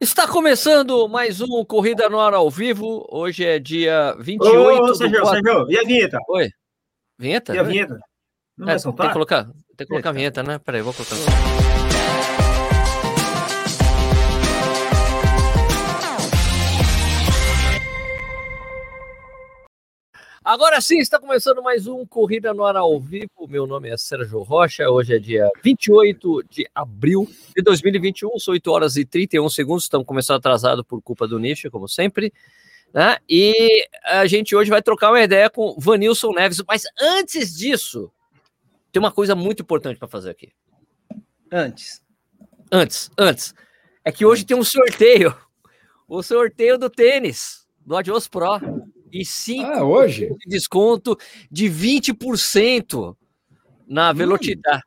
Está 0.00 0.28
começando 0.28 1.08
mais 1.08 1.40
um 1.40 1.64
Corrida 1.64 2.08
no 2.08 2.20
Ar 2.20 2.34
ao 2.34 2.50
vivo. 2.50 3.06
Hoje 3.10 3.44
é 3.44 3.58
dia 3.58 4.14
28 4.18 4.58
Ô, 4.58 4.86
do 4.86 4.94
Sérgio, 4.94 5.20
4... 5.22 5.42
Sérgio, 5.42 5.70
e 5.70 5.78
a 5.78 5.82
vinheta? 5.82 6.18
Oi. 6.28 6.50
Vinheta? 7.18 7.54
E 7.54 7.58
a 7.58 7.62
vinheta? 7.62 7.98
Não 8.58 8.64
É, 8.64 8.66
vai 8.66 8.74
tem 8.74 8.78
soltar? 8.82 9.06
que 9.06 9.12
colocar, 9.14 9.44
tem 9.44 9.54
que 9.78 9.86
colocar 9.86 10.10
a 10.10 10.12
vinheta, 10.12 10.42
né? 10.42 10.58
Peraí, 10.58 10.82
vou 10.82 10.92
colocar. 10.92 11.16
Agora 20.46 20.80
sim, 20.80 20.98
está 20.98 21.18
começando 21.18 21.60
mais 21.60 21.88
um 21.88 22.06
Corrida 22.06 22.54
no 22.54 22.64
Ar 22.64 22.76
ao 22.76 23.00
vivo. 23.00 23.48
Meu 23.48 23.66
nome 23.66 23.88
é 23.88 23.96
Sérgio 23.96 24.42
Rocha. 24.42 24.88
Hoje 24.88 25.16
é 25.16 25.18
dia 25.18 25.50
28 25.60 26.44
de 26.48 26.70
abril 26.72 27.28
de 27.56 27.60
2021, 27.64 28.38
são 28.38 28.54
8 28.54 28.70
horas 28.70 28.94
e 28.94 29.04
31 29.04 29.48
segundos. 29.48 29.82
Estamos 29.82 30.06
começando 30.06 30.36
atrasado 30.36 30.84
por 30.84 31.02
culpa 31.02 31.26
do 31.26 31.40
nicho, 31.40 31.68
como 31.68 31.88
sempre. 31.88 32.32
Né? 32.94 33.16
E 33.28 33.88
a 34.04 34.24
gente 34.26 34.54
hoje 34.54 34.70
vai 34.70 34.80
trocar 34.80 35.10
uma 35.10 35.20
ideia 35.20 35.50
com 35.50 35.74
Vanilson 35.80 36.30
Neves. 36.30 36.62
Mas 36.64 36.84
antes 36.96 37.56
disso, 37.56 38.08
tem 38.92 39.00
uma 39.00 39.10
coisa 39.10 39.34
muito 39.34 39.64
importante 39.64 39.98
para 39.98 40.06
fazer 40.06 40.30
aqui. 40.30 40.52
Antes. 41.50 42.00
Antes, 42.70 43.10
antes. 43.18 43.52
É 44.04 44.12
que 44.12 44.24
hoje 44.24 44.44
tem 44.44 44.56
um 44.56 44.62
sorteio. 44.62 45.36
O 46.06 46.22
sorteio 46.22 46.78
do 46.78 46.88
tênis, 46.88 47.66
do 47.84 47.96
Adios 47.96 48.28
Pro. 48.28 48.60
E 49.20 49.24
5 49.24 49.64
Ah, 49.70 49.84
hoje? 49.84 50.28
de 50.28 50.48
desconto 50.48 51.16
de 51.50 51.68
20% 51.70 53.16
na 53.86 54.12
Velocitar. 54.12 54.82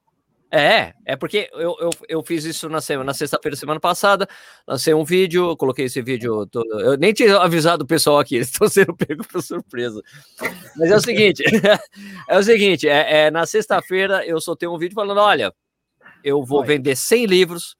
É, 0.52 0.94
é 1.06 1.16
porque 1.16 1.48
eu, 1.54 1.76
eu, 1.80 1.90
eu 2.08 2.24
fiz 2.24 2.44
isso 2.44 2.68
na, 2.70 2.80
na 3.04 3.14
sexta-feira, 3.14 3.56
semana 3.56 3.80
passada, 3.80 4.28
lancei 4.68 4.96
um 4.96 5.04
vídeo, 5.04 5.56
coloquei 5.56 5.86
esse 5.86 6.02
vídeo, 6.02 6.48
todo, 6.48 6.68
eu 6.82 6.98
nem 6.98 7.14
tinha 7.14 7.38
avisado 7.38 7.84
o 7.84 7.88
pessoal 7.88 8.18
aqui, 8.18 8.34
eles 8.38 8.48
estão 8.48 8.68
sendo 8.68 8.96
pegos 8.96 9.28
por 9.28 9.44
surpresa. 9.44 10.02
Mas 10.76 10.90
é 10.90 10.96
o 10.96 11.00
seguinte, 11.02 11.44
é 12.28 12.38
o 12.38 12.42
seguinte, 12.42 12.88
é, 12.88 13.26
é, 13.28 13.32
na 13.32 13.46
sexta-feira 13.46 14.26
eu 14.26 14.42
soltei 14.42 14.68
um 14.68 14.78
vídeo 14.80 14.96
falando, 14.96 15.20
olha, 15.20 15.54
eu 16.24 16.44
vou 16.44 16.66
vender 16.66 16.96
100 16.96 17.28
livros, 17.28 17.78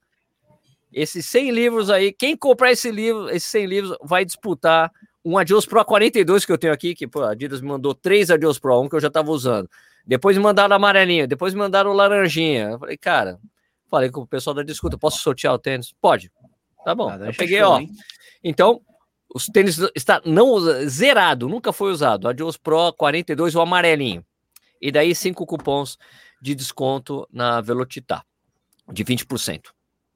esses 0.92 1.26
100 1.26 1.50
livros 1.50 1.90
aí, 1.90 2.12
quem 2.12 2.36
comprar 2.36 2.70
esse 2.70 2.90
livro, 2.92 3.28
esses 3.30 3.50
100 3.50 3.66
livros, 3.66 3.96
vai 4.04 4.24
disputar 4.24 4.92
um 5.24 5.36
Adios 5.36 5.66
Pro 5.66 5.84
42 5.84 6.44
que 6.44 6.52
eu 6.52 6.58
tenho 6.58 6.72
aqui, 6.72 6.94
que 6.94 7.06
pô, 7.06 7.22
a 7.22 7.32
Adidas 7.32 7.60
me 7.60 7.68
mandou 7.68 7.94
três 7.94 8.30
Adios 8.30 8.58
Pro, 8.58 8.80
um 8.80 8.88
que 8.88 8.96
eu 8.96 9.00
já 9.00 9.08
estava 9.08 9.30
usando. 9.30 9.68
Depois 10.06 10.36
me 10.36 10.42
mandaram 10.42 10.74
amarelinho, 10.74 11.28
depois 11.28 11.54
me 11.54 11.60
mandaram 11.60 11.92
laranjinha. 11.92 12.70
Eu 12.70 12.78
falei, 12.78 12.96
cara, 12.96 13.38
falei 13.88 14.10
com 14.10 14.22
o 14.22 14.26
pessoal 14.26 14.54
da 14.54 14.62
discuta, 14.62 14.96
posso 14.96 15.18
sortear 15.18 15.54
o 15.54 15.58
tênis? 15.58 15.92
Pode. 16.00 16.30
Tá 16.84 16.94
bom. 16.94 17.10
Ah, 17.10 17.18
eu 17.26 17.34
peguei, 17.34 17.60
show, 17.60 17.72
ó. 17.72 17.80
hein? 17.80 17.90
Então, 18.42 18.80
os 19.34 19.46
tênis 19.46 19.78
está 19.94 20.20
não 20.24 20.58
zerado, 20.88 21.48
nunca 21.48 21.72
foi 21.72 21.92
usado. 21.92 22.26
Adios 22.26 22.56
Pro 22.56 22.92
42, 22.94 23.54
o 23.54 23.60
amarelinho. 23.60 24.24
E 24.80 24.90
daí 24.90 25.14
cinco 25.14 25.44
cupons 25.44 25.98
de 26.40 26.54
desconto 26.54 27.28
na 27.30 27.60
Velocitar, 27.60 28.24
de 28.90 29.04
20%. 29.04 29.66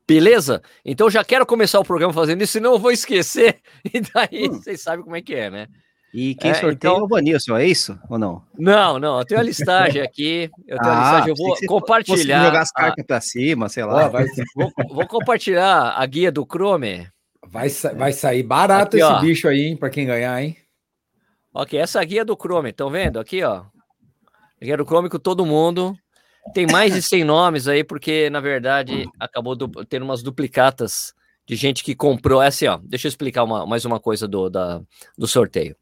Beleza? 0.06 0.60
Então 0.84 1.08
já 1.08 1.24
quero 1.24 1.47
começar 1.47 1.80
o 1.80 1.84
programa 1.84 2.12
fazendo 2.12 2.42
isso, 2.42 2.52
senão 2.55 2.72
eu 2.74 2.78
vou 2.78 2.91
esquecer. 2.92 3.60
E 3.94 4.00
daí 4.00 4.48
Hum. 4.48 4.52
vocês 4.55 4.80
sabem 4.80 5.02
como 5.05 5.16
é 5.16 5.22
que 5.22 5.34
é, 5.34 5.50
né? 5.50 5.66
E 6.12 6.34
quem 6.36 6.52
É, 6.52 6.55
sorteia 6.55 6.74
então- 6.92 6.96
é 6.98 7.02
o 7.02 7.08
Vanilson, 7.08 7.56
é 7.56 7.66
isso? 7.66 7.98
Ou 8.08 8.16
não? 8.19 8.42
Não, 8.56 8.98
não, 9.00 9.19
eu 9.19 9.24
tenho 9.24 9.41
a 9.41 9.42
listagem 9.42 10.00
aqui. 10.02 10.48
Eu 10.66 10.78
tenho 10.78 10.92
a 10.92 11.00
listagem, 11.00 11.28
eu 11.30 11.34
vou 11.36 11.56
compartilhar. 11.66 12.44
jogar 12.44 12.61
as 12.61 12.70
a- 12.74 12.80
cartas 12.80 13.05
pra 13.06 13.20
cima, 13.20 13.69
sei 13.69 13.83
Ó, 13.83 13.86
lá. 13.88 14.08
vai, 14.08 14.27
vou, 14.55 14.70
vou 14.91 15.06
compartilhar 15.08 15.91
a 15.96 16.06
guia 16.06 16.30
do 16.30 16.44
Chrome. 16.46 17.08
vai, 17.48 17.68
vai 17.96 18.12
sair 18.12 18.42
barato 18.42 18.96
Aqui, 18.96 19.05
esse 19.05 19.12
ó. 19.12 19.20
bicho 19.20 19.48
aí, 19.48 19.61
hein? 19.62 19.77
Pra 19.77 19.91
quem 19.91 20.06
ganhar, 20.06 20.41
hein? 20.41 20.56
Ok, 21.52 21.78
essa 21.78 22.02
guia 22.05 22.24
do 22.24 22.36
Chrome, 22.36 22.70
estão 22.70 22.90
vendo? 22.90 23.18
Aqui, 23.18 23.42
ó. 23.42 23.64
A 24.61 24.64
guia 24.64 24.77
do 24.77 24.84
Chrome 24.84 25.08
com 25.08 25.18
todo 25.18 25.45
mundo. 25.46 25.96
Tem 26.52 26.66
mais 26.66 26.92
de 26.92 27.00
100 27.02 27.24
nomes 27.24 27.66
aí, 27.68 27.82
porque, 27.84 28.28
na 28.30 28.40
verdade, 28.40 29.08
acabou 29.18 29.55
du- 29.56 29.84
tendo 29.86 30.02
umas 30.05 30.22
duplicatas 30.22 31.14
de 31.46 31.56
gente 31.56 31.82
que 31.84 31.94
comprou. 31.94 32.42
É 32.42 32.48
assim, 32.48 32.66
ó. 32.66 32.78
Deixa 32.82 33.06
eu 33.06 33.10
explicar 33.10 33.44
uma- 33.44 33.66
mais 33.66 33.84
uma 33.84 34.00
coisa 34.00 34.27
do, 34.28 34.48
da- 34.50 34.80
do 35.16 35.27
sorteio. 35.27 35.77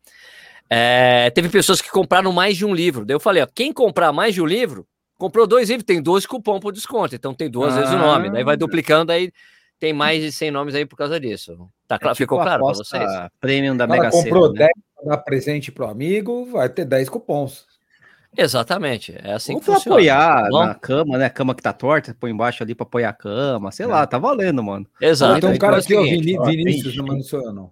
É, 0.70 1.30
teve 1.30 1.48
pessoas 1.48 1.80
que 1.80 1.90
compraram 1.90 2.32
mais 2.32 2.56
de 2.56 2.64
um 2.64 2.74
livro. 2.74 3.04
Daí 3.04 3.14
eu 3.14 3.20
falei, 3.20 3.42
ó, 3.42 3.46
quem 3.52 3.72
comprar 3.72 4.12
mais 4.12 4.34
de 4.34 4.40
um 4.40 4.46
livro, 4.46 4.86
comprou 5.18 5.46
dois 5.46 5.68
livros, 5.68 5.84
tem 5.84 6.00
12 6.02 6.26
cupom 6.26 6.58
por 6.58 6.72
desconto. 6.72 7.14
Então 7.14 7.34
tem 7.34 7.50
duas 7.50 7.74
vezes 7.74 7.92
o 7.92 7.98
nome. 7.98 8.30
Daí 8.30 8.42
vai 8.44 8.54
Ah. 8.54 8.58
duplicando, 8.58 9.12
aí 9.12 9.30
tem 9.78 9.92
mais 9.92 10.22
de 10.22 10.32
100 10.32 10.50
nomes 10.50 10.74
aí 10.74 10.86
por 10.86 10.96
causa 10.96 11.20
disso. 11.20 11.68
Tá 11.86 11.98
claro? 11.98 12.12
É 12.12 12.14
tipo 12.14 12.24
Ficou 12.24 12.38
claro 12.40 12.64
para 12.64 12.74
vocês? 12.74 13.10
Premium 13.40 13.76
da 13.76 13.86
Mega 13.86 14.10
comprou 14.10 14.46
Sena, 14.46 14.52
né? 14.54 14.58
10 14.60 14.70
pra 14.96 15.16
dar 15.16 15.22
presente 15.22 15.70
pro 15.70 15.86
amigo, 15.88 16.46
vai 16.46 16.68
ter 16.68 16.84
10 16.86 17.08
cupons. 17.10 17.66
Exatamente. 18.37 19.15
É 19.22 19.32
assim 19.34 19.54
Ou 19.54 19.60
que 19.60 19.66
pra 19.66 19.75
funciona. 19.75 19.97
apoiar 19.97 20.43
tá 20.44 20.48
bom? 20.50 20.66
na 20.66 20.75
cama, 20.75 21.19
né? 21.19 21.28
Cama 21.28 21.54
que 21.54 21.62
tá 21.62 21.72
torta, 21.72 22.16
põe 22.19 22.31
embaixo 22.31 22.62
ali 22.62 22.75
pra 22.75 22.84
apoiar 22.84 23.10
a 23.10 23.12
cama, 23.12 23.70
sei 23.70 23.87
lá, 23.87 24.06
tá 24.06 24.19
valendo, 24.19 24.62
mano. 24.62 24.87
Exato. 25.00 25.34
um 25.34 25.37
então 25.37 25.59
cara 25.59 25.76
é 25.76 25.78
o 25.78 25.81
aqui, 25.82 25.94
ó, 25.94 26.03
seguinte, 26.03 26.25
Vini- 26.25 26.38
ó, 26.38 26.44
Vinícius, 26.44 26.94
tem- 26.94 27.04
não 27.04 27.15
não 27.15 27.22
sou 27.22 27.42
eu, 27.42 27.53
não. 27.53 27.71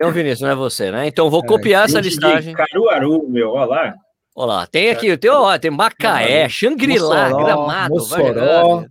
É 0.00 0.06
o 0.06 0.10
Vinícius, 0.10 0.40
não 0.40 0.50
é 0.50 0.54
você, 0.54 0.90
né? 0.90 1.06
Então 1.06 1.28
vou 1.28 1.44
É, 1.44 1.46
copiar 1.46 1.84
essa 1.84 2.00
listagem. 2.00 2.54
Caruaru, 2.54 3.28
meu, 3.28 3.50
olha 3.50 3.66
lá. 3.66 3.94
Olha 4.34 4.46
lá, 4.46 4.66
tem 4.66 4.90
aqui, 4.90 5.14
tem, 5.18 5.30
ó, 5.30 5.58
tem 5.58 5.70
Macaé, 5.70 6.48
Xangri-Lá, 6.48 7.28
Gramado, 7.32 7.94
Mossoró, 7.94 8.22
Vargas, 8.32 8.90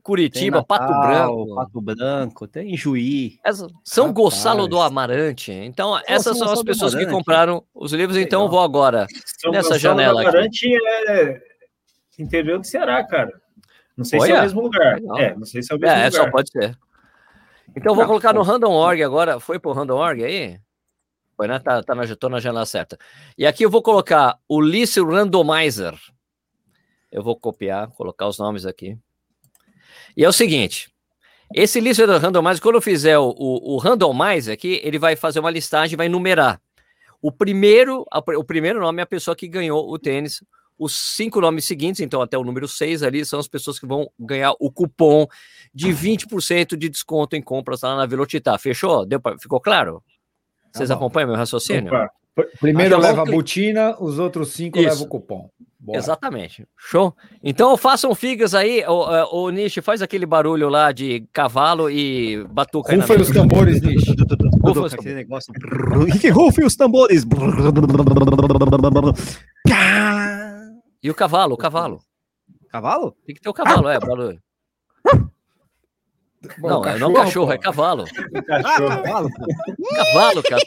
Curitiba, 0.00 0.64
Pato 0.64 0.92
Natal, 0.92 1.34
Branco, 1.44 1.54
Pato 1.54 1.80
Branco, 1.80 2.48
tem 2.48 2.76
Juí. 2.76 3.38
essa- 3.44 3.66
São 3.84 4.06
Rapaz. 4.08 4.14
Gonçalo 4.24 4.66
do 4.68 4.80
Amarante. 4.80 5.52
Então, 5.52 5.96
essas 6.06 6.36
São 6.38 6.46
são 6.46 6.52
as 6.54 6.62
pessoas 6.62 6.94
que 6.94 7.06
compraram 7.06 7.62
os 7.74 7.92
livros. 7.92 8.16
Então, 8.16 8.48
vou 8.48 8.60
agora. 8.60 9.06
São 9.40 9.50
Nessa 9.52 9.70
Gonçalo 9.74 9.80
janela 9.80 10.12
do 10.22 10.28
aqui. 10.28 10.36
Amarante 10.36 10.68
é 11.08 11.42
interior 12.18 12.58
do 12.58 12.66
Ceará, 12.66 13.02
cara. 13.04 13.32
Não 13.96 14.04
sei 14.04 14.20
se 14.20 14.26
é 14.26 14.32
Olha, 14.32 14.40
o 14.40 14.42
mesmo 14.44 14.60
lugar. 14.62 14.94
legal. 15.00 15.18
É, 15.18 15.34
não 15.36 15.44
sei 15.44 15.62
se 15.62 15.72
é 15.72 15.76
o 15.76 15.78
mesmo 15.78 15.94
É, 15.96 16.04
lugar. 16.06 16.12
só 16.12 16.30
pode 16.30 16.50
ser. 16.50 16.78
Então, 17.76 17.92
eu 17.92 17.94
vou 17.94 18.04
Ah, 18.04 18.06
colocar 18.06 18.32
no 18.32 18.40
pô. 18.40 18.46
Random.org 18.50 19.02
agora. 19.02 19.38
Foi 19.40 19.58
pro 19.58 19.72
Random.org 19.72 20.24
aí? 20.24 20.58
Foi, 21.36 21.46
né? 21.48 21.58
Tá, 21.58 21.82
tá 21.82 21.94
na, 21.94 22.02
tô 22.16 22.28
na 22.28 22.40
janela 22.40 22.66
certa. 22.66 22.98
E 23.38 23.46
aqui 23.46 23.64
eu 23.64 23.70
vou 23.70 23.82
colocar 23.82 24.38
o 24.48 24.60
Randomizer. 24.60 25.94
Eu 27.12 27.22
vou 27.22 27.34
copiar, 27.34 27.88
colocar 27.92 28.26
os 28.28 28.38
nomes 28.38 28.64
aqui. 28.66 28.96
E 30.16 30.24
é 30.24 30.28
o 30.28 30.32
seguinte: 30.32 30.90
esse 31.54 31.80
List 31.80 32.00
Randomizer, 32.00 32.62
quando 32.62 32.76
eu 32.76 32.80
fizer 32.82 33.18
o, 33.18 33.34
o, 33.36 33.74
o 33.74 33.76
Randomizer 33.78 34.54
aqui, 34.54 34.80
ele 34.84 34.98
vai 34.98 35.16
fazer 35.16 35.40
uma 35.40 35.50
listagem 35.50 35.96
vai 35.96 36.08
numerar. 36.08 36.60
O 37.22 37.30
primeiro, 37.30 38.06
a- 38.10 38.22
o 38.38 38.44
primeiro 38.44 38.80
nome 38.80 39.00
é 39.00 39.02
a 39.02 39.06
pessoa 39.06 39.36
que 39.36 39.46
ganhou 39.48 39.90
o 39.90 39.98
tênis. 39.98 40.42
Os 40.78 40.96
cinco 40.96 41.42
nomes 41.42 41.66
seguintes, 41.66 42.00
então 42.00 42.22
até 42.22 42.38
o 42.38 42.42
número 42.42 42.66
6 42.66 43.02
ali, 43.02 43.22
são 43.26 43.38
as 43.38 43.46
pessoas 43.46 43.78
que 43.78 43.84
vão 43.86 44.10
ganhar 44.18 44.54
o 44.58 44.72
cupom 44.72 45.26
de 45.74 45.88
20% 45.92 46.74
de 46.74 46.88
desconto 46.88 47.36
em 47.36 47.42
compras 47.42 47.82
lá 47.82 47.94
na 47.96 48.06
Velocitar. 48.06 48.58
Fechou? 48.58 49.04
Deu 49.04 49.20
pra- 49.20 49.36
ficou 49.38 49.60
claro? 49.60 50.02
Vocês 50.72 50.88
Tá 50.88 50.94
bom. 50.94 51.00
acompanham 51.04 51.28
meu 51.28 51.36
raciocínio? 51.36 51.88
Opa, 51.92 52.10
Primeiro 52.60 52.98
leva 52.98 53.22
a 53.22 53.24
botina, 53.24 53.96
os 54.00 54.18
outros 54.18 54.52
cinco 54.52 54.78
Isso. 54.78 54.88
levam 54.88 55.04
o 55.04 55.08
cupom. 55.08 55.50
Bora. 55.78 55.98
Exatamente. 55.98 56.66
Show. 56.76 57.16
Então 57.42 57.74
façam 57.74 58.14
figas 58.14 58.54
aí. 58.54 58.84
O, 58.86 59.44
o, 59.44 59.50
Nish 59.50 59.78
faz 59.82 60.02
aquele 60.02 60.26
barulho 60.26 60.68
lá 60.68 60.92
de 60.92 61.26
cavalo 61.32 61.88
e 61.90 62.44
batuca 62.50 62.94
Rufem 63.00 63.16
os 63.16 63.30
tambores, 63.30 63.80
Nish. 63.80 64.04
Os 64.62 65.04
negócio. 65.04 65.54
E 66.22 66.28
rufem 66.28 66.66
os 66.66 66.76
tambores. 66.76 67.24
E 71.02 71.10
o 71.10 71.14
cavalo, 71.14 71.54
o 71.54 71.58
cavalo. 71.58 71.98
Cavalo? 72.68 73.16
Tem 73.24 73.34
que 73.34 73.40
ter 73.40 73.48
o 73.48 73.54
cavalo, 73.54 73.88
é, 73.88 73.98
barulho. 73.98 74.38
Bom, 76.58 76.68
não, 76.68 76.84
é 76.84 76.98
não 76.98 77.12
cachorro, 77.12 77.52
é 77.52 77.56
pô. 77.56 77.62
cavalo. 77.62 78.04
o 78.04 78.42
cachorro. 78.42 79.02
Cavalo. 79.02 79.28
Cavalo, 79.94 80.42
cara. 80.42 80.62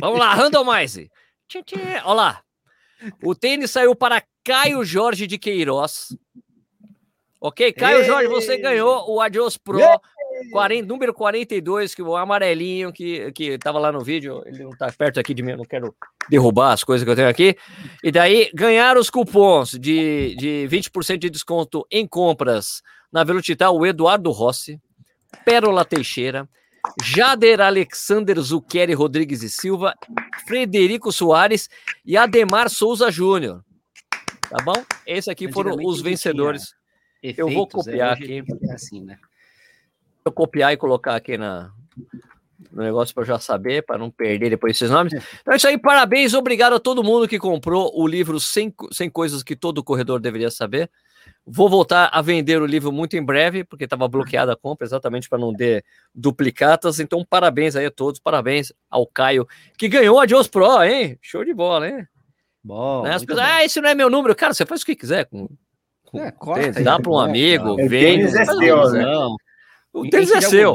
Vamos 0.00 0.18
lá, 0.18 0.34
randomize. 0.34 1.10
Olha 2.04 2.14
lá. 2.14 2.42
O 3.22 3.34
tênis 3.34 3.70
saiu 3.70 3.96
para 3.96 4.22
Caio 4.44 4.84
Jorge 4.84 5.26
de 5.26 5.38
Queiroz. 5.38 6.16
Ok, 7.40 7.72
Caio 7.72 8.00
Ei! 8.00 8.04
Jorge, 8.04 8.28
você 8.28 8.58
ganhou 8.58 9.10
o 9.10 9.20
Adios 9.20 9.56
Pro 9.56 9.80
40, 10.52 10.86
número 10.86 11.12
42, 11.14 11.94
que 11.94 12.02
o 12.02 12.16
amarelinho 12.16 12.92
que, 12.92 13.32
que 13.32 13.58
tava 13.58 13.78
lá 13.78 13.90
no 13.90 14.00
vídeo. 14.00 14.42
Ele 14.46 14.64
não 14.64 14.70
tá 14.70 14.92
perto 14.92 15.18
aqui 15.18 15.34
de 15.34 15.42
mim, 15.42 15.52
eu 15.52 15.56
não 15.56 15.64
quero 15.64 15.94
derrubar 16.28 16.72
as 16.72 16.84
coisas 16.84 17.04
que 17.04 17.10
eu 17.10 17.16
tenho 17.16 17.28
aqui. 17.28 17.56
E 18.04 18.12
daí, 18.12 18.50
ganhar 18.54 18.96
os 18.96 19.10
cupons 19.10 19.70
de, 19.70 20.34
de 20.36 20.68
20% 20.70 21.18
de 21.18 21.30
desconto 21.30 21.86
em 21.90 22.06
compras 22.06 22.82
na 23.12 23.24
Velocitar, 23.24 23.70
o 23.72 23.86
Eduardo 23.86 24.30
Rossi, 24.30 24.80
Pérola 25.44 25.84
Teixeira, 25.84 26.48
Jader 27.02 27.60
Alexander 27.60 28.40
Zuccheri 28.40 28.94
Rodrigues 28.94 29.42
e 29.42 29.50
Silva, 29.50 29.94
Frederico 30.46 31.12
Soares 31.12 31.68
e 32.04 32.16
Ademar 32.16 32.70
Souza 32.70 33.10
Júnior. 33.10 33.64
Tá 34.48 34.62
bom? 34.64 34.84
Esses 35.06 35.28
aqui 35.28 35.50
foram 35.52 35.76
os 35.84 36.00
vencedores. 36.00 36.74
Eu 37.22 37.48
vou 37.48 37.64
Efeitos, 37.64 37.86
é, 37.86 37.90
copiar 37.90 38.16
hoje 38.16 38.38
aqui. 38.40 38.66
É 38.68 38.72
assim, 38.72 39.00
né? 39.02 39.18
eu 40.24 40.32
copiar 40.32 40.72
e 40.72 40.76
colocar 40.76 41.16
aqui 41.16 41.36
na, 41.36 41.72
no 42.70 42.82
negócio 42.82 43.14
para 43.14 43.22
eu 43.22 43.26
já 43.26 43.38
saber, 43.38 43.84
para 43.84 43.98
não 43.98 44.10
perder 44.10 44.50
depois 44.50 44.76
esses 44.76 44.90
nomes. 44.90 45.12
Então 45.12 45.54
é 45.54 45.56
isso 45.56 45.68
aí, 45.68 45.78
parabéns, 45.78 46.34
obrigado 46.34 46.74
a 46.74 46.80
todo 46.80 47.04
mundo 47.04 47.28
que 47.28 47.38
comprou 47.38 47.90
o 47.94 48.06
livro 48.06 48.38
100, 48.38 48.74
100 48.92 49.10
Coisas 49.10 49.42
que 49.42 49.56
Todo 49.56 49.84
Corredor 49.84 50.20
Deveria 50.20 50.50
Saber. 50.50 50.90
Vou 51.46 51.68
voltar 51.68 52.10
a 52.12 52.22
vender 52.22 52.60
o 52.60 52.66
livro 52.66 52.92
muito 52.92 53.16
em 53.16 53.22
breve, 53.24 53.64
porque 53.64 53.84
estava 53.84 54.06
bloqueada 54.06 54.52
a 54.52 54.56
compra, 54.56 54.86
exatamente 54.86 55.28
para 55.28 55.38
não 55.38 55.54
ter 55.54 55.84
duplicatas. 56.14 57.00
Então, 57.00 57.24
parabéns 57.28 57.74
aí 57.74 57.86
a 57.86 57.90
todos, 57.90 58.20
parabéns 58.20 58.72
ao 58.90 59.06
Caio, 59.06 59.48
que 59.76 59.88
ganhou 59.88 60.20
a 60.20 60.26
Jones 60.26 60.46
Pro, 60.48 60.82
hein? 60.84 61.18
Show 61.20 61.44
de 61.44 61.52
bola, 61.54 61.88
hein? 61.88 62.06
Bom, 62.62 63.02
Né? 63.02 63.14
As 63.14 63.24
pessoas, 63.24 63.46
bom. 63.46 63.52
ah, 63.54 63.64
esse 63.64 63.80
não 63.80 63.88
é 63.88 63.94
meu 63.94 64.10
número. 64.10 64.36
Cara, 64.36 64.52
você 64.54 64.66
faz 64.66 64.82
o 64.82 64.86
que 64.86 64.94
quiser 64.94 65.24
com. 65.26 65.48
com 66.04 66.20
É, 66.20 66.30
corta 66.30 66.60
tênis, 66.62 66.84
dá 66.84 67.00
para 67.00 67.10
um 67.10 67.18
né, 67.18 67.24
amigo? 67.24 67.68
O 67.70 67.76
vende. 67.76 67.88
tênis 67.88 68.34
é 68.34 68.44
faz 68.44 68.56
o 68.56 68.60
seu, 68.60 68.76
que 68.76 68.82
né? 68.82 68.84
quiser. 68.98 69.02
Não, 69.06 69.36
O 69.94 70.08
tênis 70.10 70.30
é 70.30 70.40
seu. 70.42 70.74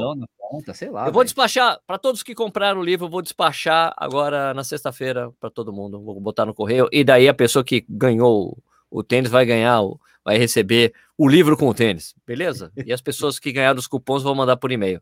ponta, 0.50 0.74
lá. 0.92 1.02
Eu 1.02 1.06
vou 1.06 1.14
velho. 1.14 1.24
despachar 1.26 1.80
para 1.86 1.98
todos 2.00 2.24
que 2.24 2.34
compraram 2.36 2.82
o 2.82 2.84
livro, 2.84 3.06
eu 3.06 3.10
vou 3.10 3.22
despachar 3.22 3.94
agora 3.98 4.54
na 4.54 4.64
sexta-feira 4.64 5.32
para 5.40 5.50
todo 5.52 5.72
mundo. 5.72 6.02
Vou 6.02 6.20
botar 6.20 6.46
no 6.46 6.54
correio 6.56 6.90
e 6.92 7.04
daí 7.04 7.30
a 7.30 7.34
pessoa 7.34 7.64
que 7.64 7.86
ganhou 7.88 8.58
o 8.90 9.04
tênis 9.04 9.30
vai 9.30 9.46
ganhar, 9.46 9.82
o- 9.82 10.00
vai 10.26 10.38
receber 10.38 10.92
o 11.18 11.30
livro 11.30 11.56
com 11.56 11.68
o 11.70 11.74
tênis, 11.74 12.16
beleza? 12.26 12.72
E 12.76 12.92
as 12.92 13.00
pessoas 13.00 13.38
que 13.38 13.52
ganharam 13.52 13.78
os 13.80 13.88
cupons 13.88 14.24
vão 14.24 14.34
mandar 14.34 14.58
por 14.58 14.72
e-mail. 14.72 15.02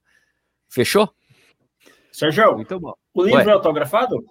Fechou? 0.69 1.09
Sérgio, 2.11 2.55
Muito 2.55 2.79
bom. 2.79 2.93
o 3.13 3.23
livro 3.23 3.39
Ué. 3.39 3.47
é 3.49 3.53
autografado? 3.53 4.23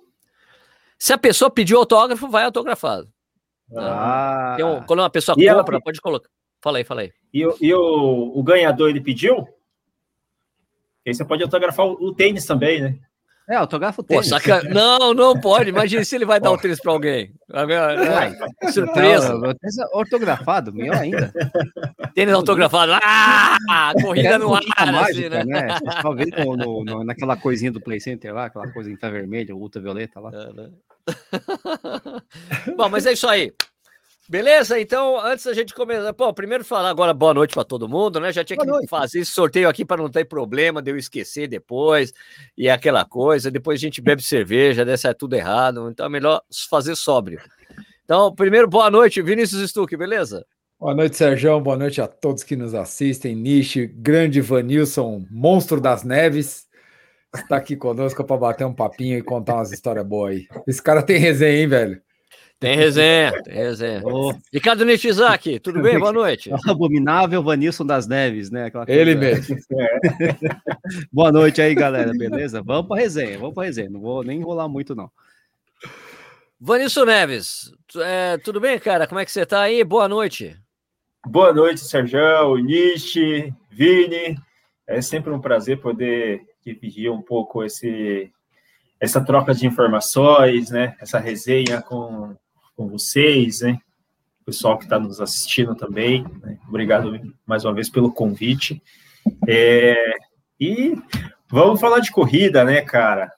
Se 0.99 1.13
a 1.13 1.19
pessoa 1.19 1.51
pediu 1.51 1.79
autógrafo, 1.79 2.29
vai 2.29 2.45
autografado. 2.45 3.11
Ah, 3.77 4.53
Tem 4.57 4.65
um- 4.65 4.83
quando 4.83 5.01
uma 5.01 5.11
pessoa 5.11 5.35
E 5.39 5.49
ela- 5.49 5.61
compra, 5.61 5.81
pode 5.81 6.01
colocar. 6.01 6.29
Fala 6.61 6.79
aí, 6.79 6.85
fala 6.85 7.01
aí. 7.01 7.13
E, 7.33 7.45
o- 7.47 7.57
e 7.61 7.75
o, 7.75 8.39
o 8.39 8.43
ganhador, 8.43 8.91
ele 8.91 9.01
pediu? 9.01 9.49
Aí 11.07 11.13
você 11.15 11.25
pode 11.25 11.43
autografar 11.43 11.87
o, 11.87 11.93
o 11.95 12.15
tênis 12.15 12.45
também, 12.47 12.81
né? 12.83 12.99
É, 13.49 13.57
autógrafo 13.57 14.03
Pô, 14.03 14.15
tênis. 14.15 14.29
saca... 14.29 14.63
Não, 14.73 15.13
não 15.13 15.39
pode. 15.39 15.69
Imagina 15.71 16.05
se 16.05 16.15
ele 16.15 16.25
vai 16.25 16.41
dar 16.41 16.51
o 16.53 16.59
tênis 16.59 16.81
para 16.81 16.93
alguém. 16.93 17.33
Uai, 17.53 18.37
Surpresa. 18.73 19.35
Não, 19.35 19.55
tênis 19.55 19.79
é 19.79 19.85
ortografado, 19.93 20.73
melhor 20.73 20.97
ainda. 20.97 21.33
Tênis 22.15 22.35
autografado. 22.35 22.93
Ah! 23.03 23.93
Corrida 24.01 24.29
É 24.31 24.39
no 24.39 24.55
ar, 24.55 24.63
assim, 24.77 24.93
mágica, 24.93 25.45
né? 25.45 25.63
né? 25.67 25.79
Você 25.79 26.01
só 26.03 26.15
vê 26.15 26.27
no, 26.27 26.57
no- 26.57 26.85
no- 26.85 27.05
naquela 27.05 27.37
coisinha 27.37 27.71
do 27.73 27.81
Play 27.81 28.01
Center 28.01 28.33
lá, 28.35 28.47
aquela 28.47 28.69
coisa 28.73 28.91
infravermelha, 28.91 29.55
ultravioleta 29.55 30.21
lá. 30.21 30.31
É, 30.33 30.53
né? 30.53 30.71
Bom, 32.77 32.89
mas 32.89 33.07
é 33.07 33.13
isso 33.13 33.29
aí. 33.29 33.53
Beleza? 34.33 34.81
Então, 34.81 35.21
antes 35.21 35.45
da 35.45 35.53
gente 35.53 35.75
começar, 35.75 36.11
pô, 36.15 36.33
primeiro 36.33 36.65
falar 36.65 36.89
agora 36.89 37.13
boa 37.13 37.35
noite 37.35 37.53
para 37.53 37.65
todo 37.65 37.87
mundo, 37.87 38.19
né? 38.19 38.33
Já 38.33 38.43
tinha 38.43 38.57
Boa 38.57 38.65
que 38.65 38.73
noite. 38.73 38.89
fazer 38.89 39.21
esse 39.21 39.31
sorteio 39.31 39.69
aqui 39.69 39.85
para 39.85 40.01
não 40.01 40.09
ter 40.09 40.25
problema 40.25 40.81
de 40.81 40.91
eu 40.91 40.97
esquecer 40.97 41.47
depois 41.47 42.15
e 42.57 42.67
aquela 42.67 43.05
coisa. 43.05 43.51
Depois 43.51 43.79
a 43.79 43.83
gente 43.83 44.01
bebe 44.01 44.23
cerveja, 44.23 44.87
né? 44.87 44.97
Sai 44.97 45.15
tudo 45.15 45.35
errado. 45.35 45.87
Então 45.91 46.07
é 46.07 46.09
melhor 46.09 46.41
fazer 46.71 46.97
sóbrio. 46.97 47.43
Então, 48.07 48.35
primeiro, 48.35 48.67
boa 48.67 48.91
noite, 48.91 49.21
Vinícius 49.21 49.69
Stuck, 49.69 49.95
beleza? 49.99 50.47
Boa 50.81 50.95
noite, 50.95 51.15
Sérgio. 51.15 51.61
Boa 51.61 51.77
noite 51.77 52.01
a 52.01 52.09
todos 52.09 52.43
que 52.43 52.57
nos 52.57 52.75
assistem. 52.75 53.37
Nishi, 53.37 53.87
grande 53.87 54.41
Vanilson, 54.41 55.27
monstro 55.31 55.79
das 55.79 56.05
neves, 56.05 56.67
está 57.37 57.59
aqui 57.59 57.77
conosco 57.77 58.25
para 58.25 58.39
bater 58.39 58.65
um 58.65 58.73
papinho 58.73 59.19
e 59.19 59.23
contar 59.23 59.57
umas 59.57 59.73
histórias 59.73 60.07
boas 60.07 60.37
aí. 60.37 60.49
Esse 60.67 60.83
cara 60.83 61.03
tem 61.03 61.19
resenha, 61.19 61.61
hein, 61.61 61.69
velho? 61.69 62.03
Tem 62.63 62.77
resenha, 62.77 63.43
tem 63.43 63.55
resenha. 63.55 64.03
O 64.05 64.33
Ricardo 64.53 64.85
Nishizaki, 64.85 65.59
tudo 65.59 65.83
bem? 65.83 65.99
Boa 65.99 66.13
noite. 66.13 66.49
abominável 66.71 67.43
Vanilson 67.43 67.85
das 67.85 68.07
Neves, 68.07 68.53
né? 68.53 68.67
Aquela 68.67 68.85
Ele 68.87 69.17
coisa- 69.17 69.35
mesmo. 69.35 69.57
Boa 71.13 71.33
noite 71.33 71.61
aí, 71.61 71.75
galera, 71.75 72.13
beleza? 72.17 72.63
Vamos 72.63 72.87
pra 72.87 72.99
resenha, 72.99 73.37
vamos 73.37 73.53
pra 73.53 73.65
resenha. 73.65 73.91
Não 73.91 74.01
vou 74.01 74.23
nem 74.23 74.39
enrolar 74.39 74.69
muito, 74.69 74.95
não. 74.95 75.11
Vanilson 76.61 77.05
Neves, 77.05 77.73
é, 77.97 78.39
tudo 78.39 78.61
bem, 78.61 78.79
cara? 78.79 79.09
Como 79.09 79.19
é 79.19 79.25
que 79.25 79.33
você 79.33 79.45
tá 79.45 79.63
aí? 79.63 79.83
Boa 79.83 80.07
noite. 80.07 80.57
Boa 81.27 81.53
noite, 81.53 81.81
Sérgio, 81.81 82.57
Nishi, 82.59 83.53
Vini. 83.73 84.37
É 84.87 85.01
sempre 85.03 85.33
um 85.33 85.41
prazer 85.41 85.81
poder 85.81 86.43
dividir 86.65 87.11
um 87.11 87.23
pouco 87.23 87.65
esse, 87.65 88.31
essa 89.01 89.21
troca 89.21 89.53
de 89.53 89.67
informações, 89.67 90.71
né? 90.71 90.95
Essa 91.01 91.19
resenha 91.19 91.83
com, 91.83 92.37
com 92.83 92.89
vocês, 92.89 93.61
né? 93.61 93.79
O 94.41 94.45
pessoal 94.45 94.77
que 94.77 94.85
está 94.85 94.99
nos 94.99 95.21
assistindo 95.21 95.75
também. 95.75 96.25
né? 96.43 96.59
Obrigado 96.69 97.19
mais 97.47 97.65
uma 97.65 97.73
vez 97.73 97.89
pelo 97.89 98.13
convite. 98.13 98.83
É, 99.49 100.15
e 100.59 100.95
vamos 101.49 101.81
falar 101.81 102.01
de 102.01 102.11
corrida, 102.11 102.65
né, 102.65 102.81
cara? 102.81 103.31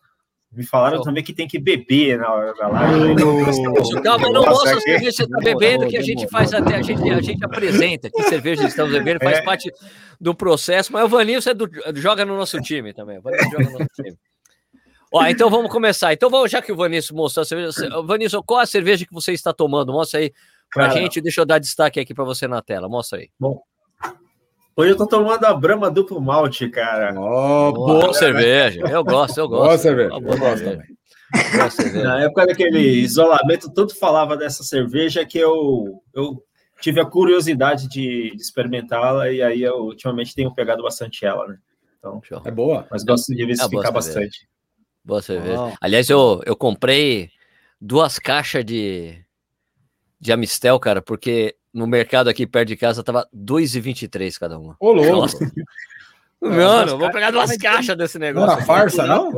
Me 0.51 0.65
falaram 0.65 1.03
também 1.03 1.23
que 1.25 1.33
tem 1.35 1.49
que 1.49 1.59
beber 1.59 2.17
na 2.17 2.33
hora 2.33 2.55
da 2.55 2.69
live. 2.69 3.15
né? 3.17 4.03
Calma, 4.03 4.27
não 4.29 4.35
Nossa, 4.35 4.51
mostra 4.51 4.71
a 4.71 4.73
aqui- 4.75 4.83
cerveja 4.83 5.11
que 5.11 5.17
você 5.17 5.27
tá 5.29 5.39
Demorou, 5.39 5.59
bebendo, 5.61 5.89
que 5.89 5.97
a 5.97 6.03
gente 6.03 6.29
faz 6.29 6.55
até, 6.55 6.77
a 6.77 6.83
gente, 6.83 7.11
a 7.11 7.21
gente 7.21 7.45
apresenta 7.45 8.09
que 8.09 8.23
cerveja 8.23 8.65
estamos 8.67 8.93
bebendo, 8.93 9.19
faz 9.23 9.39
É. 9.39 9.43
parte 9.43 9.71
do 10.21 10.33
processo, 10.35 10.93
mas 10.93 11.05
o 11.05 11.09
Vanilson 11.09 11.51
é 11.51 11.55
do- 11.55 11.69
joga 11.97 12.25
no 12.25 12.37
nosso 12.37 12.61
time 12.61 12.95
também. 12.95 13.19
O 13.19 13.23
Vanilson 13.23 13.51
joga 13.51 13.65
no 13.65 13.73
nosso 13.73 13.89
time. 13.97 14.17
Ó, 15.15 15.27
então 15.27 15.49
vamos 15.49 15.71
começar. 15.71 16.13
Então, 16.13 16.29
vamos, 16.29 16.51
já 16.51 16.61
que 16.61 16.73
o 16.73 16.77
Vanilson 16.77 17.15
mostrou 17.15 17.43
a 17.43 17.47
cerveja, 17.47 17.71
ce- 17.73 17.89
Vanilson, 18.05 18.43
qual 18.43 18.61
a 18.61 18.67
cerveja 18.67 19.07
que 19.07 19.13
você 19.15 19.33
está 19.33 19.53
tomando? 19.53 19.93
Mostra 19.93 20.19
aí 20.21 20.33
pra 20.73 20.89
Cara, 20.89 21.01
gente. 21.01 21.21
Deixa 21.21 21.41
eu 21.41 21.47
dar 21.47 21.59
destaque 21.61 22.01
aqui 22.01 22.13
para 22.13 22.25
você 22.25 22.49
na 22.49 22.61
tela. 22.61 22.89
Mostra 22.89 23.19
aí. 23.21 23.29
Hoje 24.77 24.91
eu 24.91 24.97
tô 24.97 25.07
tomando 25.07 25.45
a 25.45 25.55
Brahma 25.55 25.89
Duplo 25.89 26.21
Malte, 26.21 26.69
cara. 26.69 27.15
Ó, 27.17 27.71
Boa 27.71 28.13
cerveja. 28.13 28.81
Eu 28.91 29.05
gosto, 29.05 29.39
eu 29.39 29.49
gosto. 29.49 29.65
boa 29.67 29.79
cerveja. 29.79 30.15
Eu 30.15 30.21
boa 30.21 30.37
gosto 30.37 30.59
cerveja. 30.59 30.71
também. 30.73 31.53
Boa 31.57 31.71
cerveja. 31.71 32.05
Na 32.05 32.21
época 32.23 32.47
daquele 32.47 32.81
isolamento, 32.81 33.73
tanto 33.73 33.97
falava 33.97 34.37
dessa 34.37 34.65
cerveja 34.65 35.25
que 35.25 35.39
eu, 35.39 36.03
eu 36.13 36.43
tive 36.81 37.01
a 37.01 37.07
curiosidade 37.07 37.89
de, 37.89 38.33
de 38.35 38.43
experimentá-la 38.43 39.31
e 39.31 39.41
aí 39.41 39.63
eu 39.63 39.77
ultimamente 39.77 40.35
tenho 40.35 40.53
pegado 40.53 40.83
bastante 40.83 41.25
ela, 41.25 41.47
né? 41.47 41.57
Então. 42.01 42.21
É 42.45 42.51
boa. 42.51 42.85
mas 42.91 43.05
gosto 43.05 43.27
de 43.29 43.37
boa 43.37 43.47
diversificar 43.47 43.85
cerveja. 43.85 43.93
bastante. 43.93 44.49
Boa 45.05 45.21
cerveja. 45.23 45.61
Ó. 45.61 45.73
Aliás, 45.81 46.09
eu, 46.09 46.41
eu 46.47 46.57
comprei 46.57 47.31
duas 47.81 48.19
caixas 48.19 48.65
de, 48.65 49.23
de 50.21 50.33
Amistel, 50.33 50.79
cara, 50.81 51.03
porque 51.03 51.55
no 51.73 51.87
mercado 51.87 52.29
aqui 52.29 52.47
perto 52.47 52.69
de 52.69 52.77
casa 52.77 53.03
tava 53.03 53.29
2,23 53.35 54.39
cada 54.39 54.59
uma. 54.59 54.77
Ô, 54.81 54.93
louco. 54.93 55.11
Nossa. 55.13 55.39
Mano, 56.41 56.93
eu 56.93 56.99
vou 56.99 57.11
pegar 57.11 57.31
duas 57.31 57.57
caixas 57.57 57.97
desse 57.97 58.19
Não 58.19 58.27
negócio. 58.27 58.53
era 58.57 58.65
farsa, 58.67 59.07
não? 59.07 59.29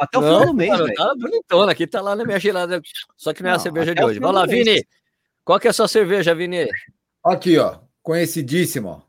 Até 0.00 0.18
o- 0.18 0.22
final 0.22 0.46
do 0.46 0.54
mês, 0.54 0.70
cara, 0.70 0.84
velho. 0.84 0.94
Tá 0.96 1.14
bonitona 1.18 1.72
aqui, 1.72 1.86
tá 1.86 2.00
lá 2.00 2.16
na 2.16 2.24
minha 2.24 2.40
gelada. 2.40 2.80
Só 3.16 3.32
que 3.34 3.42
não 3.42 3.50
é 3.50 3.52
a 3.52 3.56
Não, 3.56 3.62
cerveja 3.62 3.92
até 3.92 4.00
de 4.00 4.06
hoje. 4.06 4.18
Vai 4.20 4.32
lá. 4.32 4.46
Vini. 4.46 4.82
Qual 5.44 5.60
que 5.60 5.66
é 5.66 5.70
a 5.70 5.74
sua 5.74 5.88
cerveja, 5.88 6.34
Vini? 6.34 6.66
Aqui, 7.22 7.58
ó. 7.58 7.80
Conhecidíssimo. 8.02 9.02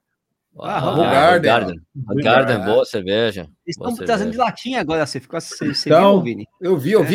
Ah, 0.60 0.78
Ah, 0.78 0.96
Garden. 1.38 1.42
Garden. 1.52 1.82
A 2.08 2.14
Garden, 2.16 2.60
boa 2.66 2.86
cerveja. 2.86 3.50
Eles 3.66 3.78
Boa 3.78 3.90
estão 3.90 4.06
trazendo 4.06 4.32
de 4.32 4.38
latinha 4.38 4.80
agora. 4.82 5.06
Você 5.06 5.20
ficou 5.20 5.40
você, 5.42 5.74
você 5.74 5.90
Então, 5.90 6.16
viu, 6.16 6.24
Vini? 6.24 6.48
Eu 6.62 6.78
vi, 6.78 6.92
eu 6.94 7.04
vi. 7.04 7.14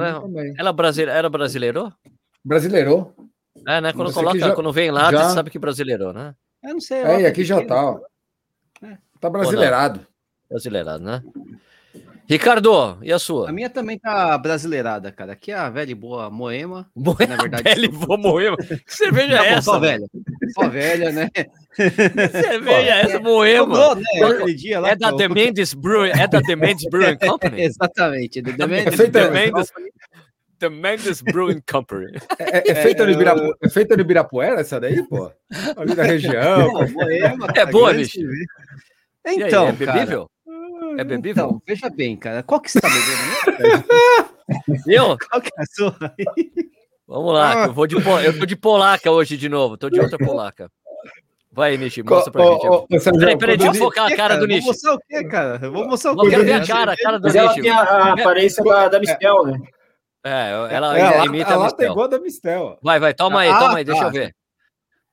né? 0.00 0.12
só, 0.12 0.20
também. 0.20 0.54
Ela 0.56 0.72
brasile... 0.72 1.10
era 1.10 1.28
brasileiro? 1.28 1.92
Brasileirou. 2.44 3.14
É, 3.66 3.80
né? 3.80 3.92
Quando 3.92 4.12
coloca, 4.12 4.38
já- 4.38 4.54
quando 4.54 4.72
vem 4.72 4.90
lá, 4.90 5.10
já- 5.10 5.24
você 5.28 5.34
sabe 5.34 5.50
que 5.50 5.58
brasileiro, 5.58 6.12
né? 6.12 6.34
Eu 6.62 6.74
não 6.74 6.80
sei. 6.80 6.98
É, 6.98 7.20
e 7.22 7.26
aqui 7.26 7.44
já 7.44 7.64
tá, 7.64 7.90
ó. 7.90 8.00
É. 8.82 8.96
Tá 9.20 9.28
brasileirado. 9.28 10.06
Brasileirado, 10.48 11.02
né? 11.04 11.22
Ricardo, 12.32 12.98
e 13.02 13.12
a 13.12 13.18
sua? 13.18 13.50
A 13.50 13.52
minha 13.52 13.68
também 13.68 13.98
tá 13.98 14.38
brasileirada, 14.38 15.12
cara. 15.12 15.32
Aqui 15.34 15.52
é 15.52 15.54
a 15.54 15.68
velha 15.68 15.90
e 15.90 15.94
boa 15.94 16.30
Moema. 16.30 16.88
Moema, 16.96 17.26
na 17.28 17.36
verdade, 17.36 17.62
Pele 17.64 17.88
vou 17.88 18.16
Moema. 18.16 18.56
Que 18.64 18.82
cerveja 18.86 19.36
Tá 19.36 19.44
é 19.44 19.50
bom, 19.50 19.56
essa? 19.56 19.62
Só 19.62 19.78
velha. 19.78 20.06
Só 20.54 20.68
velha, 20.68 21.12
né? 21.12 21.30
Que 21.76 21.90
cerveja 22.28 22.94
é 22.94 23.00
essa, 23.02 23.20
Moema? 23.20 23.74
Sobrou, 23.76 24.46
né? 24.46 24.52
Dia 24.54 24.80
lá 24.80 24.90
É 24.90 24.96
da 24.96 25.14
The 25.14 25.28
Mendes 25.28 25.74
Brewing, 25.74 26.10
é 26.10 26.26
da 26.26 26.40
The 26.40 26.56
Mendes 26.56 26.86
Brewing 26.90 27.18
Company? 27.18 27.62
Exatamente. 27.64 28.42
The, 28.42 28.52
The, 28.52 28.64
É 28.76 28.90
feita- 28.90 29.20
The 29.24 29.30
Mendes, 29.30 29.72
The 30.58 30.68
Mendes 30.70 31.20
Brewing 31.22 31.60
Company. 31.70 32.06
É, 32.38 32.58
é- 32.58 32.70
é 32.70 32.74
feita 32.76 33.04
no 33.04 33.10
Ibirapu- 33.12 33.54
é 33.62 33.68
feita 33.68 33.94
no 33.94 34.00
Ibirapuera 34.02 34.60
essa 34.60 34.80
daí, 34.80 35.02
pô? 35.06 35.30
Ali 35.76 35.94
da 35.94 36.02
região. 36.04 36.72
Não, 36.72 36.88
Moema, 36.88 37.46
É 37.54 37.66
boa, 37.66 37.88
grande 37.92 38.04
bicho. 38.04 38.14
cerveja. 38.20 38.44
E 39.24 39.28
aí, 39.28 39.36
Então, 39.48 39.68
é 39.68 39.72
cara, 39.72 39.92
bebível? 39.92 40.30
É 40.98 41.04
bebível? 41.04 41.44
Então, 41.46 41.62
veja 41.66 41.90
bem, 41.90 42.16
cara. 42.16 42.42
Qual 42.42 42.60
que 42.60 42.70
você 42.70 42.80
tá 42.80 42.88
bebendo? 42.88 43.58
né? 43.58 43.84
Eu? 44.86 45.16
Qual 45.30 45.40
que 45.40 45.50
é 45.56 45.62
a 45.62 45.66
sua? 45.66 45.96
Vamos 47.06 47.34
lá, 47.34 47.64
Ah. 47.64 47.66
eu, 47.66 47.72
vou 47.72 47.86
de, 47.86 47.94
eu 47.96 48.38
tô 48.38 48.46
de 48.46 48.56
polaca 48.56 49.10
hoje 49.10 49.36
de 49.36 49.48
novo, 49.48 49.76
tô 49.76 49.88
de 49.90 50.00
outra 50.00 50.16
polaca. 50.18 50.70
Vai, 51.50 51.76
Nishi, 51.76 52.02
Co- 52.02 52.14
mostra 52.14 52.32
pra 52.32 52.42
ó, 52.42 52.52
gente. 52.54 52.66
ô, 52.66 52.86
Sérgio, 53.00 53.20
Peraí, 53.20 53.36
peraí, 53.38 53.56
deixa 53.58 53.74
eu 53.76 53.78
focar 53.78 54.10
a 54.10 54.16
cara 54.16 54.34
do 54.36 54.40
Vou 54.40 54.48
Nishi. 54.48 54.66
mostrar 54.66 54.94
o 54.94 54.98
quê, 55.06 55.24
cara? 55.24 55.58
Eu 55.62 55.72
vou 55.72 55.86
mostrar 55.86 56.12
o 56.12 56.16
quê? 56.22 56.30
quero 56.30 56.44
ver 56.44 56.52
a 56.54 56.66
cara, 56.66 56.92
a 56.92 56.96
cara 56.96 57.18
do 57.18 57.24
Mas 57.24 57.34
ela 57.36 57.48
Nishi. 57.48 57.60
tem 57.62 57.70
a, 57.70 57.80
a 57.82 58.12
aparência 58.12 58.64
da, 58.64 58.88
da 58.88 58.98
Mistel, 59.00 59.44
né? 59.46 59.58
É, 60.24 60.50
ela 60.70 60.98
É, 60.98 61.02
a 61.02 61.10
lata- 61.10 61.26
imita 61.26 61.50
a 61.50 61.56
a 61.56 61.60
é 61.60 61.62
Mistel. 61.64 61.90
igual 61.92 62.04
a 62.06 62.08
da 62.08 62.18
Mistel. 62.20 62.78
Vai, 62.82 62.98
vai, 63.00 63.12
toma 63.12 63.40
aí, 63.40 63.50
Ah, 63.50 63.58
toma 63.58 63.76
aí, 63.78 63.84
deixa 63.84 64.00
tá. 64.00 64.06
eu 64.06 64.12
ver. 64.12 64.34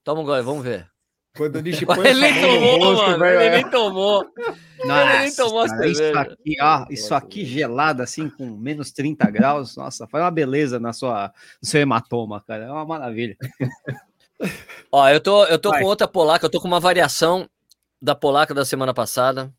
Toma 0.03 0.21
um 0.21 0.25
gole, 0.25 0.41
vamos 0.41 0.63
ver. 0.63 0.87
Quando 1.35 1.57
o 1.57 1.61
Nishi 1.61 1.85
põe 1.87 2.07
ele 2.07 2.19
nem 2.19 2.41
tomou, 2.41 2.79
rosto, 2.79 3.05
mano. 3.11 3.25
Ele 3.25 3.43
é. 3.43 3.49
nem 3.51 3.69
tomou. 3.69 4.25
Nossa, 4.85 5.13
ele 5.13 5.19
nem 5.19 5.35
tomou 5.35 5.65
cara, 5.67 5.87
isso 5.87 6.17
aqui, 6.17 6.57
ó, 6.61 6.85
isso 6.89 7.15
aqui 7.15 7.45
gelado 7.45 8.01
assim 8.01 8.29
com 8.29 8.45
menos 8.57 8.91
30 8.91 9.29
graus, 9.29 9.75
nossa, 9.75 10.07
foi 10.07 10.21
uma 10.21 10.31
beleza 10.31 10.79
na 10.79 10.93
sua, 10.93 11.33
no 11.61 11.67
seu 11.67 11.81
hematoma, 11.81 12.41
cara, 12.41 12.65
é 12.65 12.71
uma 12.71 12.85
maravilha. 12.85 13.37
ó, 14.91 15.09
eu 15.09 15.19
tô, 15.19 15.45
eu 15.45 15.59
tô 15.59 15.71
com 15.71 15.83
outra 15.83 16.07
polaca, 16.07 16.45
eu 16.45 16.49
tô 16.49 16.61
com 16.61 16.67
uma 16.67 16.79
variação 16.79 17.49
da 18.01 18.15
polaca 18.15 18.53
da 18.53 18.65
semana 18.65 18.93
passada, 18.93 19.53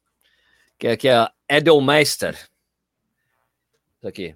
que 0.78 0.86
é, 0.86 0.96
que 0.96 1.08
é 1.08 1.16
a 1.16 1.32
Edelmeister. 1.48 2.34
Isso 3.98 4.08
aqui. 4.08 4.34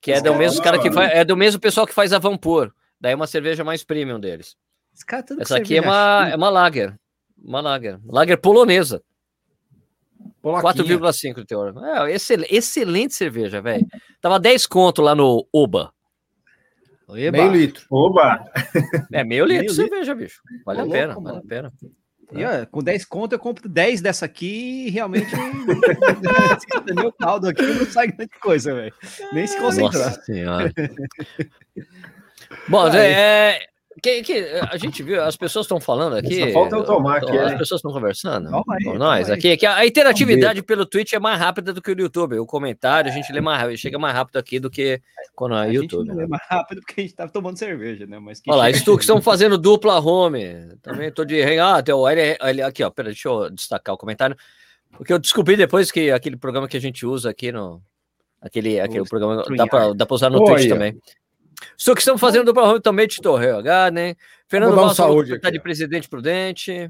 Que 0.00 0.12
é 0.12 0.20
do 0.20 0.34
mesmo 0.34 0.62
cara 0.62 0.78
que 0.78 0.90
faz, 0.90 1.12
é 1.12 1.24
do 1.24 1.36
mesmo 1.36 1.60
pessoal 1.60 1.86
que 1.86 1.94
faz 1.94 2.12
a 2.12 2.18
Vampur. 2.18 2.72
Daí 3.00 3.12
é 3.12 3.16
uma 3.16 3.26
cerveja 3.26 3.64
mais 3.64 3.84
premium 3.84 4.18
deles. 4.18 4.56
Essa 5.40 5.56
aqui 5.56 5.76
é 5.76 5.80
uma, 5.80 6.28
é 6.30 6.36
uma 6.36 6.50
lager. 6.50 6.94
Uma 7.42 7.60
lager. 7.60 7.98
Lager 8.06 8.40
polonesa. 8.40 9.02
4,5 10.42 11.34
de 11.36 11.46
teor. 11.46 11.74
É, 11.84 12.12
excelente, 12.12 12.54
excelente 12.54 13.14
cerveja, 13.14 13.60
velho. 13.60 13.86
Tava 14.20 14.38
10 14.38 14.66
conto 14.66 15.02
lá 15.02 15.14
no 15.14 15.46
Oba. 15.52 15.92
Eba. 17.10 17.38
Meio 17.38 17.52
litro. 17.52 17.84
Oba! 17.90 18.44
É, 19.12 19.22
meio 19.24 19.44
litro 19.44 19.66
de 19.66 19.74
cerveja, 19.74 20.14
bicho. 20.14 20.40
Vale 20.64 20.80
a 20.80 20.86
pena, 20.86 21.14
vale 21.20 21.38
a 21.38 21.42
pena. 21.42 21.72
E, 22.32 22.44
ó, 22.44 22.66
com 22.66 22.82
10 22.82 23.04
conto 23.04 23.34
eu 23.34 23.38
compro 23.38 23.68
10 23.68 24.00
dessa 24.00 24.24
aqui 24.24 24.86
e 24.86 24.90
realmente 24.90 25.30
meu 26.94 27.12
caldo 27.12 27.48
aqui 27.48 27.62
não 27.62 27.86
sai 27.86 28.08
grande 28.08 28.38
coisa, 28.40 28.74
velho. 28.74 28.94
Nem 29.32 29.46
se 29.46 29.58
concentrar. 29.58 30.06
Nossa 30.06 30.22
senhora. 30.22 30.72
Bom, 32.68 32.88
é, 32.88 33.60
que, 34.04 34.22
que, 34.22 34.34
a 34.70 34.76
gente 34.76 35.02
viu, 35.02 35.22
as 35.22 35.34
pessoas 35.34 35.64
estão 35.64 35.80
falando 35.80 36.16
aqui. 36.16 36.40
Só 36.40 36.52
falta 36.52 36.76
eu 36.76 36.84
tomar 36.84 37.16
aqui. 37.16 37.38
As 37.38 37.52
né? 37.52 37.58
pessoas 37.58 37.78
estão 37.78 37.90
conversando 37.90 38.54
aí, 38.54 38.84
com 38.84 38.98
nós 38.98 39.30
aqui. 39.30 39.56
Que 39.56 39.64
a 39.64 39.86
interatividade 39.86 40.62
pelo 40.62 40.84
Twitch 40.84 41.14
é 41.14 41.18
mais 41.18 41.38
rápida 41.38 41.72
do 41.72 41.80
que 41.80 41.90
o 41.90 41.98
YouTube. 41.98 42.38
O 42.38 42.44
comentário, 42.44 43.10
a 43.10 43.14
gente 43.14 43.32
lê 43.32 43.40
mais 43.40 43.80
chega 43.80 43.98
mais 43.98 44.14
rápido 44.14 44.36
aqui 44.36 44.60
do 44.60 44.68
que 44.68 45.00
quando 45.34 45.56
é 45.56 45.72
YouTube. 45.72 46.08
Né? 46.08 46.14
lê 46.14 46.26
mais 46.26 46.42
rápido 46.46 46.82
porque 46.82 47.00
a 47.00 47.04
gente 47.04 47.14
tá 47.14 47.26
tomando 47.26 47.58
cerveja, 47.58 48.06
né? 48.06 48.18
Mas 48.18 48.42
Olha 48.46 48.58
lá, 48.58 48.72
Stu, 48.74 48.96
que 48.96 49.04
estão 49.04 49.22
fazendo 49.22 49.56
dupla 49.56 49.98
home. 49.98 50.76
Também 50.82 51.10
tô 51.10 51.24
de. 51.24 51.42
Ah, 51.58 51.82
tem 51.82 51.94
o 51.94 52.06
L, 52.06 52.62
aqui, 52.62 52.84
ó. 52.84 52.90
Pera, 52.90 53.08
deixa 53.08 53.28
eu 53.28 53.48
destacar 53.48 53.94
o 53.94 53.98
comentário. 53.98 54.36
Porque 54.98 55.14
eu 55.14 55.18
descobri 55.18 55.56
depois 55.56 55.90
que 55.90 56.10
aquele 56.10 56.36
programa 56.36 56.68
que 56.68 56.76
a 56.76 56.80
gente 56.80 57.06
usa 57.06 57.30
aqui 57.30 57.50
no. 57.50 57.80
Aquele, 58.38 58.78
aquele 58.78 59.04
programa. 59.04 59.42
Dá 59.96 60.04
pra 60.04 60.14
usar 60.14 60.28
no 60.28 60.44
Twitch 60.44 60.68
também. 60.68 60.94
Só 61.76 61.94
que 61.94 62.00
estamos 62.00 62.20
fazendo 62.20 62.44
dupla 62.44 62.64
home 62.64 62.80
também, 62.80 63.06
Tito 63.06 63.36
RH, 63.36 63.90
né? 63.90 64.16
Fernando 64.48 64.74
Balsa 64.74 64.96
saúde 64.96 65.38
tá 65.38 65.50
de 65.50 65.60
presidente 65.60 66.08
prudente. 66.08 66.88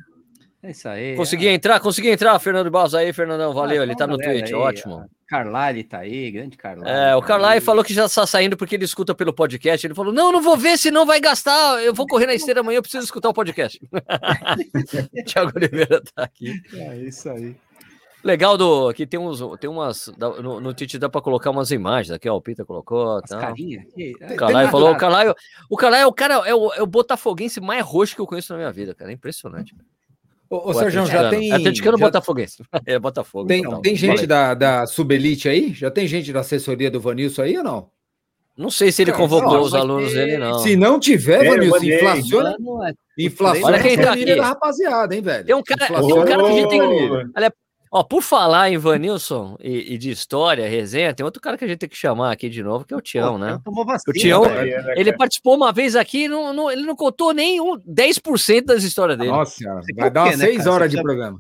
É 0.62 0.70
isso 0.70 0.88
aí. 0.88 1.14
Consegui 1.14 1.48
é. 1.48 1.52
entrar, 1.52 1.78
consegui 1.78 2.08
entrar, 2.08 2.38
Fernando 2.38 2.70
Balsa 2.70 2.98
aí, 2.98 3.12
Fernandão, 3.12 3.52
valeu, 3.52 3.82
ah, 3.82 3.84
ele 3.84 3.94
tá 3.94 4.06
no 4.06 4.16
Twitch, 4.16 4.46
aí, 4.46 4.54
ótimo. 4.54 5.08
Carlyle 5.26 5.84
tá 5.84 5.98
aí, 5.98 6.30
grande 6.30 6.56
Carlyle. 6.56 6.88
É, 6.88 7.16
o 7.16 7.20
Carlyle 7.22 7.60
falou 7.60 7.84
que 7.84 7.92
já 7.92 8.06
está 8.06 8.26
saindo 8.26 8.56
porque 8.56 8.74
ele 8.74 8.84
escuta 8.84 9.14
pelo 9.14 9.32
podcast. 9.32 9.86
Ele 9.86 9.94
falou: 9.94 10.12
Não, 10.12 10.30
não 10.30 10.40
vou 10.40 10.56
ver, 10.56 10.78
senão 10.78 11.04
vai 11.04 11.20
gastar. 11.20 11.82
Eu 11.82 11.94
vou 11.94 12.06
correr 12.06 12.26
na 12.26 12.34
esteira 12.34 12.60
amanhã, 12.60 12.78
eu 12.78 12.82
preciso 12.82 13.04
escutar 13.04 13.30
o 13.30 13.34
podcast. 13.34 13.80
Tiago 15.26 15.52
Oliveira 15.56 16.02
tá 16.14 16.24
aqui. 16.24 16.52
É 16.74 16.96
isso 16.98 17.28
aí. 17.30 17.56
Legal 18.24 18.56
do 18.56 18.90
que 18.94 19.06
tem 19.06 19.20
uns, 19.20 19.40
tem 19.60 19.68
umas 19.68 20.10
no, 20.16 20.58
no 20.58 20.72
Tite 20.72 20.98
dá 20.98 21.10
para 21.10 21.20
colocar 21.20 21.50
umas 21.50 21.70
imagens 21.70 22.10
aqui, 22.10 22.26
ó, 22.26 22.34
o 22.34 22.40
Pita 22.40 22.64
colocou, 22.64 23.20
tá. 23.20 23.38
Carinha. 23.38 23.84
O 24.32 24.36
Calai 24.36 24.70
falou, 24.70 24.92
o 24.92 24.96
Calai, 24.96 25.34
o 25.68 25.76
Calai 25.76 26.00
é 26.00 26.06
o 26.06 26.12
cara 26.12 26.34
é 26.48 26.54
o, 26.54 26.72
é 26.72 26.82
o 26.82 26.86
botafoguense 26.86 27.60
mais 27.60 27.84
roxo 27.84 28.14
que 28.14 28.22
eu 28.22 28.26
conheço 28.26 28.50
na 28.54 28.58
minha 28.58 28.72
vida, 28.72 28.94
cara, 28.94 29.10
é 29.10 29.14
impressionante. 29.14 29.76
Ô, 30.48 30.70
ô 30.70 30.74
Sérgio, 30.74 31.04
já 31.04 31.28
tem. 31.28 31.52
Atleticano 31.52 31.98
já... 31.98 32.06
Botafoguense. 32.06 32.62
É 32.86 32.98
Botafogo. 32.98 33.46
Tem, 33.46 33.62
tem 33.82 33.94
gente 33.94 34.26
da, 34.26 34.54
da 34.54 34.86
Subelite 34.86 35.48
aí? 35.48 35.74
Já 35.74 35.90
tem 35.90 36.06
gente 36.06 36.32
da 36.32 36.40
assessoria 36.40 36.90
do 36.90 37.00
Vanilson 37.00 37.42
aí 37.42 37.58
ou 37.58 37.64
não? 37.64 37.90
Não 38.56 38.70
sei 38.70 38.92
se 38.92 39.02
ele 39.02 39.12
convocou 39.12 39.54
não, 39.54 39.62
os 39.62 39.74
alunos 39.74 40.12
ter... 40.12 40.26
dele, 40.26 40.38
não. 40.38 40.60
Se 40.60 40.76
não 40.76 41.00
tiver, 41.00 41.44
é, 41.44 41.50
Vanilson, 41.50 41.84
inflaciona. 41.84 42.56
Inflaciona 43.18 43.66
Olha 43.66 43.82
quem 43.82 43.96
tá 43.96 44.12
aqui. 44.12 44.36
da 44.36 44.46
rapaziada, 44.46 45.14
hein, 45.14 45.20
velho? 45.20 45.44
Tem 45.44 45.54
um 45.54 45.62
cara, 45.62 45.86
tem 45.88 46.12
um 46.14 46.24
cara 46.24 46.42
que 46.42 46.48
a 46.48 46.52
gente 46.52 46.68
tem. 46.68 46.80
Olha, 46.80 47.52
Ó, 47.96 48.02
por 48.02 48.22
falar 48.22 48.72
em 48.72 48.76
Vanilson 48.76 49.56
e, 49.60 49.94
e, 49.94 49.98
de 49.98 50.10
história, 50.10 50.68
resenha, 50.68 51.14
tem 51.14 51.24
outro 51.24 51.40
cara 51.40 51.56
que 51.56 51.64
a 51.64 51.68
gente 51.68 51.78
tem 51.78 51.88
que 51.88 51.96
chamar 51.96 52.32
aqui 52.32 52.48
de 52.48 52.60
novo, 52.60 52.84
que 52.84 52.92
é 52.92 52.96
o 52.96 53.00
Tião, 53.00 53.38
né? 53.38 53.60
Vacina, 53.64 54.02
o 54.08 54.12
Tião, 54.12 54.44
né, 54.46 54.94
ele 54.96 55.12
participou 55.12 55.54
uma 55.54 55.72
vez 55.72 55.94
aqui, 55.94 56.26
não, 56.26 56.52
não, 56.52 56.68
ele 56.68 56.82
não 56.82 56.96
contou 56.96 57.32
nem 57.32 57.60
um 57.60 57.78
10% 57.78 58.64
das 58.64 58.82
histórias 58.82 59.16
dele. 59.16 59.30
Nossa, 59.30 59.62
vai 59.96 60.10
dar 60.10 60.24
umas 60.24 60.38
6 60.38 60.64
né, 60.64 60.70
horas 60.72 60.90
de 60.90 61.00
programa. 61.00 61.38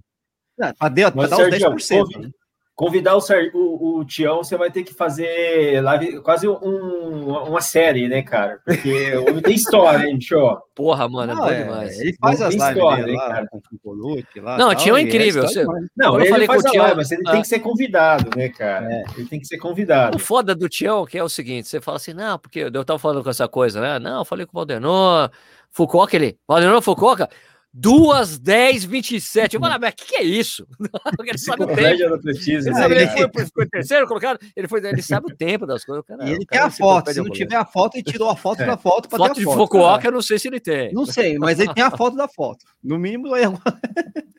Para 0.78 0.88
dar 0.90 1.38
os 1.38 1.48
10%. 1.48 2.20
Né? 2.20 2.30
Convidar 2.74 3.16
o, 3.16 3.20
o, 3.54 3.98
o 4.00 4.04
Tião, 4.04 4.38
você 4.38 4.56
vai 4.56 4.70
ter 4.70 4.82
que 4.82 4.92
fazer 4.92 5.80
live, 5.80 6.20
quase 6.20 6.48
um, 6.48 7.28
uma 7.48 7.60
série, 7.60 8.08
né, 8.08 8.22
cara? 8.22 8.60
Porque 8.64 9.14
o 9.16 9.30
homem 9.30 9.40
tem 9.40 9.54
história, 9.54 10.06
hein, 10.06 10.20
show. 10.20 10.58
Porra, 10.74 11.08
mano, 11.08 11.32
é 11.32 11.36
bom 11.36 11.48
é, 11.48 11.62
demais. 11.62 12.00
Ele 12.00 12.16
faz 12.20 12.42
as 12.42 12.52
lives 12.52 12.68
história, 12.68 13.04
dele, 13.04 13.16
lá, 13.16 13.46
com 13.46 13.58
o 13.58 13.78
Colucci, 13.78 14.40
lá. 14.40 14.58
Não, 14.58 14.70
o 14.70 14.74
Tião 14.74 14.96
é, 14.96 15.00
é 15.00 15.04
incrível. 15.04 15.42
Você... 15.42 15.64
Não, 15.96 16.18
eu 16.18 16.26
falei 16.26 16.48
com 16.48 16.54
o 16.54 16.62
Tião, 16.62 16.82
live, 16.82 16.96
mas 16.96 17.10
ele 17.12 17.22
ah. 17.26 17.32
tem 17.32 17.42
que 17.42 17.48
ser 17.48 17.60
convidado, 17.60 18.30
né, 18.36 18.48
cara? 18.48 18.92
É. 18.92 19.04
Ele 19.16 19.28
tem 19.28 19.40
que 19.40 19.46
ser 19.46 19.58
convidado. 19.58 20.16
O 20.16 20.20
foda 20.20 20.54
do 20.54 20.68
Tião 20.68 21.06
que 21.06 21.16
é 21.16 21.22
o 21.22 21.28
seguinte, 21.28 21.68
você 21.68 21.80
fala 21.80 21.96
assim, 21.96 22.12
não, 22.12 22.38
porque 22.38 22.60
eu 22.60 22.84
tava 22.84 22.98
falando 22.98 23.22
com 23.22 23.30
essa 23.30 23.46
coisa, 23.46 23.80
né? 23.80 23.98
Não, 23.98 24.18
eu 24.18 24.24
falei 24.24 24.46
com 24.46 24.52
o 24.52 24.58
Valdenor, 24.60 25.30
Foucault, 25.70 26.08
aquele, 26.08 26.36
Valdenor, 26.46 26.82
Foucault, 26.82 27.18
cara, 27.18 27.30
Duas, 27.76 28.38
dez, 28.38 28.84
vinte 28.84 29.16
e 29.16 29.20
sete. 29.20 29.54
Eu 29.54 29.60
falei, 29.60 29.78
mas 29.80 29.92
o 29.92 29.96
que, 29.96 30.04
que, 30.04 30.16
é 30.16 30.22
isso? 30.22 30.64
ele 31.26 31.38
sabe 31.38 31.64
o 31.64 31.66
tempo. 31.66 31.80
Ele, 31.80 32.72
sabe, 32.72 32.94
ele 32.94 33.08
foi, 33.08 33.46
foi 33.52 33.66
terceiro 33.66 34.06
colocado, 34.06 34.38
ele, 34.54 34.68
foi, 34.68 34.86
ele 34.86 35.02
sabe 35.02 35.32
o 35.32 35.36
tempo 35.36 35.66
das 35.66 35.84
coisas. 35.84 36.04
Cara, 36.06 36.24
e 36.24 36.34
ele 36.34 36.46
tem 36.46 36.60
a 36.60 36.70
foto. 36.70 37.12
Se 37.12 37.20
não 37.20 37.30
tiver 37.30 37.56
a 37.56 37.64
foto, 37.64 37.96
ele 37.96 38.04
tirou 38.04 38.30
a 38.30 38.36
foto 38.36 38.62
é. 38.62 38.66
da 38.66 38.76
foto 38.76 39.08
para 39.08 39.18
foto 39.18 39.34
ter 39.34 39.40
a 39.40 39.44
foto. 39.44 39.56
de 39.56 39.58
Fukuoka, 39.58 40.06
eu 40.06 40.12
não 40.12 40.22
sei 40.22 40.38
se 40.38 40.46
ele 40.46 40.60
tem. 40.60 40.92
Não 40.92 41.04
sei, 41.04 41.36
mas 41.36 41.58
ele 41.58 41.74
tem 41.74 41.82
a 41.82 41.90
foto 41.90 42.16
da 42.16 42.28
foto. 42.28 42.64
No 42.80 42.96
mínimo, 42.96 43.34
é 43.34 43.42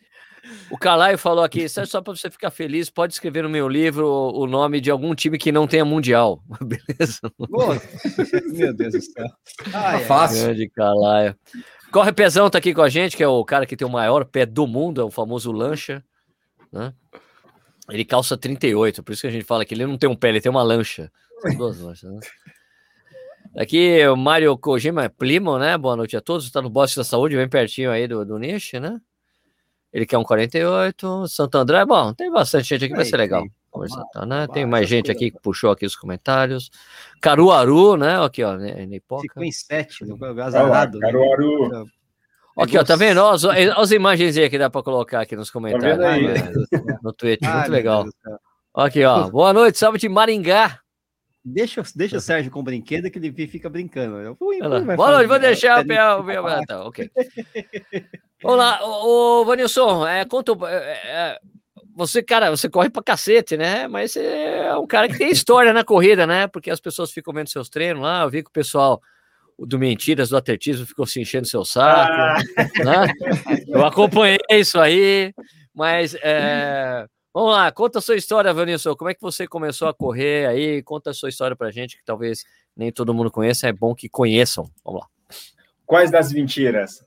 O 0.70 0.78
Calaio 0.78 1.18
falou 1.18 1.44
aqui, 1.44 1.68
só 1.68 2.02
para 2.02 2.16
você 2.16 2.30
ficar 2.30 2.50
feliz, 2.50 2.90
pode 2.90 3.14
escrever 3.14 3.44
no 3.44 3.50
meu 3.50 3.68
livro 3.68 4.08
o 4.08 4.48
nome 4.48 4.82
de 4.82 4.90
algum 4.90 5.14
time 5.14 5.38
que 5.38 5.52
não 5.52 5.68
tenha 5.68 5.86
mundial. 5.86 6.42
Beleza? 6.62 7.20
meu 8.54 8.74
Deus 8.74 8.94
do 8.94 9.02
céu. 9.02 9.28
Ai, 9.74 10.00
tá 10.00 10.06
fácil. 10.06 10.46
Grande 10.46 10.70
Calaio. 10.70 11.36
Corre 11.92 12.12
Pezão 12.12 12.50
tá 12.50 12.58
aqui 12.58 12.74
com 12.74 12.82
a 12.82 12.90
gente, 12.90 13.16
que 13.16 13.24
é 13.24 13.28
o 13.28 13.44
cara 13.46 13.66
que 13.66 13.76
tem 13.76 13.88
o 13.88 13.92
maior 13.92 14.26
pé 14.26 14.46
do 14.46 14.68
mundo, 14.68 15.02
é 15.02 15.04
o 15.04 15.12
famoso 15.12 15.52
lancha, 15.52 16.04
né? 16.72 16.94
Ele 17.90 18.04
calça 18.04 18.36
38, 18.36 19.04
por 19.04 19.14
isso 19.14 19.22
que 19.22 19.28
a 19.28 19.32
gente 19.32 19.46
fala 19.46 19.64
que 19.64 19.74
ele 19.74 19.86
não 19.86 19.98
tem 19.98 20.10
um 20.10 20.16
pé, 20.16 20.30
ele 20.30 20.42
tem 20.42 20.50
uma 20.50 20.64
lancha. 20.64 21.12
São 21.42 21.56
duas 21.56 21.80
lanchas, 21.80 22.12
né? 22.12 22.20
Aqui 23.58 24.06
o 24.08 24.18
Mário 24.18 24.58
Kojima, 24.58 25.10
Plimo, 25.10 25.58
né? 25.58 25.78
Boa 25.78 25.96
noite 25.96 26.18
a 26.18 26.22
todos. 26.22 26.46
Está 26.46 26.62
no 26.62 26.70
Bosque 26.70 26.98
da 26.98 27.06
Saúde, 27.06 27.38
bem 27.38 27.48
pertinho 27.48 27.90
aí 27.90 28.06
do, 28.06 28.26
do 28.26 28.38
Niche, 28.38 28.82
né? 28.82 29.00
Ele 29.94 30.06
quer 30.06 30.18
um 30.18 30.24
48. 30.24 31.28
Santo 31.30 31.58
André, 31.58 31.86
bom, 31.86 32.14
tem 32.14 32.30
bastante 32.30 32.68
gente 32.68 32.84
aqui, 32.86 32.94
vai 32.94 33.06
ser 33.06 33.16
legal. 33.16 33.46
Né? 34.28 34.48
Tem 34.54 34.66
mais 34.66 34.88
gente 34.88 35.12
aqui 35.12 35.32
que 35.32 35.40
puxou 35.40 35.72
aqui 35.72 35.86
os 35.86 35.96
comentários. 35.96 36.70
Caruaru, 37.22 37.98
né? 37.98 38.24
Aqui, 38.24 38.44
ó, 38.44 38.56
Nipoca. 38.56 39.22
Ficou 39.22 39.44
em 39.44 39.52
sete, 39.52 40.06
no 40.06 40.18
azarado. 40.42 41.00
Né? 41.00 41.08
Caruaru. 41.08 41.86
Aqui, 42.58 42.78
ó, 42.78 42.84
tá 42.84 42.96
vendo? 42.96 43.22
Olha 43.22 43.74
as 43.76 43.92
imagens 43.92 44.38
aí 44.38 44.50
que 44.50 44.58
dá 44.58 44.70
para 44.70 44.82
colocar 44.82 45.22
aqui 45.22 45.36
nos 45.36 45.50
comentários. 45.50 45.98
Tá 45.98 46.18
né? 46.18 46.98
No 47.04 47.12
Twitter, 47.12 47.54
muito 47.54 47.72
legal. 47.72 48.06
Aqui, 48.74 49.04
ó. 49.04 49.30
Boa 49.30 49.54
noite, 49.54 49.78
salve 49.78 50.00
de 50.00 50.08
Maringá. 50.08 50.80
Deixa, 51.48 51.84
deixa 51.96 52.18
o 52.18 52.22
Sérgio 52.22 52.52
com 52.52 52.64
brinquedo 52.64 53.12
que 53.12 53.20
ele 53.20 53.48
fica 53.48 53.70
brincando. 53.70 54.18
Eu 54.18 54.36
fui, 54.36 54.58
Boa 54.58 55.12
noite, 55.12 55.28
vou 55.28 55.38
deixar 55.38 55.84
o 55.84 55.86
Pé. 55.86 55.98
Tá, 56.66 56.86
ok. 56.86 57.12
Vamos 58.42 58.58
lá, 58.58 58.80
ô, 58.84 59.42
ô 59.42 59.46
Vanilson, 59.46 60.08
é, 60.08 60.26
conta. 60.26 60.54
É, 60.68 60.76
é, 61.06 61.40
você, 61.96 62.22
cara, 62.22 62.52
você 62.52 62.68
corre 62.68 62.90
pra 62.90 63.02
cacete, 63.02 63.56
né? 63.56 63.88
Mas 63.88 64.12
você 64.12 64.20
é 64.20 64.76
um 64.76 64.86
cara 64.86 65.08
que 65.08 65.18
tem 65.18 65.32
história 65.32 65.72
na 65.72 65.84
corrida, 65.84 66.28
né? 66.28 66.46
Porque 66.46 66.70
as 66.70 66.80
pessoas 66.80 67.12
ficam 67.12 67.34
vendo 67.34 67.50
seus 67.50 67.70
treinos 67.70 68.04
lá. 68.04 68.24
Eu 68.24 68.30
vi 68.30 68.44
que 68.44 68.50
o 68.50 68.54
pessoal 68.54 69.02
do 69.58 69.80
Mentiras 69.80 70.30
do 70.30 70.36
Atletismo 70.36 70.86
ficou 70.86 71.06
se 71.06 71.22
enchendo 71.22 71.48
seu 71.48 71.64
saco. 71.64 72.12
Ah. 72.12 72.38
Né? 72.84 73.14
Eu 73.68 73.86
acompanhei 73.86 74.40
isso 74.52 74.78
aí, 74.78 75.34
mas 75.74 76.16
é, 76.22 77.08
vamos 77.34 77.54
lá, 77.54 77.72
conta 77.72 78.00
a 78.00 78.02
sua 78.02 78.18
história, 78.18 78.54
Vanilson. 78.54 78.96
Como 78.96 79.10
é 79.10 79.14
que 79.14 79.22
você 79.22 79.48
começou 79.48 79.88
a 79.88 79.94
correr 79.94 80.48
aí? 80.48 80.84
Conta 80.84 81.12
a 81.12 81.14
sua 81.14 81.30
história 81.30 81.56
pra 81.56 81.72
gente, 81.72 81.98
que 81.98 82.04
talvez 82.04 82.44
nem 82.76 82.92
todo 82.92 83.14
mundo 83.14 83.32
conheça, 83.32 83.70
é 83.70 83.72
bom 83.72 83.96
que 83.96 84.10
conheçam. 84.10 84.70
Vamos 84.84 85.02
lá. 85.02 85.08
Quais 85.86 86.10
das 86.10 86.32
mentiras? 86.34 87.04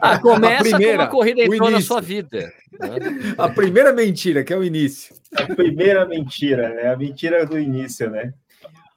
Ah, 0.00 0.18
começa 0.20 0.74
a 0.74 0.78
primeira, 0.78 0.96
com 0.96 1.02
uma 1.02 1.10
corrida 1.10 1.42
entrou 1.42 1.70
na 1.70 1.80
sua 1.80 2.00
vida. 2.00 2.52
Né? 2.80 2.88
A 3.36 3.48
primeira 3.48 3.92
mentira, 3.92 4.42
que 4.42 4.52
é 4.54 4.56
o 4.56 4.64
início. 4.64 5.14
A 5.36 5.54
primeira 5.54 6.06
mentira, 6.06 6.70
né? 6.74 6.88
A 6.88 6.96
mentira 6.96 7.44
do 7.44 7.58
início, 7.58 8.10
né? 8.10 8.32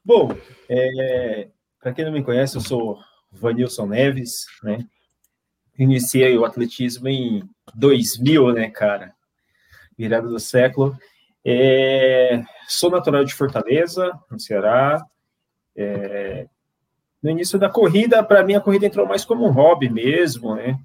Bom, 0.06 0.36
é, 0.70 1.50
para 1.82 1.92
quem 1.92 2.06
não 2.06 2.14
me 2.14 2.24
conhece, 2.24 2.56
eu 2.56 2.62
sou 2.62 2.98
Vanilson 3.32 3.88
Neves, 3.88 4.46
né? 4.64 4.86
iniciei 5.78 6.38
o 6.38 6.46
atletismo 6.46 7.08
em 7.08 7.48
2000, 7.76 8.54
né, 8.54 8.70
cara? 8.70 9.14
Virada 9.98 10.28
do 10.28 10.40
século. 10.40 10.98
É, 11.46 12.44
sou 12.68 12.90
natural 12.90 13.24
de 13.24 13.34
Fortaleza, 13.34 14.12
no 14.30 14.40
Ceará. 14.40 15.04
É, 15.76 16.48
no 17.28 17.32
início 17.32 17.60
da 17.60 17.70
corrida, 17.70 18.24
para 18.24 18.42
mim, 18.42 18.56
a 18.56 18.62
corrida 18.62 18.86
entrou 18.86 19.06
mais 19.06 19.26
como 19.26 19.46
um 19.46 19.52
hobby 19.52 19.90
mesmo, 19.90 20.56
né? 20.56 20.80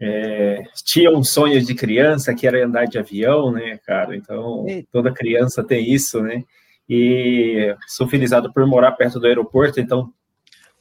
É, 0.00 0.64
tinha 0.84 1.10
um 1.10 1.22
sonho 1.22 1.64
de 1.64 1.74
criança 1.74 2.34
que 2.34 2.46
era 2.46 2.66
andar 2.66 2.86
de 2.86 2.98
avião, 2.98 3.52
né, 3.52 3.78
cara? 3.86 4.16
Então, 4.16 4.66
toda 4.90 5.12
criança 5.12 5.62
tem 5.62 5.88
isso, 5.88 6.20
né? 6.20 6.42
E 6.88 7.74
sou 7.86 8.08
felizado 8.08 8.52
por 8.52 8.66
morar 8.66 8.92
perto 8.92 9.20
do 9.20 9.26
aeroporto, 9.26 9.80
então 9.80 10.12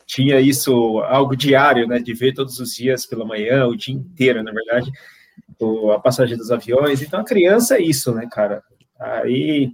tinha 0.08 0.40
isso 0.40 1.00
algo 1.02 1.36
diário, 1.36 1.88
né, 1.88 2.00
de 2.00 2.14
ver 2.14 2.34
todos 2.34 2.60
os 2.60 2.76
dias 2.76 3.06
pela 3.06 3.26
manhã, 3.26 3.66
o 3.66 3.76
dia 3.76 3.94
inteiro, 3.94 4.44
na 4.44 4.52
verdade, 4.52 4.92
a 5.94 6.00
passagem 6.00 6.38
dos 6.38 6.52
aviões. 6.52 7.02
Então, 7.02 7.20
a 7.20 7.26
criança 7.26 7.78
é 7.78 7.82
isso, 7.82 8.14
né, 8.14 8.28
cara? 8.32 8.64
Aí, 9.00 9.72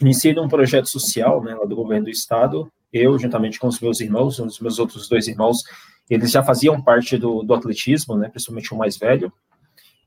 iniciei 0.00 0.38
um 0.38 0.48
projeto 0.48 0.88
social, 0.88 1.42
né, 1.42 1.54
lá 1.54 1.64
do 1.64 1.76
governo 1.76 2.04
do 2.04 2.10
estado, 2.10 2.70
eu, 2.92 3.18
juntamente 3.18 3.58
com 3.58 3.68
os 3.68 3.80
meus 3.80 4.00
irmãos, 4.00 4.38
os 4.38 4.60
meus 4.60 4.78
outros 4.78 5.08
dois 5.08 5.28
irmãos, 5.28 5.58
eles 6.10 6.30
já 6.30 6.42
faziam 6.42 6.82
parte 6.82 7.16
do, 7.16 7.42
do 7.42 7.54
atletismo, 7.54 8.16
né, 8.16 8.28
principalmente 8.28 8.74
o 8.74 8.76
mais 8.76 8.96
velho, 8.96 9.32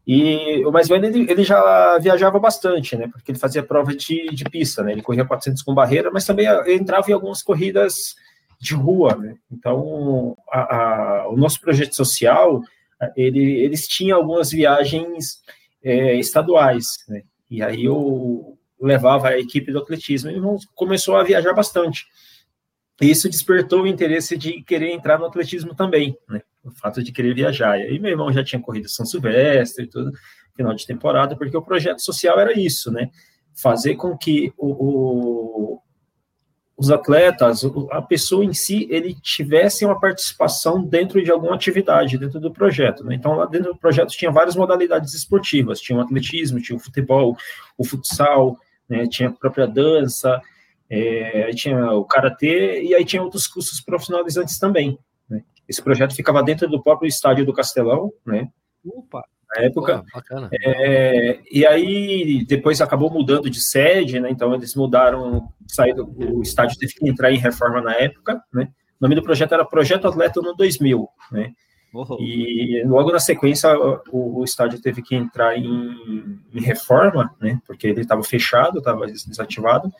e 0.07 0.63
o 0.65 0.71
mais 0.71 0.87
velho, 0.87 1.05
ele, 1.05 1.31
ele, 1.31 1.43
já 1.43 1.97
viajava 1.97 2.37
bastante, 2.37 2.95
né? 2.95 3.07
Porque 3.07 3.31
ele 3.31 3.39
fazia 3.39 3.63
prova 3.63 3.95
de, 3.95 4.27
de 4.27 4.43
pista, 4.43 4.83
né? 4.83 4.91
Ele 4.91 5.01
corria 5.01 5.25
400 5.25 5.63
com 5.63 5.73
barreira, 5.73 6.11
mas 6.13 6.25
também 6.25 6.45
entrava 6.67 7.09
em 7.09 7.13
algumas 7.13 7.41
corridas 7.41 8.13
de 8.61 8.75
rua, 8.75 9.15
né? 9.15 9.35
Então, 9.51 10.37
a, 10.51 10.75
a, 10.75 11.29
o 11.29 11.35
nosso 11.35 11.59
projeto 11.59 11.95
social, 11.95 12.61
ele, 13.15 13.59
eles 13.61 13.87
tinham 13.87 14.19
algumas 14.19 14.51
viagens 14.51 15.39
é, 15.83 16.15
estaduais, 16.15 16.85
né? 17.07 17.23
E 17.49 17.63
aí 17.63 17.85
eu 17.85 18.57
levava 18.79 19.29
a 19.29 19.39
equipe 19.39 19.71
do 19.71 19.79
atletismo 19.79 20.29
e 20.29 20.39
começou 20.75 21.17
a 21.17 21.23
viajar 21.23 21.53
bastante. 21.53 22.05
Isso 23.01 23.29
despertou 23.29 23.83
o 23.83 23.87
interesse 23.87 24.37
de 24.37 24.61
querer 24.63 24.91
entrar 24.91 25.19
no 25.19 25.25
atletismo 25.25 25.75
também, 25.75 26.17
né? 26.29 26.41
O 26.63 26.71
fato 26.71 27.03
de 27.03 27.11
querer 27.11 27.33
viajar. 27.35 27.79
E 27.79 27.83
aí 27.83 27.99
meu 27.99 28.11
irmão 28.11 28.31
já 28.31 28.43
tinha 28.43 28.61
corrido 28.61 28.89
São 28.89 29.05
Silvestre 29.05 29.85
e 29.85 29.87
tudo, 29.87 30.11
final 30.55 30.73
de 30.73 30.85
temporada, 30.85 31.35
porque 31.35 31.55
o 31.55 31.61
projeto 31.61 31.99
social 31.99 32.39
era 32.39 32.57
isso, 32.57 32.91
né? 32.91 33.09
Fazer 33.53 33.95
com 33.95 34.17
que 34.17 34.51
o, 34.57 34.67
o 34.67 35.81
os 36.77 36.91
atletas, 36.91 37.61
a 37.91 38.01
pessoa 38.01 38.43
em 38.43 38.53
si, 38.53 38.85
ele 38.89 39.15
tivesse 39.15 39.85
uma 39.85 39.99
participação 39.99 40.83
dentro 40.83 41.23
de 41.23 41.31
alguma 41.31 41.55
atividade, 41.55 42.17
dentro 42.17 42.39
do 42.39 42.51
projeto. 42.51 43.03
Né? 43.03 43.15
Então, 43.15 43.35
lá 43.35 43.45
dentro 43.45 43.71
do 43.71 43.79
projeto 43.79 44.09
tinha 44.09 44.29
várias 44.29 44.55
modalidades 44.55 45.13
esportivas, 45.13 45.79
tinha 45.79 45.97
o 45.97 46.01
atletismo, 46.01 46.61
tinha 46.61 46.75
o 46.75 46.79
futebol, 46.79 47.37
o 47.77 47.85
futsal, 47.85 48.57
né? 48.89 49.07
tinha 49.07 49.29
a 49.29 49.31
própria 49.31 49.65
dança, 49.65 50.41
é, 50.89 51.49
tinha 51.51 51.91
o 51.93 52.05
karatê 52.05 52.83
e 52.83 52.93
aí 52.93 53.03
tinha 53.03 53.23
outros 53.23 53.47
cursos 53.47 53.81
profissionalizantes 53.81 54.59
também. 54.59 54.97
Né? 55.29 55.43
Esse 55.67 55.81
projeto 55.81 56.15
ficava 56.15 56.43
dentro 56.43 56.67
do 56.67 56.81
próprio 56.81 57.07
estádio 57.07 57.45
do 57.45 57.53
Castelão, 57.53 58.11
né? 58.25 58.49
Opa! 58.85 59.23
Na 59.55 59.63
época. 59.63 60.03
Pô, 60.11 60.19
é, 60.63 61.39
e 61.51 61.65
aí 61.65 62.45
depois 62.45 62.81
acabou 62.81 63.11
mudando 63.11 63.49
de 63.49 63.61
sede, 63.61 64.19
né? 64.19 64.29
Então 64.29 64.53
eles 64.53 64.75
mudaram, 64.75 65.49
saído, 65.67 66.11
o 66.17 66.41
estádio 66.41 66.77
teve 66.77 66.93
que 66.93 67.07
entrar 67.07 67.31
em 67.31 67.37
reforma 67.37 67.81
na 67.81 67.93
época, 67.93 68.41
né? 68.53 68.69
O 68.99 69.03
nome 69.05 69.15
do 69.15 69.23
projeto 69.23 69.53
era 69.53 69.65
Projeto 69.65 70.07
Atleta 70.07 70.41
no 70.41 70.55
2000, 70.55 71.07
né? 71.31 71.53
Uhum. 71.93 72.17
E 72.19 72.83
logo 72.85 73.11
na 73.11 73.19
sequência 73.19 73.69
o, 73.77 74.39
o, 74.39 74.43
estádio 74.43 74.81
teve 74.81 75.01
que 75.01 75.15
entrar 75.15 75.57
em, 75.57 76.39
em 76.53 76.61
reforma, 76.61 77.33
né? 77.39 77.59
Porque 77.65 77.87
ele 77.87 78.01
estava 78.01 78.21
fechado, 78.23 78.79
estava 78.79 79.05
desativado. 79.05 79.91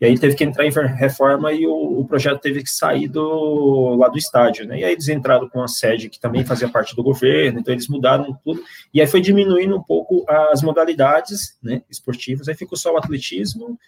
E 0.00 0.06
aí 0.06 0.18
teve 0.18 0.34
que 0.34 0.44
entrar 0.44 0.66
em 0.66 0.72
reforma 0.96 1.52
e 1.52 1.66
o, 1.66 2.00
o, 2.00 2.04
projeto 2.04 2.40
teve 2.40 2.62
que 2.62 2.70
sair 2.70 3.06
do, 3.06 3.94
lá 3.94 4.08
do 4.08 4.18
estádio, 4.18 4.66
né? 4.66 4.80
E 4.80 4.84
aí 4.84 4.92
eles 4.92 5.08
entraram 5.08 5.48
com 5.48 5.62
a 5.62 5.68
sede 5.68 6.08
que 6.08 6.18
também 6.18 6.44
fazia 6.44 6.68
parte 6.68 6.96
do 6.96 7.02
governo, 7.02 7.60
então 7.60 7.72
eles 7.72 7.88
mudaram 7.88 8.36
tudo. 8.44 8.62
E 8.92 9.00
aí 9.00 9.06
foi 9.06 9.20
diminuindo 9.20 9.76
um 9.76 9.82
pouco 9.82 10.24
as 10.28 10.62
modalidades 10.62 11.56
né, 11.62 11.82
esportivas, 11.88 12.48
aí 12.48 12.56
ficou 12.56 12.76
só 12.76 12.92
o 12.92 12.96
atletismo, 12.96 13.78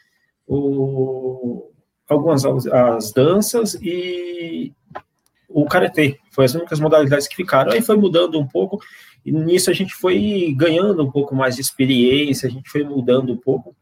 o, 0.46 1.70
algumas 2.08 2.44
as 2.44 3.12
danças 3.12 3.74
e 3.82 4.72
o 5.48 5.66
karatê. 5.66 6.18
Foi 6.30 6.44
as 6.44 6.54
únicas 6.54 6.78
modalidades 6.78 7.26
que 7.26 7.34
ficaram. 7.34 7.72
Aí 7.72 7.82
foi 7.82 7.96
mudando 7.96 8.38
um 8.38 8.46
pouco, 8.46 8.80
e 9.24 9.32
nisso 9.32 9.70
a 9.70 9.74
gente 9.74 9.92
foi 9.92 10.54
ganhando 10.56 11.02
um 11.02 11.10
pouco 11.10 11.34
mais 11.34 11.56
de 11.56 11.62
experiência, 11.62 12.48
a 12.48 12.50
gente 12.50 12.70
foi 12.70 12.84
mudando 12.84 13.32
um 13.32 13.36
pouco. 13.36 13.74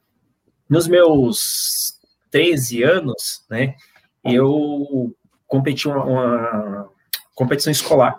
Nos 0.67 0.89
meus 0.89 1.94
13 2.35 2.83
anos, 2.83 3.45
né, 3.49 3.77
eu 4.25 5.15
competi 5.47 5.87
uma, 5.87 6.03
uma 6.05 6.89
competição 7.33 7.71
escolar. 7.71 8.19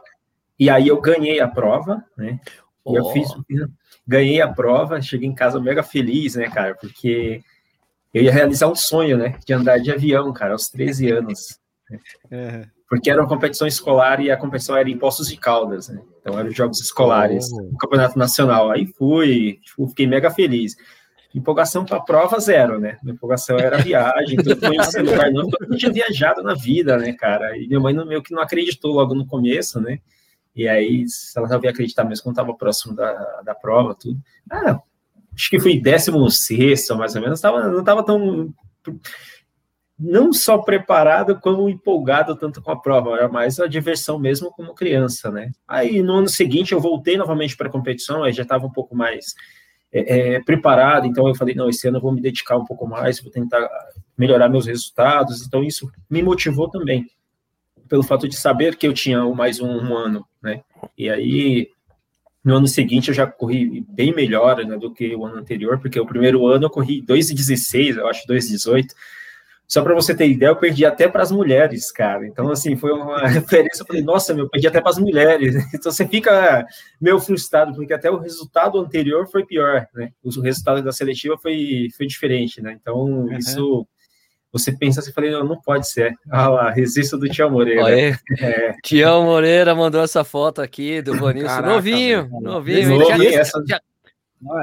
E 0.57 0.69
aí 0.69 0.87
eu 0.87 1.01
ganhei 1.01 1.41
a 1.41 1.49
prova, 1.49 2.01
né? 2.17 2.39
Oh. 2.85 2.95
Eu 2.95 3.09
fiz, 3.09 3.27
ganhei 4.07 4.41
a 4.41 4.47
prova, 4.47 5.01
cheguei 5.01 5.27
em 5.27 5.35
casa 5.35 5.59
mega 5.59 5.83
feliz, 5.83 6.35
né, 6.35 6.49
cara? 6.49 6.75
Porque 6.75 7.43
eu 8.13 8.23
ia 8.23 8.31
realizar 8.31 8.69
um 8.69 8.75
sonho, 8.75 9.17
né? 9.17 9.37
De 9.45 9.51
andar 9.51 9.79
de 9.79 9.91
avião, 9.91 10.31
cara, 10.31 10.53
aos 10.53 10.69
13 10.69 11.11
anos. 11.11 11.59
Né? 12.31 12.69
Porque 12.87 13.11
era 13.11 13.21
uma 13.21 13.27
competição 13.27 13.67
escolar 13.67 14.21
e 14.21 14.31
a 14.31 14.37
competição 14.37 14.77
era 14.77 14.89
em 14.89 14.97
Poços 14.97 15.27
de 15.27 15.35
Caldas, 15.35 15.89
né? 15.89 16.01
Então 16.21 16.39
eram 16.39 16.51
jogos 16.51 16.79
escolares, 16.79 17.51
oh. 17.51 17.77
campeonato 17.77 18.17
nacional. 18.17 18.71
Aí 18.71 18.87
fui, 18.87 19.59
tipo, 19.61 19.85
fiquei 19.89 20.07
mega 20.07 20.31
feliz. 20.31 20.77
Empolgação 21.35 21.83
para 21.83 21.99
prova, 21.99 22.39
zero, 22.39 22.79
né? 22.79 22.97
Minha 23.03 23.13
empolgação 23.13 23.57
era 23.59 23.77
viagem, 23.77 24.37
tudo 24.37 24.55
conhecer 24.57 25.01
lugar 25.01 25.29
novo, 25.29 25.49
eu 25.59 25.67
não 25.67 25.75
tinha 25.75 25.91
viajado 25.91 26.41
na 26.41 26.53
vida, 26.53 26.97
né, 26.97 27.11
cara? 27.11 27.57
E 27.57 27.67
minha 27.67 27.79
mãe 27.79 27.93
meio 28.05 28.23
que 28.23 28.33
não 28.33 28.41
acreditou 28.41 28.93
logo 28.93 29.13
no 29.13 29.27
começo, 29.27 29.81
né? 29.81 29.99
E 30.55 30.65
aí, 30.65 31.03
ela 31.35 31.49
já 31.49 31.59
ia 31.61 31.69
acreditar 31.71 32.05
mesmo 32.05 32.23
quando 32.23 32.35
estava 32.35 32.55
próximo 32.55 32.95
da, 32.95 33.41
da 33.41 33.53
prova, 33.53 33.93
tudo. 33.93 34.17
Ah, 34.49 34.79
acho 35.35 35.49
que 35.49 35.59
fui 35.59 35.77
16, 35.77 36.87
mais 36.91 37.15
ou 37.15 37.21
menos, 37.21 37.41
tava, 37.41 37.67
não 37.67 37.79
estava 37.81 38.01
tão. 38.01 38.53
Não 39.99 40.31
só 40.31 40.57
preparado, 40.57 41.37
como 41.41 41.67
empolgado 41.67 42.33
tanto 42.37 42.61
com 42.61 42.71
a 42.71 42.79
prova, 42.79 43.17
era 43.17 43.27
mais 43.27 43.59
a 43.59 43.67
diversão 43.67 44.17
mesmo 44.17 44.51
como 44.51 44.73
criança, 44.73 45.29
né? 45.29 45.51
Aí 45.67 46.01
no 46.01 46.13
ano 46.13 46.29
seguinte 46.29 46.71
eu 46.71 46.79
voltei 46.79 47.17
novamente 47.17 47.57
para 47.57 47.67
a 47.67 47.71
competição, 47.71 48.23
aí 48.23 48.31
já 48.31 48.43
estava 48.43 48.65
um 48.65 48.71
pouco 48.71 48.95
mais 48.95 49.33
é, 49.97 50.35
é, 50.35 50.43
preparado, 50.43 51.07
então 51.07 51.25
eu 51.25 51.33
falei, 51.33 51.55
não, 51.55 51.69
esse 51.69 51.87
ano 51.87 51.97
eu 51.97 52.01
vou 52.01 52.11
me 52.11 52.19
dedicar 52.19 52.57
um 52.57 52.65
pouco 52.65 52.85
mais, 52.85 53.21
vou 53.21 53.31
tentar 53.31 53.65
melhorar 54.17 54.49
meus 54.49 54.65
resultados, 54.65 55.45
então 55.45 55.63
isso 55.63 55.89
me 56.09 56.21
motivou 56.21 56.69
também, 56.69 57.09
pelo 57.87 58.03
fato 58.03 58.27
de 58.27 58.35
saber 58.35 58.75
que 58.75 58.85
eu 58.85 58.93
tinha 58.93 59.23
mais 59.33 59.61
um, 59.61 59.69
um 59.69 59.95
ano, 59.95 60.25
né, 60.43 60.61
e 60.97 61.09
aí, 61.09 61.69
no 62.43 62.57
ano 62.57 62.67
seguinte 62.67 63.07
eu 63.07 63.13
já 63.13 63.25
corri 63.25 63.85
bem 63.87 64.13
melhor 64.13 64.57
né, 64.65 64.77
do 64.77 64.93
que 64.93 65.15
o 65.15 65.25
ano 65.25 65.37
anterior, 65.37 65.79
porque 65.79 65.97
o 65.97 66.05
primeiro 66.05 66.45
ano 66.45 66.65
eu 66.65 66.69
corri 66.69 67.01
2,16, 67.01 67.95
eu 67.95 68.07
acho 68.09 68.27
2,18, 68.27 68.87
só 69.67 69.81
para 69.81 69.95
você 69.95 70.13
ter 70.13 70.29
ideia, 70.29 70.49
eu 70.49 70.55
perdi 70.55 70.85
até 70.85 71.07
para 71.07 71.23
as 71.23 71.31
mulheres, 71.31 71.91
cara. 71.91 72.25
Então, 72.27 72.51
assim, 72.51 72.75
foi 72.75 72.91
uma 72.91 73.17
referência. 73.27 73.81
Eu 73.81 73.87
falei, 73.87 74.03
nossa, 74.03 74.33
meu, 74.33 74.47
perdi 74.47 74.67
até 74.67 74.79
para 74.79 74.91
as 74.91 74.97
mulheres. 74.97 75.55
Então, 75.75 75.91
você 75.91 76.07
fica 76.07 76.65
meio 77.01 77.19
frustrado, 77.19 77.73
porque 77.75 77.93
até 77.93 78.09
o 78.09 78.17
resultado 78.17 78.79
anterior 78.79 79.27
foi 79.27 79.45
pior, 79.45 79.87
né? 79.93 80.11
O 80.23 80.41
resultado 80.41 80.81
da 80.81 80.91
seletiva 80.91 81.37
foi, 81.37 81.89
foi 81.97 82.07
diferente, 82.07 82.61
né? 82.61 82.77
Então, 82.79 82.95
uhum. 82.95 83.37
isso. 83.37 83.87
Você 84.51 84.71
pensa 84.71 85.01
assim, 85.01 85.11
falei, 85.11 85.31
não, 85.31 85.43
não 85.43 85.59
pode 85.59 85.89
ser. 85.89 86.13
Ah 86.31 86.47
lá, 86.47 86.71
resisto 86.71 87.17
do 87.17 87.27
Tião 87.27 87.49
Moreira. 87.49 87.99
É. 88.39 88.73
Tião 88.83 89.25
Moreira 89.25 89.75
mandou 89.75 90.01
essa 90.01 90.23
foto 90.23 90.61
aqui 90.61 91.01
do 91.01 91.13
Vanilson. 91.17 91.61
Novinho, 91.61 92.29
novinho. 92.41 92.97
novinho 92.97 93.31
já, 93.31 93.39
essa... 93.39 93.63
já... 93.67 93.81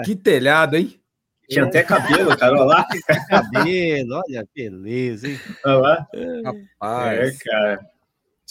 Que 0.04 0.16
telhado, 0.16 0.76
hein? 0.76 1.01
Tinha 1.48 1.64
até 1.64 1.82
cabelo, 1.82 2.36
cara, 2.36 2.52
olha 2.52 2.64
lá. 2.64 2.86
cabelo, 3.28 4.22
olha, 4.26 4.46
beleza, 4.54 5.28
hein? 5.28 5.38
Olha 5.64 5.76
lá. 5.76 6.06
Rapaz. 6.44 7.18
É, 7.18 7.44
cara. 7.44 7.92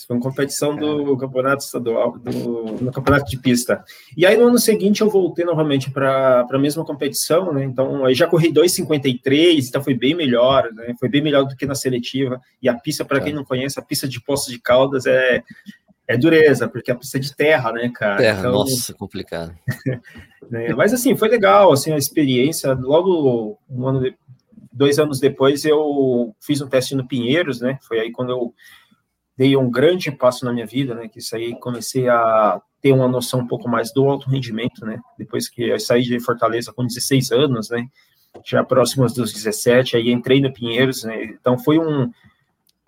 Isso 0.02 0.08
foi 0.08 0.16
uma 0.16 0.24
competição 0.24 0.76
do 0.76 1.16
campeonato 1.16 1.64
estadual, 1.64 2.18
do, 2.18 2.32
no 2.82 2.92
campeonato 2.92 3.30
de 3.30 3.38
pista. 3.38 3.84
E 4.18 4.26
aí, 4.26 4.36
no 4.36 4.48
ano 4.48 4.58
seguinte, 4.58 5.02
eu 5.02 5.10
voltei 5.10 5.46
novamente 5.46 5.92
para 5.92 6.48
a 6.50 6.58
mesma 6.58 6.84
competição, 6.84 7.54
né? 7.54 7.64
Então, 7.64 8.04
aí 8.04 8.16
já 8.16 8.26
corri 8.26 8.52
2,53, 8.52 9.68
então 9.68 9.84
foi 9.84 9.94
bem 9.94 10.16
melhor, 10.16 10.72
né? 10.74 10.96
Foi 11.00 11.08
bem 11.08 11.22
melhor 11.22 11.44
do 11.44 11.56
que 11.56 11.68
na 11.68 11.76
seletiva. 11.76 12.42
E 12.62 12.68
a 12.68 12.74
pista, 12.74 13.06
para 13.06 13.20
quem 13.20 13.32
não 13.32 13.46
conhece, 13.46 13.80
a 13.80 13.84
pista 13.84 14.08
de 14.08 14.20
Poços 14.20 14.52
de 14.52 14.60
Caldas 14.60 15.06
é, 15.06 15.44
é 16.08 16.18
dureza, 16.18 16.68
porque 16.68 16.90
a 16.90 16.96
pista 16.96 17.18
é 17.18 17.22
de 17.22 17.36
terra, 17.36 17.72
né, 17.72 17.92
cara? 17.94 18.18
Terra, 18.18 18.40
então, 18.40 18.54
nossa, 18.54 18.94
complicado. 18.96 19.54
né, 20.52 20.74
mas 20.74 20.94
assim, 20.94 21.16
foi 21.16 21.30
legal, 21.30 21.72
assim, 21.72 21.94
a 21.94 21.98
experiência. 21.98 22.74
Logo, 22.74 23.58
um 23.70 23.88
ano 23.88 24.02
de, 24.02 24.14
dois 24.72 25.00
anos 25.00 25.18
depois, 25.18 25.64
eu 25.64 26.36
fiz 26.42 26.60
um 26.62 26.68
teste 26.68 26.94
no 26.94 27.08
Pinheiros, 27.08 27.62
né? 27.62 27.80
Foi 27.82 28.02
aí 28.02 28.12
quando 28.12 28.32
eu 28.32 28.54
dei 29.38 29.56
um 29.56 29.72
grande 29.72 30.12
passo 30.12 30.44
na 30.44 30.52
minha 30.52 30.66
vida, 30.66 30.94
né? 30.94 31.08
Que 31.08 31.20
isso 31.20 31.34
aí 31.38 31.58
comecei 31.58 32.10
a 32.10 32.62
ter 32.82 32.92
uma 32.92 33.08
noção 33.08 33.40
um 33.40 33.48
pouco 33.48 33.70
mais 33.70 33.94
do 33.94 34.04
alto 34.10 34.30
rendimento, 34.30 34.86
né? 34.86 35.00
Depois 35.18 35.48
que 35.48 35.64
eu 35.64 35.80
saí 35.80 36.04
de 36.04 36.20
Fortaleza 36.20 36.74
com 36.74 36.86
16 36.86 37.32
anos, 37.32 37.70
né? 37.70 37.88
Já 38.46 38.62
próximos 38.62 39.14
dos 39.14 39.32
17, 39.32 39.96
aí 39.96 40.12
entrei 40.12 40.42
no 40.42 40.52
Pinheiros, 40.52 41.06
né? 41.06 41.24
Então 41.24 41.58
foi 41.58 41.80
um, 41.80 42.12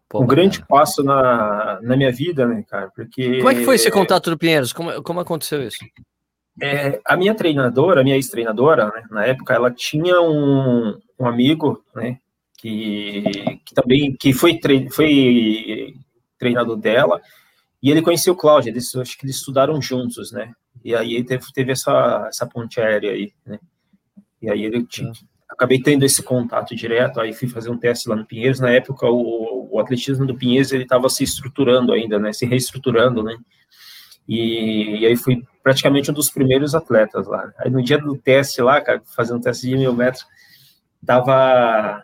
Pô, 0.10 0.22
um 0.22 0.28
grande 0.28 0.66
passo 0.66 1.02
na, 1.02 1.80
na 1.82 1.96
minha 1.96 2.12
vida, 2.12 2.46
né, 2.46 2.62
cara? 2.68 2.92
Porque. 2.94 3.38
Como 3.38 3.50
é 3.50 3.56
que 3.56 3.64
foi 3.64 3.76
esse 3.76 3.90
contato 3.90 4.30
do 4.30 4.38
Pinheiros? 4.38 4.74
Como, 4.74 5.02
como 5.02 5.22
aconteceu 5.22 5.66
isso? 5.66 5.80
É, 6.62 7.02
a 7.06 7.18
minha 7.18 7.34
treinadora, 7.34 8.02
a 8.02 8.04
minha 8.04 8.16
ex-treinadora, 8.16 8.86
né, 8.86 9.04
na 9.10 9.26
época, 9.26 9.54
ela 9.54 9.72
tinha 9.72 10.22
um, 10.22 11.00
um 11.20 11.26
amigo, 11.26 11.84
né, 11.96 12.20
que, 12.58 13.24
que 13.66 13.74
também 13.74 14.16
que 14.16 14.34
foi, 14.34 14.58
tre 14.60 14.90
foi 14.90 15.96
treinador 16.38 16.78
dela, 16.78 17.20
e 17.82 17.92
ele 17.92 18.02
conheceu 18.02 18.34
o 18.34 18.38
Cláudio, 18.38 18.70
eles, 18.70 18.96
acho 18.96 19.18
que 19.18 19.26
eles 19.26 19.36
estudaram 19.36 19.82
juntos, 19.82 20.32
né? 20.32 20.54
E 20.84 20.96
aí 20.96 21.22
teve, 21.24 21.44
teve 21.54 21.72
essa, 21.74 22.28
essa 22.30 22.46
ponte 22.46 22.80
aérea 22.80 23.12
aí, 23.12 23.34
né? 23.46 23.60
E 24.42 24.50
aí 24.50 24.64
ele 24.64 24.86
tinha, 24.86 25.10
é. 25.10 25.14
acabei 25.50 25.82
tendo 25.82 26.06
esse 26.06 26.24
contato 26.24 26.76
direto, 26.76 27.20
aí 27.20 27.34
fui 27.34 27.48
fazer 27.48 27.70
um 27.70 27.78
teste 27.78 28.08
lá 28.08 28.16
no 28.16 28.26
Pinheiros, 28.26 28.62
na 28.62 28.70
época 28.70 29.06
o, 29.08 29.70
o 29.70 29.80
atletismo 29.80 30.26
do 30.26 30.36
Pinheiros 30.36 30.72
ele 30.72 30.84
estava 30.84 31.10
se 31.10 31.24
estruturando 31.24 31.92
ainda, 31.92 32.18
né? 32.20 32.32
Se 32.32 32.46
reestruturando, 32.46 33.22
né? 33.22 33.36
E, 34.28 35.00
e, 35.02 35.06
aí 35.06 35.18
fui 35.18 35.44
praticamente 35.64 36.12
um 36.12 36.14
dos 36.14 36.30
primeiros 36.30 36.76
atletas 36.76 37.26
lá. 37.26 37.52
Aí 37.58 37.72
no 37.72 37.82
dia 37.82 37.98
do 37.98 38.18
teste 38.18 38.62
lá, 38.62 38.82
cara, 38.82 39.02
fazendo 39.16 39.38
um 39.38 39.42
teste 39.42 39.68
de 39.68 39.78
mil 39.78 39.94
metros, 39.94 40.26
tava 41.06 42.04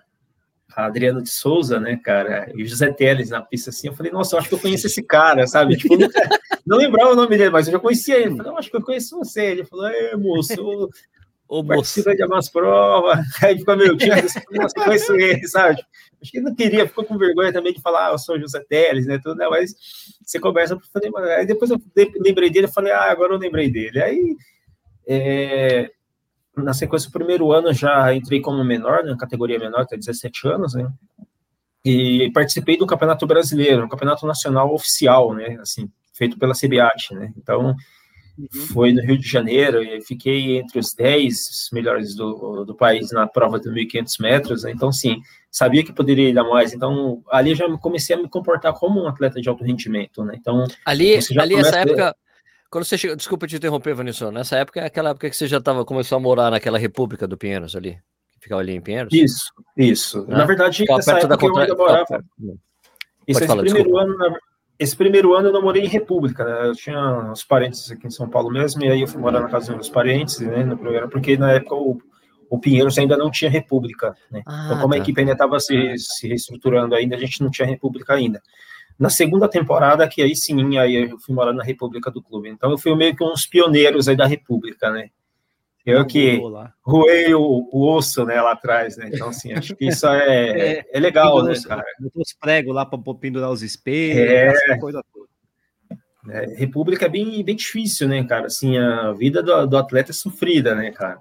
a 0.75 0.85
Adriana 0.85 1.21
de 1.21 1.29
Souza, 1.29 1.79
né, 1.79 1.99
cara, 2.01 2.49
e 2.55 2.63
o 2.63 2.65
José 2.67 2.91
Teles 2.93 3.31
na 3.31 3.41
pista 3.41 3.69
assim, 3.69 3.87
eu 3.87 3.93
falei, 3.93 4.11
nossa, 4.11 4.35
eu 4.35 4.39
acho 4.39 4.47
que 4.47 4.55
eu 4.55 4.59
conheço 4.59 4.87
esse 4.87 5.03
cara, 5.03 5.45
sabe? 5.45 5.75
Tipo, 5.75 5.97
não, 5.97 6.07
não 6.65 6.77
lembrava 6.77 7.11
o 7.11 7.15
nome 7.15 7.37
dele, 7.37 7.49
mas 7.49 7.67
eu 7.67 7.73
já 7.73 7.79
conhecia 7.79 8.17
ele. 8.17 8.31
Eu 8.31 8.37
falei, 8.37 8.53
acho 8.53 8.69
que 8.69 8.77
eu 8.77 8.81
conheço 8.81 9.17
você. 9.17 9.43
Ele 9.43 9.65
falou, 9.65 9.87
é, 9.87 10.15
moço, 10.15 10.89
o 11.49 11.63
participa 11.63 12.15
de 12.15 12.21
algumas 12.21 12.47
provas. 12.47 13.19
Aí 13.43 13.57
ficou 13.57 13.75
meio 13.75 13.97
tímido, 13.97 14.27
assim, 14.27 14.39
nossa, 14.51 14.79
eu 14.79 14.83
conheço 14.83 15.13
ele, 15.15 15.47
sabe? 15.47 15.81
Acho 16.21 16.31
que 16.31 16.39
não 16.39 16.53
queria, 16.53 16.87
ficou 16.87 17.03
com 17.03 17.17
vergonha 17.17 17.51
também 17.51 17.73
de 17.73 17.81
falar, 17.81 18.09
ah, 18.09 18.11
eu 18.11 18.19
sou 18.19 18.39
José 18.39 18.63
Teles, 18.69 19.07
né, 19.07 19.19
tudo, 19.23 19.35
né, 19.35 19.47
mas 19.49 19.73
você 20.23 20.39
conversa, 20.39 20.77
falei, 20.93 21.33
aí 21.33 21.45
depois 21.45 21.71
eu 21.71 21.81
lembrei 22.21 22.49
dele, 22.51 22.67
eu 22.67 22.71
falei, 22.71 22.91
ah, 22.91 23.09
agora 23.11 23.33
eu 23.33 23.39
lembrei 23.39 23.71
dele. 23.71 24.01
Aí, 24.01 24.35
é, 25.07 25.89
na 26.55 26.73
sequência, 26.73 27.09
primeiro 27.11 27.51
ano 27.51 27.73
já 27.73 28.13
entrei 28.13 28.41
como 28.41 28.63
menor, 28.63 29.03
na 29.03 29.11
né, 29.11 29.17
categoria 29.19 29.57
menor, 29.57 29.81
até 29.81 29.97
17 29.97 30.47
anos, 30.47 30.75
né? 30.75 30.87
E 31.83 32.29
participei 32.33 32.77
do 32.77 32.85
Campeonato 32.85 33.25
Brasileiro, 33.25 33.85
um 33.85 33.89
campeonato 33.89 34.27
nacional 34.27 34.73
oficial, 34.73 35.33
né? 35.33 35.57
Assim, 35.61 35.89
feito 36.13 36.37
pela 36.37 36.53
CBAT, 36.53 37.15
né? 37.15 37.33
Então, 37.37 37.67
uhum. 37.67 37.75
Foi 38.73 38.91
no 38.93 39.01
Rio 39.01 39.17
de 39.17 39.27
Janeiro 39.27 39.83
e 39.83 40.01
fiquei 40.01 40.57
entre 40.57 40.79
os 40.79 40.93
10 40.93 41.69
melhores 41.73 42.15
do, 42.15 42.63
do 42.65 42.75
país 42.75 43.11
na 43.11 43.27
prova 43.27 43.59
de 43.59 43.69
1.500 43.69 44.21
metros, 44.21 44.63
né? 44.63 44.71
Então, 44.71 44.91
sim, 44.91 45.21
sabia 45.51 45.83
que 45.83 45.93
poderia 45.93 46.29
ir 46.29 46.33
dar 46.33 46.43
mais. 46.43 46.73
Então, 46.73 47.21
ali 47.29 47.55
já 47.55 47.69
comecei 47.77 48.15
a 48.15 48.19
me 48.19 48.29
comportar 48.29 48.73
como 48.73 49.03
um 49.03 49.07
atleta 49.07 49.41
de 49.41 49.49
alto 49.49 49.63
rendimento, 49.63 50.23
né? 50.23 50.35
Então, 50.39 50.65
ali, 50.85 51.19
ali 51.37 51.55
essa 51.55 51.79
época 51.79 52.15
quando 52.69 52.85
você 52.85 52.97
chegou, 52.99 53.15
desculpa 53.15 53.47
te 53.47 53.55
interromper, 53.55 53.95
Vanessa, 53.95 54.31
nessa 54.31 54.57
época 54.57 54.79
é 54.81 54.85
aquela 54.85 55.09
época 55.09 55.27
que 55.27 55.35
você 55.35 55.47
já 55.47 55.59
tava, 55.59 55.83
começou 55.83 56.17
a 56.17 56.19
morar 56.19 56.51
naquela 56.51 56.77
República 56.77 57.27
do 57.27 57.35
Pinheiros 57.35 57.75
ali, 57.75 57.97
que 58.31 58.39
ficava 58.41 58.61
ali 58.61 58.73
em 58.75 58.81
Pinheiros? 58.81 59.11
Isso, 59.11 59.51
isso. 59.75 60.23
Né? 60.27 60.37
Na 60.37 60.45
verdade, 60.45 60.85
nessa 60.87 61.17
época 61.17 61.35
contra... 61.35 61.63
eu 61.63 61.71
ainda 61.71 61.75
morava. 61.75 62.23
Isso, 63.27 63.39
esse, 63.39 63.47
falar, 63.47 63.63
primeiro 63.63 63.97
ano, 63.97 64.15
esse 64.79 64.95
primeiro 64.95 65.35
ano 65.35 65.49
eu 65.49 65.53
não 65.53 65.61
morei 65.61 65.83
em 65.83 65.89
República, 65.89 66.45
né? 66.45 66.67
Eu 66.69 66.73
tinha 66.73 66.97
uns 67.31 67.43
parentes 67.43 67.91
aqui 67.91 68.07
em 68.07 68.11
São 68.11 68.29
Paulo 68.29 68.49
mesmo, 68.49 68.81
e 68.83 68.89
aí 68.89 69.01
eu 69.01 69.07
fui 69.07 69.19
morar 69.19 69.41
na 69.41 69.49
casa 69.49 69.67
dos 69.67 69.75
meus 69.75 69.89
parentes, 69.89 70.39
né, 70.39 70.63
no 70.63 70.77
programa, 70.77 71.09
porque 71.09 71.35
na 71.35 71.51
época 71.51 71.75
o, 71.75 72.01
o 72.49 72.57
Pinheiros 72.57 72.97
ainda 72.97 73.17
não 73.17 73.29
tinha 73.29 73.51
República, 73.51 74.15
né? 74.31 74.41
Ah, 74.45 74.63
então, 74.67 74.79
como 74.79 74.93
tá. 74.93 74.99
a 74.99 75.01
equipe 75.01 75.19
ainda 75.19 75.33
estava 75.33 75.59
se, 75.59 75.95
se 75.97 76.29
reestruturando 76.29 76.95
ainda, 76.95 77.17
a 77.17 77.19
gente 77.19 77.43
não 77.43 77.51
tinha 77.51 77.67
República 77.67 78.13
ainda. 78.13 78.41
Na 78.97 79.09
segunda 79.09 79.49
temporada, 79.49 80.07
que 80.07 80.21
aí 80.21 80.35
sim, 80.35 80.77
aí 80.77 81.09
eu 81.09 81.19
fui 81.19 81.35
morar 81.35 81.53
na 81.53 81.63
República 81.63 82.09
do 82.09 82.21
Clube. 82.21 82.49
Então 82.49 82.71
eu 82.71 82.77
fui 82.77 82.93
meio 82.95 83.15
que 83.15 83.23
uns 83.23 83.45
pioneiros 83.45 84.07
aí 84.07 84.15
da 84.15 84.25
República, 84.25 84.89
né? 84.89 85.09
Eu 85.89 86.05
que 86.05 86.41
roei 86.81 87.33
o, 87.33 87.67
o, 87.71 87.95
osso, 87.95 88.25
né, 88.25 88.41
lá 88.41 88.53
atrás, 88.53 88.97
né? 88.97 89.09
Então, 89.13 89.29
assim, 89.29 89.53
acho 89.53 89.75
que 89.75 89.87
isso 89.87 90.07
é, 90.07 90.79
é, 90.79 90.85
é 90.91 90.99
legal, 90.99 91.43
né, 91.43 91.53
cara? 91.65 91.83
Os 92.15 92.33
pregos 92.33 92.73
lá 92.73 92.85
para 92.85 92.99
pendurar 93.15 93.51
os 93.51 93.61
espelhos, 93.61 94.17
é, 94.17 94.47
essa 94.47 94.79
coisa 94.79 95.03
toda. 95.13 95.29
É, 96.29 96.45
República 96.57 97.05
é 97.05 97.09
bem, 97.09 97.43
bem 97.43 97.55
difícil, 97.55 98.07
né, 98.07 98.23
cara? 98.23 98.47
Assim, 98.47 98.77
a 98.77 99.11
vida 99.13 99.41
do, 99.41 99.65
do 99.65 99.77
atleta 99.77 100.11
é 100.11 100.13
sofrida, 100.13 100.75
né, 100.75 100.91
cara? 100.91 101.17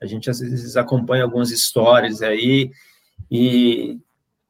A 0.00 0.06
gente 0.06 0.28
às 0.28 0.40
vezes 0.40 0.76
acompanha 0.76 1.22
algumas 1.22 1.50
histórias 1.50 2.22
aí 2.22 2.70
e 3.30 3.98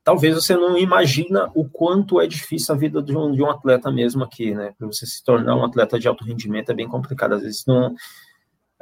talvez 0.02 0.34
você 0.34 0.56
não 0.56 0.76
imagina 0.76 1.50
o 1.54 1.68
quanto 1.68 2.20
é 2.20 2.26
difícil 2.26 2.74
a 2.74 2.78
vida 2.78 3.02
de 3.02 3.16
um, 3.16 3.32
de 3.32 3.42
um 3.42 3.50
atleta 3.50 3.90
mesmo 3.90 4.24
aqui, 4.24 4.54
né? 4.54 4.72
Para 4.78 4.86
você 4.86 5.06
se 5.06 5.22
tornar 5.22 5.54
um 5.56 5.64
atleta 5.64 5.98
de 5.98 6.08
alto 6.08 6.24
rendimento 6.24 6.70
é 6.70 6.74
bem 6.74 6.88
complicado. 6.88 7.34
Às 7.34 7.42
vezes 7.42 7.64
não. 7.66 7.94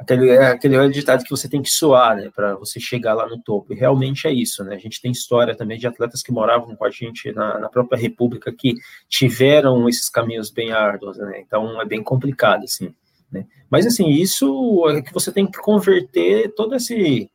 Aquele, 0.01 0.29
é 0.31 0.47
aquele 0.47 0.89
ditado 0.89 1.23
que 1.23 1.29
você 1.29 1.47
tem 1.47 1.61
que 1.61 1.69
suar, 1.69 2.15
né? 2.15 2.31
Para 2.35 2.55
você 2.55 2.79
chegar 2.79 3.13
lá 3.13 3.27
no 3.27 3.39
topo. 3.39 3.71
E 3.71 3.75
realmente 3.75 4.27
é 4.27 4.33
isso, 4.33 4.63
né? 4.63 4.73
A 4.73 4.79
gente 4.79 4.99
tem 4.99 5.11
história 5.11 5.55
também 5.55 5.77
de 5.77 5.85
atletas 5.85 6.23
que 6.23 6.31
moravam 6.31 6.75
com 6.75 6.83
a 6.83 6.89
gente 6.89 7.31
na, 7.31 7.59
na 7.59 7.69
própria 7.69 7.99
República 8.01 8.51
que 8.51 8.73
tiveram 9.07 9.87
esses 9.87 10.09
caminhos 10.09 10.49
bem 10.49 10.71
árduos, 10.71 11.19
né? 11.19 11.39
Então 11.45 11.79
é 11.79 11.85
bem 11.85 12.01
complicado, 12.01 12.63
assim. 12.63 12.91
Né? 13.31 13.45
Mas 13.69 13.85
assim, 13.85 14.09
isso 14.09 14.89
é 14.89 15.03
que 15.03 15.13
você 15.13 15.31
tem 15.31 15.45
que 15.45 15.59
converter 15.59 16.51
todo 16.55 16.75
esse 16.75 17.29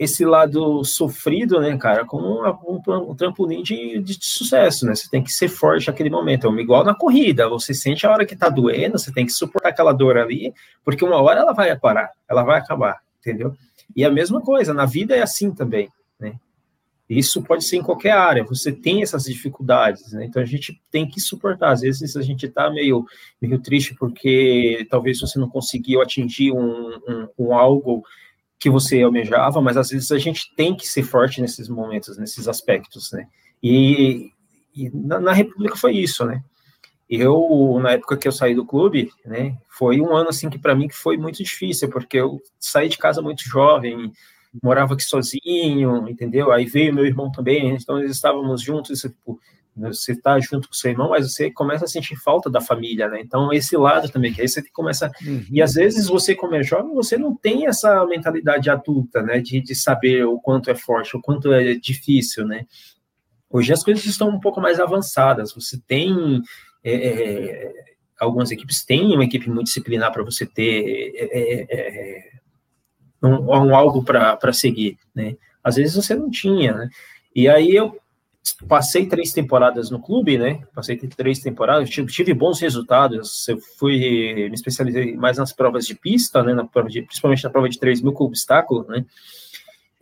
esse 0.00 0.24
lado 0.24 0.82
sofrido, 0.82 1.60
né, 1.60 1.76
cara, 1.76 2.06
como 2.06 2.42
um, 2.42 2.80
um, 2.88 3.14
trampolim 3.14 3.62
de, 3.62 3.98
de, 3.98 4.16
sucesso, 4.18 4.86
né? 4.86 4.94
Você 4.94 5.10
tem 5.10 5.22
que 5.22 5.30
ser 5.30 5.46
forte 5.48 5.88
naquele 5.88 6.08
momento. 6.08 6.48
É 6.48 6.60
igual 6.62 6.82
na 6.82 6.94
corrida, 6.94 7.46
você 7.50 7.74
sente 7.74 8.06
a 8.06 8.10
hora 8.10 8.24
que 8.24 8.34
tá 8.34 8.48
doendo, 8.48 8.98
você 8.98 9.12
tem 9.12 9.26
que 9.26 9.32
suportar 9.32 9.68
aquela 9.68 9.92
dor 9.92 10.16
ali, 10.16 10.54
porque 10.82 11.04
uma 11.04 11.20
hora 11.20 11.40
ela 11.40 11.52
vai 11.52 11.78
parar, 11.78 12.08
ela 12.26 12.42
vai 12.42 12.58
acabar, 12.58 13.02
entendeu? 13.20 13.54
E 13.94 14.02
a 14.02 14.10
mesma 14.10 14.40
coisa, 14.40 14.72
na 14.72 14.86
vida 14.86 15.14
é 15.14 15.20
assim 15.20 15.52
também, 15.52 15.90
né? 16.18 16.32
Isso 17.06 17.42
pode 17.42 17.64
ser 17.64 17.76
em 17.76 17.82
qualquer 17.82 18.12
área, 18.12 18.42
você 18.42 18.72
tem 18.72 19.02
essas 19.02 19.24
dificuldades, 19.24 20.14
né? 20.14 20.24
Então 20.24 20.40
a 20.40 20.46
gente 20.46 20.80
tem 20.90 21.06
que 21.06 21.20
suportar. 21.20 21.72
Às 21.72 21.82
vezes 21.82 22.16
a 22.16 22.22
gente 22.22 22.48
tá 22.48 22.70
meio, 22.70 23.04
meio 23.38 23.58
triste 23.58 23.94
porque 23.94 24.86
talvez 24.88 25.20
você 25.20 25.38
não 25.38 25.50
conseguiu 25.50 26.00
atingir 26.00 26.52
um, 26.52 26.88
um, 27.06 27.28
um 27.38 27.54
algo 27.54 28.02
que 28.60 28.68
você 28.68 29.00
almejava, 29.00 29.62
mas 29.62 29.78
às 29.78 29.88
vezes 29.88 30.12
a 30.12 30.18
gente 30.18 30.54
tem 30.54 30.76
que 30.76 30.86
ser 30.86 31.02
forte 31.02 31.40
nesses 31.40 31.66
momentos, 31.66 32.18
nesses 32.18 32.46
aspectos, 32.46 33.10
né? 33.10 33.26
E, 33.62 34.30
e 34.76 34.90
na, 34.90 35.18
na, 35.18 35.32
República 35.32 35.76
foi 35.76 35.96
isso, 35.96 36.26
né? 36.26 36.44
Eu, 37.08 37.80
na 37.82 37.92
época 37.92 38.18
que 38.18 38.28
eu 38.28 38.32
saí 38.32 38.54
do 38.54 38.64
clube, 38.64 39.10
né, 39.24 39.56
foi 39.68 40.00
um 40.00 40.14
ano, 40.14 40.28
assim, 40.28 40.48
que 40.48 40.58
para 40.58 40.76
mim 40.76 40.86
que 40.86 40.94
foi 40.94 41.16
muito 41.16 41.42
difícil, 41.42 41.88
porque 41.88 42.18
eu 42.18 42.40
saí 42.58 42.88
de 42.88 42.98
casa 42.98 43.20
muito 43.20 43.42
jovem, 43.42 44.12
morava 44.62 44.94
aqui 44.94 45.02
sozinho, 45.02 46.06
entendeu? 46.08 46.52
Aí 46.52 46.66
veio 46.66 46.94
meu 46.94 47.06
irmão 47.06 47.32
também, 47.32 47.70
então 47.70 47.98
eles 47.98 48.12
estávamos 48.12 48.62
juntos, 48.62 49.00
tipo, 49.00 49.40
você 49.76 50.12
está 50.12 50.38
junto 50.40 50.68
com 50.68 50.74
seu 50.74 50.90
irmão, 50.90 51.10
mas 51.10 51.32
você 51.32 51.50
começa 51.50 51.84
a 51.84 51.88
sentir 51.88 52.16
falta 52.16 52.50
da 52.50 52.60
família, 52.60 53.08
né? 53.08 53.20
Então, 53.20 53.52
esse 53.52 53.76
lado 53.76 54.08
também, 54.08 54.32
que 54.32 54.40
aí 54.40 54.48
você 54.48 54.62
começa. 54.70 55.10
Uhum. 55.24 55.44
E 55.50 55.62
às 55.62 55.74
vezes 55.74 56.08
você, 56.08 56.34
como 56.34 56.54
é 56.54 56.62
jovem, 56.62 56.94
você 56.94 57.16
não 57.16 57.34
tem 57.34 57.66
essa 57.66 58.04
mentalidade 58.06 58.68
adulta, 58.68 59.22
né? 59.22 59.40
De, 59.40 59.60
de 59.60 59.74
saber 59.74 60.24
o 60.24 60.38
quanto 60.40 60.70
é 60.70 60.74
forte, 60.74 61.16
o 61.16 61.20
quanto 61.20 61.52
é 61.52 61.74
difícil, 61.74 62.46
né? 62.46 62.66
Hoje 63.48 63.72
as 63.72 63.82
coisas 63.82 64.04
estão 64.04 64.28
um 64.28 64.40
pouco 64.40 64.60
mais 64.60 64.78
avançadas. 64.78 65.52
Você 65.54 65.80
tem. 65.86 66.42
É, 66.82 66.94
é, 66.94 67.72
algumas 68.18 68.50
equipes 68.50 68.84
têm 68.84 69.14
uma 69.14 69.24
equipe 69.24 69.48
muito 69.48 69.64
disciplinar 69.64 70.12
para 70.12 70.22
você 70.22 70.44
ter 70.44 71.12
é, 71.16 72.30
um, 73.22 73.46
um, 73.46 73.74
algo 73.74 74.04
para 74.04 74.52
seguir, 74.52 74.98
né? 75.14 75.36
Às 75.62 75.76
vezes 75.76 75.94
você 75.94 76.14
não 76.14 76.30
tinha, 76.30 76.74
né? 76.74 76.88
E 77.34 77.48
aí 77.48 77.74
eu 77.74 78.00
passei 78.68 79.06
três 79.06 79.32
temporadas 79.32 79.90
no 79.90 80.00
clube, 80.00 80.38
né? 80.38 80.62
Passei 80.74 80.96
três 80.96 81.40
temporadas, 81.40 81.90
tive, 81.90 82.34
bons 82.34 82.60
resultados. 82.60 83.46
Eu 83.48 83.58
fui 83.78 84.48
me 84.48 84.54
especializei 84.54 85.16
mais 85.16 85.38
nas 85.38 85.52
provas 85.52 85.86
de 85.86 85.94
pista, 85.94 86.42
né? 86.42 86.54
Na 86.54 86.64
prova 86.64 86.88
de, 86.88 87.02
principalmente 87.02 87.44
na 87.44 87.50
prova 87.50 87.68
de 87.68 87.78
3 87.78 88.02
mil 88.02 88.12
com 88.12 88.24
obstáculo, 88.24 88.86
né? 88.88 89.04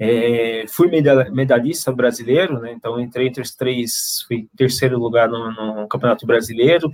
É, 0.01 0.65
fui 0.69 0.89
medalhista 1.33 1.91
brasileiro, 1.91 2.61
né? 2.61 2.73
Então 2.73 3.01
entrei 3.01 3.27
entre 3.27 3.43
os 3.43 3.55
três, 3.55 4.25
fui 4.29 4.47
terceiro 4.57 4.99
lugar 4.99 5.29
no, 5.29 5.51
no 5.53 5.89
Campeonato 5.89 6.27
Brasileiro. 6.27 6.91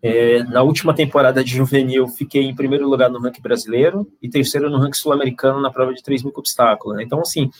É, 0.00 0.44
na 0.44 0.62
última 0.62 0.94
temporada 0.94 1.42
de 1.42 1.56
juvenil, 1.56 2.06
fiquei 2.06 2.44
em 2.44 2.54
primeiro 2.54 2.88
lugar 2.88 3.10
no 3.10 3.20
ranking 3.20 3.42
brasileiro 3.42 4.06
e 4.22 4.28
terceiro 4.28 4.70
no 4.70 4.78
ranking 4.78 4.98
sul-americano 4.98 5.60
na 5.60 5.72
prova 5.72 5.92
de 5.92 6.02
3 6.02 6.22
mil 6.22 6.32
com 6.32 6.40
obstáculo. 6.40 6.94
Né? 6.94 7.02
Então, 7.02 7.20
assim, 7.20 7.50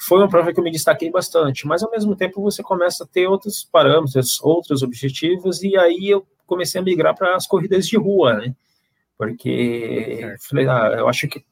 foi 0.00 0.18
uma 0.18 0.28
prova 0.28 0.52
que 0.52 0.58
eu 0.58 0.64
me 0.64 0.70
destaquei 0.70 1.10
bastante, 1.10 1.66
mas 1.66 1.82
ao 1.82 1.90
mesmo 1.90 2.16
tempo 2.16 2.42
você 2.42 2.62
começa 2.62 3.04
a 3.04 3.06
ter 3.06 3.26
outros 3.26 3.62
parâmetros, 3.70 4.40
outros 4.42 4.82
objetivos, 4.82 5.62
e 5.62 5.76
aí 5.76 6.08
eu 6.08 6.26
comecei 6.46 6.80
a 6.80 6.84
migrar 6.84 7.14
para 7.14 7.36
as 7.36 7.46
corridas 7.46 7.86
de 7.86 7.96
rua, 7.96 8.34
né? 8.34 8.54
Porque 9.16 10.36
falei, 10.48 10.66
ah, 10.66 10.94
eu 10.98 11.06
acho 11.06 11.28
que 11.28 11.44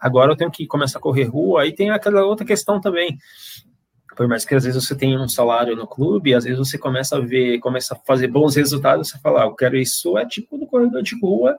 agora 0.00 0.30
eu 0.32 0.36
tenho 0.36 0.50
que 0.50 0.66
começar 0.66 0.98
a 0.98 1.02
correr 1.02 1.24
rua. 1.24 1.62
Aí 1.62 1.72
tem 1.72 1.90
aquela 1.90 2.24
outra 2.24 2.46
questão 2.46 2.80
também. 2.80 3.18
Por 4.16 4.28
mais 4.28 4.44
que 4.44 4.54
às 4.54 4.64
vezes 4.64 4.84
você 4.84 4.94
tenha 4.94 5.18
um 5.18 5.28
salário 5.28 5.74
no 5.74 5.86
clube, 5.86 6.34
às 6.34 6.44
vezes 6.44 6.58
você 6.58 6.78
começa 6.78 7.16
a 7.16 7.20
ver, 7.20 7.58
começa 7.58 7.94
a 7.94 7.98
fazer 8.06 8.28
bons 8.28 8.54
resultados, 8.54 9.08
você 9.08 9.18
fala, 9.18 9.42
ah, 9.42 9.46
eu 9.46 9.54
quero 9.54 9.76
isso, 9.76 10.16
é 10.16 10.26
tipo 10.26 10.56
do 10.56 10.66
corredor 10.66 11.02
de 11.02 11.18
rua, 11.20 11.58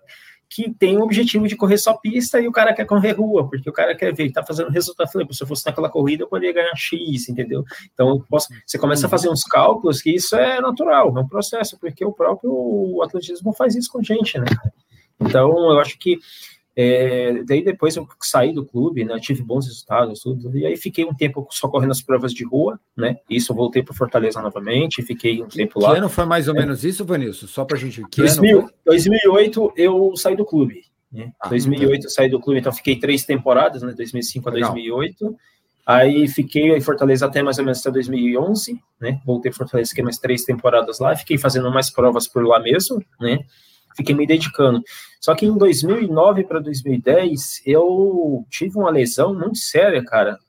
que 0.53 0.69
tem 0.69 0.97
o 0.97 1.01
objetivo 1.01 1.47
de 1.47 1.55
correr 1.55 1.77
só 1.77 1.93
pista 1.93 2.37
e 2.41 2.45
o 2.45 2.51
cara 2.51 2.73
quer 2.73 2.85
correr 2.85 3.13
rua, 3.13 3.47
porque 3.47 3.69
o 3.69 3.73
cara 3.73 3.95
quer 3.95 4.13
ver, 4.13 4.23
ele 4.23 4.33
tá 4.33 4.43
fazendo 4.43 4.69
resultado. 4.69 5.09
Falei, 5.09 5.25
se 5.31 5.41
eu 5.41 5.47
fosse 5.47 5.65
naquela 5.65 5.89
corrida, 5.89 6.23
eu 6.23 6.27
poderia 6.27 6.53
ganhar 6.53 6.75
X, 6.75 7.29
entendeu? 7.29 7.63
Então, 7.93 8.21
posso, 8.29 8.49
você 8.65 8.77
começa 8.77 9.07
a 9.07 9.09
fazer 9.09 9.29
uns 9.29 9.45
cálculos 9.45 10.01
que 10.01 10.13
isso 10.13 10.35
é 10.35 10.59
natural, 10.59 11.17
é 11.17 11.21
um 11.21 11.27
processo, 11.27 11.79
porque 11.79 12.03
o 12.03 12.11
próprio 12.11 13.01
atletismo 13.01 13.53
faz 13.53 13.75
isso 13.75 13.89
com 13.89 13.99
a 13.99 14.03
gente, 14.03 14.37
né? 14.37 14.45
Então, 15.21 15.71
eu 15.71 15.79
acho 15.79 15.97
que 15.97 16.19
é, 16.75 17.43
daí 17.43 17.63
depois 17.63 17.95
eu 17.97 18.07
saí 18.21 18.53
do 18.53 18.65
clube, 18.65 19.03
né, 19.03 19.19
tive 19.19 19.43
bons 19.43 19.65
resultados, 19.67 20.21
tudo, 20.21 20.57
e 20.57 20.65
aí 20.65 20.77
fiquei 20.77 21.03
um 21.03 21.13
tempo 21.13 21.45
só 21.51 21.67
correndo 21.67 21.91
as 21.91 22.01
provas 22.01 22.33
de 22.33 22.45
rua, 22.45 22.79
né, 22.95 23.17
isso 23.29 23.51
eu 23.51 23.55
voltei 23.55 23.83
para 23.83 23.93
Fortaleza 23.93 24.41
novamente, 24.41 25.03
fiquei 25.03 25.41
um 25.41 25.47
tempo 25.47 25.79
que 25.79 25.85
lá. 25.85 25.91
Que 25.91 25.97
ano 25.97 26.09
foi 26.09 26.25
mais 26.25 26.47
ou 26.47 26.55
é. 26.55 26.59
menos 26.59 26.85
isso, 26.85 27.03
Vanilson? 27.03 27.47
Só 27.47 27.65
para 27.65 27.75
a 27.75 27.79
gente... 27.79 28.01
Que 28.09 28.21
2000, 28.21 28.69
2008 28.85 29.73
eu 29.75 30.15
saí 30.15 30.35
do 30.35 30.45
clube, 30.45 30.85
né, 31.11 31.31
ah, 31.41 31.49
2008 31.49 32.01
tá. 32.01 32.07
eu 32.07 32.09
saí 32.09 32.29
do 32.29 32.39
clube, 32.39 32.59
então 32.59 32.71
fiquei 32.71 32.97
três 32.97 33.25
temporadas, 33.25 33.81
né, 33.81 33.93
2005 33.93 34.47
a 34.47 34.51
2008, 34.53 35.35
aí 35.85 36.25
fiquei 36.29 36.73
em 36.75 36.81
Fortaleza 36.81 37.25
até 37.25 37.43
mais 37.43 37.57
ou 37.57 37.65
menos 37.65 37.81
até 37.81 37.91
2011, 37.91 38.79
né, 38.97 39.19
voltei 39.25 39.51
para 39.51 39.57
Fortaleza, 39.57 39.89
fiquei 39.89 40.05
mais 40.05 40.17
três 40.17 40.45
temporadas 40.45 40.99
lá, 40.99 41.13
fiquei 41.17 41.37
fazendo 41.37 41.69
mais 41.69 41.89
provas 41.89 42.29
por 42.29 42.45
lá 42.45 42.61
mesmo, 42.61 43.03
né, 43.19 43.39
fiquei 43.95 44.15
me 44.15 44.25
dedicando. 44.25 44.81
Só 45.19 45.35
que 45.35 45.45
em 45.45 45.57
2009 45.57 46.43
para 46.43 46.59
2010, 46.59 47.61
eu 47.65 48.45
tive 48.49 48.77
uma 48.77 48.89
lesão 48.89 49.33
muito 49.33 49.57
séria, 49.57 50.03
cara. 50.03 50.39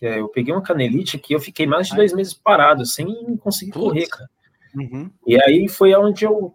É, 0.00 0.20
eu 0.20 0.28
peguei 0.28 0.54
uma 0.54 0.62
canelite 0.62 1.18
que 1.18 1.34
eu 1.34 1.40
fiquei 1.40 1.66
mais 1.66 1.88
de 1.88 1.96
dois 1.96 2.12
meses 2.12 2.32
parado, 2.32 2.86
sem 2.86 3.36
conseguir 3.38 3.72
Putz. 3.72 3.84
correr, 3.84 4.06
cara. 4.06 4.30
Uhum. 4.74 5.10
E 5.26 5.40
aí 5.42 5.68
foi 5.68 5.94
onde 5.94 6.24
eu 6.24 6.54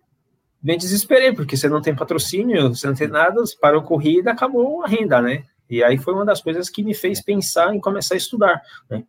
me 0.61 0.77
desesperei, 0.77 1.33
porque 1.33 1.57
você 1.57 1.67
não 1.67 1.81
tem 1.81 1.93
patrocínio, 1.93 2.69
você 2.69 2.87
não 2.87 2.95
tem 2.95 3.07
nada, 3.07 3.41
você 3.41 3.55
parou 3.59 3.81
a 3.81 3.85
corrida, 3.85 4.31
acabou 4.31 4.83
a 4.83 4.87
renda, 4.87 5.21
né? 5.21 5.43
E 5.69 5.83
aí 5.83 5.97
foi 5.97 6.13
uma 6.13 6.25
das 6.25 6.41
coisas 6.41 6.69
que 6.69 6.83
me 6.83 6.93
fez 6.93 7.21
pensar 7.21 7.75
em 7.75 7.81
começar 7.81 8.15
a 8.15 8.17
estudar, 8.17 8.61
né? 8.89 9.03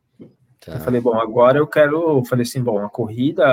Tá. 0.60 0.72
Eu 0.72 0.80
falei, 0.80 1.00
bom, 1.00 1.14
agora 1.14 1.58
eu 1.58 1.66
quero, 1.66 2.18
eu 2.18 2.24
falei 2.24 2.42
assim, 2.42 2.62
bom, 2.62 2.84
a 2.84 2.88
corrida 2.88 3.44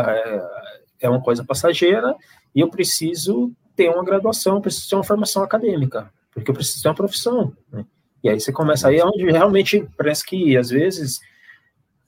é, 1.01 1.09
uma 1.09 1.21
coisa 1.21 1.43
passageira, 1.43 2.15
e 2.53 2.59
eu 2.59 2.69
preciso 2.69 3.51
ter 3.75 3.89
uma 3.89 4.03
graduação, 4.03 4.61
preciso 4.61 4.89
ter 4.89 4.95
uma 4.95 5.03
formação 5.03 5.43
acadêmica, 5.43 6.11
porque 6.33 6.49
eu 6.49 6.55
preciso 6.55 6.81
ter 6.81 6.89
uma 6.89 6.95
profissão. 6.95 7.53
Né? 7.71 7.85
E 8.23 8.29
aí 8.29 8.39
você 8.39 8.51
começa 8.51 8.87
aí 8.87 8.97
é 8.97 9.05
onde 9.05 9.23
realmente 9.31 9.87
parece 9.97 10.25
que 10.25 10.55
às 10.55 10.69
vezes 10.69 11.17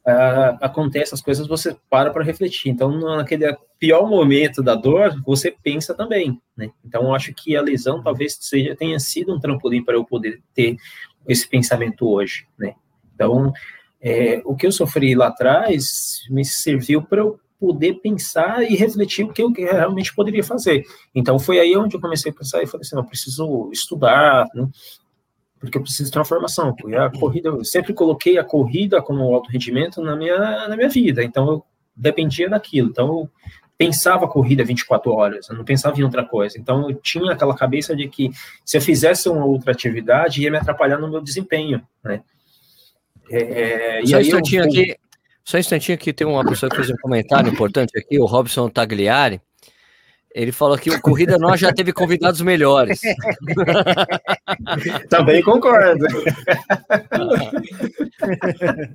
uh, 0.08 0.58
acontece 0.62 1.14
as 1.14 1.22
coisas, 1.22 1.48
você 1.48 1.76
para 1.90 2.12
para 2.12 2.24
refletir. 2.24 2.70
Então, 2.70 2.92
naquele 3.18 3.56
pior 3.80 4.08
momento 4.08 4.62
da 4.62 4.76
dor, 4.76 5.20
você 5.26 5.56
pensa 5.64 5.94
também. 5.94 6.40
Né? 6.56 6.70
Então, 6.86 7.04
eu 7.04 7.16
acho 7.16 7.34
que 7.34 7.56
a 7.56 7.62
lesão 7.62 8.04
talvez 8.04 8.38
seja, 8.40 8.76
tenha 8.76 9.00
sido 9.00 9.34
um 9.34 9.40
trampolim 9.40 9.84
para 9.84 9.96
eu 9.96 10.06
poder 10.06 10.42
ter 10.54 10.78
esse 11.28 11.48
pensamento 11.48 12.08
hoje. 12.08 12.46
Né? 12.58 12.76
Então, 13.16 13.52
é, 14.02 14.42
o 14.46 14.56
que 14.56 14.68
eu 14.68 14.72
sofri 14.72 15.16
lá 15.16 15.28
atrás 15.28 16.22
me 16.30 16.44
serviu 16.44 17.02
para 17.02 17.22
eu 17.22 17.40
poder 17.64 17.94
pensar 18.02 18.62
e 18.62 18.76
refletir 18.76 19.24
o 19.24 19.32
que 19.32 19.42
eu 19.42 19.50
realmente 19.54 20.14
poderia 20.14 20.44
fazer. 20.44 20.84
Então 21.16 21.40
foi 21.40 21.62
aí 21.62 21.78
onde 21.78 21.96
eu 21.96 22.02
comecei 22.02 22.30
a 22.30 22.36
pensar 22.36 22.62
e 22.62 22.68
falei 22.68 22.86
assim, 22.86 22.98
eu 22.98 23.06
preciso 23.06 23.70
estudar, 23.72 24.50
né? 24.54 24.68
porque 25.58 25.78
eu 25.78 25.82
preciso 25.82 26.12
ter 26.12 26.20
uma 26.20 26.26
formação. 26.26 26.76
E 26.90 26.94
a 26.94 27.10
corrida, 27.10 27.48
eu 27.48 27.64
sempre 27.64 27.94
coloquei 27.94 28.38
a 28.38 28.44
corrida 28.44 29.02
como 29.02 29.34
alto 29.34 29.50
rendimento 29.50 30.02
na 30.02 30.14
minha, 30.14 30.68
na 30.68 30.76
minha 30.76 30.90
vida, 30.90 31.24
então 31.24 31.48
eu 31.48 31.66
dependia 31.96 32.50
daquilo. 32.50 32.90
Então 32.90 33.08
eu 33.08 33.30
pensava 33.78 34.26
a 34.26 34.28
corrida 34.28 34.66
24 34.66 35.10
horas, 35.14 35.50
eu 35.50 35.56
não 35.56 35.64
pensava 35.64 35.98
em 35.98 36.04
outra 36.04 36.26
coisa. 36.26 36.60
Então 36.60 36.90
eu 36.90 36.96
tinha 36.96 37.32
aquela 37.32 37.56
cabeça 37.56 37.96
de 37.96 38.10
que 38.10 38.30
se 38.66 38.76
eu 38.76 38.82
fizesse 38.82 39.30
uma 39.30 39.46
outra 39.46 39.72
atividade 39.72 40.42
ia 40.42 40.52
me 40.52 40.58
atrapalhar 40.58 41.00
no 41.00 41.10
meu 41.10 41.22
desempenho, 41.22 41.82
né? 42.04 42.22
É, 43.32 44.02
Só 44.06 44.18
um 44.18 44.20
instantinho 44.20 44.64
eu, 44.64 44.66
aqui, 44.66 44.98
só 45.44 45.58
um 45.58 45.60
instantinho 45.60 45.98
que 45.98 46.14
tem 46.14 46.26
uma 46.26 46.46
pessoa 46.46 46.70
que 46.70 46.78
fez 46.78 46.90
um 46.90 46.96
comentário 47.02 47.52
importante 47.52 47.98
aqui, 47.98 48.20
o 48.20 48.26
Robson 48.26 48.70
Tagliari. 48.70 49.42
Ele 50.34 50.52
falou 50.52 50.78
que 50.78 50.90
o 50.90 51.00
Corrida 51.00 51.38
Nós 51.38 51.60
já 51.60 51.72
teve 51.72 51.94
convidados 51.94 52.42
melhores. 52.42 53.00
Também 55.08 55.44
concordo. 55.44 56.06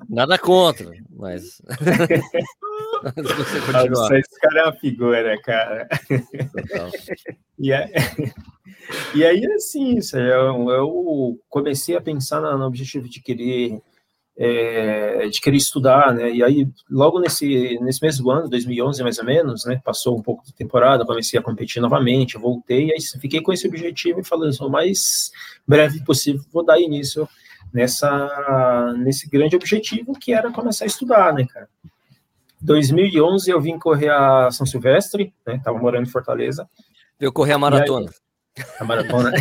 Nada 0.08 0.36
contra, 0.36 0.90
mas. 1.16 1.62
você 3.14 3.60
continuar. 3.60 4.18
Esse 4.18 4.40
cara 4.40 4.58
é 4.58 4.64
uma 4.64 4.72
figura, 4.72 5.40
cara. 5.42 5.88
E, 7.60 7.72
aí, 7.72 7.90
e 9.16 9.26
aí, 9.26 9.44
assim, 9.46 9.98
eu, 10.14 10.70
eu 10.70 11.40
comecei 11.48 11.96
a 11.96 12.00
pensar 12.00 12.40
no 12.40 12.64
objetivo 12.64 13.08
de 13.08 13.20
querer 13.20 13.82
é, 14.40 15.26
de 15.28 15.40
querer 15.40 15.56
estudar, 15.56 16.14
né? 16.14 16.30
E 16.30 16.44
aí, 16.44 16.68
logo 16.88 17.18
nesse, 17.18 17.76
nesse 17.80 18.00
mesmo 18.00 18.30
ano, 18.30 18.48
2011 18.48 19.02
mais 19.02 19.18
ou 19.18 19.24
menos, 19.24 19.64
né? 19.64 19.80
Passou 19.84 20.16
um 20.16 20.22
pouco 20.22 20.44
de 20.46 20.54
temporada, 20.54 21.04
comecei 21.04 21.38
a 21.38 21.42
competir 21.42 21.82
novamente, 21.82 22.38
voltei, 22.38 22.92
aí 22.92 22.98
fiquei 23.20 23.40
com 23.40 23.52
esse 23.52 23.66
objetivo 23.66 24.20
e 24.20 24.24
falando, 24.24 24.54
o 24.60 24.70
mais 24.70 25.32
breve 25.66 26.04
possível, 26.04 26.40
vou 26.52 26.64
dar 26.64 26.80
início 26.80 27.28
nessa, 27.72 28.94
nesse 28.98 29.28
grande 29.28 29.56
objetivo 29.56 30.12
que 30.12 30.32
era 30.32 30.52
começar 30.52 30.84
a 30.84 30.86
estudar, 30.86 31.34
né, 31.34 31.44
cara? 31.44 31.68
2011 32.60 33.50
eu 33.50 33.60
vim 33.60 33.76
correr 33.76 34.10
a 34.10 34.50
São 34.52 34.66
Silvestre, 34.66 35.32
né? 35.44 35.60
Tava 35.64 35.78
morando 35.78 36.06
em 36.06 36.10
Fortaleza. 36.10 36.68
Eu 37.18 37.32
corri 37.32 37.52
a 37.52 37.58
maratona. 37.58 38.10
Aí, 38.56 38.64
a 38.78 38.84
maratona. 38.84 39.32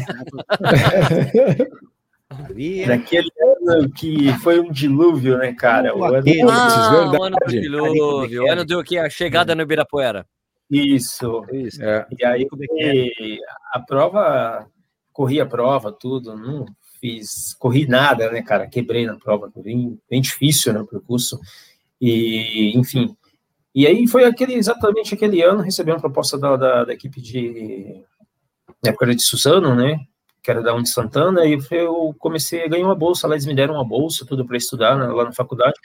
Naquele 2.88 3.30
ano 3.70 3.90
que 3.90 4.32
foi 4.40 4.60
um 4.60 4.72
dilúvio, 4.72 5.38
né, 5.38 5.54
cara? 5.54 5.96
O 5.96 6.04
ano, 6.04 6.24
ah, 6.50 7.12
o 7.12 7.24
ano 7.24 7.36
do 7.46 7.52
dilúvio. 7.52 8.44
O 8.44 8.52
ano 8.52 8.66
do 8.66 8.84
que? 8.84 8.98
A 8.98 9.10
chegada 9.10 9.54
no 9.56 9.62
Ibirapuera. 9.62 10.26
Isso. 10.70 11.46
Isso. 11.52 11.84
É. 11.84 12.06
E 12.20 12.26
aí 12.26 12.48
a 13.74 13.80
prova, 13.80 14.68
corri 15.14 15.40
a 15.40 15.46
prova, 15.46 15.92
tudo, 15.92 16.36
não 16.36 16.66
fiz, 17.00 17.54
corri 17.56 17.88
nada, 17.88 18.32
né, 18.32 18.42
cara? 18.42 18.68
Quebrei 18.68 19.06
na 19.06 19.16
prova, 19.16 19.52
bem, 19.56 20.00
bem 20.10 20.22
difícil, 20.22 20.74
né, 20.74 20.80
o 20.82 20.88
percurso. 20.88 21.40
E, 22.00 22.78
enfim. 22.78 23.16
E 23.74 23.86
aí 23.86 24.08
foi 24.08 24.26
aquele, 24.26 24.54
exatamente 24.54 25.14
aquele 25.14 25.42
ano, 25.42 25.62
recebi 25.62 25.92
uma 25.92 26.00
proposta 26.00 26.38
da, 26.38 26.56
da, 26.56 26.86
da 26.86 26.94
equipe 26.94 27.22
de. 27.22 28.04
Na 28.84 28.92
época 28.92 29.16
de 29.16 29.22
Suzano, 29.22 29.76
né? 29.76 30.00
Que 30.48 30.52
era 30.52 30.64
da 30.64 30.74
Uni 30.74 30.88
Santana, 30.88 31.46
e 31.46 31.60
eu 31.72 32.16
comecei 32.18 32.64
a 32.64 32.70
ganhar 32.70 32.86
uma 32.86 32.96
bolsa, 32.96 33.28
lá 33.28 33.34
eles 33.34 33.46
me 33.46 33.54
deram 33.54 33.74
uma 33.74 33.84
bolsa, 33.84 34.26
tudo 34.26 34.46
para 34.46 34.56
estudar 34.56 34.98
né, 34.98 35.06
lá 35.08 35.26
na 35.26 35.34
faculdade, 35.34 35.78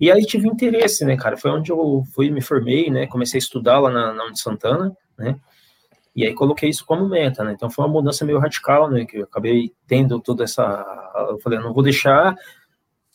e 0.00 0.10
aí 0.10 0.26
tive 0.26 0.48
interesse, 0.48 1.04
né, 1.04 1.16
cara, 1.16 1.36
foi 1.36 1.52
onde 1.52 1.70
eu 1.70 2.02
fui, 2.12 2.28
me 2.28 2.40
formei, 2.40 2.90
né, 2.90 3.06
comecei 3.06 3.38
a 3.38 3.42
estudar 3.42 3.78
lá 3.78 3.88
na, 3.88 4.12
na 4.12 4.24
Uni 4.24 4.36
Santana, 4.36 4.92
né, 5.16 5.38
e 6.16 6.26
aí 6.26 6.34
coloquei 6.34 6.68
isso 6.68 6.84
como 6.84 7.08
meta, 7.08 7.44
né, 7.44 7.52
então 7.52 7.70
foi 7.70 7.84
uma 7.84 7.92
mudança 7.92 8.24
meio 8.24 8.40
radical, 8.40 8.90
né, 8.90 9.04
que 9.04 9.18
eu 9.18 9.22
acabei 9.22 9.72
tendo 9.86 10.18
toda 10.18 10.42
essa, 10.42 10.84
eu 11.30 11.38
falei, 11.38 11.60
não 11.60 11.72
vou 11.72 11.84
deixar 11.84 12.34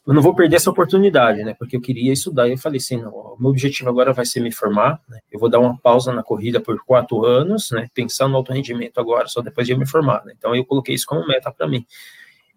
eu 0.06 0.14
não 0.14 0.22
vou 0.22 0.36
perder 0.36 0.58
essa 0.58 0.70
oportunidade, 0.70 1.44
né? 1.44 1.56
Porque 1.58 1.76
eu 1.76 1.82
queria 1.82 2.14
estudar. 2.14 2.48
E 2.48 2.52
eu 2.52 2.58
falei 2.58 2.78
assim, 2.78 3.02
não, 3.02 3.12
o 3.12 3.38
meu 3.40 3.50
objetivo 3.50 3.90
agora 3.90 4.14
vai 4.14 4.26
ser 4.26 4.40
me 4.40 4.52
formar. 4.52 5.02
Né? 5.10 5.20
Eu 5.32 5.40
vou 5.40 5.50
dar 5.50 5.60
uma 5.60 5.78
pausa 5.78 6.14
na 6.14 6.22
corrida 6.22 6.62
por 6.62 6.80
quatro 6.86 7.26
anos, 7.26 7.72
né? 7.72 7.88
Pensando 7.94 8.32
no 8.32 8.38
alto 8.38 8.54
rendimento 8.54 9.00
agora, 9.00 9.28
só 9.28 9.42
depois 9.42 9.66
de 9.66 9.74
eu 9.74 9.80
me 9.80 9.88
formar. 9.88 10.24
Né? 10.24 10.34
Então 10.38 10.56
eu 10.56 10.64
coloquei 10.64 10.94
isso 10.94 11.08
como 11.08 11.26
meta 11.28 11.52
para 11.52 11.68
mim. 11.68 11.86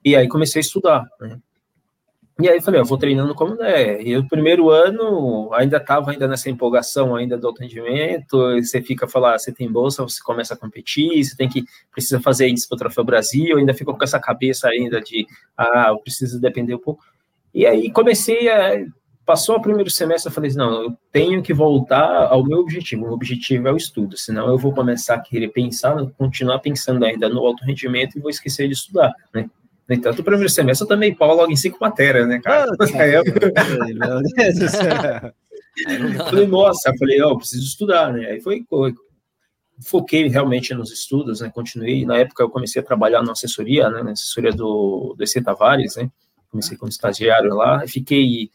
E 0.05 0.15
aí 0.15 0.29
comecei 0.29 0.61
a 0.61 0.63
estudar, 0.63 1.09
né? 1.21 1.39
E 2.41 2.49
aí 2.49 2.61
falei, 2.61 2.81
eu 2.81 2.85
vou 2.85 2.97
treinando 2.97 3.35
como 3.35 3.57
né? 3.57 4.01
E 4.01 4.17
o 4.17 4.29
primeiro 4.29 4.71
ano 4.71 5.53
ainda 5.53 5.79
estava 5.79 6.13
ainda 6.13 6.29
nessa 6.29 6.49
empolgação 6.49 7.17
ainda 7.17 7.37
do 7.37 7.49
alto 7.49 7.63
rendimento. 7.63 8.55
Você 8.63 8.81
fica 8.81 9.09
falar, 9.09 9.37
você 9.37 9.51
tem 9.53 9.71
bolsa, 9.73 10.05
você 10.05 10.23
começa 10.23 10.55
a 10.55 10.57
competir, 10.57 11.25
você 11.25 11.37
tem 11.37 11.49
que 11.49 11.65
precisa 11.91 12.21
fazer 12.21 12.47
isso 12.47 12.69
para 12.69 12.77
o 12.77 12.79
Troféu 12.79 13.03
Brasil. 13.03 13.59
Ainda 13.59 13.75
fica 13.75 13.93
com 13.93 14.05
essa 14.05 14.21
cabeça 14.21 14.69
ainda 14.69 15.01
de, 15.01 15.27
ah, 15.57 15.87
eu 15.89 15.99
preciso 15.99 16.41
depender 16.41 16.77
um 16.77 16.79
pouco. 16.79 17.03
E 17.59 17.67
aí 17.67 17.91
comecei 17.91 18.49
a. 18.49 18.87
Passou 19.27 19.57
o 19.57 19.61
primeiro 19.61 19.91
semestre, 19.91 20.31
eu 20.31 20.35
falei 20.35 20.51
não, 20.55 20.85
eu 20.85 20.97
tenho 21.13 21.43
que 21.43 21.53
voltar 21.53 22.29
ao 22.29 22.45
meu 22.45 22.61
objetivo. 22.61 23.07
O 23.07 23.13
objetivo 23.13 23.67
é 23.67 23.73
o 23.73 23.77
estudo, 23.77 24.17
senão 24.17 24.49
eu 24.49 24.57
vou 24.57 24.73
começar 24.73 25.17
a 25.17 25.21
querer 25.21 25.49
pensar, 25.49 25.95
continuar 26.17 26.61
pensando 26.61 27.05
ainda 27.05 27.29
no 27.29 27.45
alto 27.45 27.65
rendimento 27.65 28.17
e 28.17 28.21
vou 28.21 28.31
esquecer 28.31 28.69
de 28.69 28.75
estudar, 28.75 29.13
né? 29.35 29.51
No 29.89 29.95
entanto, 29.95 30.21
o 30.21 30.25
primeiro 30.25 30.49
semestre 30.49 30.85
eu 30.85 30.89
também 30.89 31.13
pau 31.13 31.35
logo 31.35 31.51
em 31.51 31.57
cinco 31.57 31.79
matérias, 31.81 32.29
né, 32.29 32.41
cara? 32.41 32.71
aí 32.95 33.15
eu... 33.15 33.25
Meu 33.25 34.23
Deus 34.23 34.59
do 34.59 34.69
céu. 34.69 35.33
falei, 36.31 36.47
nossa, 36.47 36.91
eu 36.91 36.97
falei, 36.97 37.21
ó, 37.21 37.33
oh, 37.33 37.39
preciso 37.39 37.65
estudar, 37.65 38.13
né? 38.13 38.27
Aí 38.27 38.41
foi, 38.41 38.65
foquei 39.85 40.29
realmente 40.29 40.73
nos 40.75 40.93
estudos, 40.93 41.41
né? 41.41 41.51
Continuei. 41.53 42.07
Na 42.07 42.19
época 42.19 42.45
eu 42.45 42.51
comecei 42.51 42.81
a 42.81 42.85
trabalhar 42.85 43.23
na 43.23 43.33
assessoria, 43.33 43.91
né? 43.91 44.03
Na 44.03 44.13
assessoria 44.13 44.53
do, 44.53 45.15
do 45.19 45.25
EC 45.25 45.43
Tavares, 45.43 45.97
né? 45.97 46.09
Comecei 46.51 46.77
como 46.77 46.91
estagiário 46.91 47.55
lá, 47.55 47.87
fiquei 47.87 48.51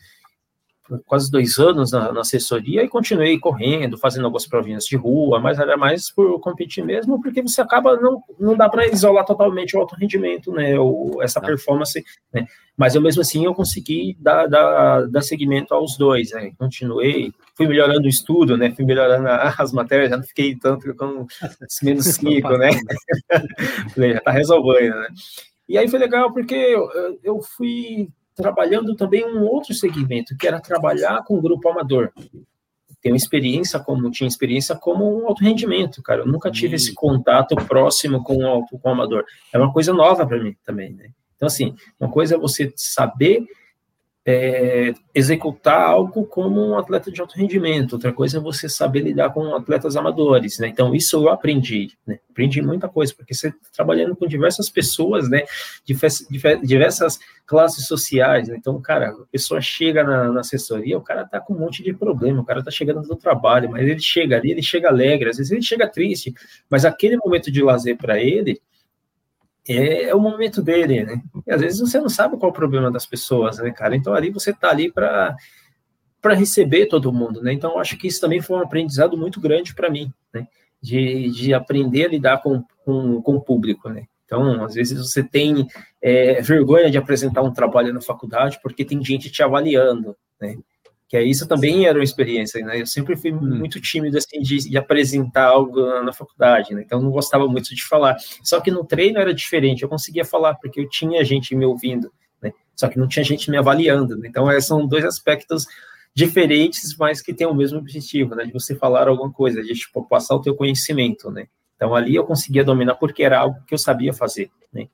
quase 1.06 1.32
dois 1.32 1.58
anos 1.58 1.92
na, 1.92 2.12
na, 2.12 2.22
assessoria 2.22 2.84
e 2.84 2.90
continuei 2.90 3.40
correndo, 3.40 3.98
fazendo 3.98 4.26
algumas 4.26 4.46
provinhas 4.46 4.86
de 4.86 4.98
rua, 4.98 5.40
mas 5.40 5.58
era 5.58 5.78
mais 5.78 6.12
por 6.12 6.40
competir 6.40 6.84
mesmo, 6.84 7.22
porque 7.22 7.42
você 7.42 7.62
acaba, 7.62 7.96
não, 7.98 8.22
não 8.40 8.56
dá 8.56 8.68
para 8.68 8.88
isolar 8.88 9.26
totalmente 9.26 9.76
o 9.76 9.80
alto 9.80 9.96
rendimento, 9.96 10.52
né, 10.52 10.78
ou 10.78 11.24
essa 11.24 11.40
tá. 11.40 11.48
performance, 11.48 12.04
né, 12.34 12.46
mas 12.76 12.96
eu 12.96 13.02
mesmo 13.02 13.22
assim 13.22 13.46
eu 13.46 13.56
consegui 13.56 14.18
dar, 14.20 14.48
dar, 14.48 15.08
dar 15.08 15.22
seguimento 15.22 15.74
aos 15.74 15.98
dois, 15.98 16.32
né, 16.32 16.52
continuei, 16.58 17.32
fui 17.56 17.68
melhorando 17.68 18.06
o 18.06 18.10
estudo, 18.10 18.58
né, 18.58 18.72
fui 18.72 18.84
melhorando 18.84 19.28
as 19.30 19.72
matérias, 19.72 20.10
já 20.10 20.18
não 20.18 20.24
fiquei 20.24 20.56
tanto 20.56 20.94
com 20.96 21.26
menos 21.82 22.06
cinco, 22.14 22.58
né, 22.58 22.72
já 24.14 24.22
tá 24.22 24.32
resolvendo, 24.32 24.96
né, 24.96 25.08
e 25.68 25.78
aí 25.78 25.88
foi 25.88 26.00
legal 26.00 26.32
porque 26.32 26.56
eu, 26.56 26.90
eu 27.24 27.42
fui 27.42 28.10
trabalhando 28.36 28.96
também 28.96 29.26
um 29.26 29.44
outro 29.44 29.74
segmento, 29.74 30.36
que 30.38 30.48
era 30.48 30.60
trabalhar 30.60 31.24
com 31.24 31.42
grupo 31.42 31.70
amador. 31.70 32.12
Tenho 33.02 33.16
experiência 33.16 33.80
como 33.80 34.10
tinha 34.10 34.28
experiência 34.28 34.76
como 34.76 35.22
um 35.22 35.28
alto 35.28 35.44
rendimento, 35.44 36.02
cara. 36.02 36.22
Eu 36.22 36.26
nunca 36.28 36.50
tive 36.50 36.76
esse 36.76 36.94
contato 36.94 37.56
próximo 37.68 38.24
com 38.24 38.38
o 38.38 38.48
alto 38.48 38.80
com 38.80 38.90
o 38.90 38.92
amador. 38.92 39.26
É 39.52 39.58
uma 39.58 39.72
coisa 39.72 39.94
nova 39.94 40.26
para 40.26 40.42
mim 40.42 40.56
também, 40.64 40.94
né? 40.94 41.10
Então 41.36 41.48
assim, 41.48 41.76
uma 42.00 42.10
coisa 42.10 42.36
é 42.36 42.38
você 42.38 42.72
saber 42.76 43.46
é, 44.26 44.94
executar 45.14 45.82
algo 45.82 46.26
como 46.26 46.62
um 46.62 46.78
atleta 46.78 47.12
de 47.12 47.20
alto 47.20 47.36
rendimento, 47.36 47.94
outra 47.94 48.14
coisa 48.14 48.38
é 48.38 48.42
você 48.42 48.70
saber 48.70 49.02
lidar 49.02 49.32
com 49.34 49.54
atletas 49.54 49.98
amadores, 49.98 50.60
né? 50.60 50.70
Então, 50.70 50.96
isso 50.96 51.18
eu 51.18 51.30
aprendi, 51.30 51.92
né? 52.08 52.20
Aprendi 52.30 52.62
muita 52.62 52.88
coisa, 52.88 53.14
porque 53.14 53.34
você 53.34 53.52
tá 53.52 53.58
trabalhando 53.76 54.16
com 54.16 54.26
diversas 54.26 54.70
pessoas, 54.70 55.30
né? 55.30 55.44
Diversas 56.64 57.20
classes 57.46 57.86
sociais, 57.86 58.48
né? 58.48 58.56
Então, 58.58 58.82
cara, 58.82 59.10
a 59.10 59.26
pessoa 59.30 59.60
chega 59.60 60.06
na, 60.06 60.32
na, 60.32 60.40
assessoria, 60.40 60.98
o 60.98 61.02
cara 61.02 61.26
tá 61.26 61.42
com 61.42 61.54
um 61.54 61.60
monte 61.60 61.84
de 61.84 61.94
problema, 61.94 62.42
o 62.42 62.46
cara 62.46 62.64
tá 62.64 62.72
chegando 62.72 63.02
do 63.02 63.18
trabalho, 63.18 63.70
mas 63.70 63.84
ele 63.84 64.00
chega 64.00 64.38
ali, 64.38 64.52
ele 64.52 64.64
chega 64.64 64.88
alegre, 64.88 65.30
às 65.30 65.38
vezes 65.38 65.52
ele 65.52 65.62
chega 65.62 65.86
triste, 65.88 66.34
mas 66.70 66.86
aquele 66.86 67.18
momento 67.18 67.52
de 67.52 67.62
lazer 67.62 67.98
para 67.98 68.18
ele, 68.18 68.62
é, 69.68 70.04
é, 70.10 70.16
o 70.16 70.20
momento 70.20 70.62
dele, 70.62 71.04
né? 71.04 71.22
E 71.48 71.52
às 71.52 71.62
vezes 71.62 71.80
você 71.80 72.00
não 72.00 72.10
sabe 72.10 72.38
qual 72.38 72.50
é 72.50 72.52
o 72.52 72.56
problema 72.56 72.92
das 72.92 73.06
pessoas, 73.06 73.60
né, 73.60 73.72
cara? 73.72 73.96
Então 73.96 74.14
ali 74.14 74.30
você 74.30 74.54
tá 74.54 74.70
ali 74.70 74.92
para 74.92 75.36
para 76.22 76.36
receber 76.36 76.86
todo 76.86 77.12
mundo, 77.12 77.42
né? 77.42 77.52
Então 77.52 77.78
acho 77.78 77.98
que 77.98 78.08
isso 78.08 78.22
também 78.22 78.42
foi 78.42 78.58
um 78.58 78.62
aprendizado 78.62 79.18
muito 79.18 79.42
grande 79.42 79.76
para 79.76 79.90
mim, 79.90 80.12
né? 80.34 80.48
De, 80.82 81.30
de 81.32 81.54
aprender 81.54 82.06
a 82.06 82.10
lidar 82.10 82.42
com, 82.42 82.64
com, 82.86 83.22
com 83.22 83.36
o 83.36 83.42
público, 83.42 83.90
né? 83.90 84.06
Então, 84.26 84.64
às 84.64 84.74
vezes 84.74 84.98
você 84.98 85.22
tem 85.22 85.68
é, 86.02 86.42
vergonha 86.42 86.90
de 86.90 86.98
apresentar 86.98 87.42
um 87.42 87.54
trabalho 87.54 87.94
na 87.94 88.02
faculdade 88.02 88.60
porque 88.64 88.84
tem 88.84 89.04
gente 89.04 89.30
te 89.30 89.44
avaliando, 89.44 90.16
né? 90.40 90.58
Que 91.14 91.18
é 91.18 91.22
isso 91.22 91.48
também 91.48 91.86
era 91.86 92.00
uma 92.00 92.04
experiência, 92.04 92.66
né? 92.66 92.82
Eu 92.82 92.88
sempre 92.88 93.16
fui 93.16 93.32
hum. 93.32 93.40
muito 93.40 93.80
tímido 93.80 94.18
assim 94.18 94.40
de, 94.40 94.68
de 94.68 94.76
apresentar 94.80 95.46
algo 95.46 95.80
na, 95.80 96.02
na 96.06 96.12
faculdade, 96.12 96.74
né? 96.74 96.82
Então 96.84 97.00
não 97.00 97.12
gostava 97.12 97.48
muito 97.48 97.76
de 97.76 97.86
falar. 97.86 98.18
Só 98.42 98.60
que 98.60 98.72
no 98.72 98.84
treino 98.84 99.20
era 99.20 99.32
diferente, 99.32 99.84
eu 99.84 99.90
conseguia 99.90 100.26
falar 100.26 100.56
porque 100.56 100.80
eu 100.80 100.90
tinha 100.90 101.24
gente 101.24 101.56
me 101.56 101.66
ouvindo, 101.66 102.12
né? 102.42 102.52
Só 102.76 102.88
que 102.88 102.98
não 102.98 103.08
tinha 103.08 103.24
gente 103.24 103.52
me 103.52 103.58
avaliando. 103.58 104.18
Né? 104.18 104.28
Então 104.28 104.50
são 104.60 104.88
dois 104.88 105.06
aspectos 105.06 105.68
diferentes, 106.16 106.98
mas 106.98 107.22
que 107.22 107.32
têm 107.32 107.46
o 107.46 107.54
mesmo 107.54 107.78
objetivo, 107.78 108.34
né? 108.34 108.46
De 108.46 108.52
você 108.52 108.74
falar 108.74 109.08
alguma 109.08 109.32
coisa, 109.32 109.62
de 109.62 109.72
tipo, 109.72 110.04
passar 110.08 110.34
o 110.34 110.42
teu 110.42 110.56
conhecimento, 110.56 111.30
né? 111.30 111.46
Então 111.76 111.94
ali 111.94 112.16
eu 112.16 112.24
conseguia 112.24 112.64
dominar 112.64 112.96
porque 112.96 113.22
era 113.22 113.38
algo 113.38 113.64
que 113.68 113.76
eu 113.76 113.78
sabia 113.78 114.14
fazer, 114.14 114.50
né? 114.74 114.88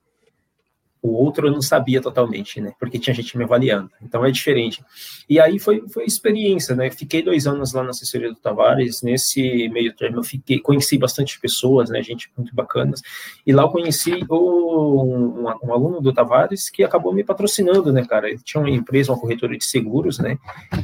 O 1.02 1.12
outro 1.12 1.48
eu 1.48 1.52
não 1.52 1.62
sabia 1.62 2.00
totalmente, 2.00 2.60
né? 2.60 2.72
Porque 2.78 2.98
tinha 2.98 3.14
gente 3.14 3.36
me 3.38 3.44
avaliando. 3.44 3.90
Então 4.02 4.24
é 4.24 4.30
diferente. 4.30 4.84
E 5.28 5.40
aí 5.40 5.58
foi, 5.58 5.82
foi 5.88 6.04
experiência, 6.04 6.74
né? 6.74 6.90
Fiquei 6.90 7.22
dois 7.22 7.46
anos 7.46 7.72
lá 7.72 7.82
na 7.82 7.90
assessoria 7.90 8.28
do 8.28 8.36
Tavares. 8.36 9.00
Nesse 9.00 9.68
meio 9.70 9.94
termo 9.96 10.18
eu 10.18 10.22
fiquei, 10.22 10.58
conheci 10.58 10.98
bastante 10.98 11.40
pessoas, 11.40 11.88
né? 11.88 12.02
Gente 12.02 12.30
muito 12.36 12.54
bacanas. 12.54 13.00
E 13.46 13.52
lá 13.52 13.62
eu 13.62 13.70
conheci 13.70 14.12
um, 14.30 15.44
um, 15.62 15.72
aluno 15.72 16.02
do 16.02 16.12
Tavares 16.12 16.68
que 16.68 16.84
acabou 16.84 17.14
me 17.14 17.24
patrocinando, 17.24 17.90
né, 17.92 18.04
cara? 18.04 18.28
Ele 18.28 18.40
tinha 18.44 18.60
uma 18.60 18.70
empresa, 18.70 19.10
uma 19.10 19.18
corretora 19.18 19.56
de 19.56 19.64
seguros, 19.64 20.18
né? 20.18 20.36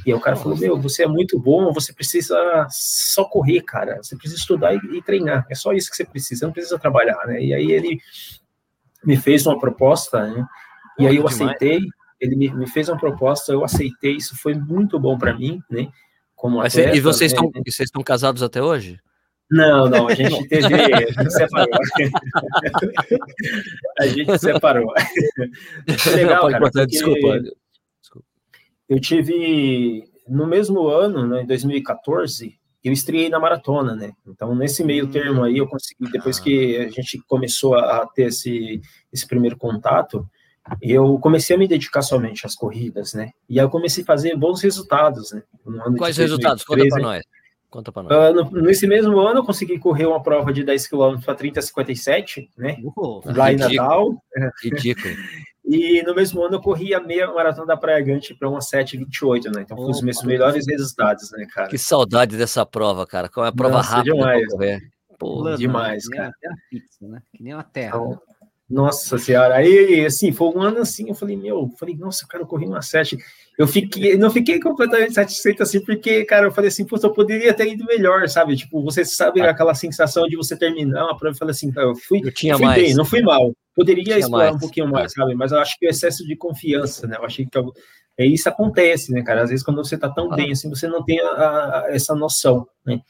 E 0.07 0.12
aí 0.12 0.14
o 0.14 0.20
cara 0.20 0.37
falou: 0.37 0.57
Meu, 0.57 0.81
você 0.81 1.05
é 1.05 1.09
muito 1.09 1.38
bom, 1.38 1.72
você 1.72 1.92
precisa 1.92 2.66
só 2.70 3.24
correr, 3.24 3.61
cara. 3.61 3.98
Você 4.02 4.16
precisa 4.16 4.40
estudar 4.40 4.74
e, 4.74 4.79
e 4.96 5.02
treinar. 5.02 5.46
É 5.50 5.55
só 5.55 5.74
isso 5.74 5.90
que 5.90 5.96
você 5.96 6.07
precisa, 6.07 6.46
não 6.46 6.55
precisa 6.55 6.79
trabalhar, 6.79 7.26
né? 7.26 7.42
E 7.44 7.52
aí 7.52 7.70
ele 7.70 8.00
me 9.06 9.16
fez 9.16 9.46
uma 9.46 9.58
proposta, 9.58 10.26
né? 10.26 10.46
E 10.98 11.06
aí 11.06 11.16
eu 11.16 11.26
aceitei, 11.26 11.80
ele 12.20 12.36
me, 12.36 12.50
me, 12.50 12.66
fez 12.66 12.88
uma 12.88 12.98
proposta, 12.98 13.52
eu 13.52 13.64
aceitei, 13.64 14.16
isso 14.16 14.36
foi 14.36 14.54
muito 14.54 14.98
bom 14.98 15.16
para 15.16 15.34
mim, 15.34 15.60
né? 15.70 15.88
Como 16.34 16.60
atleta, 16.60 16.96
e 16.96 17.00
vocês 17.00 17.32
né? 17.32 17.38
estão 17.38 17.62
vocês 17.64 17.88
estão 17.88 18.02
casados 18.02 18.42
até 18.42 18.62
hoje? 18.62 18.98
Não, 19.50 19.88
não, 19.88 20.08
a 20.08 20.14
gente 20.14 20.44
teve, 20.48 20.74
a 20.74 21.22
gente 21.22 21.32
separou. 21.32 21.78
a 24.00 24.06
gente 24.06 24.38
separou. 24.38 24.92
Legal, 26.14 26.50
cara, 26.50 26.86
desculpa. 26.86 27.40
desculpa. 28.00 28.26
Eu 28.88 29.00
tive 29.00 30.04
no 30.28 30.46
mesmo 30.46 30.88
ano, 30.88 31.26
né, 31.26 31.42
em 31.42 31.46
2014, 31.46 32.58
eu 32.88 32.92
estreiei 32.92 33.29
na 33.29 33.38
maratona, 33.38 33.94
né? 33.94 34.12
Então, 34.27 34.55
nesse 34.55 34.85
meio 34.85 35.07
termo 35.09 35.42
aí, 35.42 35.59
eu 35.59 35.66
consegui, 35.66 36.11
depois 36.11 36.38
que 36.38 36.77
a 36.77 36.88
gente 36.88 37.20
começou 37.27 37.75
a 37.75 38.07
ter 38.07 38.29
esse, 38.29 38.81
esse 39.12 39.27
primeiro 39.27 39.57
contato, 39.57 40.29
eu 40.83 41.18
comecei 41.18 41.55
a 41.57 41.59
me 41.59 41.68
dedicar 41.68 42.03
somente 42.03 42.46
às 42.46 42.55
corridas, 42.55 43.14
né? 43.14 43.31
E 43.49 43.59
aí 43.59 43.64
eu 43.64 43.70
comecei 43.70 44.03
a 44.03 44.07
fazer 44.07 44.37
bons 44.37 44.61
resultados, 44.62 45.33
né? 45.33 45.42
Quais 45.96 46.16
resultados? 46.16 46.64
Conta 46.64 46.87
para 46.88 47.03
nós. 47.03 47.22
Conta 47.70 47.92
para 47.92 48.03
nós. 48.03 48.53
Uh, 48.53 48.61
nesse 48.62 48.87
mesmo 48.87 49.18
ano, 49.20 49.40
eu 49.40 49.44
consegui 49.44 49.79
correr 49.79 50.07
uma 50.07 50.22
prova 50.22 50.53
de 50.53 50.64
10 50.64 50.87
km 50.88 51.18
para 51.25 51.35
30,57, 51.35 52.49
né? 52.57 52.79
Lá 53.25 53.53
em 53.53 53.57
Natal. 53.57 54.22
Ridículo. 54.62 55.14
E 55.66 56.00
no 56.05 56.14
mesmo 56.14 56.42
ano 56.44 56.57
eu 56.57 56.61
corri 56.61 56.94
a 56.94 57.00
meia 57.00 57.26
maratona 57.26 57.66
da 57.66 57.76
Praia 57.76 58.00
Gante 58.00 58.33
para 58.35 58.48
uma 58.48 58.61
7,28, 58.61 59.52
né? 59.52 59.62
Então, 59.62 59.76
foi 59.76 59.90
os 59.90 60.00
meus 60.00 60.22
melhores 60.22 60.64
resultados, 60.66 61.31
né, 61.33 61.46
cara? 61.52 61.68
Que 61.68 61.76
saudade 61.76 62.37
dessa 62.37 62.64
prova, 62.64 63.05
cara. 63.05 63.29
Qual 63.29 63.44
é 63.44 63.48
a 63.48 63.52
prova 63.52 63.79
Nossa, 63.79 63.96
rápida 63.96 64.14
demais, 64.14 64.46
correr? 64.52 64.81
Pô, 65.18 65.57
demais, 65.57 66.09
cara. 66.09 66.33
Que 66.40 66.46
nem 66.46 66.52
a 66.52 66.57
pizza, 66.70 67.09
né? 67.09 67.22
Que 67.35 67.42
nem 67.42 67.52
a 67.52 67.62
terra. 67.64 67.96
Então, 67.96 68.22
nossa 68.68 69.16
senhora, 69.18 69.57
aí 69.57 70.05
assim, 70.05 70.33
foi 70.33 70.48
um 70.48 70.61
ano 70.61 70.79
assim, 70.79 71.09
eu 71.09 71.14
falei, 71.14 71.37
meu, 71.37 71.62
eu 71.62 71.70
falei, 71.79 71.96
nossa, 71.96 72.26
cara, 72.26 72.42
eu 72.42 72.48
corri 72.48 72.66
uma 72.66 72.83
sete. 72.83 73.16
Eu 73.58 73.66
fiquei, 73.66 74.18
não 74.18 74.30
fiquei 74.30 74.60
completamente 74.60 75.14
satisfeito 75.14 75.62
assim, 75.62 75.80
porque, 75.80 76.24
cara, 76.26 76.46
eu 76.46 76.52
falei 76.52 76.68
assim, 76.68 76.84
pô, 76.84 76.98
eu 77.02 77.12
poderia 77.12 77.54
ter 77.54 77.72
ido 77.72 77.86
melhor, 77.86 78.28
sabe? 78.28 78.54
Tipo, 78.54 78.82
você 78.82 79.02
sabe 79.02 79.40
ah. 79.40 79.50
aquela 79.50 79.74
sensação 79.74 80.26
de 80.28 80.36
você 80.36 80.56
terminar 80.56 81.04
uma 81.04 81.16
prova 81.16 81.34
e 81.34 81.38
falar 81.38 81.52
assim, 81.52 81.72
eu 81.74 81.94
fui, 81.96 82.20
eu 82.22 82.32
tinha 82.32 82.54
fui 82.56 82.66
mais. 82.66 82.82
bem, 82.82 82.94
não 82.94 83.04
fui 83.04 83.22
mal. 83.22 83.52
Poderia 83.74 84.18
explorar 84.18 84.46
mais. 84.46 84.56
um 84.56 84.58
pouquinho 84.58 84.88
mais, 84.88 85.12
sabe? 85.12 85.34
Mas 85.34 85.52
eu 85.52 85.58
acho 85.58 85.78
que 85.78 85.86
o 85.86 85.90
excesso 85.90 86.26
de 86.26 86.36
confiança, 86.36 87.06
né? 87.06 87.16
Eu 87.18 87.24
achei 87.24 87.46
que 87.46 87.56
eu, 87.56 87.72
é 88.18 88.26
isso 88.26 88.46
acontece, 88.48 89.10
né, 89.10 89.22
cara? 89.22 89.42
Às 89.42 89.48
vezes 89.48 89.64
quando 89.64 89.78
você 89.78 89.96
tá 89.96 90.10
tão 90.10 90.30
ah. 90.32 90.36
bem 90.36 90.52
assim, 90.52 90.68
você 90.68 90.86
não 90.86 91.02
tem 91.02 91.18
a, 91.20 91.28
a, 91.28 91.86
essa 91.88 92.14
noção, 92.14 92.66
né? 92.84 93.00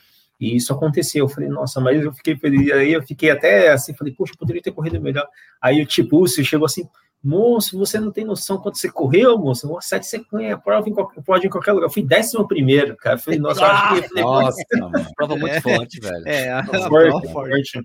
E 0.41 0.55
isso 0.55 0.73
aconteceu. 0.73 1.25
Eu 1.25 1.29
falei, 1.29 1.49
nossa, 1.49 1.81
mas 1.81 2.03
eu 2.05 2.13
fiquei 2.13 2.37
feliz. 2.37 2.71
Aí 2.71 2.93
eu 2.93 3.03
fiquei 3.03 3.31
até 3.31 3.71
assim, 3.71 3.95
falei, 3.95 4.15
poxa, 4.15 4.35
poderia 4.39 4.63
ter 4.63 4.73
corrido 4.73 5.01
melhor. 5.01 5.27
Aí 5.61 5.81
o 5.83 5.87
Tibúcio 5.87 6.45
chegou 6.45 6.67
assim, 6.67 6.87
moço, 7.27 7.77
você 7.77 7.99
não 7.99 8.13
tem 8.13 8.25
noção 8.25 8.59
quanto 8.59 8.79
você 8.79 8.89
correu, 8.89 9.37
moço. 9.37 9.69
Uma 9.69 9.81
sete 9.81 10.07
você 10.07 10.25
ganha 10.33 10.57
prova 10.57 10.89
em 10.89 10.93
qualquer, 10.93 11.23
pode 11.23 11.47
em 11.47 11.51
qualquer 11.51 11.73
lugar. 11.73 11.87
Eu 11.87 11.93
fui 11.93 12.03
décimo 12.03 12.47
primeiro, 12.47 12.97
cara. 12.97 13.17
Eu 13.17 13.21
falei, 13.21 13.39
nossa, 13.41 13.61
eu 13.61 13.67
acho 13.67 14.03
que. 14.03 14.21
Nossa, 14.21 14.65
nossa 14.79 15.11
prova 15.17 15.37
muito 15.37 15.61
forte, 15.61 16.01
velho. 16.01 16.27
É, 16.27 16.53
a 16.53 16.65
forte, 16.65 17.33
forte. 17.33 17.81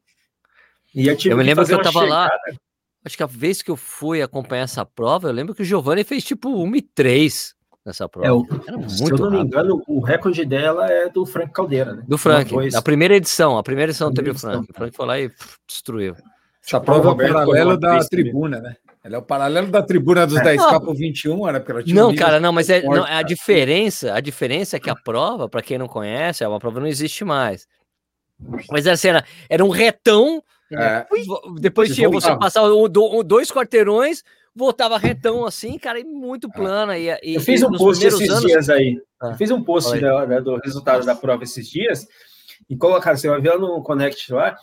E 0.93 1.07
eu, 1.07 1.17
eu 1.25 1.37
me 1.37 1.43
lembro 1.43 1.65
que 1.65 1.73
eu 1.73 1.81
tava 1.81 2.01
chegada. 2.01 2.09
lá. 2.09 2.31
Acho 3.03 3.17
que 3.17 3.23
a 3.23 3.27
vez 3.27 3.63
que 3.63 3.71
eu 3.71 3.75
fui 3.75 4.21
acompanhar 4.21 4.63
essa 4.63 4.85
prova, 4.85 5.27
eu 5.27 5.33
lembro 5.33 5.55
que 5.55 5.63
o 5.63 5.65
Giovanni 5.65 6.03
fez 6.03 6.23
tipo 6.23 6.49
1 6.63 6.75
e 6.75 6.81
3 6.83 7.55
nessa 7.83 8.07
prova. 8.07 8.27
É, 8.27 8.31
o, 8.31 8.45
se 8.87 9.03
eu 9.03 9.17
não 9.17 9.17
rápido. 9.17 9.31
me 9.31 9.39
engano, 9.39 9.83
o 9.87 10.01
recorde 10.01 10.45
dela 10.45 10.87
é 10.87 11.09
do 11.09 11.25
Frank 11.25 11.51
Caldeira, 11.51 11.95
né? 11.95 12.03
Do 12.07 12.17
Frank, 12.17 12.53
a 12.75 12.81
primeira 12.81 13.15
edição, 13.15 13.57
a 13.57 13.63
primeira 13.63 13.91
edição 13.91 14.13
teve 14.13 14.29
o 14.29 14.37
Frank. 14.37 14.69
O 14.69 14.73
Frank 14.75 14.95
foi 14.95 15.05
lá 15.07 15.19
e 15.19 15.29
pff, 15.29 15.55
destruiu. 15.67 16.15
Essa 16.63 16.79
prova 16.79 17.09
é 17.09 17.11
o 17.11 17.17
paralelo 17.17 17.75
da 17.75 17.99
tribuna, 18.05 18.59
né? 18.59 18.75
Ela 19.03 19.15
é 19.15 19.17
o 19.17 19.23
paralelo 19.23 19.67
da 19.67 19.81
tribuna 19.81 20.27
dos 20.27 20.39
10K 20.39 20.83
por 20.83 20.95
21, 20.95 21.47
era 21.47 21.59
porque 21.59 21.71
ela 21.71 21.83
tinha 21.83 21.95
Não, 21.95 22.13
cara, 22.13 22.39
não, 22.39 22.53
mas 22.53 22.69
é, 22.69 22.81
forte, 22.81 22.95
não, 22.95 23.05
a 23.05 23.23
diferença, 23.23 24.13
a 24.13 24.19
diferença 24.19 24.77
é 24.77 24.79
que 24.79 24.91
a 24.91 24.95
prova, 24.95 25.49
para 25.49 25.63
quem 25.63 25.77
não 25.77 25.87
conhece, 25.87 26.43
é 26.43 26.47
uma 26.47 26.59
prova 26.59 26.79
não 26.79 26.87
existe 26.87 27.25
mais. 27.25 27.67
Mas 28.69 28.85
assim, 28.85 29.07
era, 29.07 29.25
era 29.49 29.65
um 29.65 29.69
retão, 29.69 30.43
é. 30.71 31.05
depois 31.59 31.93
tinha 31.95 32.09
você 32.09 32.35
passar 32.37 32.61
dois 33.25 33.51
quarteirões, 33.51 34.23
voltava 34.55 34.99
retão 34.99 35.45
assim, 35.45 35.79
cara, 35.79 35.99
e 35.99 36.03
muito 36.03 36.47
ah. 36.47 36.55
plana. 36.55 36.97
E, 36.97 37.07
e, 37.23 37.35
eu 37.35 37.41
fiz 37.41 37.63
um 37.63 37.71
post 37.71 38.05
esses 38.05 38.29
anos... 38.29 38.45
dias 38.45 38.69
aí. 38.69 39.01
Ah, 39.19 39.29
eu 39.29 39.35
fiz 39.35 39.49
um 39.49 39.63
post 39.63 39.99
da, 39.99 40.27
né, 40.27 40.41
do 40.41 40.57
resultado 40.57 41.03
da 41.05 41.15
prova 41.15 41.43
esses 41.43 41.67
dias. 41.67 42.07
e 42.69 42.77
colocar, 42.77 43.17
você 43.17 43.27
vai 43.27 43.41
ver 43.41 43.57
no 43.57 43.81
Connect 43.81 44.31
lá, 44.31 44.55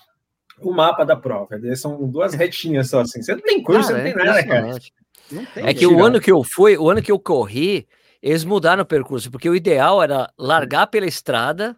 o 0.60 0.72
mapa 0.72 1.04
da 1.04 1.16
prova. 1.16 1.48
São 1.76 2.08
duas 2.08 2.34
retinhas 2.34 2.90
só 2.90 3.00
assim. 3.00 3.22
Você 3.22 3.34
não 3.34 3.42
tem 3.42 3.62
curso, 3.62 3.90
cara, 3.90 4.02
você 4.02 4.08
não 4.08 4.14
tem 4.14 4.22
é 4.22 4.26
nada, 4.26 4.46
cara. 4.46 5.68
é 5.68 5.74
que 5.74 5.86
o 5.86 6.04
ano 6.04 6.20
que 6.20 6.30
eu 6.30 6.42
fui, 6.42 6.76
o 6.76 6.90
ano 6.90 7.02
que 7.02 7.12
eu 7.12 7.18
corri, 7.18 7.86
eles 8.22 8.44
mudaram 8.44 8.82
o 8.82 8.86
percurso, 8.86 9.30
porque 9.30 9.48
o 9.48 9.54
ideal 9.54 10.02
era 10.02 10.30
largar 10.38 10.86
pela 10.86 11.06
estrada 11.06 11.76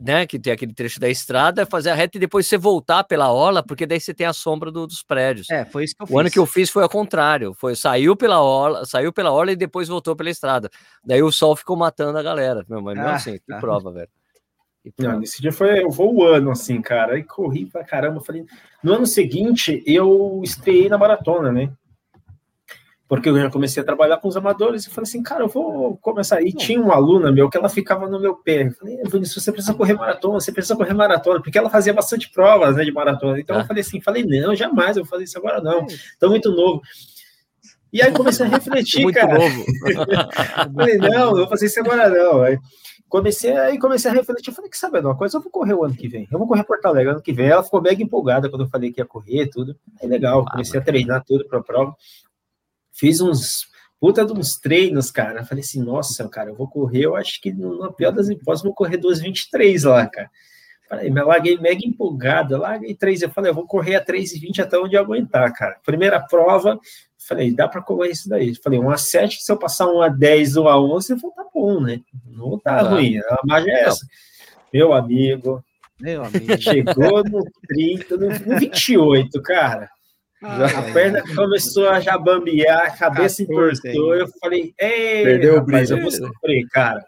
né, 0.00 0.26
que 0.26 0.38
tem 0.38 0.52
aquele 0.52 0.74
trecho 0.74 0.98
da 0.98 1.08
estrada, 1.08 1.64
fazer 1.66 1.90
a 1.90 1.94
reta 1.94 2.16
e 2.16 2.20
depois 2.20 2.46
você 2.46 2.58
voltar 2.58 3.04
pela 3.04 3.32
orla, 3.32 3.62
porque 3.62 3.86
daí 3.86 4.00
você 4.00 4.12
tem 4.12 4.26
a 4.26 4.32
sombra 4.32 4.70
do, 4.70 4.86
dos 4.86 5.02
prédios. 5.02 5.48
É, 5.50 5.64
foi 5.64 5.84
isso 5.84 5.94
que 5.94 6.02
eu 6.02 6.04
o 6.04 6.06
fiz. 6.08 6.16
O 6.16 6.18
ano 6.18 6.30
que 6.30 6.38
eu 6.38 6.46
fiz 6.46 6.70
foi 6.70 6.82
ao 6.82 6.88
contrário, 6.88 7.54
foi 7.54 7.76
saiu 7.76 8.16
pela 8.16 8.40
orla, 8.42 8.84
saiu 8.84 9.12
pela 9.12 9.32
orla 9.32 9.52
e 9.52 9.56
depois 9.56 9.88
voltou 9.88 10.16
pela 10.16 10.30
estrada. 10.30 10.68
Daí 11.04 11.22
o 11.22 11.30
sol 11.30 11.54
ficou 11.54 11.76
matando 11.76 12.18
a 12.18 12.22
galera, 12.22 12.64
meu, 12.68 12.82
mas 12.82 12.98
ah, 12.98 13.02
mesmo 13.02 13.16
assim, 13.16 13.32
que 13.34 13.46
tá. 13.46 13.58
prova, 13.58 13.92
velho. 13.92 14.08
Não, 14.98 15.18
nesse 15.18 15.40
dia 15.40 15.52
foi 15.52 15.82
eu 15.82 15.90
vou 15.90 16.14
o 16.14 16.24
ano, 16.24 16.50
assim, 16.50 16.80
cara. 16.82 17.14
Aí 17.14 17.22
corri 17.22 17.66
pra 17.66 17.84
caramba. 17.84 18.20
Falei... 18.20 18.44
No 18.82 18.94
ano 18.94 19.06
seguinte, 19.06 19.82
eu 19.86 20.40
estreiei 20.44 20.88
na 20.88 20.98
maratona, 20.98 21.50
né? 21.50 21.72
porque 23.06 23.28
eu 23.28 23.38
já 23.38 23.50
comecei 23.50 23.82
a 23.82 23.86
trabalhar 23.86 24.16
com 24.16 24.28
os 24.28 24.36
amadores 24.36 24.86
e 24.86 24.90
falei 24.90 25.02
assim, 25.02 25.22
cara, 25.22 25.44
eu 25.44 25.48
vou 25.48 25.96
começar. 25.98 26.42
E 26.42 26.52
tinha 26.52 26.80
uma 26.80 26.94
aluna 26.94 27.30
meu 27.30 27.50
que 27.50 27.56
ela 27.56 27.68
ficava 27.68 28.08
no 28.08 28.18
meu 28.18 28.34
pé. 28.34 28.62
Eu 28.62 28.72
falei, 28.72 28.98
Vinícius, 29.04 29.44
você 29.44 29.52
precisa 29.52 29.74
correr 29.74 29.94
maratona, 29.94 30.40
você 30.40 30.50
precisa 30.50 30.74
correr 30.74 30.94
maratona, 30.94 31.40
porque 31.40 31.58
ela 31.58 31.68
fazia 31.68 31.92
bastante 31.92 32.30
provas 32.30 32.76
né, 32.76 32.84
de 32.84 32.92
maratona. 32.92 33.38
Então 33.38 33.56
ah. 33.56 33.60
eu 33.60 33.66
falei 33.66 33.82
assim, 33.82 34.00
falei, 34.00 34.24
não, 34.24 34.54
jamais 34.56 34.96
eu 34.96 35.04
vou 35.04 35.10
fazer 35.10 35.24
isso 35.24 35.38
agora, 35.38 35.60
não. 35.60 35.84
Estou 35.86 36.30
muito 36.30 36.50
novo. 36.50 36.80
E 37.92 38.02
aí 38.02 38.10
comecei 38.10 38.46
a 38.46 38.48
refletir, 38.48 39.02
muito 39.02 39.14
cara. 39.14 39.38
Novo. 39.38 39.64
falei, 40.74 40.96
não, 40.96 41.26
não 41.26 41.36
vou 41.36 41.48
fazer 41.48 41.66
isso 41.66 41.80
agora, 41.80 42.08
não. 42.08 42.42
Aí 42.42 42.58
comecei, 43.14 43.56
aí 43.56 43.78
comecei 43.78 44.10
a 44.10 44.14
refletir, 44.14 44.52
falei, 44.52 44.68
que 44.68 44.76
sabe 44.76 44.98
uma 44.98 45.16
coisa, 45.16 45.36
eu 45.36 45.40
vou 45.40 45.48
correr 45.48 45.74
o 45.74 45.84
ano 45.84 45.94
que 45.94 46.08
vem. 46.08 46.26
Eu 46.32 46.36
vou 46.36 46.48
correr 46.48 46.64
Porto 46.64 46.86
Alegre 46.86 47.12
ano 47.12 47.22
que 47.22 47.32
vem. 47.32 47.46
Ela 47.46 47.62
ficou 47.62 47.80
mega 47.80 48.02
empolgada 48.02 48.50
quando 48.50 48.62
eu 48.62 48.68
falei 48.68 48.92
que 48.92 49.00
ia 49.00 49.06
correr, 49.06 49.46
tudo. 49.46 49.78
Aí 50.02 50.08
legal, 50.08 50.44
comecei 50.44 50.80
a 50.80 50.82
treinar 50.82 51.22
tudo 51.24 51.46
para 51.46 51.60
a 51.60 51.62
prova. 51.62 51.94
Fiz 52.92 53.20
uns 53.20 53.68
puta 54.00 54.26
de 54.26 54.32
uns 54.32 54.56
treinos, 54.56 55.12
cara. 55.12 55.44
Falei 55.44 55.62
assim, 55.62 55.80
nossa, 55.80 56.28
cara, 56.28 56.50
eu 56.50 56.56
vou 56.56 56.66
correr, 56.66 57.04
eu 57.04 57.14
acho 57.14 57.40
que 57.40 57.52
na 57.52 57.92
pior 57.92 58.10
das 58.10 58.28
hipóteses, 58.28 58.64
vou 58.64 58.74
correr 58.74 58.98
2,23 58.98 59.88
lá, 59.88 60.08
cara. 60.08 60.28
Falei, 60.88 61.08
me 61.08 61.22
larguei 61.22 61.56
mega 61.58 61.86
empolgado, 61.86 62.58
larguei 62.58 62.96
3, 62.96 63.22
eu 63.22 63.30
falei, 63.30 63.52
eu 63.52 63.54
vou 63.54 63.66
correr 63.66 63.94
a 63.94 64.04
3,20 64.04 64.58
até 64.58 64.76
onde 64.76 64.96
eu 64.96 65.00
aguentar, 65.00 65.52
cara. 65.54 65.78
Primeira 65.84 66.20
prova, 66.20 66.80
falei, 67.26 67.54
dá 67.54 67.68
para 67.68 67.82
correr 67.82 68.10
isso 68.10 68.28
daí. 68.28 68.54
Falei, 68.56 68.78
um 68.78 68.90
a 68.90 68.96
7, 68.96 69.42
se 69.42 69.50
eu 69.50 69.56
passar 69.56 69.86
um 69.86 70.00
a 70.00 70.08
10 70.08 70.56
ou 70.56 70.68
a 70.68 70.80
11, 70.80 71.12
eu 71.12 71.18
vou 71.18 71.30
tá 71.32 71.44
bom, 71.52 71.80
né? 71.80 72.00
Não 72.26 72.58
tá 72.58 72.76
ah, 72.76 72.82
ruim, 72.82 73.18
a 73.18 73.38
margem 73.44 73.72
é 73.72 73.84
essa. 73.84 74.06
Meu 74.72 74.92
amigo, 74.92 75.64
meu 76.00 76.24
amigo. 76.24 76.46
Chegou 76.60 77.24
no 77.24 77.42
30, 77.68 78.16
no 78.16 78.58
28, 78.58 79.42
cara. 79.42 79.88
Ah, 80.42 80.66
a 80.66 80.92
perna 80.92 81.22
começou 81.34 81.88
a 81.88 82.00
já 82.00 82.18
bambear, 82.18 82.86
a 82.86 82.90
cabeça 82.90 83.42
entortou. 83.42 84.14
Eu 84.14 84.28
falei, 84.40 84.74
ei, 84.78 85.24
Perdeu 85.24 85.56
rapaz, 85.56 85.90
o 85.90 85.94
eu 85.94 86.02
vou 86.02 86.10
sofrer, 86.10 86.68
cara. 86.70 87.04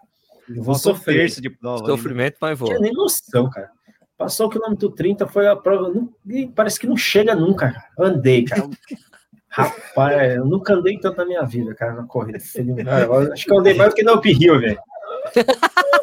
Eu 0.49 0.62
vou 0.62 0.75
sofrer. 0.75 1.29
de 1.29 1.51
prova, 1.51 1.85
Sofrimento 1.85 2.37
vai 2.41 2.55
embora. 2.55 2.73
Não 2.73 2.81
tinha 2.81 2.91
nem 2.91 2.97
noção, 2.97 3.51
cara. 3.51 3.71
Passou 4.17 4.47
o 4.47 4.51
quilômetro 4.51 4.91
30, 4.91 5.27
foi 5.27 5.47
a 5.47 5.55
prova. 5.55 5.93
Não, 5.93 6.09
parece 6.55 6.81
que 6.81 6.87
não 6.87 6.97
chega 6.97 7.35
nunca, 7.35 7.73
cara. 7.73 7.89
Andei, 7.99 8.45
cara. 8.45 8.71
Rapaz, 9.57 10.35
eu 10.35 10.45
nunca 10.45 10.75
andei 10.75 10.99
tanto 10.99 11.17
na 11.17 11.25
minha 11.25 11.43
vida, 11.43 11.75
cara, 11.75 11.95
na 11.95 12.03
corrida. 12.03 12.37
Acho 12.37 13.45
que 13.47 13.51
eu 13.51 13.59
andei 13.59 13.73
mais 13.73 13.89
do 13.89 13.97
que 13.97 14.03
na 14.03 14.13
Up 14.13 14.31
Hill, 14.31 14.61
velho. 14.61 14.79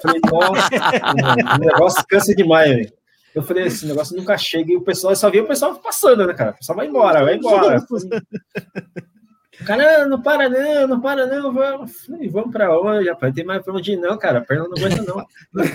Falei, 0.02 0.20
nossa, 0.26 0.70
o 1.56 1.60
negócio 1.60 2.04
cansa 2.10 2.34
demais, 2.34 2.72
velho. 2.72 2.94
Eu 3.36 3.44
falei, 3.44 3.66
esse 3.66 3.86
negócio 3.86 4.18
nunca 4.18 4.36
chega 4.40 4.72
e 4.72 4.76
o 4.76 4.82
pessoal 4.82 5.16
só 5.16 5.30
via 5.30 5.44
o 5.44 5.48
pessoal 5.48 5.76
passando, 5.76 6.26
né, 6.26 6.34
cara? 6.34 6.50
O 6.50 6.56
pessoal 6.56 6.76
vai 6.76 6.88
embora, 6.88 7.24
vai 7.24 7.36
embora. 7.36 7.78
O 9.62 9.66
cara, 9.66 10.08
não 10.08 10.20
para 10.20 10.50
não, 10.50 10.88
não 10.88 11.00
para 11.00 11.28
não, 11.28 11.54
vamos, 11.54 12.06
falei, 12.06 12.28
vamos 12.28 12.52
pra 12.52 12.76
onde, 12.80 13.08
rapaz? 13.08 13.36
Tem 13.36 13.46
mais 13.46 13.64
pra 13.64 13.74
onde 13.74 13.92
ir, 13.92 13.98
não, 13.98 14.18
cara, 14.18 14.40
a 14.40 14.42
perna 14.42 14.68
não 14.68 14.76
aguenta, 14.76 15.04
não. 15.04 15.24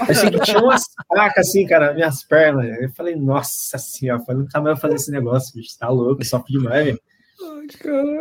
Eu 0.08 0.14
sei 0.16 0.30
que 0.32 0.40
tinha 0.40 0.58
umas 0.58 0.82
placas 1.08 1.46
assim, 1.46 1.64
cara, 1.64 1.94
minhas 1.94 2.24
pernas. 2.24 2.76
Eu 2.80 2.90
falei, 2.90 3.14
nossa 3.14 3.78
senhora, 3.78 4.20
eu 4.28 4.38
nunca 4.38 4.60
mais 4.60 4.74
vou 4.74 4.82
fazer 4.82 4.96
esse 4.96 5.12
negócio, 5.12 5.54
bicho, 5.54 5.78
tá 5.78 5.88
louco, 5.88 6.24
sofre 6.24 6.54
demais, 6.54 6.86
velho. 6.86 7.00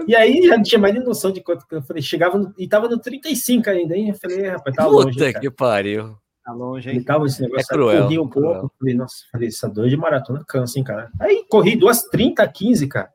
E 0.08 0.16
aí 0.16 0.42
já 0.48 0.56
não 0.56 0.64
tinha 0.64 0.80
mais 0.80 0.94
nem 0.94 1.04
noção 1.04 1.32
de 1.32 1.42
quanto 1.42 1.68
que 1.68 1.76
eu 1.76 1.82
falei, 1.82 2.02
chegava 2.02 2.38
no, 2.38 2.54
e 2.58 2.68
tava 2.68 2.88
no 2.88 3.00
35 3.00 3.70
ainda, 3.70 3.96
hein? 3.96 4.10
Eu 4.10 4.16
falei, 4.16 4.48
rapaz, 4.48 4.76
tá 4.76 4.86
longe. 4.86 5.18
Puta 5.18 5.40
que 5.40 5.50
pariu. 5.50 6.18
Tá 6.44 6.54
longe, 6.54 6.90
hein? 6.90 7.04
tava 7.04 7.26
esse 7.26 7.42
negócio, 7.42 7.66
é 7.66 7.76
cruel, 7.76 8.04
corri 8.04 8.20
um 8.20 8.30
cruel. 8.30 8.60
pouco, 8.62 8.76
falei, 8.80 8.96
nossa, 8.96 9.16
falei, 9.32 9.50
essa 9.50 9.68
dor 9.68 9.90
de 9.90 9.98
maratona 9.98 10.44
cansa, 10.48 10.80
hein, 10.80 10.84
cara. 10.84 11.10
Aí 11.20 11.46
corri 11.50 11.76
duas 11.76 12.04
30, 12.04 12.48
15, 12.48 12.88
cara. 12.88 13.10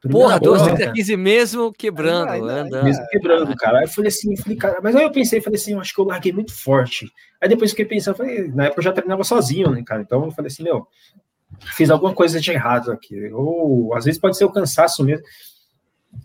Primeira 0.00 0.26
Porra, 0.26 0.38
2 0.38 0.62
30, 0.62 0.92
15 0.92 1.16
mesmo 1.16 1.72
quebrando, 1.72 2.30
aí, 2.30 2.40
andando. 2.40 2.84
Mesmo 2.84 3.04
quebrando, 3.08 3.56
cara. 3.56 3.78
Aí 3.78 3.84
eu 3.84 3.88
falei 3.88 4.08
assim, 4.08 4.36
falei, 4.36 4.56
cara, 4.56 4.78
mas 4.80 4.94
aí 4.94 5.02
eu 5.02 5.10
pensei, 5.10 5.40
falei 5.40 5.58
assim, 5.58 5.72
eu 5.72 5.80
acho 5.80 5.92
que 5.92 6.00
eu 6.00 6.04
larguei 6.04 6.32
muito 6.32 6.54
forte. 6.54 7.10
Aí 7.42 7.48
depois 7.48 7.70
fiquei 7.70 7.84
pensando, 7.84 8.16
falei, 8.16 8.46
na 8.46 8.66
época 8.66 8.78
eu 8.78 8.84
já 8.84 8.92
treinava 8.92 9.24
sozinho, 9.24 9.70
né, 9.72 9.82
cara? 9.84 10.02
Então 10.02 10.24
eu 10.24 10.30
falei 10.30 10.46
assim, 10.46 10.62
meu, 10.62 10.86
fiz 11.76 11.90
alguma 11.90 12.14
coisa 12.14 12.40
de 12.40 12.50
errado 12.50 12.92
aqui. 12.92 13.30
Ou 13.32 13.94
às 13.94 14.04
vezes 14.04 14.20
pode 14.20 14.36
ser 14.36 14.44
o 14.44 14.52
cansaço 14.52 15.04
mesmo. 15.04 15.24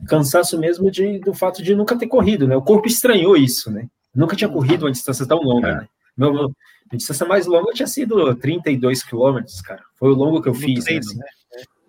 Cansaço 0.07 0.57
mesmo 0.57 0.89
de, 0.89 1.19
do 1.19 1.33
fato 1.33 1.61
de 1.61 1.75
nunca 1.75 1.97
ter 1.97 2.07
corrido, 2.07 2.47
né? 2.47 2.55
O 2.55 2.61
corpo 2.61 2.87
estranhou 2.87 3.35
isso, 3.35 3.71
né? 3.71 3.87
Nunca 4.15 4.35
tinha 4.35 4.49
corrido 4.49 4.85
uma 4.85 4.91
distância 4.91 5.25
tão 5.25 5.39
longa, 5.39 5.67
é. 5.67 5.75
né? 5.75 5.87
Meu, 6.15 6.33
meu, 6.33 6.51
a 6.91 6.95
distância 6.95 7.25
mais 7.25 7.45
longa 7.45 7.73
tinha 7.73 7.87
sido 7.87 8.35
32 8.35 9.03
quilômetros, 9.03 9.61
cara. 9.61 9.83
Foi 9.95 10.09
o 10.09 10.15
longo 10.15 10.41
que 10.41 10.49
eu 10.49 10.53
no 10.53 10.59
fiz, 10.59 10.83
treino, 10.83 10.99
assim, 10.99 11.17
né? 11.17 11.25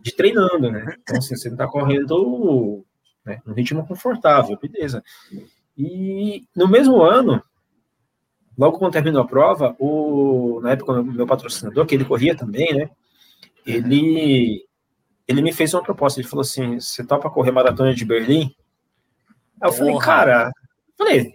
De 0.01 0.14
treinando, 0.14 0.70
né? 0.70 0.97
Então, 1.03 1.18
assim, 1.18 1.36
você 1.36 1.51
não 1.51 1.57
tá 1.57 1.66
correndo 1.66 2.84
né, 3.24 3.40
no 3.45 3.55
ritmo 3.55 3.86
confortável, 3.86 4.59
beleza. 4.61 5.03
E 5.76 6.45
no 6.55 6.68
mesmo 6.68 7.03
ano, 7.03 7.42
logo 8.57 8.78
quando 8.78 8.92
terminou 8.92 9.22
a 9.22 9.26
prova, 9.26 9.74
o, 9.78 10.61
na 10.62 10.72
época, 10.72 11.03
meu 11.03 11.26
patrocinador, 11.26 11.86
que 11.86 11.95
ele 11.95 12.05
corria 12.05 12.36
também, 12.36 12.72
né? 12.74 12.90
Ele, 13.66 14.64
ele 15.26 15.42
me 15.42 15.52
fez 15.52 15.74
uma 15.74 15.82
proposta. 15.82 16.20
Ele 16.20 16.28
falou 16.28 16.42
assim: 16.42 16.80
você 16.80 17.04
topa 17.04 17.30
correr 17.30 17.50
maratona 17.50 17.94
de 17.94 18.04
Berlim? 18.04 18.54
Aí 19.60 19.68
eu 19.68 19.72
falei, 19.72 19.98
cara, 19.98 20.50
falei, 20.98 21.32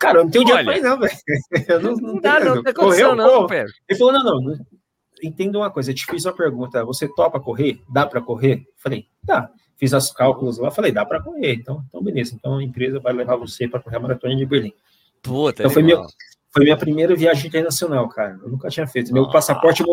Cara, 0.00 0.18
eu 0.18 0.24
não 0.24 0.30
tenho 0.30 0.44
dinheiro 0.46 0.64
pra 0.64 0.78
ir, 0.78 0.80
não, 0.80 0.98
velho. 0.98 1.12
Não, 1.68 1.80
não, 1.80 1.94
não 1.96 2.20
dá, 2.20 2.40
não 2.40 2.62
tem 2.62 2.72
condição, 2.72 3.14
não, 3.14 3.46
pô. 3.46 3.52
Ele 3.54 3.98
falou, 3.98 4.12
não, 4.12 4.40
não, 4.40 4.58
entenda 5.22 5.58
uma 5.58 5.70
coisa, 5.70 5.90
eu 5.90 5.94
te 5.94 6.06
fiz 6.06 6.24
uma 6.24 6.32
pergunta, 6.32 6.84
você 6.84 7.06
topa 7.06 7.38
correr? 7.38 7.80
Dá 7.88 8.06
para 8.06 8.20
correr? 8.20 8.64
Falei, 8.76 9.06
dá. 9.22 9.50
Fiz 9.76 9.92
os 9.92 10.10
cálculos 10.10 10.58
lá, 10.58 10.70
falei, 10.70 10.90
dá 10.90 11.04
para 11.04 11.22
correr. 11.22 11.54
Então, 11.54 11.84
então, 11.86 12.02
beleza. 12.02 12.34
Então 12.34 12.58
a 12.58 12.62
empresa 12.62 12.98
vai 12.98 13.12
levar 13.12 13.36
você 13.36 13.68
para 13.68 13.80
correr 13.80 13.96
a 13.96 14.00
maratona 14.00 14.36
de 14.36 14.46
Berlim. 14.46 14.72
Puta, 15.22 15.62
então 15.62 15.70
foi 15.70 15.82
meu, 15.82 16.02
foi 16.52 16.64
minha 16.64 16.76
primeira 16.76 17.14
viagem 17.14 17.46
internacional, 17.46 18.08
cara. 18.08 18.38
Eu 18.42 18.48
nunca 18.48 18.68
tinha 18.68 18.86
feito. 18.86 19.12
Meu 19.12 19.30
passaporte, 19.30 19.84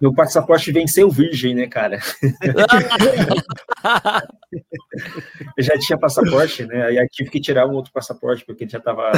meu 0.00 0.12
passaporte 0.12 0.72
venceu 0.72 1.08
virgem, 1.08 1.54
né, 1.54 1.68
cara? 1.68 2.00
eu 5.56 5.62
já 5.62 5.78
tinha 5.78 5.98
passaporte, 5.98 6.66
né? 6.66 6.86
Aí 6.86 7.08
tive 7.08 7.30
que 7.30 7.40
tirar 7.40 7.66
um 7.66 7.74
outro 7.74 7.92
passaporte, 7.92 8.44
porque 8.44 8.68
já 8.68 8.80
tava. 8.80 9.12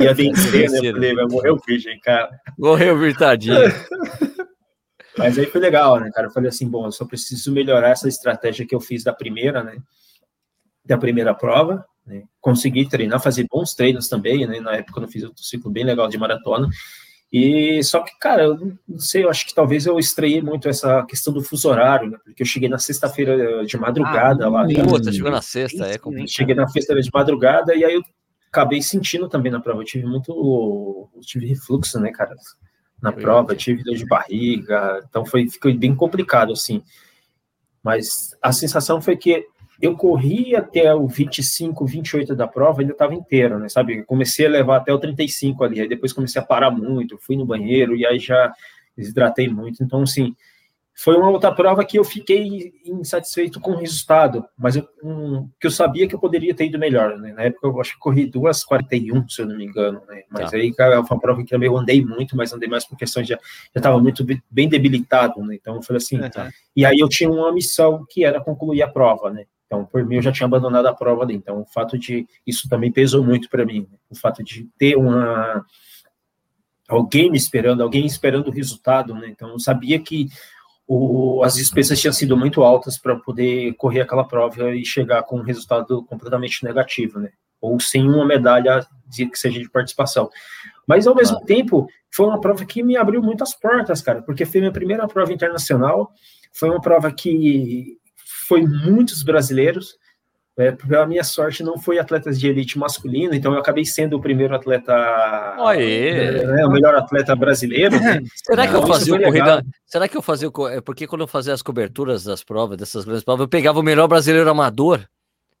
ia 0.00 0.14
vencer, 0.14 0.70
né? 0.70 0.78
Eu 0.78 0.92
falei, 0.92 1.14
vai 1.14 1.26
morrer 1.26 1.50
o 1.50 1.60
virgem, 1.66 1.98
cara. 2.00 2.30
Morreu 2.56 2.96
virtadinho. 2.96 3.58
Mas 5.18 5.36
aí 5.36 5.46
foi 5.46 5.60
legal, 5.60 5.98
né, 5.98 6.10
cara? 6.14 6.28
Eu 6.28 6.30
falei 6.30 6.48
assim, 6.48 6.68
bom, 6.68 6.86
eu 6.86 6.92
só 6.92 7.04
preciso 7.04 7.52
melhorar 7.52 7.88
essa 7.88 8.06
estratégia 8.06 8.64
que 8.64 8.74
eu 8.74 8.80
fiz 8.80 9.02
da 9.02 9.12
primeira, 9.12 9.64
né? 9.64 9.76
Da 10.84 10.96
primeira 10.96 11.34
prova, 11.34 11.84
né? 12.08 12.24
Consegui 12.40 12.88
treinar, 12.88 13.20
fazer 13.20 13.46
bons 13.48 13.74
treinos 13.74 14.08
também, 14.08 14.46
né? 14.46 14.58
Na 14.60 14.76
época 14.76 15.00
eu 15.00 15.08
fiz 15.08 15.22
um 15.24 15.36
ciclo 15.36 15.70
bem 15.70 15.84
legal 15.84 16.08
de 16.08 16.18
maratona. 16.18 16.68
E 17.30 17.82
só 17.84 18.00
que, 18.00 18.18
cara, 18.18 18.44
eu 18.44 18.78
não 18.88 18.98
sei, 18.98 19.24
eu 19.24 19.28
acho 19.28 19.46
que 19.46 19.54
talvez 19.54 19.84
eu 19.84 19.98
estreiei 19.98 20.40
muito 20.40 20.66
essa 20.66 21.04
questão 21.04 21.32
do 21.32 21.42
fuso 21.42 21.68
horário, 21.68 22.10
né? 22.10 22.18
Porque 22.24 22.42
eu 22.42 22.46
cheguei 22.46 22.70
na 22.70 22.78
sexta-feira 22.78 23.66
de 23.66 23.76
madrugada 23.76 24.46
ah, 24.46 24.48
lá. 24.48 24.66
Puta, 24.88 25.12
chegou 25.12 25.30
na 25.30 25.42
sexta, 25.42 25.86
é 25.86 25.98
complicado. 25.98 26.30
Cheguei 26.30 26.54
na 26.54 26.66
sexta 26.66 26.98
de 26.98 27.10
madrugada 27.12 27.74
e 27.74 27.84
aí 27.84 27.94
eu 27.94 28.02
acabei 28.50 28.80
sentindo 28.80 29.28
também 29.28 29.52
na 29.52 29.60
prova. 29.60 29.82
Eu 29.82 29.84
tive 29.84 30.06
muito. 30.06 31.10
Eu 31.14 31.20
tive 31.20 31.46
refluxo, 31.46 32.00
né, 32.00 32.10
cara? 32.10 32.34
Na 33.00 33.12
foi 33.12 33.22
prova, 33.22 33.52
eu 33.52 33.56
tive 33.56 33.84
dor 33.84 33.94
de 33.94 34.06
barriga, 34.06 35.04
então 35.08 35.24
foi, 35.24 35.48
ficou 35.48 35.72
bem 35.76 35.94
complicado, 35.94 36.52
assim. 36.52 36.82
Mas 37.82 38.34
a 38.42 38.52
sensação 38.52 39.02
foi 39.02 39.16
que 39.16 39.46
eu 39.80 39.96
corri 39.96 40.56
até 40.56 40.92
o 40.94 41.06
25, 41.06 41.86
28 41.86 42.34
da 42.34 42.48
prova, 42.48 42.80
ainda 42.80 42.92
estava 42.92 43.14
inteiro, 43.14 43.58
né? 43.58 43.68
Sabe? 43.68 44.02
Comecei 44.04 44.46
a 44.46 44.50
levar 44.50 44.78
até 44.78 44.92
o 44.92 44.98
35 44.98 45.62
ali, 45.62 45.80
aí 45.80 45.88
depois 45.88 46.12
comecei 46.12 46.40
a 46.40 46.44
parar 46.44 46.70
muito, 46.70 47.18
fui 47.18 47.36
no 47.36 47.46
banheiro 47.46 47.94
e 47.94 48.04
aí 48.04 48.18
já 48.18 48.52
desidratei 48.96 49.48
muito. 49.48 49.82
Então, 49.82 50.02
assim, 50.02 50.34
foi 51.00 51.16
uma 51.16 51.30
outra 51.30 51.52
prova 51.52 51.84
que 51.84 51.96
eu 51.96 52.02
fiquei 52.02 52.72
insatisfeito 52.84 53.60
com 53.60 53.70
o 53.70 53.76
resultado, 53.76 54.44
mas 54.58 54.74
eu, 54.74 54.88
um, 55.00 55.48
que 55.60 55.68
eu 55.68 55.70
sabia 55.70 56.08
que 56.08 56.14
eu 56.16 56.18
poderia 56.18 56.52
ter 56.52 56.66
ido 56.66 56.76
melhor. 56.76 57.16
Né? 57.16 57.32
Na 57.32 57.44
época 57.44 57.68
eu 57.68 57.80
acho 57.80 57.92
que 57.92 58.00
corri 58.00 58.28
2,41, 58.28 59.30
se 59.30 59.42
eu 59.42 59.46
não 59.46 59.56
me 59.56 59.64
engano. 59.64 60.02
Né? 60.08 60.24
Mas 60.28 60.50
tá. 60.50 60.56
aí 60.56 60.74
cara, 60.74 61.04
foi 61.04 61.16
uma 61.16 61.20
prova 61.20 61.44
que 61.44 61.54
eu 61.54 61.76
andei 61.78 62.04
muito, 62.04 62.36
mas 62.36 62.52
andei 62.52 62.68
mais 62.68 62.84
por 62.84 62.98
questões 62.98 63.28
de 63.28 63.34
já 63.34 63.38
estava 63.76 64.00
muito 64.00 64.26
bem 64.50 64.68
debilitado. 64.68 65.40
Né? 65.44 65.54
Então 65.54 65.76
eu 65.76 65.82
falei 65.82 65.98
assim. 65.98 66.18
E 66.74 66.84
aí 66.84 66.98
eu 66.98 67.08
tinha 67.08 67.30
uma 67.30 67.52
missão 67.52 68.04
que 68.10 68.24
era 68.24 68.42
concluir 68.42 68.82
a 68.82 68.88
prova. 68.88 69.30
Né? 69.30 69.44
Então, 69.68 69.84
por 69.84 70.02
mim, 70.04 70.16
eu 70.16 70.22
já 70.22 70.32
tinha 70.32 70.46
abandonado 70.46 70.86
a 70.86 70.94
prova 70.94 71.22
ali. 71.22 71.34
Então, 71.34 71.60
o 71.60 71.66
fato 71.66 71.98
de. 71.98 72.26
Isso 72.46 72.68
também 72.68 72.90
pesou 72.90 73.22
muito 73.22 73.50
para 73.50 73.66
mim. 73.66 73.80
Né? 73.80 73.98
O 74.08 74.16
fato 74.16 74.42
de 74.42 74.66
ter 74.78 74.96
uma. 74.96 75.64
Alguém 76.88 77.30
me 77.30 77.36
esperando, 77.36 77.82
alguém 77.82 78.06
esperando 78.06 78.48
o 78.48 78.50
resultado, 78.50 79.14
né? 79.14 79.28
Então, 79.28 79.50
eu 79.50 79.58
sabia 79.58 80.00
que 80.00 80.28
o, 80.86 81.42
as 81.44 81.56
despesas 81.56 82.00
tinham 82.00 82.14
sido 82.14 82.34
muito 82.34 82.62
altas 82.62 82.96
para 82.96 83.14
poder 83.14 83.74
correr 83.74 84.00
aquela 84.00 84.24
prova 84.24 84.74
e 84.74 84.86
chegar 84.86 85.22
com 85.24 85.38
um 85.38 85.42
resultado 85.42 86.02
completamente 86.04 86.64
negativo, 86.64 87.18
né? 87.18 87.28
Ou 87.60 87.78
sem 87.78 88.08
uma 88.08 88.24
medalha 88.24 88.86
de, 89.06 89.26
que 89.26 89.38
seja 89.38 89.60
de 89.60 89.68
participação. 89.68 90.30
Mas, 90.86 91.06
ao 91.06 91.14
mesmo 91.14 91.36
ah. 91.36 91.44
tempo, 91.44 91.86
foi 92.10 92.24
uma 92.24 92.40
prova 92.40 92.64
que 92.64 92.82
me 92.82 92.96
abriu 92.96 93.22
muitas 93.22 93.54
portas, 93.54 94.00
cara, 94.00 94.22
porque 94.22 94.46
foi 94.46 94.60
minha 94.60 94.72
primeira 94.72 95.06
prova 95.06 95.30
internacional, 95.30 96.10
foi 96.54 96.70
uma 96.70 96.80
prova 96.80 97.12
que 97.12 97.98
foi 98.48 98.62
muitos 98.62 99.22
brasileiros, 99.22 99.98
é, 100.56 100.72
pela 100.72 101.06
minha 101.06 101.22
sorte, 101.22 101.62
não 101.62 101.78
foi 101.78 101.98
atletas 101.98 102.40
de 102.40 102.48
elite 102.48 102.78
masculino, 102.78 103.34
então 103.34 103.52
eu 103.52 103.60
acabei 103.60 103.84
sendo 103.84 104.16
o 104.16 104.20
primeiro 104.20 104.56
atleta, 104.56 104.92
né, 104.92 106.66
o 106.66 106.70
melhor 106.70 106.96
atleta 106.96 107.36
brasileiro. 107.36 108.00
Né? 108.00 108.20
Será 108.34 108.66
que 108.66 108.74
eu 108.74 108.84
fazia 108.84 109.14
o 109.14 109.22
corrida? 109.22 109.64
Será 109.86 110.08
que 110.08 110.16
eu 110.16 110.22
fazia 110.22 110.48
o 110.48 110.68
é 110.68 110.80
porque 110.80 111.06
quando 111.06 111.20
eu 111.20 111.28
fazia 111.28 111.52
as 111.52 111.62
coberturas 111.62 112.24
das 112.24 112.42
provas, 112.42 112.76
dessas 112.76 113.04
grandes 113.04 113.22
provas, 113.22 113.44
eu 113.44 113.48
pegava 113.48 113.78
o 113.78 113.84
melhor 113.84 114.08
brasileiro 114.08 114.50
amador 114.50 115.06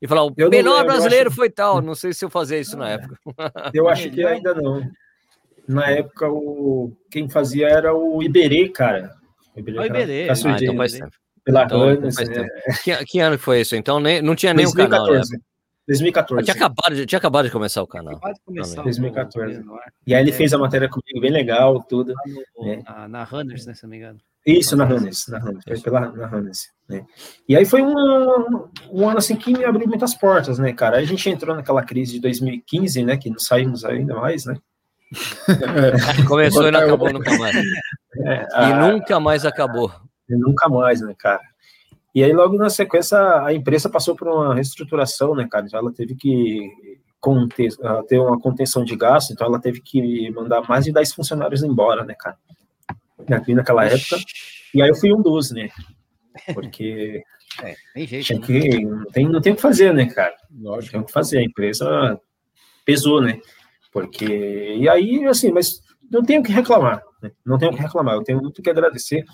e 0.00 0.08
falava, 0.08 0.28
o 0.28 0.34
eu 0.36 0.48
melhor 0.48 0.78
não, 0.78 0.86
brasileiro 0.86 1.28
acho... 1.28 1.36
foi 1.36 1.50
tal. 1.50 1.82
Não 1.82 1.94
sei 1.94 2.12
se 2.12 2.24
eu 2.24 2.30
fazia 2.30 2.58
isso 2.58 2.76
na 2.76 2.90
época. 2.90 3.16
Eu 3.74 3.88
acho 3.88 4.10
que 4.10 4.24
ainda 4.24 4.54
não. 4.54 4.82
Na 5.68 5.90
época, 5.90 6.28
o 6.28 6.96
quem 7.10 7.28
fazia 7.28 7.68
era 7.68 7.94
o 7.94 8.22
Iberê, 8.22 8.68
cara. 8.68 9.12
O 9.54 9.60
Iberê. 9.60 9.78
O 9.78 9.84
Iberê. 9.84 10.28
Ah, 10.30 10.56
então 10.60 10.76
faz 10.76 10.92
tempo. 10.92 11.12
Pela 11.48 11.64
então, 11.64 11.96
né? 11.96 11.96
que, 12.84 13.04
que, 13.06 13.20
ano 13.20 13.38
foi 13.38 13.62
isso? 13.62 13.74
Então 13.74 13.98
nem, 13.98 14.20
não 14.20 14.36
tinha 14.36 14.52
nem 14.52 14.66
2014. 14.66 15.00
o 15.00 15.08
canal. 15.08 15.22
Né? 15.30 15.38
2014. 15.88 16.44
tinha 16.44 16.54
acabado, 16.54 17.06
tinha 17.06 17.18
acabado 17.18 17.44
de 17.46 17.50
começar 17.50 17.82
o 17.82 17.86
canal. 17.86 18.16
Acabado 18.16 18.34
de 18.34 18.40
começar. 18.44 18.82
2014. 18.82 19.64
E 20.06 20.14
aí 20.14 20.22
ele 20.22 20.32
fez 20.32 20.52
a 20.52 20.58
matéria 20.58 20.90
comigo 20.90 21.18
bem 21.22 21.30
legal, 21.30 21.82
tudo. 21.82 22.12
No, 22.54 22.66
né? 22.66 22.82
na, 22.86 23.08
na 23.08 23.24
Runners, 23.24 23.64
né, 23.64 23.72
se 23.72 23.84
não 23.84 23.88
me 23.88 23.96
engano. 23.96 24.18
Isso, 24.46 24.76
na 24.76 24.84
Runners, 24.84 25.26
na 25.28 25.38
Runners, 25.38 25.64
foi 25.66 25.80
pela 25.80 26.00
na 26.00 26.26
Runners, 26.26 26.68
né? 26.86 27.06
E 27.48 27.56
aí 27.56 27.64
foi 27.64 27.80
um, 27.80 28.68
um 28.92 29.08
ano 29.08 29.16
assim 29.16 29.34
que 29.34 29.50
me 29.50 29.64
abriu 29.64 29.88
muitas 29.88 30.14
portas, 30.14 30.58
né, 30.58 30.70
cara? 30.74 30.98
Aí 30.98 31.04
a 31.04 31.06
gente 31.06 31.30
entrou 31.30 31.56
naquela 31.56 31.82
crise 31.82 32.12
de 32.12 32.20
2015, 32.20 33.04
né, 33.04 33.16
que 33.16 33.30
não 33.30 33.38
saímos 33.38 33.86
ainda 33.86 34.14
mais, 34.14 34.44
né? 34.44 34.54
Começou 36.28 36.68
e 36.68 36.70
não 36.70 36.80
acabou 36.80 37.10
nunca 37.10 37.38
mais. 37.38 37.56
É, 38.20 38.46
e 38.64 38.74
nunca 38.74 39.20
mais 39.20 39.46
acabou. 39.46 39.92
Nunca 40.28 40.68
mais, 40.68 41.00
né, 41.00 41.14
cara? 41.16 41.42
E 42.14 42.24
aí, 42.24 42.32
logo 42.32 42.56
na 42.56 42.70
sequência, 42.70 43.18
a 43.44 43.52
empresa 43.52 43.88
passou 43.88 44.16
por 44.16 44.28
uma 44.28 44.54
reestruturação, 44.54 45.34
né, 45.34 45.46
cara? 45.50 45.66
Então, 45.66 45.78
ela 45.78 45.92
teve 45.92 46.14
que 46.14 46.68
conter, 47.20 47.70
ter 48.08 48.18
uma 48.18 48.40
contenção 48.40 48.84
de 48.84 48.96
gasto, 48.96 49.32
então 49.32 49.46
ela 49.46 49.60
teve 49.60 49.80
que 49.80 50.30
mandar 50.30 50.62
mais 50.68 50.84
de 50.84 50.92
10 50.92 51.12
funcionários 51.14 51.62
embora, 51.62 52.04
né, 52.04 52.14
cara? 52.18 52.36
Aqui 53.30 53.54
naquela 53.54 53.84
época. 53.84 54.16
E 54.74 54.82
aí 54.82 54.88
eu 54.88 54.94
fui 54.94 55.12
um 55.12 55.20
dos, 55.22 55.50
né? 55.50 55.68
Porque. 56.54 57.22
É, 57.62 57.74
tem 57.92 58.06
jeito, 58.06 58.34
né? 58.34 58.46
que, 58.46 58.84
não, 58.84 59.04
tem, 59.06 59.28
não 59.28 59.40
tem 59.40 59.52
o 59.52 59.56
que 59.56 59.62
fazer, 59.62 59.92
né, 59.92 60.06
cara? 60.06 60.36
Lógico. 60.60 60.92
Tem 60.92 61.00
o 61.00 61.04
que 61.04 61.10
fazer. 61.10 61.38
A 61.38 61.42
empresa 61.42 62.20
pesou, 62.84 63.20
né? 63.20 63.40
Porque. 63.90 64.76
E 64.78 64.88
aí, 64.88 65.26
assim, 65.26 65.50
mas 65.50 65.80
não 66.08 66.22
tenho 66.22 66.40
o 66.40 66.44
que 66.44 66.52
reclamar. 66.52 67.02
Né? 67.20 67.32
Não 67.44 67.58
tenho 67.58 67.72
o 67.72 67.74
que 67.74 67.82
reclamar. 67.82 68.14
Eu 68.14 68.22
tenho 68.22 68.40
muito 68.40 68.62
que 68.62 68.70
agradecer 68.70 69.24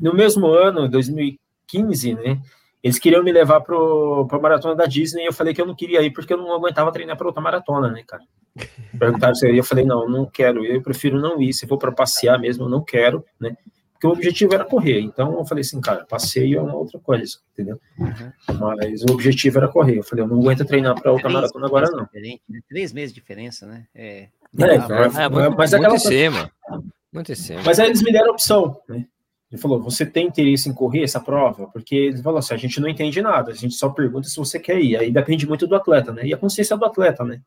no 0.00 0.14
mesmo 0.14 0.46
ano, 0.46 0.88
2015, 0.88 2.14
né? 2.14 2.40
Eles 2.82 2.98
queriam 2.98 3.22
me 3.22 3.30
levar 3.30 3.60
para 3.60 3.76
a 3.76 4.40
maratona 4.40 4.74
da 4.74 4.86
Disney 4.86 5.24
e 5.24 5.26
eu 5.26 5.32
falei 5.32 5.52
que 5.52 5.60
eu 5.60 5.66
não 5.66 5.74
queria 5.74 6.00
ir 6.02 6.10
porque 6.10 6.32
eu 6.32 6.38
não 6.38 6.54
aguentava 6.54 6.90
treinar 6.90 7.16
para 7.16 7.26
outra 7.26 7.42
maratona, 7.42 7.90
né, 7.90 8.02
cara? 8.06 8.22
Perguntaram 8.98 9.34
se 9.34 9.46
eu 9.46 9.52
ia, 9.52 9.60
eu 9.60 9.64
falei, 9.64 9.84
não, 9.84 10.08
não 10.08 10.24
quero, 10.24 10.64
eu 10.64 10.80
prefiro 10.80 11.20
não 11.20 11.40
ir. 11.40 11.52
Se 11.52 11.66
for 11.66 11.76
para 11.76 11.92
passear 11.92 12.38
mesmo, 12.38 12.64
eu 12.64 12.68
não 12.68 12.82
quero, 12.82 13.24
né? 13.38 13.54
Porque 13.92 14.06
o 14.06 14.12
objetivo 14.12 14.54
era 14.54 14.64
correr. 14.64 15.00
Então 15.00 15.38
eu 15.38 15.44
falei 15.44 15.60
assim, 15.60 15.78
cara, 15.78 16.06
passeio 16.06 16.58
é 16.58 16.62
uma 16.62 16.74
outra 16.74 16.98
coisa, 16.98 17.36
entendeu? 17.52 17.78
Uhum. 17.98 18.58
Mas 18.58 19.02
o 19.02 19.12
objetivo 19.12 19.58
era 19.58 19.68
correr. 19.68 19.98
Eu 19.98 20.02
falei, 20.02 20.24
eu 20.24 20.28
não 20.28 20.40
aguento 20.40 20.64
treinar 20.64 20.98
para 20.98 21.12
outra 21.12 21.28
maratona 21.28 21.66
agora, 21.66 21.90
não. 21.90 22.08
Né? 22.14 22.38
Três 22.66 22.94
meses 22.94 23.12
de 23.12 23.20
diferença, 23.20 23.66
né? 23.66 23.86
É, 23.94 24.28
é, 24.58 24.64
é, 24.64 25.24
é, 25.24 25.28
muito, 25.28 25.54
mas 25.54 25.72
muito 25.72 25.74
aquela... 25.74 25.98
cima. 25.98 26.50
Mas 27.62 27.78
aí 27.78 27.88
eles 27.88 28.02
me 28.02 28.10
deram 28.10 28.30
a 28.30 28.32
opção, 28.32 28.80
né? 28.88 29.04
Ele 29.50 29.60
falou: 29.60 29.82
Você 29.82 30.06
tem 30.06 30.28
interesse 30.28 30.68
em 30.68 30.72
correr 30.72 31.02
essa 31.02 31.20
prova? 31.20 31.66
Porque 31.66 31.96
ele 31.96 32.22
falou 32.22 32.38
assim: 32.38 32.54
a 32.54 32.56
gente 32.56 32.80
não 32.80 32.88
entende 32.88 33.20
nada, 33.20 33.50
a 33.50 33.54
gente 33.54 33.74
só 33.74 33.88
pergunta 33.88 34.28
se 34.28 34.36
você 34.36 34.60
quer 34.60 34.80
ir. 34.80 34.96
Aí 34.96 35.10
depende 35.10 35.46
muito 35.46 35.66
do 35.66 35.74
atleta, 35.74 36.12
né? 36.12 36.24
E 36.24 36.32
a 36.32 36.36
consciência 36.36 36.76
do 36.76 36.84
atleta, 36.84 37.24
né? 37.24 37.40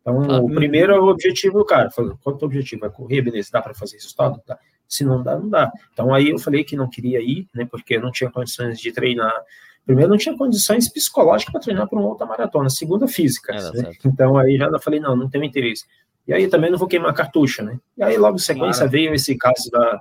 Então, 0.00 0.22
ah, 0.30 0.40
o 0.40 0.48
primeiro 0.48 0.94
é 0.94 1.00
o 1.00 1.08
objetivo 1.08 1.58
do 1.58 1.64
cara. 1.64 1.90
Falou: 1.90 2.16
Qual 2.22 2.36
é 2.36 2.42
o 2.42 2.44
objetivo? 2.46 2.86
É 2.86 2.88
correr, 2.88 3.20
beleza, 3.22 3.50
dá 3.52 3.60
para 3.60 3.74
fazer 3.74 3.96
resultado? 3.96 4.40
Dá. 4.46 4.58
Se 4.88 5.04
não 5.04 5.22
dá, 5.22 5.38
não 5.38 5.48
dá. 5.48 5.70
Então, 5.92 6.14
aí 6.14 6.30
eu 6.30 6.38
falei 6.38 6.64
que 6.64 6.76
não 6.76 6.88
queria 6.88 7.20
ir, 7.20 7.46
né? 7.54 7.66
Porque 7.68 7.96
eu 7.96 8.00
não 8.00 8.12
tinha 8.12 8.30
condições 8.30 8.78
de 8.78 8.92
treinar. 8.92 9.32
Primeiro, 9.84 10.10
não 10.10 10.18
tinha 10.18 10.36
condições 10.36 10.88
psicológicas 10.88 11.52
para 11.52 11.60
treinar 11.60 11.88
para 11.88 11.98
uma 11.98 12.08
outra 12.08 12.26
maratona. 12.26 12.70
Segunda, 12.70 13.08
física. 13.08 13.52
É, 13.52 13.82
né? 13.82 13.92
Então, 14.04 14.38
aí 14.38 14.56
já 14.56 14.70
falei: 14.78 15.00
Não, 15.00 15.16
não 15.16 15.28
tenho 15.28 15.44
interesse. 15.44 15.84
E 16.28 16.32
aí 16.32 16.46
também 16.46 16.70
não 16.70 16.78
vou 16.78 16.86
queimar 16.86 17.12
cartucho, 17.12 17.64
né? 17.64 17.76
E 17.96 18.04
aí, 18.04 18.16
logo 18.16 18.36
em 18.36 18.38
sequência, 18.38 18.82
claro. 18.82 18.90
veio 18.92 19.12
esse 19.12 19.36
caso 19.36 19.68
da 19.70 19.98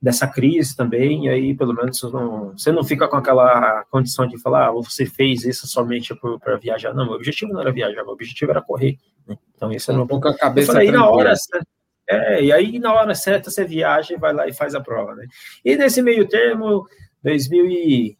dessa 0.00 0.26
crise 0.26 0.76
também, 0.76 1.26
e 1.26 1.28
aí 1.28 1.54
pelo 1.54 1.74
menos 1.74 1.98
você 1.98 2.10
não, 2.10 2.52
você 2.52 2.72
não 2.72 2.84
fica 2.84 3.08
com 3.08 3.16
aquela 3.16 3.84
condição 3.90 4.26
de 4.26 4.38
falar, 4.38 4.68
ah, 4.68 4.72
você 4.72 5.06
fez 5.06 5.44
isso 5.44 5.66
somente 5.66 6.14
para 6.42 6.56
viajar. 6.56 6.94
Não, 6.94 7.04
meu 7.04 7.14
objetivo 7.14 7.52
não 7.52 7.60
era 7.60 7.72
viajar, 7.72 8.02
meu 8.02 8.12
objetivo 8.12 8.50
era 8.50 8.62
correr. 8.62 8.98
Né? 9.26 9.36
Então 9.54 9.72
isso 9.72 9.90
era 9.90 10.00
um 10.00 10.06
pouco 10.06 10.28
a 10.28 10.36
cabeça. 10.36 10.70
Eu 10.70 10.74
falei, 10.74 10.90
na 10.90 11.08
hora, 11.08 11.32
é, 12.08 12.44
e 12.44 12.52
aí 12.52 12.78
na 12.78 12.92
hora 12.92 13.14
certa 13.14 13.50
você 13.50 13.64
viaja 13.64 14.14
e 14.14 14.18
vai 14.18 14.32
lá 14.32 14.46
e 14.46 14.52
faz 14.52 14.74
a 14.74 14.80
prova, 14.80 15.14
né? 15.14 15.26
E 15.64 15.76
nesse 15.76 16.00
meio 16.02 16.28
termo, 16.28 16.86
2000 17.22 17.66
e, 17.66 18.18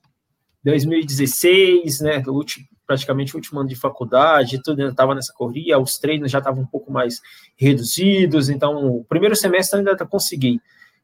2016, 0.64 2.00
né, 2.00 2.22
último, 2.26 2.66
praticamente 2.84 3.34
o 3.34 3.36
último 3.36 3.60
ano 3.60 3.68
de 3.68 3.76
faculdade, 3.76 4.60
tudo 4.60 4.80
ainda 4.80 4.90
estava 4.90 5.14
nessa 5.14 5.32
corrida, 5.32 5.78
os 5.78 5.98
treinos 5.98 6.30
já 6.30 6.38
estavam 6.38 6.64
um 6.64 6.66
pouco 6.66 6.90
mais 6.90 7.20
reduzidos, 7.56 8.48
então 8.48 8.74
o 8.88 9.04
primeiro 9.04 9.36
semestre 9.36 9.78
ainda 9.78 9.96
consegui 10.04 10.60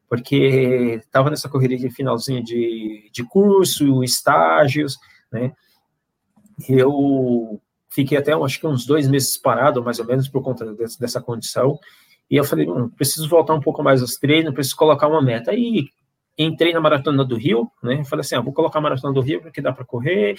porque 0.08 1.00
estava 1.04 1.30
nessa 1.30 1.48
correria 1.48 1.78
de 1.78 1.90
finalzinho 1.90 2.42
de, 2.42 3.10
de 3.12 3.24
curso, 3.24 4.04
estágios, 4.04 4.98
né? 5.30 5.52
Eu 6.68 7.60
fiquei 7.88 8.16
até, 8.16 8.32
acho 8.32 8.60
que 8.60 8.66
uns 8.66 8.86
dois 8.86 9.08
meses 9.08 9.36
parado, 9.36 9.82
mais 9.82 9.98
ou 9.98 10.06
menos, 10.06 10.28
por 10.28 10.42
conta 10.42 10.74
dessa, 10.98 11.20
condição, 11.20 11.78
e 12.30 12.36
eu 12.36 12.44
falei, 12.44 12.68
hum, 12.68 12.88
preciso 12.88 13.28
voltar 13.28 13.54
um 13.54 13.60
pouco 13.60 13.82
mais 13.82 14.00
aos 14.00 14.16
treinos, 14.16 14.54
preciso 14.54 14.76
colocar 14.76 15.08
uma 15.08 15.20
meta. 15.20 15.50
Aí 15.50 15.88
entrei 16.38 16.72
na 16.72 16.80
Maratona 16.80 17.24
do 17.24 17.36
Rio, 17.36 17.70
né? 17.82 18.04
Falei 18.04 18.22
assim, 18.22 18.34
ah, 18.34 18.40
vou 18.40 18.52
colocar 18.52 18.78
a 18.78 18.82
Maratona 18.82 19.12
do 19.12 19.20
Rio 19.20 19.42
porque 19.42 19.60
dá 19.60 19.72
para 19.72 19.84
correr, 19.84 20.36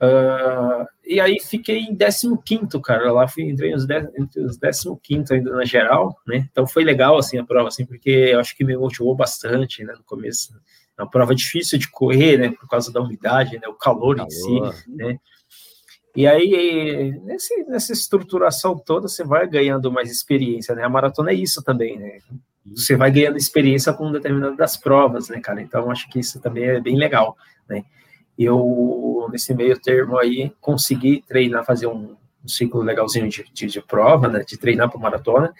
Uh, 0.00 0.86
e 1.04 1.20
aí 1.20 1.38
fiquei 1.38 1.80
em 1.80 1.94
15 1.94 2.80
cara, 2.82 3.12
lá 3.12 3.28
fui, 3.28 3.42
entrei 3.42 3.72
nos 3.72 3.84
entre 3.90 4.42
os 4.42 4.58
15 5.02 5.34
ainda 5.34 5.52
na 5.52 5.64
geral, 5.66 6.16
né, 6.26 6.48
então 6.50 6.66
foi 6.66 6.84
legal, 6.84 7.18
assim, 7.18 7.36
a 7.36 7.44
prova, 7.44 7.68
assim, 7.68 7.84
porque 7.84 8.08
eu 8.08 8.40
acho 8.40 8.56
que 8.56 8.64
me 8.64 8.74
motivou 8.74 9.14
bastante, 9.14 9.84
né, 9.84 9.92
no 9.92 10.02
começo, 10.02 10.54
é 10.96 11.02
uma 11.02 11.10
prova 11.10 11.34
difícil 11.34 11.78
de 11.78 11.90
correr, 11.90 12.38
né, 12.38 12.50
por 12.50 12.66
causa 12.66 12.90
da 12.90 12.98
umidade, 13.02 13.58
né, 13.58 13.68
o 13.68 13.74
calor, 13.74 14.16
calor. 14.16 14.26
em 14.26 14.30
si, 14.30 14.88
né, 14.88 15.18
e 16.16 16.26
aí, 16.26 17.12
nesse, 17.22 17.62
nessa 17.64 17.92
estruturação 17.92 18.78
toda, 18.78 19.06
você 19.06 19.22
vai 19.22 19.46
ganhando 19.46 19.92
mais 19.92 20.10
experiência, 20.10 20.74
né, 20.74 20.82
a 20.82 20.88
maratona 20.88 21.30
é 21.30 21.34
isso 21.34 21.62
também, 21.62 21.98
né, 21.98 22.16
você 22.64 22.96
vai 22.96 23.10
ganhando 23.10 23.36
experiência 23.36 23.92
com 23.92 24.10
determinadas 24.10 24.56
das 24.56 24.78
provas, 24.78 25.28
né, 25.28 25.40
cara, 25.40 25.60
então 25.60 25.90
acho 25.90 26.08
que 26.08 26.20
isso 26.20 26.40
também 26.40 26.64
é 26.64 26.80
bem 26.80 26.96
legal, 26.96 27.36
né, 27.68 27.84
eu, 28.44 29.28
nesse 29.30 29.54
meio 29.54 29.78
termo 29.78 30.18
aí, 30.18 30.52
consegui 30.60 31.22
treinar, 31.26 31.64
fazer 31.64 31.86
um, 31.86 32.16
um 32.44 32.48
ciclo 32.48 32.82
legalzinho 32.82 33.28
de, 33.28 33.44
de, 33.52 33.66
de 33.66 33.80
prova, 33.80 34.28
né, 34.28 34.44
de 34.46 34.56
treinar 34.56 34.90
para 34.90 35.00
maratona, 35.00 35.52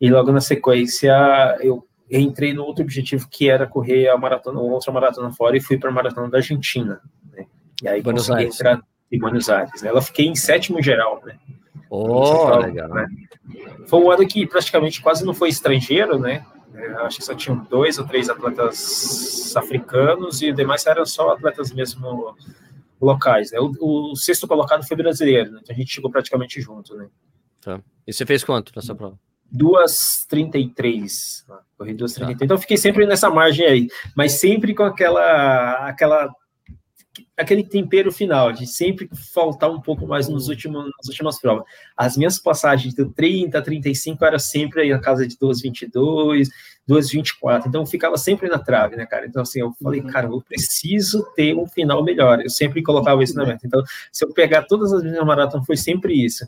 e 0.00 0.10
logo 0.10 0.32
na 0.32 0.40
sequência 0.40 1.12
eu 1.60 1.86
entrei 2.10 2.52
no 2.52 2.64
outro 2.64 2.82
objetivo 2.82 3.28
que 3.30 3.48
era 3.48 3.66
correr 3.66 4.08
a 4.08 4.16
maratona, 4.16 4.60
outra 4.60 4.92
maratona 4.92 5.32
fora, 5.32 5.56
e 5.56 5.60
fui 5.60 5.78
para 5.78 5.90
a 5.90 5.92
maratona 5.92 6.28
da 6.28 6.38
Argentina, 6.38 7.00
né, 7.32 7.46
e 7.82 7.88
aí 7.88 8.02
Buenos 8.02 8.28
consegui 8.28 8.44
Aires. 8.44 8.54
entrar 8.54 8.80
em 9.10 9.18
Buenos 9.18 9.50
Aires, 9.50 9.82
né, 9.82 9.88
ela 9.88 10.02
fiquei 10.02 10.26
em 10.26 10.34
sétimo 10.34 10.82
geral, 10.82 11.20
né, 11.24 11.36
Oh, 11.90 12.56
legal. 12.58 12.88
Né? 12.88 13.06
Foi 13.88 14.00
um 14.00 14.10
ano 14.10 14.26
que 14.26 14.46
praticamente 14.46 15.02
quase 15.02 15.26
não 15.26 15.34
foi 15.34 15.48
estrangeiro, 15.48 16.20
né? 16.20 16.46
Eu 16.84 17.04
acho 17.04 17.18
que 17.18 17.24
só 17.24 17.34
tinham 17.34 17.64
dois 17.64 17.98
ou 17.98 18.06
três 18.06 18.28
atletas 18.28 19.54
africanos 19.56 20.42
e 20.42 20.52
demais 20.52 20.86
eram 20.86 21.04
só 21.06 21.30
atletas 21.30 21.72
mesmo 21.72 22.36
locais. 23.00 23.50
Né? 23.52 23.58
O, 23.60 24.12
o 24.12 24.16
sexto 24.16 24.46
colocado 24.46 24.86
foi 24.86 24.96
brasileiro, 24.96 25.52
né? 25.52 25.60
então 25.62 25.74
a 25.74 25.78
gente 25.78 25.92
chegou 25.92 26.10
praticamente 26.10 26.60
junto. 26.60 26.94
Né? 26.94 27.08
Tá. 27.60 27.80
E 28.06 28.12
você 28.12 28.26
fez 28.26 28.44
quanto 28.44 28.72
nessa 28.74 28.94
prova? 28.94 29.18
2,33. 29.54 31.44
Corri 31.76 31.94
2,33. 31.94 32.38
Tá. 32.38 32.44
Então 32.44 32.58
fiquei 32.58 32.76
sempre 32.76 33.06
nessa 33.06 33.30
margem 33.30 33.66
aí, 33.66 33.88
mas 34.16 34.32
sempre 34.32 34.74
com 34.74 34.84
aquela, 34.84 35.88
aquela 35.88 36.30
aquele 37.40 37.64
tempero 37.64 38.12
final, 38.12 38.52
de 38.52 38.66
sempre 38.66 39.08
faltar 39.32 39.70
um 39.70 39.80
pouco 39.80 40.06
mais 40.06 40.28
nos 40.28 40.48
últimos, 40.48 40.84
nas 40.84 41.08
últimas 41.08 41.40
provas. 41.40 41.64
As 41.96 42.16
minhas 42.16 42.38
passagens 42.38 42.94
de 42.94 43.04
30 43.04 43.58
a 43.58 43.62
35 43.62 44.24
era 44.24 44.38
sempre 44.38 44.82
aí 44.82 44.90
na 44.90 44.98
casa 44.98 45.26
de 45.26 45.36
2,22, 45.36 46.48
2,24, 46.88 47.66
então 47.66 47.82
eu 47.82 47.86
ficava 47.86 48.16
sempre 48.16 48.48
na 48.48 48.58
trave, 48.58 48.96
né, 48.96 49.06
cara? 49.06 49.26
Então, 49.26 49.42
assim, 49.42 49.60
eu 49.60 49.72
falei, 49.82 50.00
uhum. 50.00 50.08
cara, 50.08 50.26
eu 50.26 50.42
preciso 50.42 51.24
ter 51.34 51.56
um 51.56 51.66
final 51.66 52.04
melhor. 52.04 52.40
Eu 52.40 52.50
sempre 52.50 52.82
colocava 52.82 53.22
isso 53.22 53.34
na 53.34 53.46
meta. 53.46 53.66
Então, 53.66 53.82
se 54.12 54.24
eu 54.24 54.32
pegar 54.32 54.62
todas 54.64 54.92
as 54.92 55.02
minhas 55.02 55.24
maratonas, 55.24 55.66
foi 55.66 55.76
sempre 55.76 56.12
isso. 56.12 56.46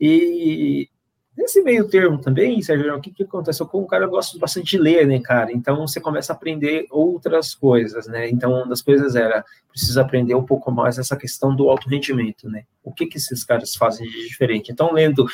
E 0.00 0.88
Nesse 1.36 1.62
meio 1.62 1.88
termo 1.88 2.18
também, 2.18 2.62
Sérgio, 2.62 2.94
o 2.94 3.00
que, 3.00 3.10
que 3.10 3.24
acontece? 3.24 3.60
Eu, 3.60 3.66
como 3.66 3.88
cara, 3.88 4.04
eu 4.04 4.10
gosto 4.10 4.38
bastante 4.38 4.70
de 4.70 4.78
ler, 4.78 5.04
né, 5.04 5.20
cara? 5.20 5.52
Então 5.52 5.86
você 5.86 6.00
começa 6.00 6.32
a 6.32 6.36
aprender 6.36 6.86
outras 6.90 7.54
coisas, 7.54 8.06
né? 8.06 8.30
Então, 8.30 8.52
uma 8.52 8.68
das 8.68 8.80
coisas 8.80 9.16
era, 9.16 9.44
preciso 9.68 10.00
aprender 10.00 10.36
um 10.36 10.44
pouco 10.44 10.70
mais 10.70 10.96
essa 10.96 11.16
questão 11.16 11.54
do 11.54 11.68
alto 11.68 11.88
rendimento, 11.88 12.48
né? 12.48 12.64
O 12.84 12.92
que, 12.92 13.06
que 13.06 13.18
esses 13.18 13.42
caras 13.42 13.74
fazem 13.74 14.08
de 14.08 14.28
diferente? 14.28 14.70
Então, 14.70 14.92
lendo 14.92 15.26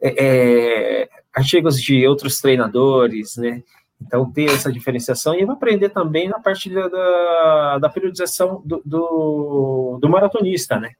é, 0.00 0.24
é, 1.02 1.08
artigos 1.34 1.80
de 1.80 2.06
outros 2.06 2.40
treinadores, 2.40 3.36
né? 3.38 3.62
Então, 4.00 4.30
ter 4.30 4.50
essa 4.50 4.70
diferenciação 4.70 5.34
e 5.34 5.46
vai 5.46 5.56
aprender 5.56 5.88
também 5.88 6.28
na 6.28 6.38
parte 6.38 6.68
da, 6.68 6.88
da, 6.88 7.78
da 7.78 7.88
periodização 7.88 8.62
do, 8.64 8.82
do, 8.84 9.98
do 10.00 10.08
maratonista, 10.10 10.78
né? 10.78 10.92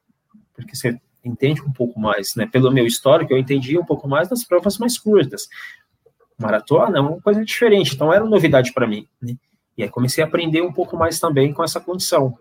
Porque 0.55 0.75
você 0.75 0.99
entende 1.31 1.61
um 1.61 1.71
pouco 1.71 1.99
mais, 1.99 2.35
né? 2.35 2.45
Pelo 2.45 2.71
meu 2.71 2.85
histórico, 2.85 3.33
eu 3.33 3.37
entendi 3.37 3.77
um 3.77 3.85
pouco 3.85 4.07
mais 4.07 4.27
das 4.27 4.43
provas 4.43 4.77
mais 4.77 4.97
curtas. 4.97 5.47
Maratona 6.37 6.97
é 6.97 7.01
uma 7.01 7.19
coisa 7.21 7.43
diferente, 7.43 7.95
então 7.95 8.13
era 8.13 8.23
novidade 8.23 8.73
para 8.73 8.87
mim, 8.87 9.07
né? 9.21 9.35
E 9.77 9.83
aí 9.83 9.89
comecei 9.89 10.23
a 10.23 10.27
aprender 10.27 10.61
um 10.61 10.73
pouco 10.73 10.97
mais 10.97 11.19
também 11.19 11.53
com 11.53 11.63
essa 11.63 11.79
condição. 11.79 12.37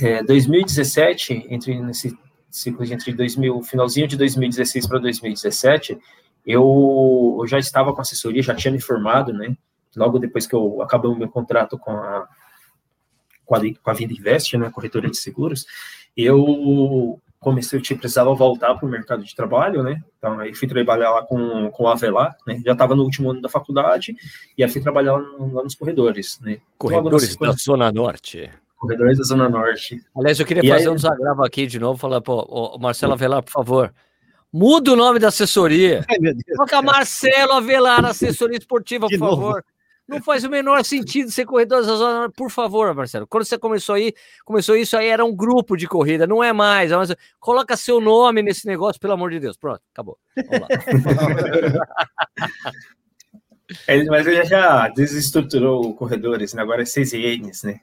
É, 0.00 0.22
2017, 0.22 1.46
entre 1.48 1.80
nesse 1.80 2.16
ciclo 2.50 2.84
de 2.84 2.92
entre 2.92 3.12
2000, 3.12 3.62
finalzinho 3.62 4.08
de 4.08 4.16
2016 4.16 4.86
para 4.86 4.98
2017, 4.98 5.98
eu, 6.46 7.36
eu, 7.40 7.46
já 7.46 7.58
estava 7.58 7.92
com 7.94 8.00
assessoria, 8.00 8.42
já 8.42 8.54
tinha 8.54 8.72
me 8.72 8.80
formado, 8.80 9.32
né? 9.32 9.56
Logo 9.94 10.18
depois 10.18 10.46
que 10.46 10.54
eu 10.54 10.82
acabei 10.82 11.10
o 11.10 11.14
meu 11.14 11.28
contrato 11.28 11.78
com 11.78 11.92
a 11.92 12.28
com 13.44 13.56
a, 13.56 13.60
com 13.60 13.90
a 13.90 13.94
Vinda 13.94 14.14
Invest, 14.14 14.56
né, 14.56 14.70
corretora 14.70 15.10
de 15.10 15.16
seguros, 15.18 15.66
eu 16.16 17.20
comecei, 17.42 17.78
eu 17.78 17.98
precisava 17.98 18.32
voltar 18.34 18.74
para 18.76 18.86
o 18.86 18.90
mercado 18.90 19.24
de 19.24 19.34
trabalho, 19.34 19.82
né? 19.82 20.00
Então, 20.16 20.38
aí 20.38 20.54
fui 20.54 20.68
trabalhar 20.68 21.10
lá 21.10 21.22
com, 21.22 21.68
com 21.72 21.88
a 21.88 21.92
Avelar, 21.92 22.36
né? 22.46 22.62
Já 22.64 22.72
estava 22.72 22.94
no 22.94 23.02
último 23.02 23.30
ano 23.30 23.42
da 23.42 23.48
faculdade, 23.48 24.16
e 24.56 24.62
aí 24.62 24.70
fui 24.70 24.80
trabalhar 24.80 25.14
lá, 25.14 25.24
lá 25.52 25.62
nos 25.64 25.74
corredores, 25.74 26.38
né? 26.40 26.58
Corredores 26.78 27.36
da 27.36 27.52
Zona 27.52 27.90
Norte. 27.90 28.48
Corredores 28.76 29.18
da 29.18 29.24
Zona 29.24 29.48
Norte. 29.48 30.00
Aliás, 30.16 30.38
eu 30.38 30.46
queria 30.46 30.64
e 30.64 30.68
fazer 30.68 30.84
aí... 30.84 30.88
um 30.88 30.94
desagravo 30.94 31.44
aqui 31.44 31.66
de 31.66 31.80
novo, 31.80 31.98
falar, 31.98 32.20
pô, 32.20 32.42
o 32.42 32.78
Marcelo 32.78 33.12
Avelar, 33.12 33.42
por 33.42 33.50
favor, 33.50 33.92
muda 34.52 34.92
o 34.92 34.96
nome 34.96 35.18
da 35.18 35.28
assessoria. 35.28 36.06
Ai, 36.08 36.18
Coloca 36.56 36.80
Marcelo 36.80 37.54
Avelar, 37.54 38.04
assessoria 38.04 38.56
esportiva, 38.56 39.08
por 39.08 39.18
favor. 39.18 39.64
Não 40.12 40.22
faz 40.22 40.44
o 40.44 40.50
menor 40.50 40.84
sentido 40.92 41.30
ser 41.30 41.46
corredor 41.46 41.80
dessa 41.80 41.96
zona. 41.96 42.30
Por 42.30 42.50
favor, 42.50 42.94
Marcelo. 42.94 43.26
Quando 43.26 43.44
você 43.44 43.58
começou 43.58 43.94
aí, 43.94 44.12
começou 44.44 44.76
isso 44.76 44.94
aí, 44.96 45.08
era 45.08 45.24
um 45.24 45.34
grupo 45.34 45.74
de 45.76 45.86
corrida, 45.86 46.26
não 46.26 46.44
é 46.44 46.52
mais. 46.52 46.92
É. 46.92 46.96
Coloca 47.40 47.76
seu 47.76 48.00
nome 48.00 48.42
nesse 48.42 48.66
negócio, 48.66 49.00
pelo 49.00 49.14
amor 49.14 49.30
de 49.30 49.40
Deus. 49.40 49.56
Pronto, 49.56 49.80
acabou. 49.92 50.18
é, 53.88 54.04
mas 54.04 54.26
ele 54.26 54.44
já 54.44 54.88
desestruturou 54.88 55.94
corredores, 55.94 56.52
né? 56.52 56.60
agora 56.60 56.82
é 56.82 56.84
6 56.84 57.12
ienes, 57.14 57.62
né? 57.64 57.80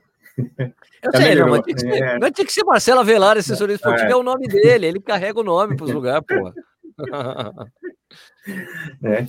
Eu 1.02 1.12
sei, 1.16 1.36
não, 1.36 1.50
mas, 1.50 1.62
tinha 1.64 1.76
que 1.76 1.82
ser, 1.82 2.02
é. 2.02 2.20
mas 2.20 2.32
tinha 2.32 2.46
que 2.46 2.54
ser 2.54 2.64
Marcelo 2.64 3.02
Avelar, 3.02 3.38
assessoria 3.38 3.76
esportiva, 3.76 4.08
é. 4.08 4.12
é 4.12 4.16
o 4.16 4.24
nome 4.24 4.48
dele, 4.48 4.86
ele 4.86 5.02
carrega 5.02 5.38
o 5.40 5.44
nome 5.44 5.76
para 5.76 5.86
os 5.86 5.92
lugares, 5.92 6.26
porra. 6.26 6.54
Né? 9.02 9.28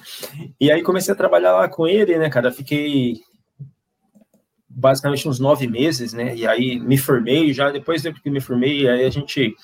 E 0.60 0.70
aí 0.70 0.82
comecei 0.82 1.12
a 1.12 1.16
trabalhar 1.16 1.52
lá 1.52 1.68
com 1.68 1.86
ele, 1.86 2.18
né, 2.18 2.30
cara? 2.30 2.50
Fiquei 2.52 3.20
basicamente 4.68 5.28
uns 5.28 5.40
nove 5.40 5.66
meses, 5.66 6.12
né? 6.12 6.34
E 6.34 6.46
aí 6.46 6.78
me 6.78 6.96
formei, 6.96 7.52
já 7.52 7.70
depois 7.70 8.02
que 8.02 8.30
me 8.30 8.40
formei, 8.40 8.88
aí 8.88 9.04
a 9.04 9.10
gente 9.10 9.54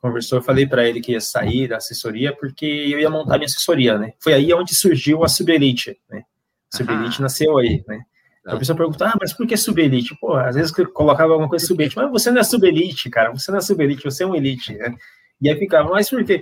conversou, 0.00 0.38
eu 0.38 0.42
falei 0.42 0.66
para 0.66 0.88
ele 0.88 1.00
que 1.00 1.12
ia 1.12 1.20
sair 1.20 1.68
da 1.68 1.76
assessoria 1.76 2.34
porque 2.34 2.66
eu 2.66 2.98
ia 2.98 3.10
montar 3.10 3.36
minha 3.36 3.46
assessoria, 3.46 3.98
né? 3.98 4.12
Foi 4.18 4.32
aí 4.32 4.52
onde 4.52 4.74
surgiu 4.74 5.22
a 5.22 5.28
Subelite, 5.28 5.96
né? 6.10 6.22
Subelite 6.70 7.22
nasceu 7.22 7.56
aí, 7.58 7.84
né? 7.86 8.00
A 8.48 8.56
pessoa 8.56 8.76
pergunta, 8.76 9.06
ah, 9.06 9.16
mas 9.20 9.34
por 9.34 9.46
que 9.46 9.56
subelite? 9.56 10.16
Pô, 10.18 10.34
às 10.34 10.54
vezes 10.54 10.76
eu 10.76 10.90
colocava 10.90 11.32
alguma 11.32 11.48
coisa 11.48 11.66
subelite, 11.66 11.96
mas 11.96 12.10
você 12.10 12.30
não 12.30 12.40
é 12.40 12.44
subelite, 12.44 13.10
cara, 13.10 13.30
você 13.30 13.50
não 13.50 13.58
é 13.58 13.60
subelite, 13.60 14.02
você 14.02 14.24
é 14.24 14.26
um 14.26 14.34
elite, 14.34 14.72
né? 14.72 14.94
E 15.40 15.50
aí 15.50 15.58
ficava, 15.58 15.90
mas 15.90 16.08
por 16.08 16.24
quê? 16.24 16.40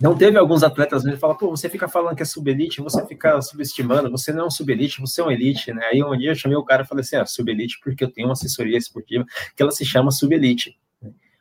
Não 0.00 0.16
teve 0.16 0.38
alguns 0.38 0.62
atletas 0.62 1.02
que 1.02 1.16
falam, 1.16 1.36
pô, 1.36 1.50
você 1.50 1.68
fica 1.68 1.88
falando 1.88 2.14
que 2.14 2.22
é 2.22 2.26
subelite, 2.26 2.80
você 2.80 3.04
fica 3.04 3.42
subestimando, 3.42 4.08
você 4.08 4.32
não 4.32 4.44
é 4.44 4.46
um 4.46 4.50
subelite, 4.50 5.00
você 5.00 5.20
é 5.20 5.24
um 5.24 5.30
elite, 5.30 5.72
né? 5.72 5.86
Aí 5.90 6.02
um 6.04 6.16
dia 6.16 6.30
eu 6.30 6.36
chamei 6.36 6.56
o 6.56 6.64
cara 6.64 6.82
e 6.82 6.86
falei 6.86 7.02
assim, 7.02 7.16
ah, 7.16 7.26
subelite 7.26 7.80
porque 7.82 8.04
eu 8.04 8.10
tenho 8.10 8.28
uma 8.28 8.34
assessoria 8.34 8.78
esportiva 8.78 9.24
que 9.56 9.62
ela 9.62 9.72
se 9.72 9.84
chama 9.84 10.12
subelite. 10.12 10.78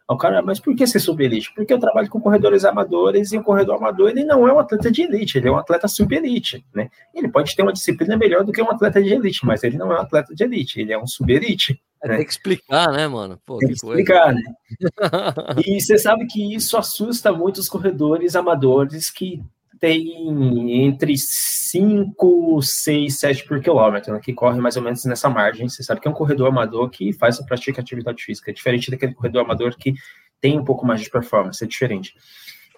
O 0.09 0.17
cara, 0.17 0.41
mas 0.41 0.59
por 0.59 0.73
que 0.73 0.87
ser 0.87 0.99
subelite? 0.99 1.53
Porque 1.53 1.71
eu 1.71 1.79
trabalho 1.79 2.09
com 2.09 2.19
corredores 2.19 2.63
amadores 2.63 3.33
e 3.33 3.37
o 3.37 3.43
corredor 3.43 3.75
amador 3.75 4.09
ele 4.09 4.23
não 4.23 4.47
é 4.47 4.53
um 4.53 4.59
atleta 4.59 4.89
de 4.89 5.01
elite, 5.01 5.37
ele 5.37 5.49
é 5.49 5.51
um 5.51 5.57
atleta 5.57 5.87
subelite, 5.87 6.65
né? 6.73 6.89
Ele 7.13 7.27
pode 7.27 7.53
ter 7.55 7.61
uma 7.61 7.73
disciplina 7.73 8.15
melhor 8.15 8.43
do 8.43 8.53
que 8.53 8.61
um 8.61 8.71
atleta 8.71 9.03
de 9.03 9.13
elite, 9.13 9.45
mas 9.45 9.63
ele 9.63 9.77
não 9.77 9.91
é 9.91 9.97
um 9.97 10.01
atleta 10.01 10.33
de 10.33 10.43
elite, 10.43 10.79
ele 10.79 10.93
é 10.93 10.97
um 10.97 11.05
subelite. 11.05 11.79
É? 12.03 12.17
Tem 12.17 12.25
que 12.25 12.31
explicar, 12.31 12.91
né, 12.91 13.07
mano? 13.07 13.39
Pô, 13.45 13.57
tem 13.57 13.69
que, 13.69 13.75
que 13.75 13.85
explicar, 13.85 14.33
né? 14.33 14.41
e 15.65 15.81
você 15.81 15.97
sabe 15.97 16.27
que 16.27 16.55
isso 16.55 16.77
assusta 16.77 17.31
muito 17.33 17.57
os 17.57 17.67
corredores 17.67 18.35
amadores 18.35 19.09
que 19.09 19.41
tem 19.79 20.85
entre 20.85 21.15
5, 21.17 22.61
6, 22.61 23.19
7 23.19 23.45
por 23.45 23.61
quilômetro, 23.61 24.13
né, 24.13 24.19
que 24.19 24.33
corre 24.33 24.59
mais 24.59 24.75
ou 24.75 24.83
menos 24.83 25.03
nessa 25.05 25.29
margem. 25.29 25.69
Você 25.69 25.83
sabe 25.83 26.01
que 26.01 26.07
é 26.07 26.11
um 26.11 26.15
corredor 26.15 26.47
amador 26.49 26.89
que 26.89 27.13
faz 27.13 27.39
a 27.39 27.43
prática 27.43 27.81
atividade 27.81 28.23
física, 28.23 28.51
é 28.51 28.53
diferente 28.53 28.91
daquele 28.91 29.13
corredor 29.13 29.43
amador 29.43 29.75
que 29.77 29.93
tem 30.39 30.57
um 30.57 30.63
pouco 30.63 30.85
mais 30.85 31.01
de 31.01 31.09
performance, 31.09 31.63
é 31.63 31.67
diferente. 31.67 32.15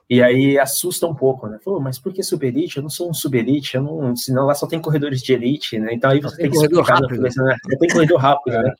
E 0.10 0.24
aí 0.24 0.57
assusta 0.57 1.05
um 1.05 1.14
pouco, 1.14 1.47
né? 1.47 1.60
Falou, 1.64 1.80
mas 1.80 1.99
por 1.99 2.12
que 2.12 2.24
subelite? 2.24 2.78
Eu 2.78 2.84
não 2.84 2.89
sou 2.89 3.10
um 3.12 3.14
subelite, 3.14 3.76
eu 3.76 3.84
não, 3.84 4.16
senão 4.16 4.47
lá 4.47 4.55
só 4.55 4.66
tem 4.66 4.82
corredores 4.82 5.22
de 5.22 5.34
elite, 5.34 5.78
né? 5.78 5.93
Então 5.93 6.10
aí 6.10 6.20
você 6.20 6.38
tem, 6.38 6.49
tem 6.49 6.51
que 6.51 6.66
explicar, 6.66 6.95
rápido. 6.95 7.22
Né? 7.22 7.57
Tem 7.80 7.89
corredor 7.89 8.20
rápido, 8.20 8.57
né? 8.57 8.74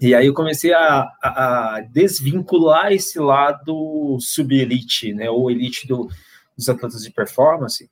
E 0.00 0.14
aí 0.14 0.26
eu 0.26 0.34
comecei 0.34 0.74
a, 0.74 1.08
a, 1.22 1.76
a 1.76 1.80
desvincular 1.80 2.92
esse 2.92 3.18
lado 3.18 4.18
subelite, 4.20 5.14
né? 5.14 5.30
Ou 5.30 5.50
elite 5.50 5.88
do, 5.88 6.10
dos 6.54 6.68
atletas 6.68 7.02
de 7.02 7.10
performance, 7.10 7.88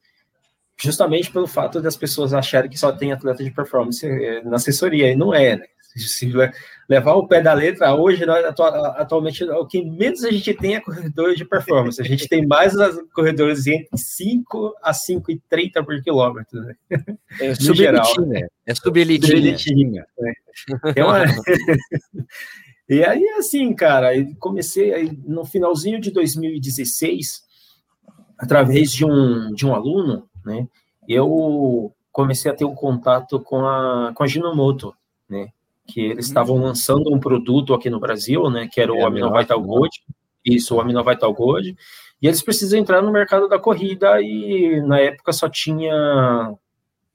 justamente 0.77 1.31
pelo 1.31 1.47
fato 1.47 1.81
das 1.81 1.97
pessoas 1.97 2.35
acharem 2.35 2.71
que 2.71 2.79
só 2.79 2.93
tem 2.93 3.13
atleta 3.13 3.43
de 3.43 3.51
performance 3.51 4.07
eh, 4.07 4.43
na 4.45 4.57
assessoria, 4.57 5.11
e 5.11 5.17
não 5.17 5.33
é, 5.33 5.57
né? 5.57 5.67
Se 5.97 6.33
levar 6.89 7.15
o 7.15 7.27
pé 7.27 7.41
da 7.41 7.53
letra, 7.53 7.95
hoje, 7.95 8.25
atualmente, 8.97 9.45
o 9.45 9.67
que 9.67 9.85
menos 9.85 10.25
a 10.25 10.31
gente 10.31 10.55
tem 10.55 10.77
é 10.77 10.81
corredores 10.81 11.37
de 11.37 11.45
performance. 11.45 12.01
A 12.01 12.05
gente 12.05 12.29
tem 12.29 12.47
mais 12.47 12.75
corredores 13.15 13.67
entre 13.67 13.97
5 13.97 14.75
a 14.83 14.93
5,30 14.93 15.85
por 15.85 16.03
quilômetro. 16.03 16.61
Né? 16.61 16.75
É 17.41 17.55
subelitinha. 17.55 18.49
É 18.67 18.75
subelitinha. 18.75 20.07
Né? 20.19 20.33
É 20.95 21.03
uma... 21.03 21.25
e 22.87 23.03
aí, 23.03 23.27
assim, 23.39 23.73
cara, 23.75 24.11
comecei 24.39 24.93
aí, 24.93 25.19
no 25.25 25.47
finalzinho 25.47 25.99
de 25.99 26.11
2016 26.11 27.43
através 28.43 28.91
de 28.91 29.05
um, 29.05 29.55
de 29.55 29.65
um 29.65 29.73
aluno, 29.73 30.29
né, 30.45 30.67
eu 31.09 31.95
comecei 32.11 32.51
a 32.51 32.55
ter 32.55 32.65
um 32.65 32.75
contato 32.75 33.39
com 33.39 33.65
a, 33.65 34.13
com 34.13 34.25
a 34.25 34.27
Ginomoto, 34.27 34.95
né, 35.31 35.49
que 35.87 36.01
eles 36.01 36.27
estavam 36.27 36.57
uhum. 36.57 36.65
lançando 36.65 37.13
um 37.13 37.19
produto 37.19 37.75
aqui 37.75 37.91
no 37.91 38.01
Brasil, 38.01 38.49
né, 38.51 38.69
que 38.71 38.81
era 38.81 38.93
o 38.93 38.99
é, 38.99 39.05
Amino 39.05 39.33
Vital 39.33 39.61
Gold, 39.61 39.91
isso, 40.45 40.75
o 40.75 40.81
Amino 40.81 41.05
Vital 41.05 41.33
Gold, 41.33 41.77
e 42.21 42.27
eles 42.27 42.43
precisam 42.43 42.79
entrar 42.79 43.03
no 43.03 43.13
mercado 43.13 43.49
da 43.49 43.59
corrida 43.59 44.21
e 44.21 44.81
na 44.81 45.01
época 45.01 45.33
só 45.33 45.49
tinha 45.49 46.55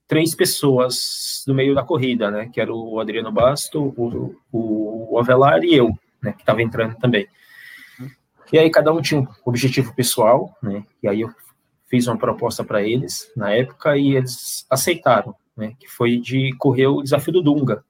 três 0.07 0.35
pessoas 0.35 1.43
no 1.47 1.53
meio 1.53 1.73
da 1.73 1.83
corrida, 1.83 2.29
né, 2.29 2.49
que 2.51 2.59
era 2.59 2.73
o 2.73 2.99
Adriano 2.99 3.31
Basto, 3.31 3.93
o, 3.97 4.35
o 4.51 5.19
Avelar 5.19 5.63
e 5.63 5.75
eu, 5.75 5.89
né, 6.21 6.33
que 6.33 6.41
estava 6.41 6.61
entrando 6.61 6.95
também. 6.97 7.27
E 8.51 8.57
aí 8.57 8.69
cada 8.69 8.93
um 8.93 9.01
tinha 9.01 9.21
um 9.21 9.27
objetivo 9.45 9.93
pessoal, 9.93 10.55
né? 10.63 10.83
E 11.03 11.07
aí 11.07 11.21
eu 11.21 11.29
fiz 11.87 12.07
uma 12.07 12.17
proposta 12.17 12.63
para 12.63 12.81
eles 12.81 13.29
na 13.35 13.51
época 13.51 13.97
e 13.97 14.15
eles 14.15 14.65
aceitaram, 14.69 15.35
né? 15.55 15.73
Que 15.79 15.87
foi 15.87 16.17
de 16.17 16.55
correr 16.57 16.87
o 16.87 17.01
desafio 17.01 17.33
do 17.33 17.41
Dunga. 17.41 17.83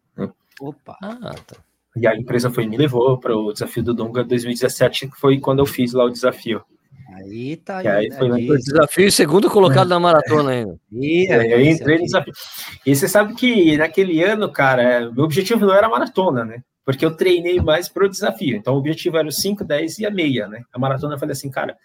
Né? 0.61 0.69
Opa! 0.69 0.97
Ah, 1.01 1.35
tá. 1.45 1.57
E 1.95 2.07
a 2.07 2.15
empresa 2.15 2.51
foi 2.51 2.67
me 2.67 2.77
levou 2.77 3.17
para 3.17 3.35
o 3.35 3.51
desafio 3.51 3.83
do 3.83 3.93
Dunga 3.93 4.23
2017, 4.23 5.07
que 5.07 5.19
foi 5.19 5.39
quando 5.39 5.59
eu 5.59 5.65
fiz 5.65 5.93
lá 5.93 6.05
o 6.05 6.09
desafio. 6.09 6.63
Aí 7.15 7.55
tá 7.57 7.79
aí. 7.79 7.87
aí 7.87 8.11
foi 8.11 8.29
o 8.29 8.57
desafio 8.57 9.11
segundo 9.11 9.49
colocado 9.49 9.87
na 9.87 9.99
maratona 9.99 10.51
ainda. 10.51 10.79
E 10.91 11.31
aí 11.31 11.51
eu 11.51 11.61
entrei 11.61 11.97
no 11.97 12.03
desafio. 12.03 12.33
E 12.85 12.95
você 12.95 13.07
sabe 13.07 13.33
que 13.33 13.77
naquele 13.77 14.23
ano, 14.23 14.51
cara, 14.51 15.11
meu 15.11 15.25
objetivo 15.25 15.65
não 15.65 15.73
era 15.73 15.89
maratona, 15.89 16.45
né? 16.45 16.61
Porque 16.85 17.03
eu 17.03 17.15
treinei 17.15 17.59
mais 17.59 17.89
para 17.89 18.05
o 18.05 18.09
desafio. 18.09 18.55
Então 18.55 18.75
o 18.75 18.77
objetivo 18.77 19.17
era 19.17 19.27
o 19.27 19.31
5, 19.31 19.63
10 19.63 19.99
e 19.99 20.05
a 20.05 20.11
meia, 20.11 20.47
né? 20.47 20.61
A 20.71 20.77
maratona 20.77 21.15
eu 21.15 21.19
falei 21.19 21.33
assim, 21.33 21.49
cara, 21.49 21.75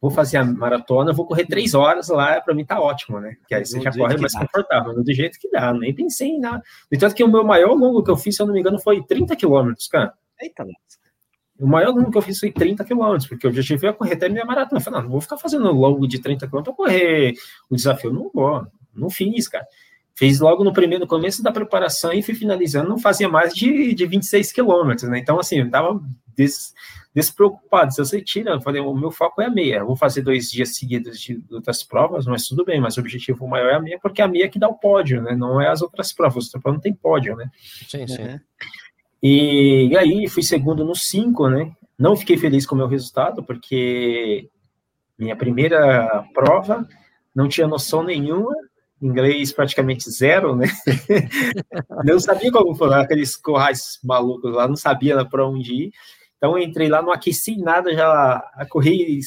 vou 0.00 0.10
fazer 0.10 0.36
a 0.36 0.44
maratona, 0.44 1.12
vou 1.12 1.26
correr 1.26 1.46
três 1.46 1.74
horas 1.74 2.08
lá, 2.08 2.40
para 2.40 2.54
mim 2.54 2.64
tá 2.64 2.80
ótimo, 2.80 3.20
né? 3.20 3.36
Que 3.46 3.54
aí 3.54 3.64
você 3.64 3.80
já 3.80 3.90
corre 3.92 4.16
mais 4.16 4.32
dá. 4.32 4.40
confortável, 4.40 5.02
do 5.02 5.12
jeito 5.12 5.38
que 5.38 5.50
dá, 5.50 5.72
nem 5.72 5.94
pensei 5.94 6.28
em 6.28 6.40
nada. 6.40 6.62
No 6.90 6.96
entanto, 6.96 7.14
que 7.14 7.24
o 7.24 7.28
meu 7.28 7.44
maior 7.44 7.74
longo 7.74 8.02
que 8.02 8.10
eu 8.10 8.16
fiz, 8.16 8.36
se 8.36 8.42
eu 8.42 8.46
não 8.46 8.54
me 8.54 8.60
engano, 8.60 8.78
foi 8.78 9.02
30 9.02 9.34
quilômetros, 9.36 9.88
cara. 9.88 10.12
Eita, 10.40 10.64
o 11.58 11.66
maior 11.66 11.92
longo 11.92 12.10
que 12.10 12.18
eu 12.18 12.22
fiz 12.22 12.38
foi 12.38 12.52
30 12.52 12.84
quilômetros, 12.84 13.26
porque 13.26 13.46
o 13.46 13.50
objetivo 13.50 13.86
é 13.86 13.92
correr 13.92 14.14
até 14.14 14.28
minha 14.28 14.44
maratona. 14.44 14.78
Eu 14.78 14.84
falei, 14.84 14.98
não, 14.98 15.04
não 15.04 15.12
vou 15.12 15.20
ficar 15.20 15.36
fazendo 15.36 15.70
longo 15.72 16.06
de 16.06 16.20
30 16.20 16.46
quilômetros 16.46 16.76
para 16.76 16.84
correr 16.84 17.34
o 17.68 17.74
desafio. 17.74 18.12
Não 18.12 18.30
vou, 18.32 18.64
não 18.94 19.10
fiz, 19.10 19.48
cara. 19.48 19.66
Fiz 20.14 20.38
logo 20.38 20.62
no 20.62 20.72
primeiro, 20.72 21.04
no 21.04 21.08
começo 21.08 21.42
da 21.42 21.52
preparação 21.52 22.12
e 22.12 22.22
fui 22.22 22.34
finalizando, 22.34 22.88
não 22.88 22.98
fazia 22.98 23.28
mais 23.28 23.52
de, 23.54 23.94
de 23.94 24.06
26 24.06 24.52
quilômetros, 24.52 25.08
né? 25.08 25.18
Então, 25.18 25.38
assim, 25.38 25.60
eu 25.60 25.70
tava 25.70 26.00
des, 26.36 26.72
despreocupado. 27.18 27.92
Se 27.92 27.98
você 27.98 28.22
tira, 28.22 28.52
eu 28.52 28.60
falei, 28.60 28.80
o 28.80 28.94
meu 28.94 29.10
foco 29.10 29.42
é 29.42 29.46
a 29.46 29.50
meia. 29.50 29.78
Eu 29.78 29.86
vou 29.86 29.96
fazer 29.96 30.22
dois 30.22 30.50
dias 30.50 30.76
seguidos 30.76 31.20
de 31.20 31.42
outras 31.50 31.82
provas, 31.82 32.26
mas 32.26 32.46
tudo 32.46 32.64
bem, 32.64 32.80
mas 32.80 32.96
o 32.96 33.00
objetivo 33.00 33.48
maior 33.48 33.70
é 33.70 33.74
a 33.74 33.80
meia, 33.80 33.98
porque 34.00 34.22
é 34.22 34.24
a 34.24 34.28
meia 34.28 34.48
que 34.48 34.58
dá 34.58 34.68
o 34.68 34.78
pódio, 34.78 35.20
né? 35.20 35.34
Não 35.34 35.60
é 35.60 35.68
as 35.68 35.82
outras 35.82 36.12
provas. 36.12 36.44
Outra 36.44 36.60
prova 36.60 36.76
não 36.76 36.82
tem 36.82 36.94
pódio, 36.94 37.34
né? 37.34 37.50
Sim, 37.88 38.06
sim. 38.06 38.22
Uhum. 38.22 38.40
E, 39.20 39.88
e 39.88 39.96
aí 39.96 40.28
fui 40.28 40.44
segundo 40.44 40.84
no 40.84 40.94
5, 40.94 41.48
né? 41.48 41.72
Não 41.98 42.16
fiquei 42.16 42.36
feliz 42.36 42.64
com 42.64 42.76
o 42.76 42.78
meu 42.78 42.86
resultado, 42.86 43.42
porque 43.42 44.48
minha 45.18 45.34
primeira 45.34 46.24
prova 46.32 46.86
não 47.34 47.48
tinha 47.48 47.66
noção 47.66 48.04
nenhuma, 48.04 48.54
inglês 49.02 49.52
praticamente 49.52 50.08
zero, 50.08 50.54
né? 50.54 50.66
não 52.04 52.20
sabia 52.20 52.52
como 52.52 52.76
falar 52.76 53.00
aqueles 53.00 53.34
corrais 53.36 53.98
malucos 54.04 54.54
lá, 54.54 54.68
não 54.68 54.76
sabia 54.76 55.24
para 55.24 55.48
onde 55.48 55.74
ir. 55.74 55.92
Então 56.38 56.58
entrei 56.58 56.88
lá, 56.88 57.02
não 57.02 57.12
aqueci 57.12 57.58
nada, 57.58 57.92
já 57.92 58.42
corri 58.70 59.20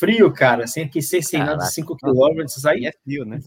frio, 0.00 0.32
cara, 0.32 0.66
sem 0.66 0.84
aquecer, 0.84 1.22
sem 1.22 1.40
nada, 1.40 1.62
5 1.62 1.94
quilômetros, 1.94 2.64
aí 2.64 2.86
é 2.86 2.92
frio, 3.04 3.26
né? 3.26 3.38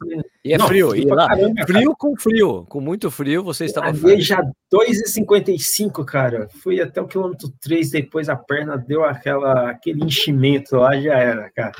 E 0.45 0.53
é 0.53 0.57
não, 0.57 0.67
frio, 0.67 0.91
frio, 0.91 1.07
e 1.07 1.09
lá, 1.09 1.27
caramba, 1.27 1.65
frio 1.65 1.95
com 1.97 2.15
frio, 2.15 2.65
com 2.65 2.79
muito 2.79 3.09
frio, 3.09 3.43
você 3.43 3.65
estava 3.65 3.91
frio. 3.91 4.21
já 4.21 4.39
2,55, 4.71 6.05
cara, 6.05 6.47
fui 6.61 6.79
até 6.79 7.01
o 7.01 7.07
quilômetro 7.07 7.51
3, 7.59 7.89
depois 7.89 8.29
a 8.29 8.35
perna 8.35 8.77
deu 8.77 9.03
aquela, 9.03 9.71
aquele 9.71 10.05
enchimento 10.05 10.75
lá, 10.75 10.95
já 11.01 11.15
era, 11.15 11.49
cara. 11.49 11.73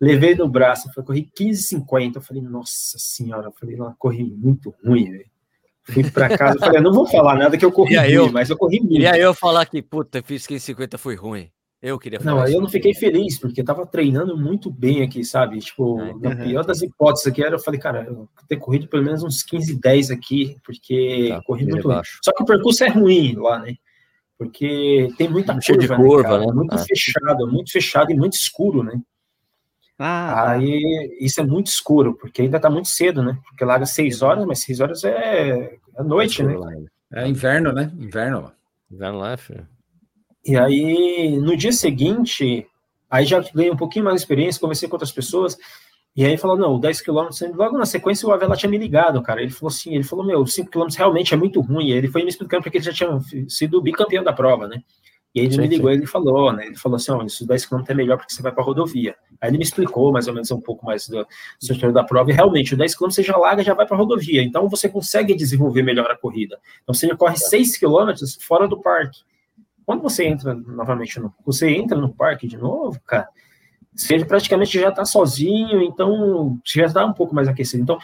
Levei 0.00 0.34
no 0.34 0.48
braço, 0.48 0.90
foi 0.94 1.04
corri 1.04 1.30
15,50, 1.38 2.16
eu 2.16 2.22
falei, 2.22 2.42
nossa 2.42 2.96
senhora, 2.98 3.48
eu 3.48 3.52
falei, 3.52 3.76
não, 3.76 3.94
corri 3.98 4.24
muito 4.24 4.74
ruim, 4.82 5.10
velho. 5.10 5.29
Fui 5.84 6.08
para 6.10 6.36
casa, 6.36 6.58
falei, 6.58 6.80
não 6.80 6.92
vou 6.92 7.06
falar 7.06 7.36
nada 7.36 7.56
que 7.56 7.64
eu 7.64 7.72
corri 7.72 7.94
eu, 8.12 8.30
mas 8.30 8.50
eu 8.50 8.56
corri 8.56 8.80
muito. 8.80 9.00
E 9.00 9.06
aí 9.06 9.20
eu 9.20 9.34
falar 9.34 9.66
que, 9.66 9.82
puta, 9.82 10.22
fiz 10.22 10.46
15,50, 10.46 10.98
foi 10.98 11.14
ruim. 11.14 11.50
Eu 11.82 11.98
queria 11.98 12.20
falar. 12.20 12.36
Não, 12.36 12.42
aí 12.42 12.52
eu 12.52 12.60
não 12.60 12.68
fiquei 12.68 12.92
feliz, 12.92 13.38
porque 13.38 13.62
eu 13.62 13.64
tava 13.64 13.86
treinando 13.86 14.36
muito 14.36 14.70
bem 14.70 15.02
aqui, 15.02 15.24
sabe? 15.24 15.58
Tipo, 15.60 15.98
Ai, 15.98 16.14
na 16.20 16.30
uhum. 16.30 16.36
pior 16.36 16.64
das 16.64 16.82
hipóteses 16.82 17.26
aqui 17.26 17.42
era, 17.42 17.54
eu 17.54 17.58
falei, 17.60 17.80
cara, 17.80 18.04
eu 18.04 18.28
ter 18.46 18.58
corrido 18.58 18.86
pelo 18.86 19.02
menos 19.02 19.22
uns 19.22 19.42
15, 19.42 19.80
10 19.80 20.10
aqui, 20.10 20.58
porque 20.62 21.28
tá, 21.30 21.42
corri 21.42 21.64
muito 21.64 21.88
baixo. 21.88 22.18
Só 22.22 22.32
que 22.32 22.42
o 22.42 22.46
percurso 22.46 22.84
é 22.84 22.88
ruim 22.88 23.34
lá, 23.36 23.58
né? 23.58 23.76
Porque 24.36 25.08
tem 25.16 25.28
muita 25.28 25.54
curva, 25.54 25.80
de 25.80 25.88
curva, 25.88 26.38
né? 26.38 26.46
né? 26.46 26.52
Muito 26.52 26.74
ah. 26.74 26.78
fechado, 26.78 27.46
muito 27.46 27.72
fechado 27.72 28.12
e 28.12 28.14
muito 28.14 28.34
escuro, 28.34 28.82
né? 28.82 29.00
Ah, 30.02 30.32
tá. 30.34 30.50
aí 30.52 31.18
isso 31.20 31.42
é 31.42 31.44
muito 31.44 31.66
escuro, 31.66 32.14
porque 32.14 32.40
ainda 32.40 32.58
tá 32.58 32.70
muito 32.70 32.88
cedo, 32.88 33.22
né? 33.22 33.38
Porque 33.46 33.62
larga 33.66 33.84
6 33.84 34.22
horas, 34.22 34.46
mas 34.46 34.60
6 34.60 34.80
horas 34.80 35.04
é, 35.04 35.76
é 35.94 36.02
noite, 36.02 36.40
é 36.40 36.46
né? 36.46 36.56
É 37.12 37.28
inverno, 37.28 37.70
né? 37.70 37.92
Inverno. 37.98 38.50
Inverno 38.90 39.18
lá, 39.18 39.36
filho. 39.36 39.68
E 40.42 40.56
aí, 40.56 41.38
no 41.38 41.54
dia 41.54 41.70
seguinte, 41.70 42.66
aí 43.10 43.26
já 43.26 43.40
ganhei 43.54 43.70
um 43.70 43.76
pouquinho 43.76 44.06
mais 44.06 44.16
de 44.16 44.22
experiência, 44.22 44.58
conversei 44.58 44.88
com 44.88 44.94
outras 44.94 45.12
pessoas, 45.12 45.58
e 46.16 46.24
aí 46.24 46.38
falou, 46.38 46.56
não, 46.56 46.80
10 46.80 47.02
quilômetros, 47.02 47.38
logo 47.54 47.76
na 47.76 47.84
sequência 47.84 48.26
o 48.26 48.32
Avela 48.32 48.56
tinha 48.56 48.70
me 48.70 48.78
ligado, 48.78 49.20
cara, 49.20 49.42
ele 49.42 49.50
falou 49.50 49.68
assim, 49.68 49.94
ele 49.94 50.02
falou, 50.02 50.24
meu, 50.24 50.46
5 50.46 50.70
quilômetros 50.70 50.96
realmente 50.96 51.34
é 51.34 51.36
muito 51.36 51.60
ruim, 51.60 51.90
ele 51.90 52.08
foi 52.08 52.22
me 52.22 52.30
explicando 52.30 52.62
porque 52.62 52.78
ele 52.78 52.84
já 52.84 52.92
tinha 52.92 53.20
sido 53.48 53.82
bicampeão 53.82 54.24
da 54.24 54.32
prova, 54.32 54.66
né, 54.66 54.82
e 55.34 55.40
aí 55.40 55.46
ele 55.46 55.54
sim, 55.54 55.60
me 55.60 55.68
ligou 55.68 55.90
e 55.90 55.94
ele 55.94 56.06
falou, 56.06 56.52
né, 56.52 56.66
ele 56.66 56.76
falou 56.76 56.96
assim, 56.96 57.12
ó, 57.12 57.22
isso 57.22 57.46
10 57.46 57.66
quilômetros 57.66 57.94
é 57.94 57.96
melhor 57.96 58.16
porque 58.16 58.32
você 58.32 58.42
vai 58.42 58.52
para 58.52 58.64
rodovia, 58.64 59.14
aí 59.40 59.50
ele 59.50 59.58
me 59.58 59.64
explicou 59.64 60.12
mais 60.12 60.26
ou 60.28 60.34
menos 60.34 60.50
um 60.50 60.60
pouco 60.60 60.84
mais 60.84 61.08
do 61.08 61.26
estrutura 61.60 61.92
da 61.92 62.04
prova, 62.04 62.30
e 62.30 62.34
realmente, 62.34 62.74
o 62.74 62.76
10 62.76 62.94
quilômetros 62.94 63.16
você 63.16 63.22
já 63.22 63.36
larga, 63.36 63.62
já 63.62 63.74
vai 63.74 63.86
para 63.86 63.96
rodovia, 63.96 64.42
então 64.42 64.68
você 64.68 64.88
consegue 64.88 65.34
desenvolver 65.34 65.82
melhor 65.82 66.10
a 66.10 66.16
corrida, 66.16 66.58
então 66.82 66.94
você 66.94 67.14
corre 67.14 67.36
6 67.36 67.76
quilômetros 67.76 68.38
fora 68.40 68.66
do 68.66 68.80
parque, 68.80 69.20
quando 69.86 70.02
você 70.02 70.24
entra 70.24 70.54
novamente 70.54 71.18
no, 71.18 71.34
você 71.44 71.68
entra 71.70 71.98
no 71.98 72.14
parque 72.14 72.46
de 72.46 72.56
novo, 72.56 73.00
cara, 73.06 73.28
você 73.94 74.24
praticamente 74.24 74.78
já 74.78 74.88
está 74.88 75.04
sozinho, 75.04 75.82
então 75.82 76.58
já 76.64 76.86
está 76.86 77.04
um 77.04 77.12
pouco 77.12 77.34
mais 77.34 77.48
aquecido. 77.48 77.82
Então, 77.82 77.98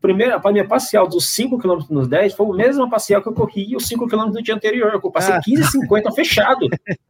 primeira, 0.00 0.40
a 0.42 0.52
minha 0.52 0.66
parcial 0.66 1.08
dos 1.08 1.30
5 1.32 1.58
km 1.58 1.80
nos 1.90 2.08
10 2.08 2.34
foi 2.34 2.46
a 2.46 2.54
mesma 2.54 2.88
parcial 2.88 3.22
que 3.22 3.28
eu 3.28 3.32
corri 3.32 3.76
os 3.76 3.86
5 3.86 4.08
km 4.08 4.30
do 4.30 4.42
dia 4.42 4.54
anterior. 4.54 4.92
Eu 4.92 5.10
passei 5.10 5.34
ah. 5.34 5.40
15,50 5.40 6.14
fechado. 6.14 6.68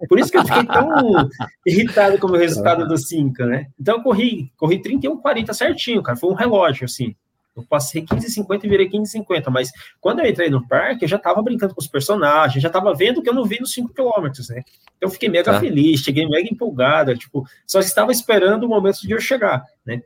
Por 0.08 0.18
isso 0.18 0.30
que 0.30 0.38
eu 0.38 0.44
fiquei 0.44 0.64
tão 0.64 1.28
irritado 1.66 2.18
com 2.18 2.28
o 2.28 2.36
resultado 2.36 2.86
dos 2.86 3.08
5, 3.08 3.44
né? 3.44 3.66
Então 3.78 3.96
eu 3.96 4.02
corri, 4.02 4.50
corri 4.56 4.80
31,40 4.82 5.52
certinho, 5.52 6.02
cara. 6.02 6.16
Foi 6.16 6.30
um 6.30 6.34
relógio, 6.34 6.84
assim. 6.84 7.14
Eu 7.58 7.64
passei 7.68 8.02
15,50 8.02 8.64
e 8.64 8.68
virei 8.68 8.88
15,50, 8.88 9.50
mas 9.50 9.70
quando 10.00 10.20
eu 10.20 10.26
entrei 10.26 10.48
no 10.48 10.66
parque, 10.66 11.04
eu 11.04 11.08
já 11.08 11.16
estava 11.16 11.42
brincando 11.42 11.74
com 11.74 11.80
os 11.80 11.88
personagens, 11.88 12.62
já 12.62 12.68
estava 12.68 12.94
vendo 12.94 13.20
que 13.20 13.28
eu 13.28 13.34
não 13.34 13.44
vi 13.44 13.58
nos 13.58 13.72
5 13.72 13.92
quilômetros, 13.92 14.48
né? 14.48 14.62
Então 14.96 15.08
eu 15.08 15.10
fiquei 15.10 15.28
mega 15.28 15.52
tá. 15.52 15.58
feliz, 15.58 16.00
cheguei 16.00 16.28
mega 16.28 16.48
empolgado, 16.48 17.16
tipo, 17.16 17.44
só 17.66 17.80
estava 17.80 18.12
esperando 18.12 18.62
o 18.62 18.68
momento 18.68 19.00
de 19.00 19.10
eu 19.10 19.20
chegar, 19.20 19.64
né? 19.84 20.00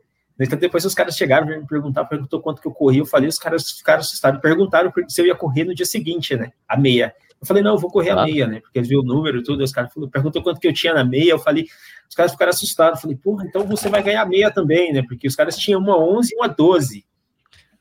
Então 0.45 0.59
depois 0.59 0.85
os 0.85 0.95
caras 0.95 1.17
chegaram 1.17 1.47
me 1.47 1.67
perguntar, 1.67 2.05
perguntou 2.05 2.41
quanto 2.41 2.61
que 2.61 2.69
eu 2.69 2.73
corri, 2.73 2.99
eu 2.99 3.07
falei, 3.07 3.29
os 3.29 3.39
caras 3.39 3.71
ficaram 3.71 4.01
assustados, 4.01 4.41
perguntaram 4.41 4.93
se 5.09 5.21
eu 5.21 5.27
ia 5.27 5.35
correr 5.35 5.65
no 5.65 5.75
dia 5.75 5.87
seguinte, 5.87 6.37
né? 6.37 6.53
A 6.69 6.77
meia. 6.77 7.15
Eu 7.41 7.47
falei, 7.47 7.63
não, 7.63 7.73
eu 7.73 7.79
vou 7.79 7.91
correr 7.91 8.11
a 8.11 8.25
meia, 8.25 8.47
né? 8.47 8.61
Porque 8.61 8.79
eles 8.79 8.89
viram 8.89 9.03
o 9.03 9.05
número 9.05 9.39
e 9.39 9.43
tudo, 9.43 9.65
os 9.65 9.73
caras 9.73 9.91
perguntou 10.13 10.43
quanto 10.43 10.61
que 10.61 10.69
eu 10.69 10.73
tinha 10.73 10.95
na 10.95 11.05
meia, 11.05 11.33
eu 11.33 11.39
falei, 11.39 11.67
os 12.09 12.15
caras 12.15 12.33
ficaram 12.33 12.51
assustados, 12.51 12.99
eu 12.99 13.03
falei, 13.03 13.17
porra, 13.17 13.45
então 13.45 13.67
você 13.67 13.89
vai 13.89 14.03
ganhar 14.03 14.25
meia 14.27 14.51
também, 14.51 14.93
né? 14.93 15.03
Porque 15.03 15.27
os 15.27 15.35
caras 15.35 15.57
tinham 15.57 15.81
uma 15.81 15.99
11 15.99 16.33
e 16.33 16.37
uma 16.37 16.49
12. 16.49 17.05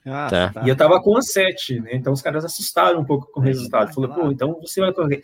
Ah, 0.05 0.27
tá. 0.29 0.49
tá. 0.49 0.63
E 0.65 0.69
eu 0.69 0.75
tava 0.75 0.99
com 1.01 1.15
a 1.15 1.21
7, 1.21 1.79
né? 1.79 1.91
Então 1.93 2.11
os 2.11 2.21
caras 2.21 2.43
assustaram 2.43 2.99
um 2.99 3.05
pouco 3.05 3.31
com 3.31 3.39
o 3.39 3.43
resultado. 3.43 3.93
Falou, 3.93 4.09
pô, 4.11 4.31
então 4.31 4.59
você 4.59 4.81
vai 4.81 4.91
correr. 4.91 5.21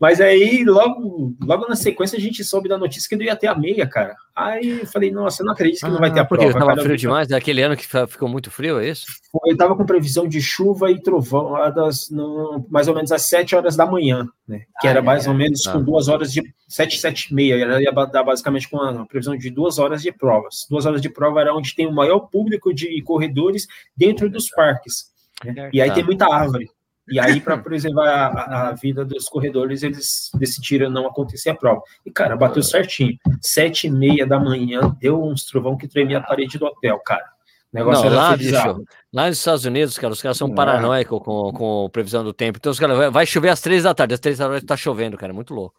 Mas 0.00 0.20
aí, 0.20 0.64
logo, 0.64 1.34
logo 1.42 1.66
na 1.66 1.74
sequência, 1.74 2.16
a 2.16 2.20
gente 2.20 2.44
soube 2.44 2.68
da 2.68 2.78
notícia 2.78 3.08
que 3.08 3.16
não 3.16 3.24
ia 3.24 3.34
ter 3.34 3.48
a 3.48 3.54
meia, 3.54 3.86
cara. 3.86 4.14
Aí 4.34 4.80
eu 4.80 4.86
falei, 4.86 5.10
nossa, 5.10 5.42
eu 5.42 5.46
não 5.46 5.52
acredito 5.52 5.80
que 5.80 5.86
ah, 5.86 5.90
não 5.90 5.98
vai 5.98 6.12
ter 6.12 6.20
a 6.20 6.24
porque 6.24 6.44
prova. 6.44 6.58
Porque 6.58 6.74
tava 6.74 6.82
frio 6.82 6.96
demais, 6.96 7.28
naquele 7.28 7.62
ano 7.62 7.76
que 7.76 7.86
ficou 8.06 8.28
muito 8.28 8.50
frio, 8.50 8.78
é 8.78 8.88
isso? 8.88 9.06
Eu 9.44 9.56
tava 9.56 9.74
com 9.74 9.84
previsão 9.84 10.28
de 10.28 10.40
chuva 10.40 10.90
e 10.92 11.02
trovão 11.02 11.52
das, 11.74 12.08
no, 12.10 12.64
mais 12.70 12.86
ou 12.86 12.94
menos 12.94 13.10
às 13.10 13.22
7 13.28 13.56
horas 13.56 13.74
da 13.74 13.84
manhã, 13.84 14.28
né? 14.46 14.60
Que 14.80 14.86
ah, 14.86 14.90
era 14.90 15.02
mais 15.02 15.26
é, 15.26 15.30
ou 15.30 15.34
menos 15.34 15.66
com 15.66 15.82
duas 15.82 16.06
horas 16.06 16.32
de 16.32 16.42
7, 16.68 16.98
7 16.98 17.30
e 17.30 17.34
meia. 17.34 17.54
Era 17.56 17.82
ia 17.82 17.90
dar 17.90 18.22
basicamente 18.22 18.68
com 18.68 18.76
uma 18.76 19.06
previsão 19.06 19.36
de 19.36 19.50
duas 19.50 19.80
horas 19.80 20.02
de 20.02 20.12
provas. 20.12 20.66
Duas 20.70 20.86
horas 20.86 21.02
de 21.02 21.10
prova 21.10 21.40
era 21.40 21.52
onde 21.52 21.74
tem 21.74 21.88
o 21.88 21.92
maior 21.92 22.20
público 22.20 22.72
de 22.72 23.02
corredores 23.02 23.66
dentro 23.96 24.30
dos 24.30 24.48
parques. 24.48 25.06
Né? 25.44 25.70
E 25.72 25.82
aí 25.82 25.92
tem 25.92 26.04
muita 26.04 26.32
árvore. 26.32 26.70
E 27.10 27.18
aí, 27.18 27.40
para 27.40 27.56
preservar 27.58 28.08
a, 28.08 28.68
a, 28.68 28.72
vida 28.72 29.04
dos 29.04 29.28
corredores, 29.28 29.82
eles 29.82 30.30
decidiram 30.34 30.90
não 30.90 31.06
acontecer 31.06 31.50
a 31.50 31.54
prova. 31.54 31.82
E, 32.04 32.10
cara, 32.10 32.36
bateu 32.36 32.62
certinho. 32.62 33.16
Sete 33.40 33.86
e 33.86 33.90
meia 33.90 34.26
da 34.26 34.38
manhã, 34.38 34.94
deu 35.00 35.22
uns 35.22 35.44
trovão 35.44 35.76
que 35.76 35.88
tremia 35.88 36.18
a 36.18 36.22
parede 36.22 36.58
do 36.58 36.66
hotel, 36.66 36.98
cara. 37.00 37.24
O 37.72 37.76
negócio 37.76 38.08
não, 38.08 38.16
lá, 38.16 38.36
bicho, 38.36 38.84
lá 39.12 39.28
nos 39.28 39.38
Estados 39.38 39.64
Unidos, 39.66 39.98
cara, 39.98 40.12
os 40.12 40.22
caras 40.22 40.38
são 40.38 40.54
paranoicos 40.54 41.20
com, 41.22 41.52
com 41.52 41.90
previsão 41.92 42.24
do 42.24 42.32
tempo. 42.32 42.58
Então, 42.58 42.72
os 42.72 42.80
caras, 42.80 43.12
vai 43.12 43.26
chover 43.26 43.50
às 43.50 43.60
três 43.60 43.82
da 43.82 43.94
tarde, 43.94 44.14
às 44.14 44.20
três 44.20 44.38
da 44.38 44.48
tarde 44.48 44.64
tá 44.64 44.76
chovendo, 44.76 45.18
cara, 45.18 45.32
é 45.32 45.34
muito 45.34 45.52
louco. 45.52 45.78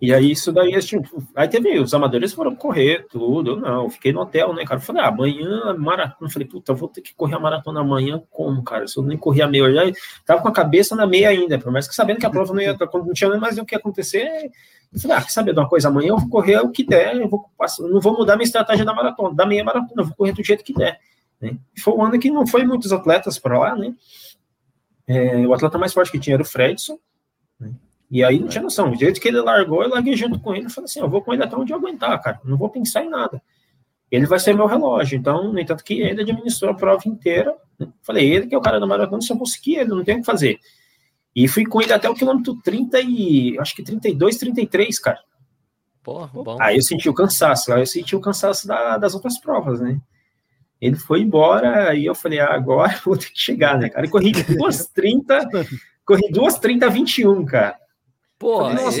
E 0.00 0.14
aí, 0.14 0.30
isso 0.30 0.52
daí, 0.52 0.78
tipo, 0.80 1.22
aí 1.34 1.48
teve, 1.48 1.78
os 1.78 1.92
amadores 1.92 2.32
foram 2.32 2.54
correr, 2.54 3.06
tudo, 3.08 3.52
eu 3.52 3.56
não, 3.56 3.90
fiquei 3.90 4.12
no 4.12 4.20
hotel, 4.20 4.52
né, 4.54 4.64
cara, 4.64 4.80
eu 4.80 4.84
falei, 4.84 5.02
ah, 5.02 5.08
amanhã, 5.08 5.74
maratona, 5.76 6.28
eu 6.28 6.30
falei, 6.30 6.46
puta, 6.46 6.70
eu 6.70 6.76
vou 6.76 6.88
ter 6.88 7.00
que 7.00 7.14
correr 7.14 7.34
a 7.34 7.40
maratona 7.40 7.80
amanhã, 7.80 8.22
como, 8.30 8.62
cara, 8.62 8.86
se 8.86 8.96
eu 8.96 9.02
nem 9.02 9.18
correr 9.18 9.42
a 9.42 9.48
meia, 9.48 9.62
eu 9.62 9.74
já 9.74 9.92
tava 10.24 10.40
com 10.40 10.48
a 10.48 10.52
cabeça 10.52 10.94
na 10.94 11.04
meia 11.06 11.28
ainda, 11.30 11.58
por 11.58 11.72
mais 11.72 11.88
que 11.88 11.94
sabendo 11.94 12.18
que 12.18 12.26
a 12.26 12.30
prova 12.30 12.54
não 12.54 12.62
ia, 12.62 12.76
não 12.76 13.12
tinha 13.12 13.36
mais 13.38 13.58
o 13.58 13.64
que 13.64 13.74
acontecer, 13.74 14.50
eu 14.92 15.00
falei, 15.00 15.16
ah, 15.16 15.22
quer 15.22 15.30
saber 15.30 15.52
de 15.52 15.58
uma 15.58 15.68
coisa, 15.68 15.88
amanhã 15.88 16.10
eu 16.10 16.18
vou 16.18 16.28
correr 16.28 16.58
o 16.58 16.70
que 16.70 16.84
der, 16.84 17.16
eu 17.16 17.28
vou, 17.28 17.44
não 17.80 18.00
vou 18.00 18.16
mudar 18.16 18.36
minha 18.36 18.46
estratégia 18.46 18.84
da 18.84 18.94
maratona, 18.94 19.34
da 19.34 19.46
meia 19.46 19.64
maratona, 19.64 20.02
eu 20.02 20.06
vou 20.06 20.14
correr 20.14 20.32
do 20.32 20.44
jeito 20.44 20.62
que 20.62 20.74
der, 20.74 21.00
né, 21.40 21.56
foi 21.76 21.94
um 21.94 22.04
ano 22.04 22.18
que 22.18 22.30
não 22.30 22.46
foi 22.46 22.64
muitos 22.64 22.92
atletas 22.92 23.36
para 23.36 23.58
lá, 23.58 23.74
né, 23.74 23.92
é, 25.08 25.38
o 25.46 25.52
atleta 25.52 25.76
mais 25.76 25.92
forte 25.92 26.12
que 26.12 26.20
tinha 26.20 26.34
era 26.34 26.42
o 26.42 26.46
Fredson, 26.46 26.98
e 28.10 28.24
aí 28.24 28.38
não 28.38 28.48
tinha 28.48 28.62
noção. 28.62 28.90
O 28.90 28.96
jeito 28.96 29.20
que 29.20 29.28
ele 29.28 29.40
largou, 29.40 29.82
eu 29.82 29.90
larguei 29.90 30.16
junto 30.16 30.40
com 30.40 30.54
ele 30.54 30.66
e 30.66 30.70
falei 30.70 30.86
assim: 30.86 31.00
eu 31.00 31.08
vou 31.08 31.22
com 31.22 31.32
ele 31.32 31.44
até 31.44 31.56
onde 31.56 31.72
eu 31.72 31.76
aguentar, 31.76 32.20
cara. 32.22 32.40
Não 32.44 32.56
vou 32.56 32.70
pensar 32.70 33.04
em 33.04 33.10
nada. 33.10 33.42
Ele 34.10 34.26
vai 34.26 34.38
ser 34.38 34.54
meu 34.54 34.66
relógio. 34.66 35.18
Então, 35.18 35.52
no 35.52 35.58
entanto, 35.58 35.84
que 35.84 36.00
ele 36.00 36.22
administrou 36.22 36.70
a 36.70 36.74
prova 36.74 37.02
inteira. 37.06 37.54
Né? 37.78 37.88
Falei, 38.02 38.32
ele 38.32 38.46
que 38.46 38.54
é 38.54 38.58
o 38.58 38.62
cara 38.62 38.80
da 38.80 38.86
maratona, 38.86 39.20
se 39.20 39.30
eu 39.30 39.36
conseguir 39.36 39.76
ele, 39.76 39.90
não 39.90 40.02
tem 40.02 40.16
o 40.16 40.20
que 40.20 40.24
fazer. 40.24 40.58
E 41.36 41.46
fui 41.46 41.66
com 41.66 41.82
ele 41.82 41.92
até 41.92 42.08
o 42.08 42.14
quilômetro 42.14 42.58
30 42.62 43.00
e. 43.02 43.58
acho 43.58 43.76
que 43.76 43.82
32, 43.82 44.38
33, 44.38 44.98
cara. 44.98 45.20
Porra, 46.02 46.26
bom. 46.32 46.56
Aí 46.58 46.76
eu 46.76 46.82
senti 46.82 47.08
o 47.10 47.14
cansaço, 47.14 47.70
aí 47.72 47.82
eu 47.82 47.86
senti 47.86 48.16
o 48.16 48.20
cansaço 48.20 48.66
da, 48.66 48.96
das 48.96 49.14
outras 49.14 49.38
provas, 49.38 49.80
né? 49.80 50.00
Ele 50.80 50.96
foi 50.96 51.20
embora 51.20 51.94
e 51.94 52.06
eu 52.06 52.14
falei, 52.14 52.40
ah, 52.40 52.54
agora 52.54 52.98
vou 53.04 53.18
ter 53.18 53.30
que 53.30 53.38
chegar, 53.38 53.78
né, 53.78 53.90
cara? 53.90 54.06
E 54.06 54.08
corri 54.08 54.32
2,30, 54.32 55.68
corri 56.06 56.32
2,30 56.32 56.90
21, 56.90 57.44
cara. 57.44 57.76
Pô, 58.38 58.68
nossa, 58.70 59.00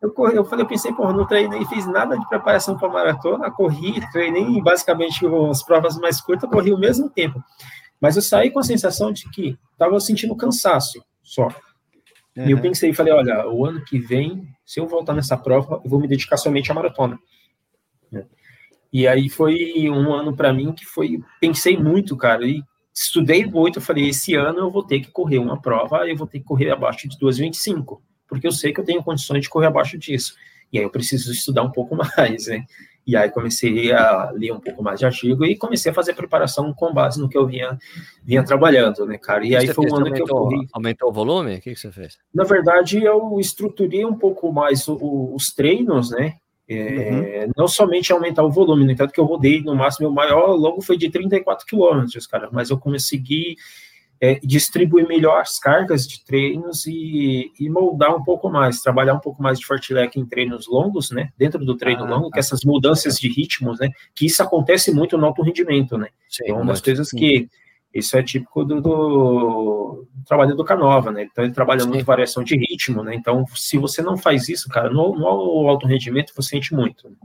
eu, 0.00 0.12
corri, 0.12 0.36
eu 0.36 0.44
falei, 0.44 0.64
eu 0.64 0.68
pensei, 0.68 0.92
porra, 0.92 1.12
não 1.12 1.26
treinei, 1.26 1.64
fiz 1.66 1.86
nada 1.86 2.16
de 2.16 2.26
preparação 2.28 2.76
para 2.76 2.88
maratona, 2.88 3.50
corri, 3.50 4.00
treinei 4.12 4.60
basicamente 4.62 5.26
as 5.50 5.62
provas 5.62 5.98
mais 5.98 6.20
curtas, 6.20 6.48
corri 6.48 6.72
o 6.72 6.78
mesmo 6.78 7.10
tempo. 7.10 7.42
Mas 8.00 8.16
eu 8.16 8.22
saí 8.22 8.50
com 8.50 8.60
a 8.60 8.64
sensação 8.64 9.12
de 9.12 9.28
que 9.30 9.58
estava 9.72 9.98
sentindo 10.00 10.34
cansaço 10.36 11.04
só. 11.22 11.48
Uhum. 12.34 12.46
E 12.46 12.50
eu 12.52 12.60
pensei, 12.60 12.94
falei, 12.94 13.12
olha, 13.12 13.46
o 13.48 13.66
ano 13.66 13.84
que 13.84 13.98
vem, 13.98 14.48
se 14.64 14.80
eu 14.80 14.86
voltar 14.86 15.14
nessa 15.14 15.36
prova, 15.36 15.80
eu 15.84 15.90
vou 15.90 16.00
me 16.00 16.08
dedicar 16.08 16.38
somente 16.38 16.70
à 16.70 16.74
maratona. 16.74 17.18
E 18.92 19.06
aí 19.06 19.28
foi 19.28 19.88
um 19.88 20.12
ano 20.12 20.34
para 20.34 20.52
mim 20.52 20.72
que 20.72 20.84
foi, 20.84 21.20
pensei 21.40 21.76
muito, 21.76 22.16
cara, 22.16 22.44
e 22.44 22.62
estudei 22.92 23.46
muito, 23.46 23.78
eu 23.78 23.82
falei, 23.82 24.08
esse 24.08 24.34
ano 24.34 24.58
eu 24.58 24.70
vou 24.70 24.82
ter 24.82 24.98
que 25.00 25.12
correr 25.12 25.38
uma 25.38 25.60
prova, 25.60 26.08
eu 26.08 26.16
vou 26.16 26.26
ter 26.26 26.40
que 26.40 26.44
correr 26.44 26.70
abaixo 26.70 27.08
de 27.08 27.16
2,25 27.18 28.00
porque 28.30 28.46
eu 28.46 28.52
sei 28.52 28.72
que 28.72 28.80
eu 28.80 28.84
tenho 28.84 29.02
condições 29.02 29.42
de 29.42 29.50
correr 29.50 29.66
abaixo 29.66 29.98
disso. 29.98 30.34
E 30.72 30.78
aí 30.78 30.84
eu 30.84 30.90
preciso 30.90 31.32
estudar 31.32 31.62
um 31.62 31.70
pouco 31.70 31.96
mais, 32.16 32.46
né? 32.46 32.64
E 33.06 33.16
aí 33.16 33.28
comecei 33.28 33.92
a 33.92 34.30
ler 34.30 34.52
um 34.52 34.60
pouco 34.60 34.82
mais 34.82 35.00
de 35.00 35.06
artigo 35.06 35.44
e 35.44 35.56
comecei 35.56 35.90
a 35.90 35.94
fazer 35.94 36.14
preparação 36.14 36.72
com 36.72 36.94
base 36.94 37.20
no 37.20 37.28
que 37.28 37.36
eu 37.36 37.46
vinha, 37.46 37.76
vinha 38.22 38.44
trabalhando, 38.44 39.04
né, 39.04 39.18
cara? 39.18 39.44
E 39.44 39.56
aí 39.56 39.66
foi 39.68 39.86
um 39.86 39.96
ano 39.96 40.06
aumentou, 40.06 40.26
que 40.26 40.32
eu 40.32 40.36
corri. 40.36 40.68
Aumentou 40.72 41.08
o 41.08 41.12
volume? 41.12 41.56
O 41.56 41.60
que, 41.60 41.74
que 41.74 41.80
você 41.80 41.90
fez? 41.90 42.18
Na 42.32 42.44
verdade, 42.44 43.02
eu 43.02 43.40
estruturei 43.40 44.04
um 44.04 44.14
pouco 44.14 44.52
mais 44.52 44.86
o, 44.86 45.32
os 45.34 45.52
treinos, 45.52 46.10
né? 46.10 46.36
É, 46.68 47.46
uhum. 47.46 47.52
Não 47.56 47.66
somente 47.66 48.12
aumentar 48.12 48.44
o 48.44 48.50
volume, 48.50 48.84
no 48.84 48.92
entanto 48.92 49.12
que 49.12 49.18
eu 49.18 49.24
rodei 49.24 49.60
no 49.60 49.74
máximo, 49.74 50.08
o 50.08 50.14
maior 50.14 50.54
longo 50.54 50.80
foi 50.80 50.96
de 50.96 51.10
34 51.10 51.66
quilômetros, 51.66 52.28
cara, 52.28 52.48
mas 52.52 52.70
eu 52.70 52.78
consegui 52.78 53.56
é, 54.20 54.38
distribuir 54.40 55.08
melhor 55.08 55.40
as 55.40 55.58
cargas 55.58 56.06
de 56.06 56.22
treinos 56.22 56.86
e, 56.86 57.50
e, 57.58 57.70
moldar 57.70 58.14
um 58.14 58.22
pouco 58.22 58.50
mais, 58.50 58.82
trabalhar 58.82 59.14
um 59.14 59.20
pouco 59.20 59.42
mais 59.42 59.58
de 59.58 59.64
fartlek 59.64 60.20
em 60.20 60.26
treinos 60.26 60.68
longos, 60.68 61.10
né? 61.10 61.30
Dentro 61.38 61.64
do 61.64 61.74
treino 61.74 62.04
ah, 62.04 62.10
longo, 62.10 62.28
tá. 62.28 62.34
que 62.34 62.38
essas 62.38 62.62
mudanças 62.62 63.18
de 63.18 63.28
ritmos, 63.28 63.80
né? 63.80 63.88
Que 64.14 64.26
isso 64.26 64.42
acontece 64.42 64.92
muito 64.92 65.16
no 65.16 65.24
alto 65.24 65.42
rendimento, 65.42 65.96
né? 65.96 66.08
Sim, 66.28 66.44
então, 66.44 66.60
umas 66.60 66.82
coisas 66.82 67.08
sim. 67.08 67.16
que 67.16 67.48
isso 67.94 68.14
é 68.14 68.22
típico 68.22 68.62
do, 68.62 68.80
do, 68.82 70.06
trabalho 70.26 70.54
do 70.54 70.64
Canova, 70.64 71.10
né? 71.10 71.26
Então 71.30 71.42
ele 71.42 71.54
trabalha 71.54 71.80
sim. 71.80 71.88
muito 71.88 72.04
variação 72.04 72.44
de 72.44 72.56
ritmo, 72.56 73.02
né? 73.02 73.14
Então, 73.14 73.46
se 73.54 73.78
você 73.78 74.02
não 74.02 74.18
faz 74.18 74.50
isso, 74.50 74.68
cara, 74.68 74.90
no, 74.90 75.16
no 75.16 75.66
alto 75.66 75.86
rendimento 75.86 76.34
você 76.36 76.50
sente 76.50 76.74
muito. 76.74 77.08
Né? 77.08 77.16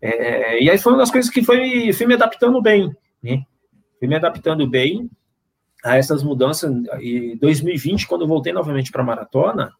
É, 0.00 0.62
e 0.62 0.70
aí 0.70 0.78
foi 0.78 0.92
uma 0.92 1.00
das 1.00 1.10
coisas 1.10 1.28
que 1.28 1.42
foi, 1.42 1.92
fui 1.92 2.06
me 2.06 2.14
adaptando 2.14 2.62
bem, 2.62 2.94
né? 3.20 3.42
Fui 3.98 4.06
me 4.06 4.14
adaptando 4.14 4.64
bem 4.64 5.10
a 5.84 5.96
essas 5.96 6.22
mudanças. 6.22 6.72
E 7.00 7.36
2020, 7.40 8.06
quando 8.06 8.22
eu 8.22 8.28
voltei 8.28 8.52
novamente 8.52 8.90
para 8.90 9.02
a 9.02 9.06
maratona, 9.06 9.70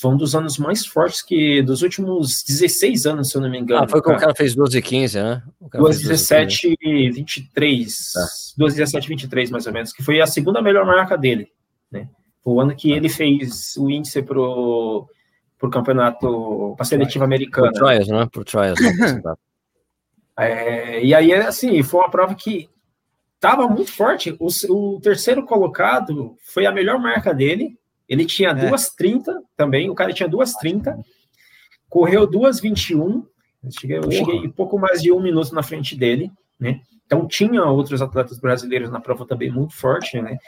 foi 0.00 0.12
um 0.12 0.16
dos 0.16 0.34
anos 0.34 0.58
mais 0.58 0.86
fortes 0.86 1.22
que 1.22 1.60
dos 1.62 1.82
últimos 1.82 2.44
16 2.46 3.06
anos, 3.06 3.30
se 3.30 3.36
eu 3.36 3.40
não 3.40 3.50
me 3.50 3.58
engano. 3.58 3.84
Ah, 3.84 3.88
foi 3.88 4.00
quando 4.00 4.16
o 4.16 4.20
cara 4.20 4.34
fez 4.34 4.54
12 4.54 4.78
e 4.78 4.82
15, 4.82 5.20
né? 5.20 5.42
12, 5.72 6.02
17 6.02 6.76
e 6.80 7.10
23. 7.10 8.12
Tá. 8.12 8.20
12, 8.56 8.76
17 8.76 9.08
23, 9.08 9.50
mais 9.50 9.66
ou 9.66 9.72
menos, 9.72 9.92
que 9.92 10.02
foi 10.02 10.20
a 10.20 10.26
segunda 10.26 10.62
melhor 10.62 10.86
marca 10.86 11.16
dele. 11.18 11.48
Né? 11.90 12.08
Foi 12.44 12.54
o 12.54 12.60
ano 12.60 12.76
que 12.76 12.92
ele 12.92 13.08
fez 13.08 13.74
o 13.76 13.90
índice 13.90 14.22
pro 14.22 15.08
pro 15.58 15.70
campeonato, 15.70 16.74
para 16.76 16.84
a 16.84 16.88
seletiva 16.88 17.24
americana. 17.24 17.72
Pro 17.72 17.84
Trials, 17.84 18.08
né? 18.08 18.28
Pro 18.30 18.44
Trials. 18.44 18.78
Né? 18.80 19.22
é, 20.38 21.04
e 21.04 21.12
aí, 21.12 21.34
assim, 21.34 21.82
foi 21.82 22.00
uma 22.00 22.10
prova 22.10 22.34
que 22.36 22.70
estava 23.38 23.68
muito 23.68 23.92
forte. 23.92 24.36
O, 24.38 24.48
o, 24.68 25.00
terceiro 25.00 25.44
colocado 25.44 26.36
foi 26.52 26.66
a 26.66 26.72
melhor 26.72 26.98
marca 26.98 27.32
dele. 27.32 27.78
Ele 28.08 28.26
tinha 28.26 28.50
é. 28.50 28.70
2,30 28.70 29.34
também. 29.56 29.88
O 29.88 29.94
cara 29.94 30.12
tinha 30.12 30.28
2,30. 30.28 30.98
Correu 31.88 32.28
2,21. 32.28 33.24
Eu 33.64 33.70
cheguei, 33.70 33.98
eu 33.98 34.10
cheguei 34.10 34.46
um 34.46 34.52
pouco 34.52 34.78
mais 34.78 35.00
de 35.00 35.10
um 35.10 35.20
minuto 35.20 35.54
na 35.54 35.62
frente 35.62 35.96
dele, 35.96 36.30
né? 36.60 36.80
Então 37.06 37.26
tinha 37.26 37.64
outros 37.64 38.02
atletas 38.02 38.38
brasileiros 38.38 38.90
na 38.90 39.00
prova 39.00 39.26
também 39.26 39.50
muito 39.50 39.74
forte, 39.74 40.20
né? 40.20 40.38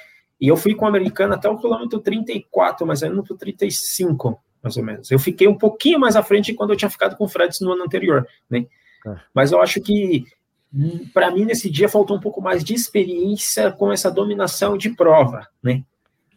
E 0.40 0.48
eu 0.48 0.56
fui 0.56 0.74
com 0.74 0.84
o 0.84 0.88
americano 0.88 1.34
até 1.34 1.48
o 1.48 1.58
quilômetro 1.58 2.00
34, 2.00 2.86
mas 2.86 3.02
ainda 3.02 3.16
no 3.16 3.22
35, 3.22 4.40
mais 4.62 4.76
ou 4.76 4.84
menos. 4.84 5.10
Eu 5.10 5.18
fiquei 5.18 5.48
um 5.48 5.56
pouquinho 5.56 5.98
mais 5.98 6.16
à 6.16 6.22
frente 6.22 6.54
quando 6.54 6.70
eu 6.70 6.76
tinha 6.76 6.90
ficado 6.90 7.16
com 7.16 7.24
o 7.24 7.28
Freds 7.28 7.60
no 7.60 7.72
ano 7.72 7.84
anterior, 7.84 8.26
né? 8.48 8.66
É. 9.06 9.16
Mas 9.34 9.52
eu 9.52 9.60
acho 9.60 9.80
que 9.80 10.24
para 11.12 11.30
mim, 11.30 11.44
nesse 11.44 11.68
dia, 11.68 11.88
faltou 11.88 12.16
um 12.16 12.20
pouco 12.20 12.40
mais 12.40 12.62
de 12.62 12.74
experiência 12.74 13.72
com 13.72 13.92
essa 13.92 14.10
dominação 14.10 14.78
de 14.78 14.90
prova, 14.90 15.46
né? 15.62 15.82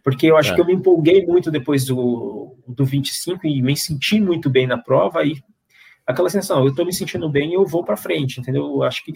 Porque 0.03 0.27
eu 0.27 0.37
acho 0.37 0.51
é. 0.51 0.55
que 0.55 0.61
eu 0.61 0.65
me 0.65 0.73
empolguei 0.73 1.25
muito 1.25 1.49
depois 1.49 1.85
do, 1.85 2.55
do 2.67 2.83
25 2.83 3.47
e 3.47 3.61
me 3.61 3.77
senti 3.77 4.19
muito 4.19 4.49
bem 4.49 4.67
na 4.67 4.77
prova 4.77 5.23
e 5.23 5.41
aquela 6.05 6.29
sensação, 6.29 6.63
eu 6.63 6.71
estou 6.71 6.85
me 6.85 6.91
sentindo 6.91 7.29
bem 7.29 7.53
eu 7.53 7.65
vou 7.65 7.83
para 7.83 7.95
frente, 7.95 8.39
entendeu? 8.39 8.65
Eu 8.65 8.83
acho 8.83 9.03
que 9.05 9.13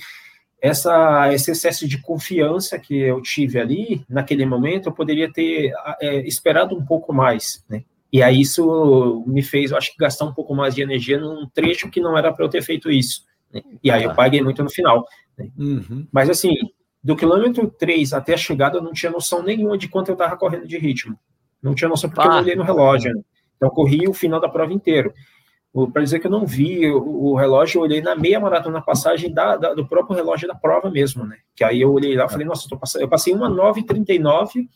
essa, 0.62 1.32
esse 1.34 1.52
excesso 1.52 1.88
de 1.88 2.02
confiança 2.02 2.80
que 2.80 2.98
eu 2.98 3.22
tive 3.22 3.60
ali, 3.60 4.04
naquele 4.10 4.46
momento, 4.46 4.88
eu 4.88 4.94
poderia 4.94 5.32
ter 5.32 5.72
é, 6.02 6.28
esperado 6.28 6.76
um 6.76 6.86
pouco 6.86 7.14
mais, 7.14 7.64
né? 7.70 7.84
E 8.12 8.24
aí 8.24 8.42
isso 8.42 9.24
me 9.28 9.44
fez, 9.44 9.72
eu 9.72 9.78
acho 9.78 9.92
que, 9.92 9.98
gastar 9.98 10.26
um 10.26 10.34
pouco 10.34 10.56
mais 10.56 10.74
de 10.74 10.82
energia 10.82 11.20
num 11.20 11.46
trecho 11.48 11.90
que 11.90 12.00
não 12.00 12.18
era 12.18 12.32
para 12.32 12.46
eu 12.46 12.50
ter 12.50 12.62
feito 12.62 12.90
isso. 12.90 13.27
Né? 13.54 13.62
E 13.84 13.92
aí 13.92 14.04
eu 14.04 14.14
paguei 14.14 14.42
muito 14.42 14.64
no 14.64 14.70
final. 14.70 15.06
Né? 15.38 15.50
Uhum. 15.58 16.08
Mas 16.12 16.30
assim, 16.30 16.56
do 17.04 17.16
quilômetro 17.16 17.70
3 17.70 18.14
até 18.14 18.34
a 18.34 18.38
chegada, 18.38 18.78
eu 18.78 18.82
não 18.82 18.94
tinha 18.94 19.12
noção 19.12 19.42
nenhuma 19.44 19.78
de 19.78 19.88
quanto 19.88 20.10
eu 20.10 20.14
estava 20.14 20.36
correndo 20.38 20.68
de 20.68 20.78
ritmo. 20.78 21.18
Não 21.62 21.74
tinha 21.74 21.90
noção 21.90 22.10
porque 22.10 22.28
ah, 22.28 22.34
eu 22.34 22.38
olhei 22.40 22.56
no 22.56 22.64
relógio. 22.64 23.14
Né? 23.14 23.22
Então, 23.56 23.70
eu 23.70 23.74
corri 23.74 24.08
o 24.08 24.14
final 24.14 24.40
da 24.40 24.50
prova 24.50 24.74
inteiro. 24.74 25.14
Para 25.94 26.02
dizer 26.02 26.20
que 26.20 26.26
eu 26.26 26.32
não 26.32 26.46
vi 26.46 26.90
o, 26.90 27.32
o, 27.32 27.36
relógio, 27.36 27.78
eu 27.78 27.84
olhei 27.84 28.02
na 28.02 28.16
meia 28.16 28.40
maratona 28.40 28.82
passagem 28.82 29.32
da, 29.32 29.56
da, 29.58 29.74
do 29.74 29.88
próprio 29.88 30.16
relógio 30.16 30.48
da 30.48 30.56
prova 30.56 30.90
mesmo, 30.90 31.24
né? 31.24 31.38
Que 31.56 31.64
aí 31.64 31.82
eu 31.82 31.92
olhei 31.92 32.16
lá 32.16 32.26
e 32.26 32.30
falei, 32.30 32.48
nossa, 32.48 32.68
eu, 32.72 33.02
eu 33.02 33.08
passei 33.08 33.34
uma 33.34 33.50
9,39 33.50 34.68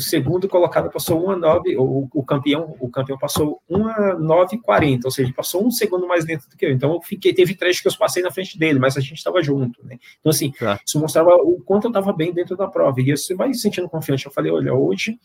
o 0.00 0.02
segundo 0.02 0.48
colocado 0.48 0.90
passou 0.90 1.26
1,9, 1.26 1.76
o, 1.78 2.08
o 2.12 2.24
campeão, 2.24 2.74
o 2.80 2.90
campeão 2.90 3.18
passou 3.18 3.60
1,940, 3.70 5.06
ou 5.06 5.10
seja, 5.10 5.32
passou 5.32 5.64
um 5.64 5.70
segundo 5.70 6.06
mais 6.08 6.24
lento 6.24 6.48
do 6.48 6.56
que 6.56 6.64
eu. 6.64 6.72
Então 6.72 6.94
eu 6.94 7.02
fiquei, 7.02 7.34
teve 7.34 7.54
trechos 7.54 7.82
que 7.82 7.88
eu 7.88 7.98
passei 7.98 8.22
na 8.22 8.30
frente 8.30 8.58
dele, 8.58 8.78
mas 8.78 8.96
a 8.96 9.00
gente 9.00 9.14
estava 9.14 9.42
junto, 9.42 9.84
né? 9.84 9.98
Então 10.18 10.30
assim, 10.30 10.50
tá. 10.52 10.80
isso 10.84 10.98
mostrava 10.98 11.30
o 11.34 11.60
quanto 11.60 11.84
eu 11.84 11.90
estava 11.90 12.12
bem 12.12 12.32
dentro 12.32 12.56
da 12.56 12.66
prova. 12.66 13.00
E 13.00 13.10
você 13.10 13.34
vai 13.34 13.52
sentindo 13.54 13.88
confiante. 13.88 14.26
Eu 14.26 14.32
falei, 14.32 14.50
olha, 14.50 14.74
hoje 14.74 15.18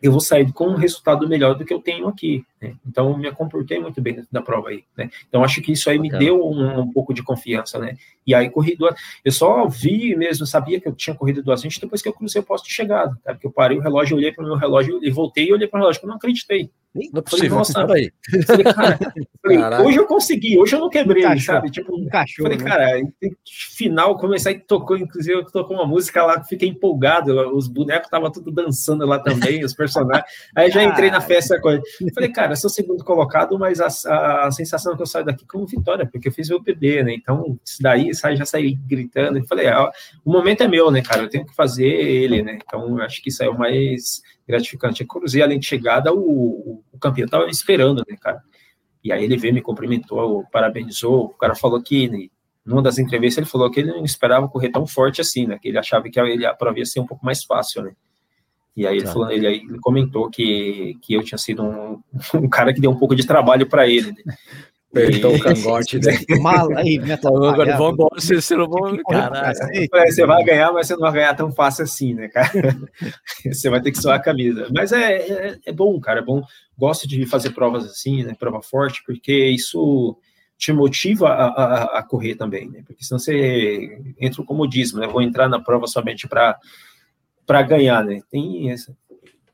eu 0.00 0.12
vou 0.12 0.20
sair 0.20 0.52
com 0.52 0.68
um 0.68 0.76
resultado 0.76 1.28
melhor 1.28 1.54
do 1.54 1.64
que 1.64 1.74
eu 1.74 1.80
tenho 1.80 2.06
aqui. 2.06 2.44
Né? 2.62 2.74
Então, 2.86 3.16
me 3.18 3.30
comportei 3.32 3.80
muito 3.80 4.00
bem 4.00 4.14
dentro 4.14 4.28
da 4.30 4.40
prova 4.40 4.68
aí. 4.68 4.84
Né? 4.96 5.10
Então, 5.28 5.42
acho 5.42 5.60
que 5.60 5.72
isso 5.72 5.90
aí 5.90 5.98
me 5.98 6.08
deu 6.08 6.40
um, 6.46 6.80
um, 6.80 6.92
pouco 6.92 7.12
de 7.12 7.22
confiança. 7.22 7.78
Né? 7.78 7.96
E 8.26 8.32
aí, 8.34 8.48
corri 8.48 8.76
duas. 8.76 8.94
Eu 9.24 9.32
só 9.32 9.66
vi 9.66 10.14
mesmo, 10.14 10.46
sabia 10.46 10.80
que 10.80 10.86
eu 10.86 10.94
tinha 10.94 11.16
corrido 11.16 11.42
duas 11.42 11.62
vezes 11.62 11.78
depois 11.78 12.00
que 12.00 12.08
eu 12.08 12.12
cruzei 12.12 12.40
o 12.40 12.44
posto 12.44 12.66
de 12.66 12.72
chegada. 12.72 13.18
Tá? 13.24 13.32
Porque 13.32 13.46
eu 13.46 13.52
parei 13.52 13.76
o 13.76 13.80
relógio, 13.80 14.16
olhei 14.16 14.32
para 14.32 14.44
o 14.44 14.46
meu 14.46 14.56
relógio 14.56 15.00
e 15.02 15.10
voltei 15.10 15.48
e 15.48 15.52
olhei 15.52 15.66
para 15.66 15.78
o 15.78 15.80
relógio, 15.80 16.00
eu 16.02 16.08
não 16.08 16.16
acreditei. 16.16 16.70
Não 16.94 17.20
é 17.20 17.22
possível. 17.22 17.58
Nossa, 17.58 17.86
aí. 17.92 18.10
Falei, 18.46 18.64
cara, 18.64 18.98
falei, 19.42 19.86
hoje 19.86 19.98
eu 19.98 20.06
consegui, 20.06 20.58
hoje 20.58 20.74
eu 20.74 20.80
não 20.80 20.88
quebrei, 20.88 21.22
Encaixou. 21.22 21.54
sabe? 21.54 21.70
Tipo, 21.70 21.98
Encaixou, 21.98 22.44
falei, 22.44 22.58
né? 22.58 22.64
cara, 22.64 23.00
final, 23.76 24.16
começar 24.16 24.50
e 24.52 24.58
tocou, 24.58 24.96
inclusive, 24.96 25.44
tocou 25.52 25.76
uma 25.76 25.86
música 25.86 26.24
lá 26.24 26.40
que 26.40 26.48
fiquei 26.48 26.68
empolgado. 26.68 27.32
Os 27.54 27.68
bonecos 27.68 28.06
estavam 28.06 28.30
tudo 28.32 28.50
dançando 28.50 29.04
lá 29.06 29.18
também, 29.18 29.62
os 29.64 29.74
personagens. 29.74 30.24
Aí 30.56 30.70
já 30.70 30.82
entrei 30.82 31.10
na 31.10 31.20
festa. 31.20 31.60
Falei, 32.14 32.32
cara, 32.32 32.56
sou 32.56 32.70
segundo 32.70 33.04
colocado, 33.04 33.58
mas 33.58 33.80
a, 33.80 33.88
a, 34.10 34.46
a, 34.46 34.50
sensação 34.50 34.96
que 34.96 35.02
eu 35.02 35.06
saio 35.06 35.24
daqui 35.24 35.46
como 35.46 35.66
vitória, 35.66 36.08
porque 36.10 36.28
eu 36.28 36.32
fiz 36.32 36.48
meu 36.48 36.62
PB, 36.62 37.02
né? 37.02 37.14
Então, 37.14 37.58
isso 37.64 37.82
daí 37.82 38.14
sai, 38.14 38.36
já 38.36 38.46
saí 38.46 38.74
gritando. 38.74 39.46
Falei, 39.46 39.68
ah, 39.68 39.90
o 40.24 40.32
momento 40.32 40.62
é 40.62 40.68
meu, 40.68 40.90
né, 40.90 41.02
cara? 41.02 41.22
Eu 41.22 41.28
tenho 41.28 41.44
que 41.44 41.54
fazer 41.54 41.86
ele, 41.86 42.42
né? 42.42 42.58
Então, 42.64 42.98
acho 43.00 43.22
que 43.22 43.28
isso 43.28 43.42
é 43.42 43.48
o 43.48 43.58
mais 43.58 44.22
gratificante. 44.48 45.04
Cruzei 45.04 45.42
além 45.42 45.58
de 45.58 45.66
chegada, 45.66 46.12
o, 46.12 46.82
o 46.90 46.98
campeão 46.98 47.26
estava 47.26 47.44
me 47.44 47.52
esperando, 47.52 48.02
né, 48.08 48.16
cara? 48.18 48.42
E 49.04 49.12
aí 49.12 49.22
ele 49.22 49.36
veio, 49.36 49.54
me 49.54 49.60
cumprimentou, 49.60 50.44
parabenizou. 50.50 51.26
O 51.26 51.34
cara 51.34 51.54
falou 51.54 51.80
que, 51.80 52.08
né, 52.08 52.28
numa 52.64 52.82
das 52.82 52.98
entrevistas, 52.98 53.42
ele 53.42 53.50
falou 53.50 53.70
que 53.70 53.80
ele 53.80 53.92
não 53.92 54.04
esperava 54.04 54.48
correr 54.48 54.70
tão 54.70 54.86
forte 54.86 55.20
assim, 55.20 55.46
né? 55.46 55.58
Que 55.60 55.68
ele 55.68 55.78
achava 55.78 56.08
que 56.08 56.18
a, 56.18 56.50
a 56.50 56.54
prova 56.54 56.78
ia 56.78 56.86
ser 56.86 57.00
um 57.00 57.06
pouco 57.06 57.24
mais 57.24 57.44
fácil, 57.44 57.82
né? 57.82 57.92
E 58.74 58.86
aí 58.86 58.96
ele, 58.96 59.04
tá. 59.04 59.12
falou, 59.12 59.30
ele, 59.30 59.46
ele 59.46 59.78
comentou 59.80 60.30
que, 60.30 60.96
que 61.02 61.12
eu 61.12 61.22
tinha 61.22 61.38
sido 61.38 61.62
um, 61.62 62.00
um 62.34 62.48
cara 62.48 62.72
que 62.72 62.80
deu 62.80 62.90
um 62.90 62.98
pouco 62.98 63.14
de 63.14 63.26
trabalho 63.26 63.68
para 63.68 63.86
ele. 63.86 64.12
Né? 64.12 64.34
Apertou 64.90 65.36
o 65.36 65.40
cangote 65.40 65.98
dele. 65.98 66.24
Mala 66.40 66.80
aí, 66.80 66.98
meta 66.98 67.28
Agora 67.28 67.76
vamos 67.76 67.92
embora, 67.94 68.20
você, 68.20 68.40
você 68.40 68.56
não 68.56 68.68
vai. 68.68 68.98
Caralho. 69.02 69.54
Você 70.06 70.24
vai 70.24 70.42
ganhar, 70.44 70.72
mas 70.72 70.86
você 70.86 70.94
não 70.94 71.00
vai 71.00 71.12
ganhar 71.12 71.34
tão 71.34 71.52
fácil 71.52 71.84
assim, 71.84 72.14
né, 72.14 72.28
cara? 72.28 72.76
Você 73.44 73.68
vai 73.68 73.80
ter 73.80 73.92
que 73.92 73.98
suar 73.98 74.16
a 74.16 74.22
camisa. 74.22 74.68
Mas 74.74 74.92
é, 74.92 75.16
é, 75.16 75.58
é 75.66 75.72
bom, 75.72 76.00
cara, 76.00 76.20
é 76.20 76.24
bom. 76.24 76.42
Gosto 76.76 77.06
de 77.06 77.26
fazer 77.26 77.50
provas 77.50 77.84
assim, 77.84 78.24
né? 78.24 78.34
Prova 78.38 78.62
forte, 78.62 79.02
porque 79.06 79.48
isso 79.48 80.16
te 80.56 80.72
motiva 80.72 81.28
a, 81.28 81.46
a, 81.46 81.98
a 81.98 82.02
correr 82.02 82.34
também, 82.34 82.68
né? 82.68 82.82
Porque 82.86 83.04
senão 83.04 83.18
você 83.18 84.14
entra 84.18 84.40
o 84.40 84.44
comodismo, 84.44 85.00
né? 85.00 85.06
Vou 85.06 85.22
entrar 85.22 85.48
na 85.48 85.60
prova 85.60 85.86
somente 85.86 86.26
para 86.26 87.62
ganhar, 87.62 88.02
né? 88.04 88.20
Tem 88.30 88.70
essa 88.70 88.96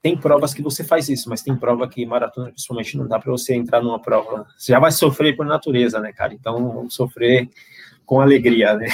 tem 0.05 0.15
provas 0.15 0.53
que 0.53 0.61
você 0.61 0.85
faz 0.85 1.09
isso, 1.09 1.31
mas 1.31 1.41
tem 1.41 1.57
prova 1.57 1.89
que 1.89 2.05
maratona, 2.05 2.51
principalmente, 2.51 2.95
não 2.99 3.09
dá 3.09 3.19
para 3.19 3.33
você 3.33 3.55
entrar 3.55 3.83
numa 3.83 3.99
prova. 3.99 4.47
Você 4.55 4.71
já 4.71 4.79
vai 4.79 4.93
sofrer 4.93 5.35
por 5.35 5.47
natureza, 5.47 5.99
né, 5.99 6.13
cara? 6.13 6.35
Então, 6.35 6.71
vamos 6.75 6.93
sofrer 6.93 7.49
com 8.05 8.21
alegria, 8.21 8.75
né? 8.75 8.87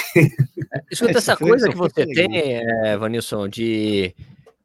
Escuta, 0.88 1.18
essa 1.18 1.36
coisa 1.36 1.68
que 1.68 1.76
você 1.76 2.06
tem, 2.06 2.58
é, 2.58 2.96
Vanilson, 2.96 3.48
de 3.48 4.14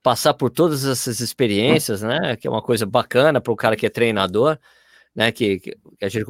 passar 0.04 0.36
por 0.36 0.52
todas 0.52 0.86
essas 0.86 1.20
experiências, 1.20 2.04
né? 2.04 2.36
Que 2.36 2.48
é 2.48 2.52
uma 2.52 2.62
coisa 2.62 2.86
bacana 2.86 3.42
para 3.42 3.52
o 3.52 3.56
cara 3.56 3.76
que 3.76 3.88
é 3.88 3.90
treinador, 3.90 4.60
né? 5.16 5.32
Que, 5.32 5.60
que 5.60 5.76
a 6.00 6.10
gente 6.10 6.26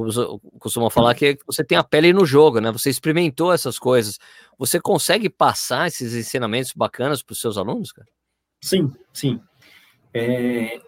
costuma 0.57 0.89
falar 0.89 1.13
que 1.13 1.37
você 1.45 1.61
tem 1.61 1.77
a 1.77 1.83
pele 1.83 2.13
no 2.13 2.25
jogo, 2.25 2.61
né? 2.61 2.71
Você 2.71 2.89
experimentou 2.89 3.51
essas 3.51 3.77
coisas. 3.77 4.17
Você 4.57 4.79
consegue 4.79 5.29
passar 5.29 5.87
esses 5.89 6.13
ensinamentos 6.13 6.71
bacanas 6.73 7.21
para 7.21 7.33
os 7.33 7.41
seus 7.41 7.57
alunos, 7.57 7.91
cara? 7.91 8.07
Sim, 8.61 8.91
sim. 9.13 9.41
É, 10.17 10.79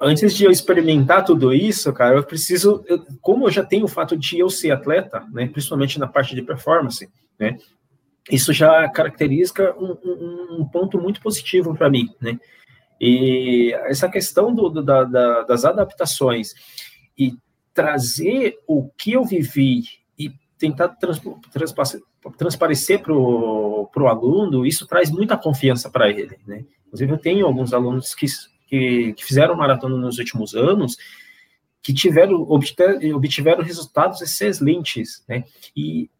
antes 0.00 0.32
de 0.36 0.44
eu 0.44 0.52
experimentar 0.52 1.24
tudo 1.24 1.52
isso, 1.52 1.92
cara, 1.92 2.14
eu 2.14 2.22
preciso, 2.22 2.84
eu, 2.86 3.04
como 3.20 3.48
eu 3.48 3.50
já 3.50 3.64
tenho 3.64 3.86
o 3.86 3.88
fato 3.88 4.16
de 4.16 4.38
eu 4.38 4.48
ser 4.48 4.70
atleta, 4.70 5.26
né, 5.32 5.48
principalmente 5.48 5.98
na 5.98 6.06
parte 6.06 6.32
de 6.32 6.42
performance, 6.42 7.10
né, 7.36 7.58
isso 8.30 8.52
já 8.52 8.88
caracteriza 8.88 9.74
um, 9.76 9.96
um, 10.04 10.60
um 10.60 10.64
ponto 10.68 10.96
muito 10.96 11.20
positivo 11.20 11.74
para 11.74 11.90
mim, 11.90 12.08
né, 12.20 12.38
e 13.00 13.72
essa 13.86 14.08
questão 14.08 14.54
do, 14.54 14.68
do 14.68 14.80
da, 14.80 15.02
da, 15.02 15.42
das 15.42 15.64
adaptações 15.64 16.54
e 17.18 17.34
trazer 17.74 18.58
o 18.64 18.88
que 18.96 19.12
eu 19.12 19.24
vivi 19.24 19.82
e 20.16 20.30
tentar 20.56 20.90
trans, 20.90 21.20
transparecer 22.36 23.02
para 23.02 23.12
o 23.12 24.06
aluno, 24.06 24.64
isso 24.64 24.86
traz 24.86 25.10
muita 25.10 25.36
confiança 25.36 25.90
para 25.90 26.08
ele, 26.08 26.38
né, 26.46 26.64
Inclusive, 26.88 27.12
eu 27.12 27.18
tenho 27.18 27.46
alguns 27.46 27.72
alunos 27.72 28.14
que 28.14 28.26
que, 28.68 29.14
que 29.14 29.24
fizeram 29.24 29.56
maratona 29.56 29.96
nos 29.96 30.18
últimos 30.18 30.54
anos, 30.54 30.96
que 31.82 31.92
tiveram, 31.94 32.42
obtiveram 32.42 33.62
resultados 33.62 34.20
excelentes, 34.20 35.24
né? 35.26 35.44
E 35.74 36.10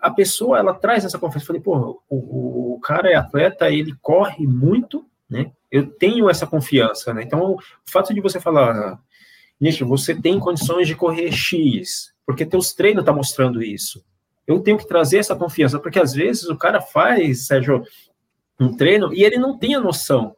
a 0.00 0.10
pessoa, 0.10 0.58
ela 0.58 0.74
traz 0.74 1.04
essa 1.04 1.18
confiança. 1.18 1.46
falei, 1.46 1.62
pô, 1.62 2.00
o, 2.08 2.74
o, 2.74 2.80
cara 2.80 3.10
é 3.10 3.14
atleta, 3.14 3.70
ele 3.70 3.94
corre 4.00 4.46
muito, 4.46 5.04
né? 5.28 5.50
Eu 5.70 5.86
tenho 5.86 6.30
essa 6.30 6.46
confiança, 6.46 7.12
né? 7.12 7.22
Então, 7.22 7.54
o 7.54 7.58
fato 7.90 8.14
de 8.14 8.20
você 8.20 8.38
falar, 8.38 9.00
Nicho, 9.60 9.86
você 9.86 10.14
tem 10.14 10.38
condições 10.38 10.86
de 10.86 10.94
correr 10.94 11.32
X, 11.32 12.14
porque 12.24 12.46
teus 12.46 12.72
treinos 12.72 13.00
estão 13.00 13.14
tá 13.14 13.18
mostrando 13.18 13.62
isso. 13.62 14.04
Eu 14.46 14.60
tenho 14.60 14.78
que 14.78 14.86
trazer 14.86 15.18
essa 15.18 15.34
confiança, 15.34 15.80
porque 15.80 15.98
às 15.98 16.12
vezes 16.12 16.44
o 16.44 16.56
cara 16.56 16.80
faz, 16.80 17.46
Sérgio, 17.46 17.82
um 18.60 18.76
treino 18.76 19.12
e 19.12 19.24
ele 19.24 19.38
não 19.38 19.58
tem 19.58 19.74
a 19.74 19.80
noção 19.80 20.36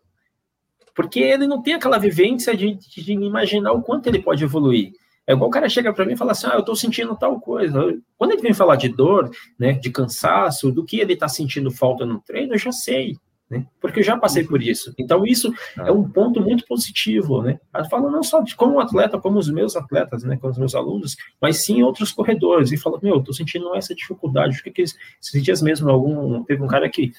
porque 0.97 1.21
ele 1.21 1.47
não 1.47 1.63
tem 1.63 1.75
aquela 1.75 1.99
vivência 1.99 2.57
de, 2.57 2.75
de 2.75 3.13
imaginar 3.13 3.73
o 3.73 3.83
quanto 3.83 4.07
ele 4.07 4.23
pode 4.23 4.43
evoluir. 4.43 4.93
É 5.27 5.35
igual 5.35 5.49
o 5.49 5.53
cara 5.53 5.69
chega 5.69 5.93
para 5.93 6.07
mim 6.07 6.15
e 6.15 6.17
fala 6.17 6.33
assim: 6.33 6.47
ah, 6.47 6.55
eu 6.55 6.61
estou 6.61 6.75
sentindo 6.75 7.15
tal 7.15 7.39
coisa. 7.39 7.95
Quando 8.17 8.33
ele 8.33 8.43
vem 8.43 8.55
falar 8.55 8.77
de 8.77 8.89
dor, 8.89 9.31
né, 9.59 9.73
de 9.73 9.91
cansaço, 9.91 10.73
do 10.73 10.85
que 10.85 10.99
ele 10.99 11.13
está 11.13 11.29
sentindo 11.29 11.71
falta 11.71 12.07
no 12.07 12.21
treino, 12.21 12.55
eu 12.55 12.59
já 12.59 12.71
sei, 12.73 13.17
né? 13.51 13.67
Porque 13.81 14.01
eu 14.01 14.05
já 14.05 14.17
passei 14.17 14.45
por 14.45 14.63
isso. 14.63 14.95
Então, 14.97 15.27
isso 15.27 15.53
é 15.79 15.91
um 15.91 16.09
ponto 16.09 16.41
muito 16.41 16.65
positivo, 16.65 17.43
né? 17.43 17.59
Falo 17.91 18.09
não 18.09 18.23
só 18.23 18.41
de 18.41 18.55
como 18.55 18.79
atleta, 18.81 19.19
como 19.19 19.39
os 19.39 19.51
meus 19.51 19.77
atletas, 19.77 20.23
né, 20.23 20.37
com 20.37 20.49
os 20.49 20.57
meus 20.57 20.75
alunos, 20.75 21.17
mas 21.43 21.65
sim 21.65 21.83
outros 21.83 22.13
corredores. 22.13 22.71
E 22.71 22.77
fala: 22.79 23.01
meu, 23.03 23.19
estou 23.19 23.35
sentindo 23.35 23.75
essa 23.75 23.95
dificuldade. 23.95 24.63
Porque 24.63 24.83
esses 24.83 25.43
dias 25.43 25.61
mesmo, 25.61 25.91
algum, 25.91 26.45
teve 26.45 26.63
um 26.63 26.69
cara 26.69 26.89
que 26.89 27.13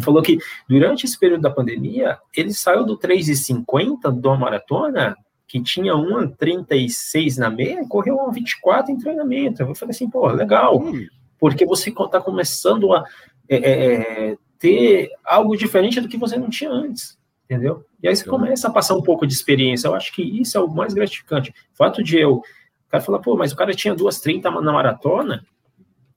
falou 0.00 0.22
que 0.22 0.38
durante 0.68 1.06
esse 1.06 1.18
período 1.18 1.42
da 1.42 1.50
pandemia, 1.50 2.18
ele 2.36 2.52
saiu 2.52 2.84
do 2.84 2.98
3,50 2.98 4.10
do 4.10 4.36
maratona, 4.36 5.16
que 5.48 5.62
tinha 5.62 5.94
1,36 5.94 7.38
na 7.38 7.48
meia, 7.48 7.82
e 7.82 7.88
correu 7.88 8.16
1,24 8.16 8.88
em 8.88 8.98
treinamento. 8.98 9.62
Eu 9.62 9.74
falei 9.74 9.92
assim, 9.92 10.10
pô, 10.10 10.26
legal, 10.28 10.78
hum. 10.78 11.06
porque 11.38 11.64
você 11.64 11.90
está 11.90 12.20
começando 12.20 12.92
a 12.92 13.04
é, 13.48 13.56
é, 13.56 13.94
é, 14.32 14.36
ter 14.58 15.10
algo 15.24 15.56
diferente 15.56 16.00
do 16.00 16.08
que 16.08 16.16
você 16.16 16.36
não 16.36 16.50
tinha 16.50 16.70
antes, 16.70 17.16
entendeu? 17.44 17.84
E 18.02 18.08
aí 18.08 18.16
você 18.16 18.24
começa 18.24 18.68
a 18.68 18.72
passar 18.72 18.96
um 18.96 19.02
pouco 19.02 19.26
de 19.26 19.32
experiência. 19.32 19.88
Eu 19.88 19.94
acho 19.94 20.12
que 20.12 20.22
isso 20.22 20.58
é 20.58 20.60
o 20.60 20.68
mais 20.68 20.92
gratificante. 20.92 21.50
O 21.72 21.76
fato 21.76 22.02
de 22.02 22.18
eu, 22.18 22.34
o 22.36 22.42
cara 22.88 23.02
falar, 23.02 23.20
pô, 23.20 23.36
mas 23.36 23.52
o 23.52 23.56
cara 23.56 23.72
tinha 23.72 23.94
2,30 23.94 24.42
na 24.60 24.72
maratona 24.72 25.46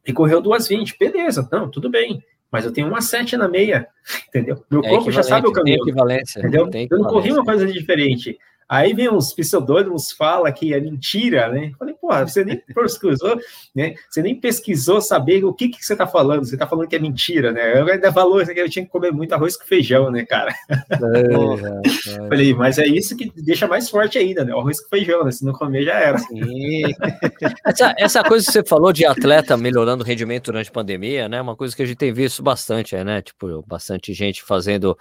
e 0.05 0.11
correu 0.11 0.41
2,20, 0.41 0.95
beleza, 0.97 1.47
não, 1.51 1.69
tudo 1.69 1.89
bem 1.89 2.23
mas 2.51 2.65
eu 2.65 2.71
tenho 2.71 2.87
uma 2.87 3.01
7 3.01 3.37
na 3.37 3.47
meia, 3.47 3.87
entendeu? 4.27 4.63
Meu 4.69 4.81
é 4.83 4.89
corpo 4.89 5.11
já 5.11 5.23
sabe 5.23 5.47
o 5.47 5.51
caminho. 5.51 5.77
Tem 5.77 5.87
equivalência. 5.89 6.39
Entendeu? 6.39 6.69
Tem 6.69 6.87
eu 6.89 6.97
não 6.97 7.05
corri 7.05 7.31
uma 7.31 7.45
coisa 7.45 7.65
diferente. 7.65 8.37
Aí 8.69 8.93
vem 8.93 9.09
uns 9.09 9.33
pseudônimos, 9.33 10.11
fala 10.11 10.51
que 10.51 10.75
é 10.75 10.79
mentira, 10.79 11.49
né? 11.49 11.71
Falei, 11.79 11.95
porra, 11.95 12.27
você 12.27 12.45
nem 12.45 12.55
pesquisou, 12.75 13.35
né? 13.75 13.95
Você 14.07 14.21
nem 14.21 14.39
pesquisou 14.39 15.01
saber 15.01 15.43
o 15.43 15.51
que, 15.51 15.69
que 15.69 15.83
você 15.83 15.95
tá 15.95 16.05
falando. 16.05 16.45
Você 16.45 16.55
tá 16.55 16.67
falando 16.67 16.87
que 16.87 16.95
é 16.95 16.99
mentira, 16.99 17.51
né? 17.51 17.79
Eu 17.81 17.87
ainda 17.87 18.13
falou 18.13 18.45
que 18.45 18.59
eu 18.59 18.69
tinha 18.69 18.85
que 18.85 18.91
comer 18.91 19.11
muito 19.11 19.33
arroz 19.33 19.57
com 19.57 19.65
feijão, 19.65 20.11
né, 20.11 20.23
cara? 20.23 20.53
É, 20.69 20.75
é, 20.85 22.29
Falei, 22.29 22.53
mas 22.53 22.77
é 22.77 22.85
isso 22.85 23.17
que 23.17 23.31
deixa 23.41 23.67
mais 23.67 23.89
forte 23.89 24.19
ainda, 24.19 24.45
né? 24.45 24.53
O 24.53 24.59
arroz 24.59 24.79
com 24.79 24.89
feijão, 24.89 25.23
né? 25.23 25.31
Se 25.31 25.43
não 25.43 25.53
comer, 25.53 25.83
já 25.83 25.95
era. 25.95 26.17
essa, 27.65 27.95
essa 27.97 28.23
coisa 28.23 28.45
que 28.45 28.51
você 28.51 28.63
falou 28.63 28.93
de 28.93 29.03
atleta 29.03 29.57
melhorando 29.57 30.03
o 30.03 30.05
rendimento 30.05 30.45
durante 30.45 30.69
a 30.69 30.73
pandemia, 30.73 31.27
né? 31.27 31.41
Uma 31.41 31.55
coisa 31.55 31.75
que 31.75 31.81
a 31.81 31.85
gente 31.87 31.97
tem 31.97 32.13
visto 32.13 32.43
bastante, 32.43 32.95
é, 32.95 33.03
né? 33.03 33.23
Tipo, 33.23 33.63
bastante 33.65 34.13
gente 34.13 34.43
fazendo 34.43 34.95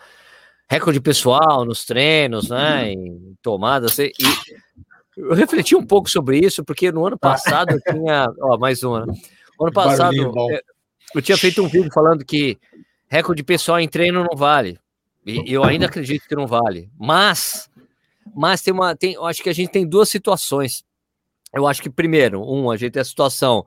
recorde 0.69 1.01
pessoal 1.01 1.65
nos 1.65 1.85
treinos, 1.85 2.51
né? 2.51 2.93
Em 2.93 3.37
tomadas. 3.43 3.99
E 3.99 4.13
eu 5.17 5.35
refleti 5.35 5.75
um 5.75 5.85
pouco 5.85 6.09
sobre 6.11 6.39
isso, 6.39 6.63
porque 6.65 6.93
no 6.93 7.07
ano 7.07 7.19
passado 7.19 7.73
eu 7.73 7.81
tinha. 7.81 8.29
Ó, 8.41 8.59
mais 8.59 8.83
uma. 8.83 9.07
Né? 9.07 9.15
Ano 9.61 9.73
passado 9.73 10.15
eu, 10.15 10.33
eu 11.15 11.23
tinha 11.23 11.39
feito 11.39 11.63
um 11.63 11.69
vídeo 11.69 11.91
falando 11.93 12.25
que 12.25 12.59
recorde 13.09 13.43
pessoal 13.43 13.81
em 13.81 13.89
treino 13.89 14.23
não 14.23 14.37
vale. 14.37 14.79
E 15.27 15.53
eu 15.53 15.65
ainda 15.65 15.87
acredito 15.87 16.27
que 16.27 16.37
não 16.37 16.47
vale. 16.47 16.91
Mas, 16.99 17.69
mas 18.35 18.63
tem 18.63 18.73
uma. 18.73 18.95
Tem, 18.95 19.15
eu 19.15 19.27
acho 19.27 19.43
que 19.43 19.49
a 19.49 19.55
gente 19.55 19.71
tem 19.71 19.87
duas 19.87 20.09
situações. 20.09 20.85
Eu 21.53 21.67
acho 21.67 21.83
que, 21.83 21.91
primeiro, 21.91 22.43
um, 22.43 22.71
a 22.71 22.77
gente 22.77 22.93
tem 22.93 23.01
a 23.01 23.05
situação 23.05 23.67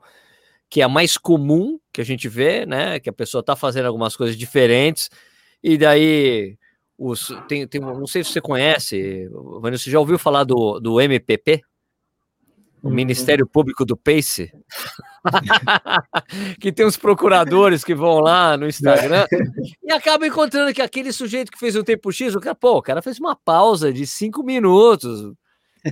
que 0.70 0.80
é 0.80 0.84
a 0.84 0.88
mais 0.88 1.18
comum 1.18 1.78
que 1.92 2.00
a 2.00 2.04
gente 2.04 2.28
vê, 2.28 2.64
né? 2.64 2.98
Que 2.98 3.10
a 3.10 3.12
pessoa 3.12 3.40
está 3.40 3.54
fazendo 3.54 3.86
algumas 3.86 4.16
coisas 4.16 4.36
diferentes, 4.36 5.10
e 5.62 5.76
daí 5.76 6.56
os, 7.10 7.28
tem, 7.48 7.66
tem, 7.66 7.80
não 7.80 8.06
sei 8.06 8.22
se 8.22 8.30
você 8.30 8.40
conhece, 8.40 9.28
Vanessa, 9.60 9.84
você 9.84 9.90
já 9.90 9.98
ouviu 9.98 10.18
falar 10.18 10.44
do, 10.44 10.78
do 10.78 11.00
MPP? 11.00 11.62
O. 12.82 12.90
Ministério 12.90 13.46
Público 13.46 13.84
do 13.84 13.96
Pace? 13.96 14.52
que 16.60 16.72
tem 16.72 16.84
uns 16.84 16.96
procuradores 16.96 17.84
que 17.84 17.94
vão 17.94 18.18
lá 18.18 18.56
no 18.56 18.66
Instagram 18.66 19.24
e 19.82 19.92
acabam 19.92 20.28
encontrando 20.28 20.74
que 20.74 20.82
aquele 20.82 21.12
sujeito 21.12 21.52
que 21.52 21.58
fez 21.58 21.76
o 21.76 21.84
tempo 21.84 22.10
X, 22.10 22.34
o 22.34 22.40
cara, 22.40 22.56
pô, 22.56 22.78
o 22.78 22.82
cara 22.82 23.00
fez 23.00 23.20
uma 23.20 23.36
pausa 23.36 23.92
de 23.92 24.04
cinco 24.04 24.42
minutos, 24.42 25.32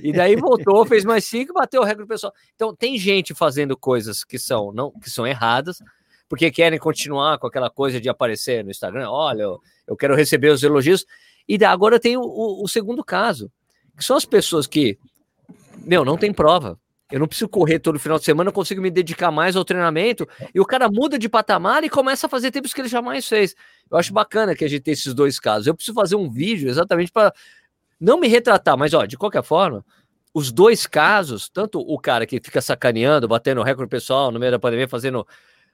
E 0.02 0.12
daí 0.12 0.36
voltou, 0.36 0.84
fez 0.86 1.04
mais 1.04 1.24
cinco, 1.24 1.52
bateu 1.52 1.82
o 1.82 1.84
recorde 1.84 2.08
pessoal. 2.08 2.32
Então 2.54 2.74
tem 2.74 2.98
gente 2.98 3.34
fazendo 3.34 3.76
coisas 3.76 4.24
que 4.24 4.38
são 4.38 4.72
não 4.72 4.92
que 4.92 5.11
são 5.11 5.26
erradas, 5.26 5.78
porque 6.31 6.49
querem 6.49 6.78
continuar 6.78 7.39
com 7.39 7.49
aquela 7.49 7.68
coisa 7.68 8.01
de 8.01 8.09
aparecer 8.09 8.64
no 8.64 8.70
Instagram. 8.70 9.11
Olha, 9.11 9.43
eu, 9.85 9.97
quero 9.99 10.14
receber 10.14 10.51
os 10.51 10.62
elogios. 10.62 11.05
E 11.49 11.62
agora 11.64 11.99
tem 11.99 12.16
o, 12.16 12.22
o, 12.22 12.62
o 12.62 12.68
segundo 12.68 13.03
caso, 13.03 13.51
que 13.99 14.05
são 14.05 14.16
as 14.16 14.24
pessoas 14.24 14.64
que, 14.64 14.97
meu, 15.78 16.05
não 16.05 16.16
tem 16.16 16.33
prova. 16.33 16.78
Eu 17.11 17.18
não 17.18 17.26
preciso 17.26 17.49
correr 17.49 17.81
todo 17.81 17.99
final 17.99 18.16
de 18.16 18.24
semana, 18.24 18.51
eu 18.51 18.55
consigo 18.55 18.81
me 18.81 18.93
dedicar 18.93 19.33
mais 19.33 19.57
ao 19.57 19.64
treinamento. 19.64 20.24
E 20.55 20.61
o 20.61 20.64
cara 20.64 20.89
muda 20.89 21.18
de 21.18 21.28
patamar 21.28 21.83
e 21.83 21.91
começa 21.91 22.28
a 22.28 22.31
fazer 22.31 22.53
tempos 22.53 22.72
que 22.72 22.81
ele 22.81 22.89
jamais 22.89 23.26
fez. 23.26 23.57
Eu 23.91 23.99
acho 23.99 24.12
bacana 24.12 24.55
que 24.55 24.64
a 24.64 24.68
gente 24.68 24.83
tenha 24.83 24.93
esses 24.93 25.12
dois 25.12 25.41
casos. 25.41 25.66
Eu 25.66 25.74
preciso 25.74 25.97
fazer 25.97 26.14
um 26.14 26.31
vídeo 26.31 26.70
exatamente 26.70 27.11
para 27.11 27.35
não 27.99 28.20
me 28.20 28.28
retratar, 28.28 28.78
mas 28.78 28.95
ó, 28.95 29.05
de 29.05 29.18
qualquer 29.18 29.43
forma, 29.43 29.85
os 30.33 30.53
dois 30.53 30.87
casos, 30.87 31.49
tanto 31.49 31.81
o 31.81 31.99
cara 31.99 32.24
que 32.24 32.41
fica 32.41 32.62
sacaneando, 32.62 33.26
batendo 33.26 33.64
recorde 33.64 33.91
pessoal 33.91 34.31
no 34.31 34.39
meio 34.39 34.53
da 34.53 34.61
pandemia, 34.61 34.87
fazendo 34.87 35.26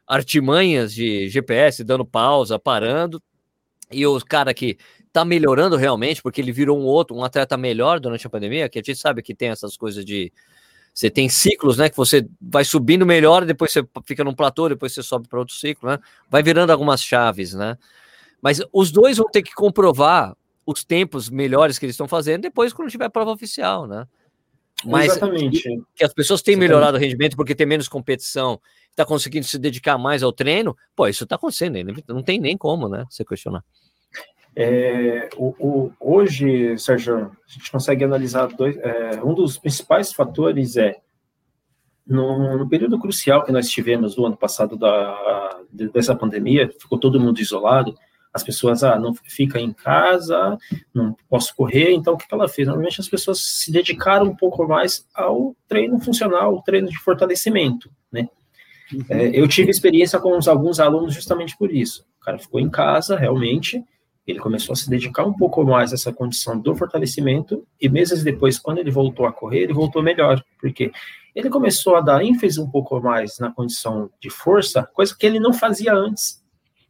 artimanhas 0.07 0.95
de 0.95 1.29
GPS, 1.29 1.83
dando 1.83 2.05
pausa, 2.05 2.59
parando, 2.59 3.23
e 3.91 4.07
o 4.07 4.21
cara 4.21 4.53
que 4.53 4.79
tá 5.13 5.25
melhorando 5.25 5.77
realmente, 5.77 6.23
porque 6.23 6.41
ele 6.41 6.53
virou 6.53 6.79
um 6.79 6.85
outro, 6.85 7.17
um 7.17 7.25
atleta 7.25 7.57
melhor 7.57 7.99
durante 7.99 8.27
a 8.27 8.31
pandemia, 8.31 8.69
que 8.69 8.79
a 8.79 8.83
gente 8.83 8.97
sabe 8.97 9.23
que 9.23 9.35
tem 9.35 9.49
essas 9.49 9.77
coisas 9.77 10.05
de 10.05 10.33
você 10.93 11.11
tem 11.11 11.29
ciclos, 11.29 11.77
né? 11.77 11.91
Que 11.91 11.97
você 11.97 12.27
vai 12.41 12.65
subindo 12.65 13.05
melhor, 13.05 13.45
depois 13.45 13.71
você 13.71 13.87
fica 14.07 14.25
num 14.25 14.35
platô, 14.35 14.67
depois 14.67 14.95
você 14.95 15.03
sobe 15.03 15.29
para 15.29 15.39
outro 15.39 15.55
ciclo, 15.55 15.91
né? 15.91 15.99
Vai 16.29 16.43
virando 16.43 16.71
algumas 16.71 17.03
chaves, 17.03 17.53
né? 17.53 17.77
Mas 18.41 18.63
os 18.73 18.91
dois 18.91 19.19
vão 19.19 19.29
ter 19.31 19.43
que 19.43 19.55
comprovar 19.55 20.35
os 20.65 20.83
tempos 20.85 21.29
melhores 21.29 21.79
que 21.79 21.85
eles 21.85 21.95
estão 21.95 22.09
fazendo 22.09 22.43
depois 22.43 22.73
quando 22.73 22.91
tiver 22.91 23.11
prova 23.11 23.31
oficial, 23.31 23.87
né? 23.87 24.07
Mas 24.85 25.13
Exatamente. 25.13 25.63
Que, 25.63 25.83
que 25.97 26.05
as 26.05 26.15
pessoas 26.15 26.41
têm 26.41 26.53
Exatamente. 26.53 26.69
melhorado 26.69 26.97
o 26.97 27.01
rendimento 27.01 27.37
porque 27.37 27.55
tem 27.55 27.67
menos 27.67 27.89
competição, 27.89 28.59
está 28.97 29.05
conseguindo 29.05 29.45
se 29.45 29.59
dedicar 29.59 29.99
mais 29.99 30.23
ao 30.23 30.33
treino, 30.33 30.75
pô, 30.97 31.07
isso 31.07 31.25
está 31.25 31.37
acontecendo, 31.37 31.77
não 32.09 32.23
tem 32.23 32.41
nem 32.41 32.57
como, 32.57 32.89
né? 32.89 33.05
Você 33.11 33.25
questionar. 33.25 33.63
É, 34.59 35.29
o, 35.37 35.55
o, 35.59 35.93
hoje, 36.01 36.79
Sérgio, 36.79 37.17
a 37.17 37.53
gente 37.53 37.71
consegue 37.71 38.05
analisar 38.05 38.47
dois, 38.47 38.75
é, 38.79 39.23
um 39.23 39.35
dos 39.35 39.59
principais 39.59 40.15
fatores 40.15 40.79
é 40.79 40.97
no, 42.07 42.57
no, 42.57 42.69
período 42.69 42.99
crucial 42.99 43.45
que 43.45 43.53
nós 43.53 43.69
tivemos 43.69 44.15
do 44.15 44.25
ano 44.25 44.37
passado 44.37 44.77
da, 44.77 45.61
dessa 45.93 46.15
pandemia, 46.15 46.73
ficou 46.81 46.99
todo 46.99 47.21
mundo 47.21 47.39
isolado, 47.39 47.95
as 48.33 48.43
pessoas, 48.43 48.83
ah, 48.83 48.99
não 48.99 49.13
fica 49.15 49.59
em 49.59 49.73
casa, 49.73 50.57
não 50.95 51.15
posso 51.29 51.55
correr, 51.55 51.93
então 51.93 52.15
o 52.15 52.17
que 52.17 52.27
ela 52.31 52.49
fez? 52.49 52.69
Normalmente 52.69 53.01
as 53.01 53.09
pessoas 53.09 53.41
se 53.41 53.71
dedicaram 53.73 54.27
um 54.27 54.37
pouco 54.37 54.67
mais 54.67 55.07
ao 55.15 55.55
treino 55.69 55.99
funcional, 55.99 56.55
ao 56.55 56.63
treino 56.63 56.89
de 56.89 56.99
fortalecimento, 56.99 57.91
né? 58.11 58.29
Uhum. 58.93 59.05
É, 59.09 59.29
eu 59.39 59.49
tive 59.49 59.71
experiência 59.71 60.19
com 60.19 60.39
alguns 60.49 60.79
alunos 60.79 61.15
justamente 61.15 61.57
por 61.57 61.73
isso. 61.73 62.07
O 62.21 62.25
cara 62.25 62.39
ficou 62.39 62.61
em 62.61 62.71
casa, 62.71 63.17
realmente, 63.17 63.85
ele 64.27 64.39
começou 64.39 64.73
a 64.73 64.77
se 64.77 64.91
dedicar 64.91 65.25
um 65.25 65.33
pouco 65.33 65.65
mais 65.65 65.93
a 65.93 65.95
essa 65.95 66.13
condição 66.13 66.59
do 66.59 66.75
fortalecimento, 66.75 67.67
e 67.81 67.89
meses 67.89 68.25
depois, 68.25 68.59
quando 68.59 68.79
ele 68.79 68.91
voltou 68.91 69.27
a 69.27 69.33
correr, 69.33 69.61
ele 69.61 69.73
voltou 69.73 70.03
melhor, 70.03 70.43
porque 70.61 70.91
ele 71.35 71.49
começou 71.49 71.97
a 71.97 72.01
dar 72.01 72.25
ênfase 72.25 72.61
um 72.61 72.69
pouco 72.69 73.01
mais 73.01 73.39
na 73.39 73.53
condição 73.53 74.11
de 74.21 74.31
força, 74.31 74.83
coisa 74.95 75.15
que 75.17 75.25
ele 75.25 75.39
não 75.39 75.53
fazia 75.53 75.95
antes, 75.95 76.43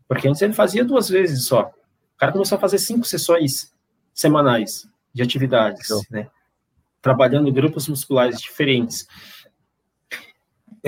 porque 0.09 0.29
antes 0.29 0.41
ele 0.41 0.53
fazia 0.53 0.85
duas 0.85 1.09
vezes 1.09 1.47
só. 1.47 1.73
O 2.15 2.19
cara 2.19 2.33
começou 2.33 2.57
a 2.57 2.61
fazer 2.61 2.79
cinco 2.79 3.05
sessões 3.05 3.73
semanais 4.15 4.89
de 5.13 5.23
atividades, 5.23 5.89
né? 6.11 6.29
Trabalhando 7.03 7.49
em 7.49 7.53
grupos 7.53 7.89
musculares 7.89 8.41
diferentes. 8.41 9.07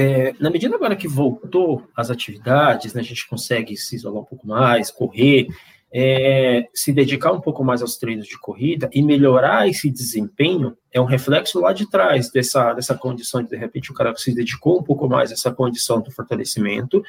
É, 0.01 0.33
na 0.39 0.49
medida 0.49 0.77
agora 0.77 0.95
que 0.95 1.09
voltou 1.09 1.83
as 1.97 2.09
atividades, 2.09 2.95
né, 2.95 3.01
a 3.01 3.05
gente 3.05 3.29
consegue 3.29 3.77
se 3.77 3.97
isolar 3.97 4.23
um 4.23 4.25
pouco 4.25 4.47
mais, 4.47 4.93
correr, 4.93 5.49
é, 5.93 6.69
se 6.73 6.93
dedicar 6.93 7.33
um 7.33 7.41
pouco 7.41 7.65
mais 7.65 7.83
aos 7.83 7.97
treinos 7.97 8.29
de 8.29 8.39
corrida 8.39 8.89
e 8.93 9.03
melhorar 9.03 9.67
esse 9.67 9.91
desempenho 9.91 10.77
é 10.93 11.01
um 11.01 11.05
reflexo 11.05 11.59
lá 11.59 11.73
de 11.73 11.91
trás 11.91 12.31
dessa, 12.31 12.75
dessa 12.75 12.95
condição 12.95 13.43
de, 13.43 13.49
de 13.49 13.57
repente, 13.57 13.91
o 13.91 13.95
cara 13.95 14.15
se 14.15 14.33
dedicou 14.33 14.79
um 14.79 14.85
pouco 14.85 15.09
mais 15.09 15.33
a 15.33 15.35
essa 15.35 15.51
condição 15.51 16.01
do 16.01 16.13
fortalecimento, 16.13 17.03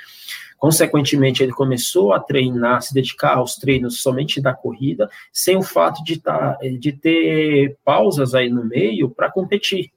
consequentemente, 0.57 1.43
ele 1.43 1.51
começou 1.51 2.11
a 2.11 2.19
treinar, 2.19 2.81
se 2.81 2.91
dedicar 2.91 3.37
aos 3.37 3.55
treinos 3.55 4.01
somente 4.01 4.41
da 4.41 4.55
corrida, 4.55 5.07
sem 5.31 5.55
o 5.55 5.61
fato 5.61 6.03
de, 6.03 6.19
tá, 6.19 6.57
de 6.79 6.91
ter 6.91 7.77
pausas 7.85 8.33
aí 8.33 8.49
no 8.49 8.65
meio 8.65 9.11
para 9.11 9.31
competir, 9.31 9.91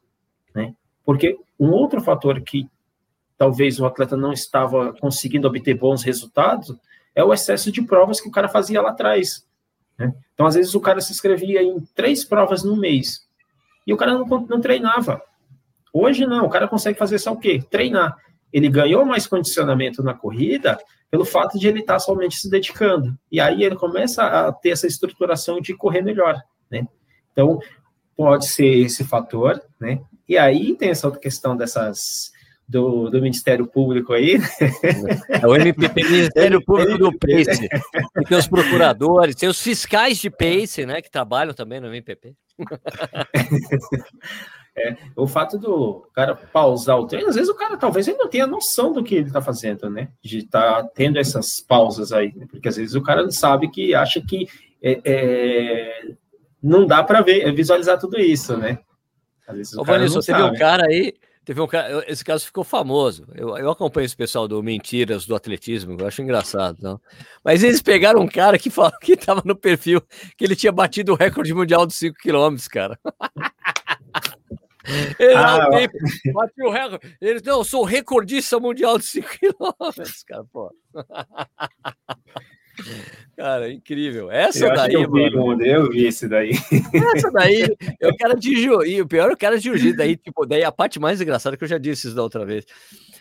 né? 0.55 0.75
Porque 1.07 1.39
um 1.59 1.71
outro 1.71 2.01
fator 2.01 2.41
que 2.41 2.69
talvez 3.43 3.81
o 3.81 3.85
atleta 3.85 4.17
não 4.17 4.33
estava 4.33 4.93
conseguindo 5.01 5.49
obter 5.49 5.75
bons 5.75 6.05
resultados 6.05 6.77
é 7.13 7.25
o 7.25 7.35
excesso 7.35 7.73
de 7.73 7.83
provas 7.83 8.21
que 8.21 8.29
o 8.29 8.31
cara 8.31 8.49
fazia 8.49 8.81
lá 8.81 8.91
atrás. 8.91 9.45
Né? 9.99 10.15
Então, 10.33 10.47
às 10.47 10.55
vezes, 10.55 10.73
o 10.77 10.81
cara 10.81 11.01
se 11.01 11.11
inscrevia 11.11 11.61
em 11.61 11.81
três 11.93 12.25
provas 12.25 12.63
no 12.63 12.77
mês 12.77 13.29
e 13.85 13.93
o 13.93 13.97
cara 13.97 14.13
não, 14.17 14.25
não 14.49 14.61
treinava. 14.61 15.21
Hoje, 15.93 16.25
não, 16.25 16.47
o 16.47 16.49
cara 16.49 16.69
consegue 16.69 16.97
fazer 16.97 17.19
só 17.19 17.33
o 17.33 17.37
quê? 17.37 17.61
Treinar. 17.69 18.17
Ele 18.53 18.69
ganhou 18.69 19.05
mais 19.05 19.27
condicionamento 19.27 20.05
na 20.05 20.15
corrida 20.15 20.79
pelo 21.11 21.25
fato 21.25 21.59
de 21.59 21.67
ele 21.67 21.81
estar 21.81 21.99
somente 21.99 22.37
se 22.37 22.49
dedicando. 22.49 23.19
E 23.29 23.41
aí 23.41 23.65
ele 23.65 23.75
começa 23.75 24.23
a 24.23 24.53
ter 24.53 24.71
essa 24.71 24.87
estruturação 24.87 25.61
de 25.61 25.75
correr 25.75 26.03
melhor, 26.03 26.41
né? 26.71 26.87
Então, 27.33 27.59
pode 28.17 28.47
ser 28.47 28.69
esse 28.69 29.03
fator, 29.03 29.61
né? 29.81 30.01
E 30.29 30.39
aí 30.39 30.77
tem 30.77 30.91
essa 30.91 31.09
outra 31.09 31.21
questão 31.21 31.57
dessas 31.57 32.32
do, 32.73 33.11
do 33.11 33.21
Ministério 33.21 33.67
Público 33.67 34.15
aí. 34.15 34.39
É 35.29 35.47
o 35.47 35.55
MPP, 35.55 36.03
Ministério 36.05 36.61
Público 36.65 36.97
do 36.97 37.13
PACE. 37.19 37.69
E 38.17 38.25
tem 38.25 38.39
os 38.39 38.49
procuradores, 38.49 39.37
tem 39.37 39.49
os 39.49 39.61
fiscais 39.61 40.19
de 40.19 40.31
PACE, 40.31 40.87
né, 40.87 41.03
que 41.03 41.11
trabalham 41.11 41.53
também 41.53 41.81
no 41.81 41.89
MPP. 41.89 42.35
É, 44.75 44.97
o 45.15 45.27
fato 45.27 45.59
do 45.59 46.09
cara 46.15 46.35
pausar 46.35 46.99
o 46.99 47.07
treino, 47.07 47.29
às 47.29 47.35
vezes 47.35 47.51
o 47.51 47.55
cara 47.55 47.77
talvez 47.77 48.09
ele 48.09 48.17
não 48.17 48.27
tenha 48.27 48.47
noção 48.47 48.91
do 48.91 49.05
que 49.05 49.17
ele 49.17 49.27
está 49.27 49.43
fazendo, 49.43 49.91
né? 49.91 50.09
De 50.23 50.39
estar 50.39 50.83
tá 50.85 50.89
tendo 50.95 51.19
essas 51.19 51.61
pausas 51.61 52.11
aí, 52.11 52.33
né? 52.35 52.47
porque 52.51 52.71
às 52.71 52.79
vezes 52.79 52.95
o 52.95 53.03
cara 53.03 53.31
sabe 53.31 53.69
que 53.69 53.95
acha 53.95 54.19
que 54.23 54.49
é, 54.83 54.99
é, 55.05 56.15
não 56.63 56.87
dá 56.87 57.05
para 57.05 57.21
ver, 57.21 57.53
visualizar 57.53 57.99
tudo 57.99 58.19
isso, 58.19 58.57
né? 58.57 58.79
Às 59.47 59.57
vezes 59.59 59.75
o 59.75 59.83
Ô, 59.83 59.85
cara 59.85 59.99
Vanessa, 59.99 60.21
teve 60.21 60.43
um 60.43 60.55
cara 60.55 60.87
aí 60.87 61.13
Teve 61.45 61.61
um 61.61 61.67
cara, 61.67 62.05
esse 62.07 62.25
caso 62.25 62.47
ficou 62.47 62.63
famoso. 62.63 63.27
Eu, 63.35 63.57
eu 63.57 63.71
acompanho 63.71 64.05
esse 64.05 64.17
pessoal 64.17 64.47
do 64.47 64.63
Mentiras 64.63 65.27
do 65.27 65.35
Atletismo, 65.35 65.97
eu 65.99 66.07
acho 66.07 66.23
engraçado. 66.23 66.79
Não? 66.81 67.01
Mas 67.45 67.65
eles 67.65 67.83
pegaram 67.83 68.21
um 68.21 68.29
cara 68.29 68.59
que 68.59 68.71
falou 68.71 68.93
que 69.01 69.13
estava 69.13 69.43
no 69.45 69.57
perfil 69.57 70.01
que 70.37 70.45
ele 70.45 70.55
tinha 70.55 70.71
batido 70.71 71.13
o 71.13 71.17
recorde 71.17 71.53
mundial 71.53 71.85
dos 71.85 71.97
5 71.97 72.17
km, 72.17 72.57
cara. 72.71 72.99
Ele 75.17 75.35
ah, 75.35 75.69
não, 75.71 76.33
bateu 76.33 76.67
o 76.67 76.71
recorde. 76.71 77.17
Ele, 77.21 77.41
não, 77.45 77.59
eu 77.59 77.65
sou 77.65 77.85
recordista 77.85 78.59
mundial 78.59 78.99
de 78.99 79.05
5 79.05 79.29
km, 79.29 80.03
cara, 80.27 80.45
pô. 80.53 80.75
Cara, 83.37 83.73
incrível. 83.73 84.31
Essa 84.31 84.67
eu 84.67 84.75
daí, 84.75 84.93
eu 84.93 85.11
vi, 85.11 85.31
mano. 85.35 85.65
Eu 85.65 85.91
vi 85.91 86.07
esse 86.07 86.29
daí. 86.29 86.53
Essa 87.17 87.31
daí, 87.31 87.67
eu 87.99 88.15
quero 88.17 88.39
de 88.39 88.55
jiu 88.55 88.79
o 89.03 89.09
pior 89.09 89.31
é 89.31 89.33
o 89.33 89.37
cara 89.37 89.57
de 89.57 89.65
jiu-jitsu. 89.65 89.97
Daí, 89.97 90.17
tipo, 90.17 90.47
daí 90.47 90.63
a 90.63 90.71
parte 90.71 91.01
mais 91.01 91.21
engraçada 91.21 91.57
que 91.57 91.65
eu 91.65 91.69
já 91.69 91.79
disse 91.79 92.07
isso 92.07 92.17
da 92.17 92.23
outra 92.23 92.45
vez. 92.45 92.65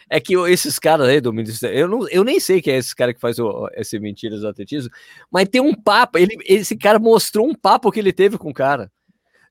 É 0.10 0.20
que 0.20 0.36
esses 0.50 0.78
caras 0.78 1.08
aí 1.08 1.22
do 1.22 1.32
Ministério, 1.32 1.80
eu, 1.80 1.88
não, 1.88 2.08
eu 2.10 2.24
nem 2.24 2.40
sei 2.40 2.62
quem 2.62 2.74
é 2.74 2.78
esse 2.78 2.94
cara 2.94 3.14
que 3.14 3.22
faz 3.22 3.40
o, 3.40 3.70
esse 3.76 3.98
Mentiras 3.98 4.42
do 4.42 4.48
Atletismo, 4.50 4.92
mas 5.32 5.48
tem 5.48 5.62
um 5.62 5.74
papo, 5.74 6.18
ele, 6.18 6.38
esse 6.46 6.76
cara 6.76 7.00
mostrou 7.00 7.48
um 7.48 7.56
papo 7.56 7.90
que 7.90 8.00
ele 8.00 8.12
teve 8.12 8.38
com 8.38 8.50
o 8.50 8.54
cara. 8.54 8.92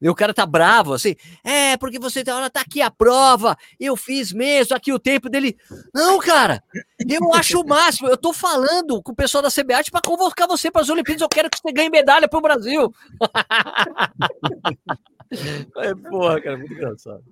E 0.00 0.08
o 0.08 0.14
cara 0.14 0.32
tá 0.32 0.46
bravo, 0.46 0.94
assim, 0.94 1.14
é, 1.44 1.76
porque 1.76 1.98
você 1.98 2.24
tá, 2.24 2.48
tá 2.48 2.62
aqui 2.62 2.80
a 2.80 2.90
prova, 2.90 3.56
eu 3.78 3.96
fiz 3.96 4.32
mesmo, 4.32 4.74
aqui 4.74 4.92
o 4.92 4.98
tempo 4.98 5.28
dele. 5.28 5.56
Não, 5.94 6.18
cara, 6.18 6.62
eu 7.06 7.34
acho 7.34 7.60
o 7.60 7.66
máximo, 7.66 8.08
eu 8.08 8.16
tô 8.16 8.32
falando 8.32 9.02
com 9.02 9.12
o 9.12 9.16
pessoal 9.16 9.42
da 9.42 9.50
CBAT 9.50 9.90
para 9.90 10.00
convocar 10.00 10.48
você 10.48 10.70
para 10.70 10.80
as 10.80 10.88
Olimpíadas, 10.88 11.20
eu 11.20 11.28
quero 11.28 11.50
que 11.50 11.58
você 11.58 11.72
ganhe 11.72 11.90
medalha 11.90 12.28
pro 12.28 12.40
Brasil. 12.40 12.92
é, 15.76 15.94
porra, 15.94 16.40
cara, 16.40 16.56
muito 16.56 16.72
engraçado. 16.72 17.22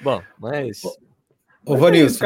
Bom, 0.00 0.22
mas. 0.38 0.82
Ô, 1.64 1.76
Vanilson. 1.76 2.24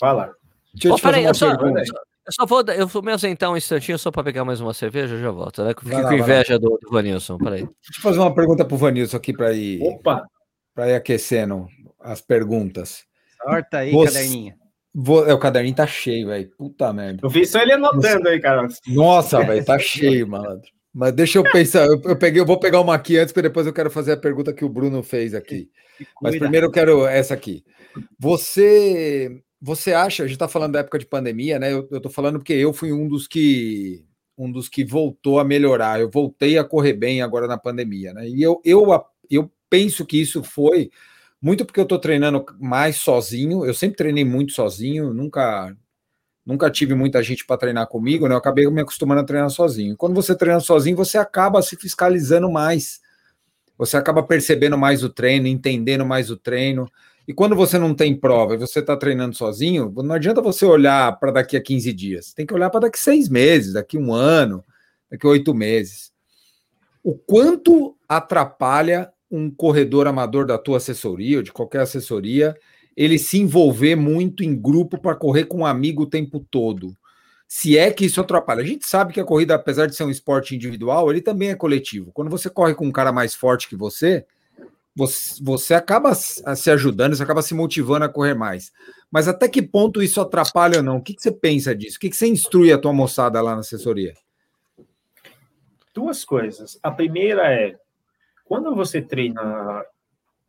Fala. 0.00 0.32
Deixa 0.72 0.88
eu 0.88 0.96
te 0.96 1.02
fazer 1.02 1.26
uma 1.26 1.58
pergunta. 1.58 1.82
Eu 2.28 2.32
só 2.32 2.44
vou, 2.44 2.62
eu 2.74 2.86
vou 2.86 3.02
me 3.02 3.10
ausentar 3.10 3.50
um 3.50 3.56
instantinho 3.56 3.98
só 3.98 4.10
para 4.10 4.22
pegar 4.22 4.44
mais 4.44 4.60
uma 4.60 4.74
cerveja, 4.74 5.14
eu 5.14 5.20
já 5.20 5.30
volto, 5.30 5.64
né? 5.64 5.70
Fico 5.70 6.02
com 6.02 6.12
inveja 6.12 6.58
do, 6.58 6.78
do 6.78 6.90
Vanilson, 6.90 7.38
peraí. 7.38 7.60
Deixa 7.60 7.98
eu 7.98 8.02
fazer 8.02 8.18
uma 8.18 8.34
pergunta 8.34 8.66
pro 8.66 8.76
Vanilson 8.76 9.16
aqui 9.16 9.32
para 9.32 9.50
ir. 9.54 9.82
Opa! 9.82 10.26
Para 10.74 10.90
ir 10.90 10.94
aquecendo 10.94 11.66
as 11.98 12.20
perguntas. 12.20 13.04
Sorta 13.42 13.78
aí, 13.78 13.92
Você... 13.92 14.12
caderninho. 14.12 14.54
Vou, 14.94 15.26
é, 15.26 15.32
o 15.32 15.38
caderninho 15.38 15.74
tá 15.74 15.86
cheio, 15.86 16.26
velho. 16.26 16.50
Puta 16.58 16.92
merda. 16.92 17.20
Eu 17.22 17.30
vi 17.30 17.46
só 17.46 17.62
ele 17.62 17.72
anotando 17.72 18.28
aí, 18.28 18.38
cara. 18.38 18.68
Nossa, 18.88 19.42
velho, 19.42 19.64
tá 19.64 19.78
cheio, 19.78 20.28
malandro. 20.28 20.68
Mas 20.92 21.14
deixa 21.14 21.38
eu 21.38 21.44
pensar, 21.44 21.86
eu, 21.86 21.98
eu, 22.04 22.16
peguei, 22.16 22.42
eu 22.42 22.46
vou 22.46 22.60
pegar 22.60 22.82
uma 22.82 22.94
aqui 22.94 23.16
antes, 23.16 23.32
porque 23.32 23.48
depois 23.48 23.66
eu 23.66 23.72
quero 23.72 23.90
fazer 23.90 24.12
a 24.12 24.16
pergunta 24.18 24.52
que 24.52 24.66
o 24.66 24.68
Bruno 24.68 25.02
fez 25.02 25.34
aqui. 25.34 25.70
Mas 26.20 26.38
primeiro 26.38 26.66
eu 26.66 26.70
quero 26.70 27.06
essa 27.06 27.32
aqui. 27.32 27.64
Você 28.18 29.40
você 29.60 29.92
acha, 29.92 30.22
a 30.22 30.26
gente 30.26 30.36
está 30.36 30.48
falando 30.48 30.72
da 30.72 30.80
época 30.80 30.98
de 30.98 31.06
pandemia, 31.06 31.58
né? 31.58 31.72
Eu 31.72 31.88
estou 31.92 32.10
falando 32.10 32.38
porque 32.38 32.52
eu 32.52 32.72
fui 32.72 32.92
um 32.92 33.08
dos 33.08 33.26
que 33.26 34.04
um 34.36 34.50
dos 34.52 34.68
que 34.68 34.84
voltou 34.84 35.40
a 35.40 35.44
melhorar. 35.44 36.00
Eu 36.00 36.08
voltei 36.10 36.58
a 36.58 36.64
correr 36.64 36.92
bem 36.92 37.22
agora 37.22 37.48
na 37.48 37.58
pandemia, 37.58 38.12
né? 38.14 38.28
E 38.28 38.40
eu, 38.40 38.60
eu, 38.64 38.86
eu 39.28 39.50
penso 39.68 40.06
que 40.06 40.20
isso 40.20 40.44
foi 40.44 40.90
muito 41.42 41.64
porque 41.64 41.80
eu 41.80 41.84
estou 41.84 41.98
treinando 41.98 42.44
mais 42.60 42.96
sozinho. 42.96 43.64
Eu 43.64 43.74
sempre 43.74 43.96
treinei 43.96 44.24
muito 44.24 44.52
sozinho, 44.52 45.12
nunca 45.12 45.76
nunca 46.46 46.70
tive 46.70 46.94
muita 46.94 47.22
gente 47.22 47.44
para 47.44 47.58
treinar 47.58 47.86
comigo, 47.88 48.26
né? 48.26 48.34
Eu 48.34 48.38
acabei 48.38 48.66
me 48.70 48.80
acostumando 48.80 49.20
a 49.20 49.24
treinar 49.24 49.50
sozinho. 49.50 49.94
Quando 49.96 50.14
você 50.14 50.34
treina 50.34 50.60
sozinho, 50.60 50.96
você 50.96 51.18
acaba 51.18 51.60
se 51.60 51.76
fiscalizando 51.76 52.50
mais. 52.50 53.00
Você 53.76 53.98
acaba 53.98 54.22
percebendo 54.22 54.78
mais 54.78 55.04
o 55.04 55.10
treino, 55.10 55.46
entendendo 55.46 56.06
mais 56.06 56.30
o 56.30 56.38
treino. 56.38 56.90
E 57.28 57.34
quando 57.34 57.54
você 57.54 57.78
não 57.78 57.94
tem 57.94 58.16
prova 58.16 58.54
e 58.54 58.56
você 58.56 58.78
está 58.78 58.96
treinando 58.96 59.36
sozinho, 59.36 59.92
não 59.96 60.14
adianta 60.14 60.40
você 60.40 60.64
olhar 60.64 61.20
para 61.20 61.30
daqui 61.30 61.58
a 61.58 61.62
15 61.62 61.92
dias. 61.92 62.32
Tem 62.32 62.46
que 62.46 62.54
olhar 62.54 62.70
para 62.70 62.80
daqui 62.80 62.98
a 62.98 63.02
seis 63.02 63.28
meses, 63.28 63.74
daqui 63.74 63.98
a 63.98 64.00
um 64.00 64.14
ano, 64.14 64.64
daqui 65.10 65.26
a 65.26 65.30
oito 65.30 65.54
meses. 65.54 66.10
O 67.04 67.14
quanto 67.14 67.94
atrapalha 68.08 69.12
um 69.30 69.50
corredor 69.50 70.06
amador 70.06 70.46
da 70.46 70.56
tua 70.56 70.78
assessoria 70.78 71.36
ou 71.36 71.42
de 71.42 71.52
qualquer 71.52 71.82
assessoria 71.82 72.56
ele 72.96 73.18
se 73.18 73.38
envolver 73.38 73.94
muito 73.94 74.42
em 74.42 74.58
grupo 74.58 74.96
para 74.96 75.14
correr 75.14 75.44
com 75.44 75.58
um 75.58 75.66
amigo 75.66 76.04
o 76.04 76.08
tempo 76.08 76.40
todo? 76.50 76.96
Se 77.46 77.76
é 77.76 77.90
que 77.90 78.06
isso 78.06 78.22
atrapalha. 78.22 78.62
A 78.62 78.66
gente 78.66 78.86
sabe 78.86 79.12
que 79.12 79.20
a 79.20 79.24
corrida, 79.24 79.54
apesar 79.54 79.84
de 79.84 79.94
ser 79.94 80.04
um 80.04 80.10
esporte 80.10 80.54
individual, 80.56 81.10
ele 81.10 81.20
também 81.20 81.50
é 81.50 81.54
coletivo. 81.54 82.10
Quando 82.10 82.30
você 82.30 82.48
corre 82.48 82.74
com 82.74 82.86
um 82.86 82.92
cara 82.92 83.12
mais 83.12 83.34
forte 83.34 83.68
que 83.68 83.76
você, 83.76 84.24
você, 84.98 85.40
você 85.40 85.74
acaba 85.74 86.12
se 86.12 86.70
ajudando, 86.72 87.14
você 87.14 87.22
acaba 87.22 87.40
se 87.40 87.54
motivando 87.54 88.04
a 88.04 88.08
correr 88.08 88.34
mais. 88.34 88.72
Mas 89.08 89.28
até 89.28 89.48
que 89.48 89.62
ponto 89.62 90.02
isso 90.02 90.20
atrapalha 90.20 90.78
ou 90.78 90.82
não? 90.82 90.96
O 90.96 91.02
que, 91.02 91.14
que 91.14 91.22
você 91.22 91.30
pensa 91.30 91.72
disso? 91.74 91.96
O 91.96 92.00
que, 92.00 92.10
que 92.10 92.16
você 92.16 92.26
instrui 92.26 92.72
a 92.72 92.78
tua 92.78 92.92
moçada 92.92 93.40
lá 93.40 93.54
na 93.54 93.60
assessoria? 93.60 94.12
Duas 95.94 96.24
coisas. 96.24 96.80
A 96.82 96.90
primeira 96.90 97.46
é, 97.46 97.76
quando 98.44 98.74
você 98.74 99.00
treina 99.00 99.84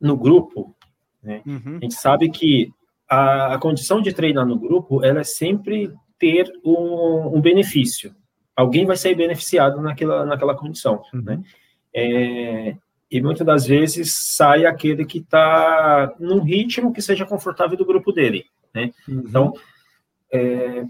no 0.00 0.16
grupo, 0.16 0.74
né, 1.22 1.42
uhum. 1.46 1.76
a 1.76 1.80
gente 1.84 1.94
sabe 1.94 2.28
que 2.28 2.72
a, 3.08 3.54
a, 3.54 3.58
condição 3.58 4.02
de 4.02 4.12
treinar 4.12 4.44
no 4.44 4.58
grupo 4.58 5.04
ela 5.04 5.20
é 5.20 5.24
sempre 5.24 5.92
ter 6.18 6.50
um, 6.64 7.36
um 7.36 7.40
benefício. 7.40 8.14
Alguém 8.56 8.84
vai 8.84 8.96
ser 8.96 9.14
beneficiado 9.14 9.80
naquela, 9.80 10.26
naquela 10.26 10.56
condição. 10.56 11.02
Uhum. 11.14 11.22
Né? 11.22 11.42
É, 11.94 12.76
e 13.10 13.20
muitas 13.20 13.46
das 13.46 13.66
vezes 13.66 14.14
sai 14.36 14.64
aquele 14.64 15.04
que 15.04 15.18
está 15.18 16.14
num 16.18 16.40
ritmo 16.40 16.92
que 16.92 17.02
seja 17.02 17.26
confortável 17.26 17.76
do 17.76 17.84
grupo 17.84 18.12
dele, 18.12 18.44
né? 18.72 18.92
Uhum. 19.08 19.24
Então, 19.26 19.54
é, 20.32 20.84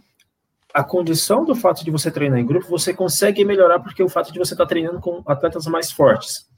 a 0.74 0.84
condição 0.84 1.44
do 1.44 1.54
fato 1.54 1.84
de 1.84 1.90
você 1.90 2.10
treinar 2.10 2.38
em 2.38 2.46
grupo, 2.46 2.68
você 2.68 2.92
consegue 2.92 3.44
melhorar 3.44 3.80
porque 3.80 4.02
o 4.02 4.08
fato 4.08 4.32
de 4.32 4.38
você 4.38 4.54
estar 4.54 4.64
tá 4.64 4.68
treinando 4.68 5.00
com 5.00 5.22
atletas 5.26 5.66
mais 5.66 5.90
fortes. 5.90 6.48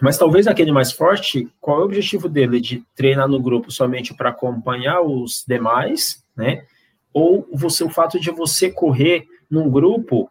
Mas 0.00 0.16
talvez 0.16 0.46
aquele 0.46 0.70
mais 0.70 0.92
forte, 0.92 1.48
qual 1.60 1.78
é 1.78 1.82
o 1.82 1.84
objetivo 1.86 2.28
dele? 2.28 2.60
De 2.60 2.84
treinar 2.94 3.26
no 3.26 3.40
grupo 3.40 3.70
somente 3.70 4.14
para 4.14 4.30
acompanhar 4.30 5.00
os 5.00 5.44
demais, 5.46 6.24
né? 6.36 6.64
Ou 7.12 7.48
você, 7.52 7.82
o 7.82 7.90
fato 7.90 8.20
de 8.20 8.30
você 8.30 8.70
correr 8.70 9.26
num 9.50 9.68
grupo 9.68 10.30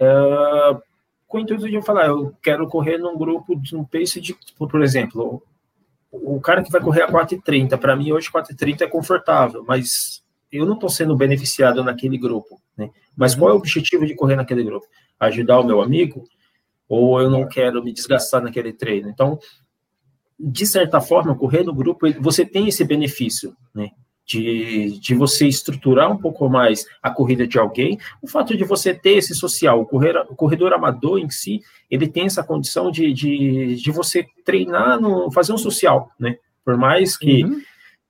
uh, 0.00 0.80
com 1.32 1.38
o 1.38 1.40
intuito 1.40 1.66
de 1.66 1.80
falar, 1.80 2.08
eu 2.08 2.36
quero 2.42 2.68
correr 2.68 2.98
num 2.98 3.16
grupo 3.16 3.56
de 3.56 3.74
um 3.74 3.82
pace 3.82 4.20
de, 4.20 4.36
por 4.58 4.82
exemplo, 4.82 5.42
o 6.12 6.38
cara 6.38 6.62
que 6.62 6.70
vai 6.70 6.78
correr 6.78 7.04
a 7.04 7.10
4,30, 7.10 7.78
para 7.78 7.96
mim 7.96 8.12
hoje 8.12 8.30
4,30 8.30 8.82
é 8.82 8.86
confortável, 8.86 9.64
mas 9.66 10.22
eu 10.52 10.66
não 10.66 10.74
estou 10.74 10.90
sendo 10.90 11.16
beneficiado 11.16 11.82
naquele 11.82 12.18
grupo, 12.18 12.60
né? 12.76 12.90
Mas 13.16 13.34
qual 13.34 13.50
é 13.50 13.54
o 13.54 13.56
objetivo 13.56 14.04
de 14.04 14.14
correr 14.14 14.36
naquele 14.36 14.62
grupo? 14.62 14.86
Ajudar 15.18 15.58
o 15.58 15.64
meu 15.64 15.80
amigo? 15.80 16.22
Ou 16.86 17.18
eu 17.18 17.30
não 17.30 17.48
quero 17.48 17.82
me 17.82 17.94
desgastar 17.94 18.42
naquele 18.42 18.74
treino? 18.74 19.08
Então, 19.08 19.38
de 20.38 20.66
certa 20.66 21.00
forma, 21.00 21.34
correr 21.34 21.62
no 21.62 21.74
grupo, 21.74 22.06
você 22.20 22.44
tem 22.44 22.68
esse 22.68 22.84
benefício, 22.84 23.56
né? 23.74 23.88
De, 24.32 24.98
de 24.98 25.14
você 25.14 25.46
estruturar 25.46 26.10
um 26.10 26.16
pouco 26.16 26.48
mais 26.48 26.86
a 27.02 27.10
corrida 27.10 27.46
de 27.46 27.58
alguém, 27.58 27.98
o 28.22 28.26
fato 28.26 28.56
de 28.56 28.64
você 28.64 28.94
ter 28.94 29.18
esse 29.18 29.34
social, 29.34 29.80
o, 29.80 29.86
correr, 29.86 30.16
o 30.28 30.34
corredor 30.34 30.72
amador 30.72 31.18
em 31.18 31.28
si, 31.28 31.60
ele 31.90 32.08
tem 32.08 32.24
essa 32.24 32.42
condição 32.42 32.90
de, 32.90 33.12
de, 33.12 33.76
de 33.76 33.90
você 33.90 34.26
treinar, 34.44 35.00
no, 35.00 35.30
fazer 35.30 35.52
um 35.52 35.58
social, 35.58 36.10
né? 36.18 36.36
Por 36.64 36.76
mais 36.78 37.16
que, 37.16 37.44
uhum. 37.44 37.60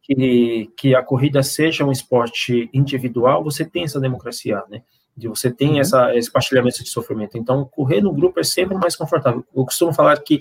que, 0.03 0.71
que 0.77 0.95
a 0.95 1.03
corrida 1.03 1.43
seja 1.43 1.85
um 1.85 1.91
esporte 1.91 2.71
individual, 2.73 3.43
você 3.43 3.65
tem 3.65 3.85
essa 3.85 3.99
democracia, 3.99 4.63
né? 4.71 4.83
De 5.17 5.27
você 5.27 5.51
tem 5.51 5.73
uhum. 5.73 5.81
essa, 5.81 6.15
esse 6.15 6.31
partilhamento 6.31 6.85
de 6.85 6.89
sofrimento. 6.89 7.37
Então, 7.37 7.65
correr 7.65 8.01
no 8.01 8.13
grupo 8.13 8.39
é 8.39 8.45
sempre 8.45 8.77
mais 8.77 8.95
confortável. 8.95 9.45
Eu 9.55 9.65
costumo 9.65 9.93
falar 9.93 10.17
que 10.21 10.41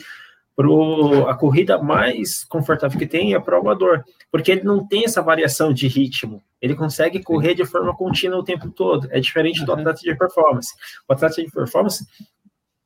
pro, 0.56 1.28
a 1.28 1.36
corrida 1.36 1.82
mais 1.82 2.44
confortável 2.44 3.00
que 3.00 3.08
tem 3.08 3.34
é 3.34 3.40
para 3.40 3.58
o 3.58 3.62
amador, 3.62 4.04
porque 4.32 4.52
ele 4.52 4.64
não 4.64 4.88
tem 4.88 5.04
essa 5.04 5.22
variação 5.22 5.74
de 5.74 5.88
ritmo, 5.88 6.42
ele 6.62 6.76
consegue 6.76 7.22
correr 7.22 7.54
de 7.54 7.66
forma 7.66 7.96
contínua 7.96 8.40
o 8.40 8.44
tempo 8.44 8.70
todo, 8.70 9.08
é 9.12 9.20
diferente 9.20 9.66
do 9.66 9.74
atleta 9.74 10.00
de 10.00 10.16
performance. 10.16 10.74
O 11.08 11.14
atleta 11.14 11.44
de 11.44 11.52
performance, 11.52 12.06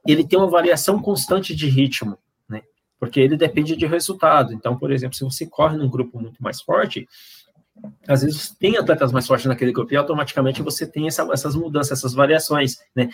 ele 0.08 0.26
tem 0.26 0.40
uma 0.40 0.50
variação 0.50 1.00
constante 1.00 1.56
de 1.56 1.68
ritmo, 1.68 2.18
né? 2.50 2.64
Porque 3.00 3.20
ele 3.20 3.38
depende 3.38 3.76
de 3.76 3.86
resultado. 3.86 4.54
Então, 4.54 4.78
por 4.78 4.92
exemplo, 4.92 5.16
se 5.16 5.24
você 5.24 5.46
corre 5.46 5.78
num 5.78 5.90
grupo 5.90 6.20
muito 6.20 6.42
mais 6.42 6.62
forte, 6.62 7.08
às 8.08 8.22
vezes 8.22 8.56
tem 8.58 8.78
atletas 8.78 9.12
mais 9.12 9.28
fortes 9.28 9.46
naquele 9.46 9.74
grupo 9.74 9.94
e 9.94 9.98
automaticamente 9.98 10.62
você 10.62 10.88
tem 10.88 11.08
essa, 11.08 11.28
essas 11.32 11.56
mudanças, 11.56 12.00
essas 12.00 12.14
variações, 12.14 12.78
né? 12.96 13.10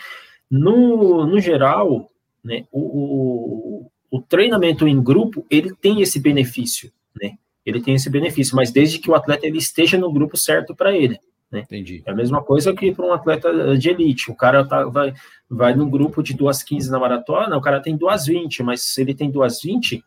No, 0.48 1.26
no 1.26 1.40
geral, 1.40 2.08
né, 2.44 2.66
o, 2.70 3.90
o 4.10 4.20
treinamento 4.20 4.86
em 4.86 5.02
grupo, 5.02 5.46
ele 5.50 5.74
tem 5.74 6.02
esse 6.02 6.20
benefício, 6.20 6.92
né? 7.20 7.38
Ele 7.64 7.80
tem 7.80 7.94
esse 7.94 8.10
benefício, 8.10 8.56
mas 8.56 8.70
desde 8.70 8.98
que 8.98 9.10
o 9.10 9.14
atleta 9.14 9.46
ele 9.46 9.58
esteja 9.58 9.96
no 9.96 10.12
grupo 10.12 10.36
certo 10.36 10.74
para 10.74 10.94
ele. 10.94 11.18
Né? 11.50 11.60
Entendi. 11.60 12.02
É 12.06 12.10
a 12.10 12.14
mesma 12.14 12.42
coisa 12.42 12.74
que 12.74 12.92
para 12.92 13.04
um 13.04 13.12
atleta 13.12 13.76
de 13.76 13.90
elite. 13.90 14.30
O 14.30 14.34
cara 14.34 14.64
tá, 14.66 14.84
vai, 14.84 15.12
vai 15.48 15.74
num 15.74 15.88
grupo 15.88 16.22
de 16.22 16.34
2,15 16.34 16.88
na 16.88 16.98
maratona, 16.98 17.56
o 17.56 17.60
cara 17.60 17.80
tem 17.80 17.96
2,20, 17.96 18.62
mas 18.64 18.82
se 18.82 19.00
ele 19.00 19.14
tem 19.14 19.30
2,20, 19.30 20.02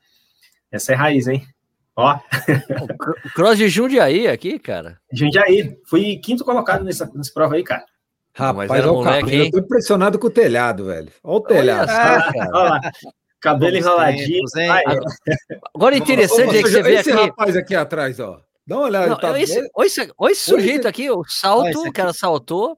essa 0.72 0.92
é 0.92 0.96
raiz, 0.96 1.28
hein? 1.28 1.46
Ó. 1.96 2.18
O 3.26 3.30
cross 3.34 3.58
de 3.58 3.70
Jundiaí 3.70 4.28
aqui, 4.28 4.60
cara. 4.60 5.00
Jundiaí. 5.12 5.78
Fui 5.86 6.18
quinto 6.18 6.44
colocado 6.44 6.84
nessa, 6.84 7.10
nessa 7.14 7.32
prova 7.34 7.56
aí, 7.56 7.64
cara. 7.64 7.86
Rapaz, 8.34 8.70
mas 8.70 8.80
era 8.80 8.92
moleque, 8.92 9.34
eu 9.34 9.52
tô 9.52 9.60
impressionado 9.60 10.20
com 10.20 10.28
o 10.28 10.32
telhado, 10.32 10.86
velho. 10.86 11.10
Olha 11.24 11.38
o 11.38 11.42
telhado. 11.42 11.90
Olha, 11.90 12.50
olha, 12.54 12.92
Cabelo 13.46 13.78
enroladinho. 13.78 14.44
Agora 15.74 15.96
interessante 15.96 16.58
é 16.58 16.64
que 16.64 16.70
você 16.70 16.82
vê 16.82 16.96
esse 16.96 17.12
aqui. 17.12 17.22
rapaz 17.22 17.56
aqui 17.56 17.76
atrás, 17.76 18.20
ó. 18.20 18.42
Dá 18.66 18.78
uma 18.78 18.86
olhada. 18.88 19.08
Não, 19.08 19.18
tá 19.20 19.40
esse, 19.40 19.60
esse, 19.82 20.12
esse 20.32 20.42
sujeito 20.42 20.88
aqui, 20.88 21.12
o 21.12 21.24
salto, 21.24 21.88
o 21.88 21.94
cara 21.94 22.12
saltou, 22.12 22.76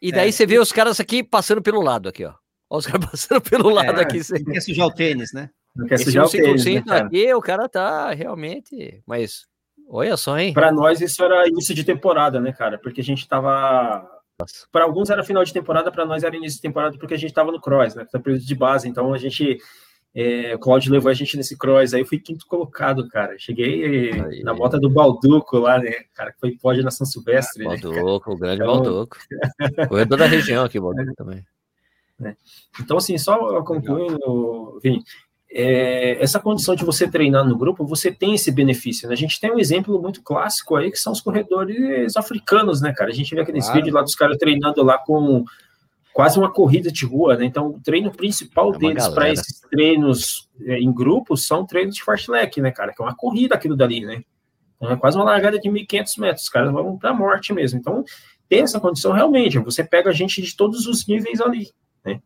e 0.00 0.10
daí 0.10 0.30
é. 0.30 0.32
você 0.32 0.46
vê 0.46 0.58
os 0.58 0.72
caras 0.72 0.98
aqui 0.98 1.22
passando 1.22 1.60
pelo 1.60 1.82
lado 1.82 2.08
aqui, 2.08 2.24
ó. 2.24 2.32
Olha 2.70 2.78
os 2.78 2.86
caras 2.88 3.10
passando 3.10 3.42
pelo 3.42 3.68
lado 3.68 4.00
é, 4.00 4.02
aqui. 4.02 4.24
Você 4.24 4.42
quer 4.42 4.60
sujar 4.60 4.86
o 4.86 4.94
tênis, 4.94 5.34
né? 5.34 5.50
Não 5.76 5.86
quer 5.86 5.98
sujar 5.98 6.24
o 6.24 6.30
tênis. 6.30 6.64
Né, 6.64 6.82
aqui, 6.88 7.34
o 7.34 7.42
cara 7.42 7.68
tá 7.68 8.10
realmente. 8.14 9.02
Mas 9.06 9.44
olha 9.86 10.16
só, 10.16 10.38
hein? 10.38 10.54
Para 10.54 10.72
nós, 10.72 11.02
isso 11.02 11.22
era 11.22 11.46
início 11.46 11.74
de 11.74 11.84
temporada, 11.84 12.40
né, 12.40 12.50
cara? 12.54 12.78
Porque 12.78 13.02
a 13.02 13.04
gente 13.04 13.28
tava 13.28 14.08
para 14.70 14.84
alguns 14.84 15.10
era 15.10 15.24
final 15.24 15.42
de 15.42 15.52
temporada, 15.52 15.90
para 15.90 16.06
nós 16.06 16.22
era 16.22 16.36
início 16.36 16.56
de 16.56 16.62
temporada 16.62 16.96
porque 16.96 17.14
a 17.14 17.18
gente 17.18 17.30
estava 17.30 17.50
no 17.50 17.60
cross, 17.60 17.94
né? 17.94 18.06
Tá 18.10 18.18
período 18.18 18.44
de 18.44 18.54
base, 18.54 18.88
então 18.88 19.12
a 19.12 19.18
gente 19.18 19.58
é, 20.14 20.54
o 20.54 20.58
Claudio 20.58 20.92
levou 20.92 21.10
a 21.10 21.14
gente 21.14 21.36
nesse 21.36 21.56
cross, 21.56 21.94
aí 21.94 22.00
eu 22.00 22.06
fui 22.06 22.18
quinto 22.18 22.46
colocado, 22.46 23.08
cara. 23.08 23.38
Cheguei 23.38 24.12
aí. 24.12 24.42
na 24.42 24.54
bota 24.54 24.78
do 24.78 24.90
Balduco 24.90 25.58
lá, 25.58 25.78
né? 25.78 25.92
Cara, 26.14 26.32
que 26.32 26.40
foi 26.40 26.52
pódio 26.52 26.82
na 26.82 26.90
São 26.90 27.06
Silvestre. 27.06 27.64
Ah, 27.66 27.70
Balduco, 27.70 28.30
né, 28.30 28.34
o 28.34 28.38
grande 28.38 28.62
então... 28.62 28.82
Balduco. 28.82 29.16
Corredor 29.88 30.18
da 30.18 30.26
região 30.26 30.64
aqui, 30.64 30.80
Balduco 30.80 31.14
também. 31.14 31.44
É. 32.24 32.34
Então, 32.80 32.96
assim, 32.96 33.16
só 33.16 33.62
concluindo, 33.62 34.80
Vini, 34.82 35.04
é, 35.50 36.22
essa 36.22 36.40
condição 36.40 36.74
de 36.74 36.84
você 36.84 37.08
treinar 37.08 37.46
no 37.46 37.56
grupo, 37.56 37.86
você 37.86 38.12
tem 38.12 38.34
esse 38.34 38.50
benefício, 38.50 39.08
né? 39.08 39.14
A 39.14 39.16
gente 39.16 39.40
tem 39.40 39.52
um 39.52 39.58
exemplo 39.58 40.00
muito 40.00 40.22
clássico 40.22 40.76
aí, 40.76 40.90
que 40.90 40.98
são 40.98 41.12
os 41.12 41.20
corredores 41.20 42.16
africanos, 42.16 42.80
né, 42.80 42.92
cara? 42.92 43.10
A 43.10 43.14
gente 43.14 43.34
vê 43.34 43.40
aqueles 43.40 43.64
claro. 43.64 43.78
vídeos 43.78 43.94
lá 43.94 44.02
dos 44.02 44.14
caras 44.14 44.36
treinando 44.36 44.82
lá 44.82 44.98
com 44.98 45.44
quase 46.18 46.36
uma 46.36 46.50
corrida 46.50 46.90
de 46.90 47.06
rua, 47.06 47.36
né? 47.36 47.44
Então, 47.44 47.68
o 47.68 47.80
treino 47.80 48.10
principal 48.10 48.74
é 48.74 48.78
deles 48.78 49.06
para 49.06 49.30
esses 49.30 49.60
treinos 49.70 50.50
é, 50.62 50.76
em 50.76 50.92
grupos 50.92 51.46
são 51.46 51.64
treinos 51.64 51.94
de 51.94 52.02
fartlek, 52.02 52.60
né, 52.60 52.72
cara? 52.72 52.92
Que 52.92 53.00
é 53.00 53.04
uma 53.04 53.14
corrida 53.14 53.54
aquilo 53.54 53.76
dali, 53.76 54.00
né? 54.04 54.24
Então, 54.76 54.90
é 54.90 54.96
quase 54.96 55.16
uma 55.16 55.24
largada 55.24 55.60
de 55.60 55.70
1.500 55.70 56.18
metros, 56.18 56.42
os 56.42 56.48
caras 56.48 56.72
vão 56.72 56.98
para 56.98 57.10
a 57.10 57.14
morte 57.14 57.52
mesmo. 57.52 57.78
Então, 57.78 58.02
tem 58.48 58.62
essa 58.62 58.80
condição 58.80 59.12
realmente, 59.12 59.60
você 59.60 59.84
pega 59.84 60.10
a 60.10 60.12
gente 60.12 60.42
de 60.42 60.56
todos 60.56 60.86
os 60.86 61.06
níveis 61.06 61.40
ali, 61.40 61.70
né? 62.04 62.20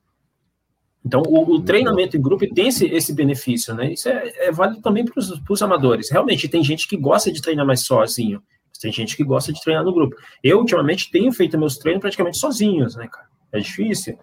Então, 1.04 1.22
o, 1.26 1.56
o 1.56 1.62
treinamento 1.62 2.16
em 2.16 2.22
grupo 2.22 2.46
tem 2.54 2.68
esse, 2.68 2.86
esse 2.86 3.12
benefício, 3.12 3.74
né? 3.74 3.92
Isso 3.92 4.08
é, 4.08 4.32
é 4.46 4.50
válido 4.50 4.80
também 4.80 5.04
para 5.04 5.20
os 5.20 5.60
amadores. 5.62 6.10
Realmente, 6.10 6.48
tem 6.48 6.64
gente 6.64 6.88
que 6.88 6.96
gosta 6.96 7.30
de 7.30 7.42
treinar 7.42 7.66
mais 7.66 7.84
sozinho, 7.84 8.42
tem 8.80 8.90
gente 8.90 9.14
que 9.14 9.22
gosta 9.22 9.52
de 9.52 9.60
treinar 9.60 9.84
no 9.84 9.92
grupo. 9.92 10.16
Eu, 10.42 10.60
ultimamente, 10.60 11.10
tenho 11.10 11.30
feito 11.30 11.58
meus 11.58 11.76
treinos 11.76 12.00
praticamente 12.00 12.38
sozinhos, 12.38 12.96
né, 12.96 13.06
cara? 13.06 13.30
É 13.52 13.60
difícil. 13.60 14.18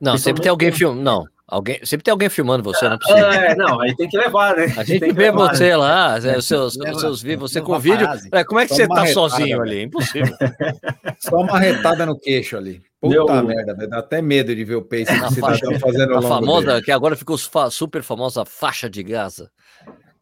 Não, 0.00 0.16
sempre 0.16 0.42
tem 0.42 0.50
alguém 0.50 0.70
filmando. 0.70 1.02
Não, 1.02 1.26
Alguém, 1.48 1.78
sempre 1.84 2.02
tem 2.02 2.10
alguém 2.10 2.28
filmando 2.28 2.64
você, 2.64 2.86
não 2.86 2.96
é 2.96 2.98
possível. 2.98 3.24
É, 3.30 3.54
não, 3.54 3.80
aí 3.80 3.94
tem 3.94 4.08
que 4.08 4.18
levar, 4.18 4.56
né? 4.56 4.64
A 4.76 4.82
gente 4.82 4.98
vê 5.12 5.30
levar, 5.30 5.54
você 5.54 5.68
né? 5.68 5.76
lá, 5.76 6.18
é, 6.18 6.38
os 6.38 6.44
seus, 6.44 6.74
seus 6.74 7.22
vídeos, 7.22 7.52
você 7.52 7.60
com 7.60 7.78
vídeo. 7.78 8.04
É, 8.32 8.42
como 8.42 8.58
é 8.58 8.66
que 8.66 8.74
Só 8.74 8.82
você 8.82 8.88
tá 8.88 9.06
sozinho 9.06 9.62
ali? 9.62 9.84
Impossível. 9.84 10.34
Só 11.20 11.36
uma 11.36 11.60
retada 11.60 12.04
no 12.04 12.18
queixo 12.18 12.56
ali. 12.56 12.82
Puta 13.00 13.14
Meu... 13.14 13.44
merda, 13.44 13.74
dá 13.86 13.98
até 13.98 14.20
medo 14.20 14.56
de 14.56 14.64
ver 14.64 14.74
o 14.74 14.82
pace 14.82 15.04
que 15.04 15.18
você 15.20 15.40
tá 15.40 15.78
fazendo 15.78 16.16
A 16.16 16.22
famosa, 16.22 16.66
dele. 16.66 16.82
que 16.82 16.90
agora 16.90 17.14
ficou 17.14 17.38
super 17.38 18.02
famosa 18.02 18.44
faixa 18.44 18.90
de 18.90 19.04
Gaza. 19.04 19.48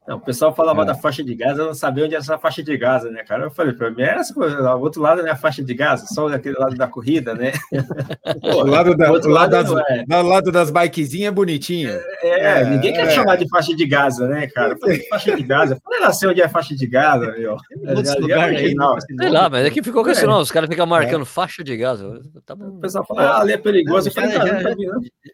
Não, 0.06 0.18
o 0.18 0.20
pessoal 0.20 0.54
falava 0.54 0.82
é. 0.82 0.84
da 0.84 0.94
faixa 0.94 1.24
de 1.24 1.34
Gaza, 1.34 1.62
eu 1.62 1.66
não 1.66 1.74
sabia 1.74 2.04
onde 2.04 2.14
era 2.14 2.22
essa 2.22 2.36
faixa 2.36 2.62
de 2.62 2.76
Gaza, 2.76 3.10
né, 3.10 3.24
cara? 3.24 3.44
Eu 3.44 3.50
falei, 3.50 3.72
para 3.72 3.90
mim, 3.90 4.02
era 4.02 4.20
essa, 4.20 4.38
o 4.38 4.80
outro 4.80 5.00
lado 5.00 5.22
não 5.22 5.28
é 5.28 5.30
a 5.30 5.36
faixa 5.36 5.64
de 5.64 5.72
Gaza, 5.72 6.06
só 6.06 6.28
daquele 6.28 6.56
lado 6.58 6.76
da 6.76 6.86
corrida, 6.86 7.34
né? 7.34 7.52
Pô, 8.42 8.64
o 8.64 8.66
lado, 8.66 8.94
da, 8.94 9.10
o 9.10 9.14
lado, 9.14 9.28
lado 9.28 9.50
das, 9.50 9.70
é. 9.88 10.22
lado 10.22 10.52
das 10.52 10.70
bikezinhas 10.70 11.28
é 11.28 11.30
bonitinho. 11.30 11.88
É, 12.22 12.60
é 12.60 12.64
ninguém 12.66 12.92
quer 12.92 13.06
é. 13.06 13.10
chamar 13.10 13.36
de 13.36 13.48
faixa 13.48 13.74
de 13.74 13.86
Gaza, 13.86 14.28
né, 14.28 14.46
cara? 14.48 14.74
Eu 14.74 14.78
falei, 14.78 15.00
faixa 15.08 15.34
de 15.34 15.42
Gaza. 15.42 15.74
Eu 15.74 15.80
falei, 15.82 16.00
não 16.00 16.12
sei 16.12 16.28
onde 16.28 16.42
é 16.42 16.44
a 16.44 16.50
faixa 16.50 16.76
de 16.76 16.86
Gaza, 16.86 17.32
meu. 17.32 17.56
Lugares 18.20 18.58
aí, 18.58 18.74
não. 18.74 19.00
Sei 19.00 19.30
lá, 19.30 19.48
mas 19.48 19.66
aqui 19.66 19.82
ficou 19.82 20.04
com 20.04 20.10
esse 20.10 20.26
nome, 20.26 20.42
os 20.42 20.52
caras 20.52 20.68
ficam 20.68 20.86
marcando 20.86 21.24
faixa 21.24 21.64
de 21.64 21.74
Gaza. 21.78 22.20
Tá 22.44 22.54
bom. 22.54 22.76
O 22.76 22.80
pessoal 22.80 23.06
fala, 23.06 23.22
ah, 23.22 23.40
ali 23.40 23.54
é 23.54 23.58
perigoso. 23.58 24.10
Não, 24.14 24.30
já, 24.30 24.30
já, 24.30 24.60
já, 24.60 24.74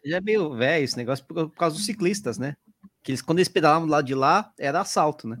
já, 0.05 0.17
é 0.17 0.21
meio 0.21 0.53
velho 0.53 0.85
esse 0.85 0.95
negócio 0.95 1.25
por 1.25 1.49
causa 1.55 1.75
dos 1.75 1.85
ciclistas, 1.85 2.37
né? 2.37 2.55
Que 3.03 3.11
eles, 3.11 3.21
quando 3.21 3.39
eles 3.39 3.47
pedalavam 3.47 3.87
do 3.87 3.91
lado 3.91 4.05
de 4.05 4.15
lá, 4.15 4.51
era 4.59 4.81
assalto, 4.81 5.27
né? 5.27 5.37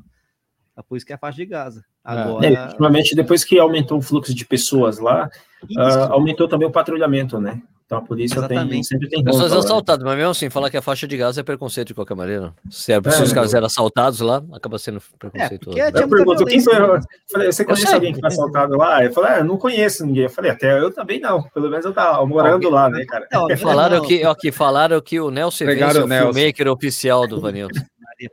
É 0.77 0.81
por 0.81 0.97
isso 0.97 1.05
que 1.05 1.11
é 1.11 1.15
a 1.15 1.19
faixa 1.19 1.37
de 1.37 1.45
Gaza. 1.45 1.85
É. 2.05 2.11
Agora... 2.11 2.45
É, 2.45 2.65
ultimamente, 2.65 3.15
depois 3.15 3.43
que 3.43 3.59
aumentou 3.59 3.97
o 3.97 4.01
fluxo 4.01 4.33
de 4.33 4.45
pessoas 4.45 4.97
lá, 4.97 5.29
uh, 5.63 6.11
aumentou 6.13 6.47
também 6.47 6.67
o 6.67 6.71
patrulhamento, 6.71 7.39
né? 7.39 7.61
Então 7.91 7.99
a 7.99 8.03
polícia 8.03 8.41
tem, 8.47 8.81
sempre 8.83 9.09
tem 9.09 9.21
Pessoas 9.21 9.51
assaltadas, 9.51 10.05
mas 10.05 10.15
mesmo 10.15 10.31
assim, 10.31 10.49
falar 10.49 10.69
que 10.69 10.77
a 10.77 10.81
faixa 10.81 11.05
de 11.05 11.17
Gaza 11.17 11.41
é 11.41 11.43
preconceito 11.43 11.89
de 11.89 11.93
qualquer 11.93 12.15
maneira. 12.15 12.53
Se, 12.69 12.93
é, 12.93 13.01
é, 13.03 13.11
se 13.11 13.23
os 13.23 13.33
caras 13.33 13.53
eram 13.53 13.65
assaltados 13.65 14.21
lá, 14.21 14.41
acaba 14.53 14.79
sendo 14.79 15.01
preconceituoso. 15.19 15.77
É, 15.77 15.89
eu 15.89 16.07
pergunto, 16.07 16.45
quem 16.45 16.61
foi? 16.61 16.73
Eu 16.73 17.01
falei, 17.29 17.51
você 17.51 17.65
conhece 17.65 17.93
alguém 17.93 18.13
que 18.13 18.21
foi 18.21 18.29
assaltado 18.29 18.77
lá? 18.77 19.03
Eu 19.03 19.11
falei, 19.11 19.31
ah, 19.31 19.37
eu 19.39 19.43
não 19.43 19.57
conheço 19.57 20.05
ninguém. 20.05 20.23
Eu 20.23 20.29
falei, 20.29 20.51
até 20.51 20.79
eu 20.79 20.89
também 20.93 21.19
não. 21.19 21.43
Pelo 21.53 21.69
menos 21.69 21.83
eu 21.83 21.91
tava 21.91 22.25
morando 22.25 22.69
lá, 22.69 22.89
né, 22.89 23.03
cara? 23.03 23.27
Não, 23.29 23.57
falaram, 23.57 24.01
que, 24.01 24.25
ó, 24.25 24.33
que, 24.35 24.53
falaram 24.53 25.01
que 25.01 25.19
o 25.19 25.29
Nelson 25.29 25.65
Vence 25.65 25.97
é 25.97 26.03
o 26.03 26.07
filmmaker 26.07 26.69
oficial 26.69 27.27
do 27.27 27.41
Vanilton. 27.41 27.81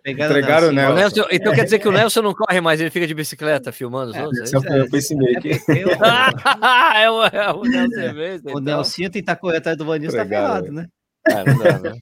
Entregaram 0.06 0.68
o 0.68 0.72
Nelson. 0.72 0.94
Nelson. 0.94 1.24
Então 1.30 1.54
quer 1.54 1.64
dizer 1.64 1.78
que 1.78 1.88
o 1.88 1.92
Nelson 1.92 2.22
não 2.22 2.34
corre 2.34 2.60
mais, 2.60 2.80
ele 2.80 2.90
fica 2.90 3.06
de 3.06 3.14
bicicleta 3.14 3.72
filmando 3.72 4.10
os 4.10 4.16
é, 4.16 4.24
outros? 4.24 4.52
É, 4.52 4.56
é, 6.96 7.02
é, 7.02 7.10
o, 7.10 7.24
é 7.24 7.52
o 7.52 7.62
Nelson 7.62 8.12
mesmo. 8.14 8.48
O 8.48 8.50
então. 8.50 8.60
Nelson 8.60 9.10
tentar 9.10 9.36
correr 9.36 9.58
atrás 9.58 9.76
do 9.76 9.84
Vanilson 9.84 10.16
tá 10.16 10.26
ferrado, 10.26 10.72
né? 10.72 10.86
É, 11.28 11.44
não 11.44 11.58
dá, 11.58 11.78
né? 11.78 11.98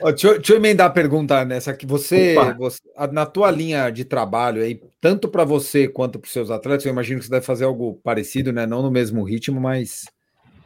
Ó, 0.00 0.10
deixa, 0.10 0.28
eu, 0.28 0.34
deixa, 0.34 0.52
eu 0.52 0.56
emendar 0.56 0.86
a 0.86 0.90
pergunta 0.90 1.44
nessa 1.44 1.74
que 1.74 1.84
você, 1.84 2.34
você, 2.56 2.80
na 3.12 3.26
tua 3.26 3.50
linha 3.50 3.90
de 3.90 4.04
trabalho 4.04 4.62
aí, 4.62 4.80
tanto 5.00 5.28
para 5.28 5.44
você 5.44 5.86
quanto 5.86 6.18
para 6.18 6.26
os 6.26 6.32
seus 6.32 6.50
atletas, 6.50 6.86
eu 6.86 6.92
imagino 6.92 7.20
que 7.20 7.26
você 7.26 7.30
deve 7.30 7.44
fazer 7.44 7.64
algo 7.64 8.00
parecido, 8.02 8.52
né? 8.52 8.66
Não 8.66 8.80
no 8.80 8.90
mesmo 8.90 9.22
ritmo, 9.22 9.60
mas, 9.60 10.04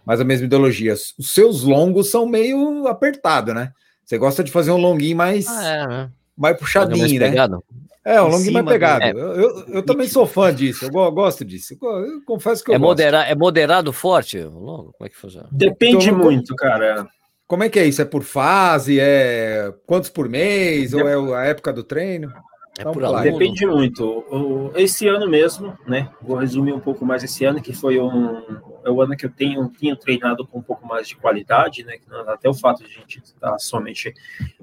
mas 0.05 0.21
a 0.21 0.25
mesma 0.25 0.47
ideologia. 0.47 0.95
Os 0.95 1.33
seus 1.33 1.65
longos 1.65 2.11
são 2.11 2.27
meio 2.27 2.87
apertados, 2.87 3.55
né? 3.55 3.73
Você 4.09 4.17
gosta 4.17 4.43
de 4.43 4.51
fazer 4.51 4.71
um 4.71 4.79
longuinho 4.79 5.15
mais, 5.15 5.47
ah, 5.47 5.67
é, 5.67 5.87
né? 5.87 6.11
mais 6.35 6.59
puxadinho, 6.59 7.01
mais 7.01 7.13
né? 7.13 7.29
Pegado. 7.29 7.63
É, 8.03 8.23
um 8.23 8.29
longuinho 8.29 8.55
mais 8.55 8.67
pegado. 8.67 9.05
É. 9.05 9.11
Eu, 9.11 9.19
eu, 9.19 9.65
eu, 9.69 9.83
também 9.83 10.09
sou 10.09 10.27
fã 10.27 10.55
disso, 10.55 10.87
eu 10.87 11.13
gosto 11.13 11.45
disso. 11.45 11.77
Eu 11.79 12.23
confesso 12.25 12.65
que 12.65 12.71
eu 12.71 12.75
é 12.75 12.79
gosto. 12.79 12.89
Modera, 12.89 13.25
é 13.25 13.35
moderado 13.35 13.93
forte 13.93 14.43
longo? 14.43 14.95
Como 14.97 15.07
é 15.07 15.11
que 15.11 15.17
funciona? 15.17 15.47
Depende 15.53 16.09
então, 16.09 16.19
muito, 16.19 16.57
cara. 16.57 17.07
Como 17.47 17.63
é 17.63 17.69
que 17.69 17.79
é 17.79 17.85
isso? 17.85 18.01
É 18.01 18.07
por 18.07 18.23
fase? 18.23 18.99
É 18.99 19.75
quantos 19.87 20.09
por 20.09 20.27
mês? 20.27 20.95
Ou 20.95 21.07
é 21.07 21.37
a 21.37 21.45
época 21.45 21.71
do 21.71 21.85
treino? 21.85 22.31
É 22.79 22.81
então, 22.81 22.93
por 22.93 23.03
lá. 23.03 23.21
Depende 23.21 23.67
muito. 23.67 24.73
Esse 24.75 25.07
ano 25.07 25.29
mesmo, 25.29 25.77
né? 25.87 26.09
Vou 26.23 26.39
resumir 26.39 26.73
um 26.73 26.81
pouco 26.81 27.05
mais 27.05 27.23
esse 27.23 27.45
ano, 27.45 27.61
que 27.61 27.75
foi 27.75 28.01
um, 28.01 28.43
é 28.89 28.93
o 28.93 29.01
ano 29.03 29.17
que 29.17 29.27
eu 29.27 29.31
tenho, 29.31 29.69
tenho 29.69 29.97
treinado 29.97 30.47
com 30.47 30.59
um 30.59 30.63
pouco 30.63 30.87
mais 30.87 31.09
de 31.09 31.17
qualidade, 31.17 31.85
né? 31.85 31.99
Até 32.27 32.49
o 32.49 32.55
fato 32.55 32.83
de 32.83 32.87
a 32.87 33.01
gente 33.01 33.19
estar 33.19 33.59
somente 33.59 34.13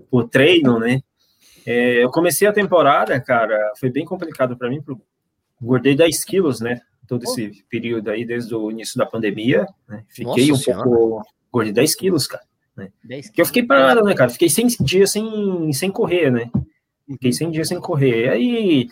por 0.09 0.27
treino, 0.27 0.79
né? 0.79 1.01
É, 1.65 2.03
eu 2.03 2.11
comecei 2.11 2.47
a 2.47 2.53
temporada, 2.53 3.19
cara, 3.19 3.73
foi 3.79 3.89
bem 3.89 4.05
complicado 4.05 4.55
para 4.55 4.69
mim, 4.69 4.83
engordei 5.61 5.95
10 5.95 6.23
quilos, 6.23 6.59
né? 6.59 6.81
Todo 7.07 7.23
esse 7.23 7.63
período 7.69 8.09
aí, 8.09 8.25
desde 8.25 8.53
o 8.53 8.69
início 8.71 8.97
da 8.97 9.05
pandemia, 9.05 9.65
né? 9.87 10.03
Fiquei 10.09 10.47
Nossa 10.47 10.53
um 10.53 10.55
senhora. 10.55 10.83
pouco, 10.83 11.27
engordei 11.49 11.73
10 11.73 11.95
quilos, 11.95 12.27
cara. 12.27 12.43
Né? 12.75 12.91
Porque 13.27 13.41
eu 13.41 13.45
fiquei 13.45 13.63
parado, 13.63 14.03
né, 14.03 14.13
cara? 14.13 14.29
Fiquei 14.29 14.49
100 14.49 14.67
dias 14.81 15.11
sem, 15.11 15.71
sem 15.71 15.91
correr, 15.91 16.31
né? 16.31 16.51
Fiquei 17.07 17.31
100 17.31 17.51
dias 17.51 17.67
sem 17.67 17.79
correr. 17.79 18.29
Aí 18.29 18.87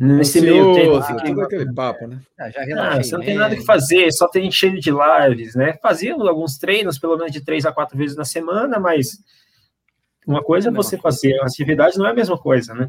Nesse 0.00 0.40
meio 0.40 0.74
tempo, 0.74 1.02
fiquei... 1.02 1.42
aquele 1.42 1.74
papo, 1.74 2.06
né? 2.06 2.20
Ah, 2.38 2.50
já 2.50 2.62
ah, 2.78 3.02
você 3.02 3.16
não 3.16 3.24
tem 3.24 3.34
nada 3.34 3.56
que 3.56 3.64
fazer, 3.64 4.12
só 4.12 4.28
tem 4.28 4.48
cheio 4.48 4.78
de 4.78 4.92
lives, 4.92 5.56
né? 5.56 5.76
Fazia 5.82 6.14
alguns 6.14 6.56
treinos, 6.56 7.00
pelo 7.00 7.16
menos 7.16 7.32
de 7.32 7.40
três 7.40 7.66
a 7.66 7.72
quatro 7.72 7.98
vezes 7.98 8.16
na 8.16 8.24
semana, 8.24 8.78
mas 8.78 9.18
uma 10.24 10.40
coisa 10.40 10.68
é 10.68 10.72
você 10.72 10.96
fazer 10.96 11.34
atividade, 11.42 11.98
não 11.98 12.06
é 12.06 12.10
a 12.10 12.14
mesma 12.14 12.38
coisa, 12.38 12.74
né? 12.74 12.88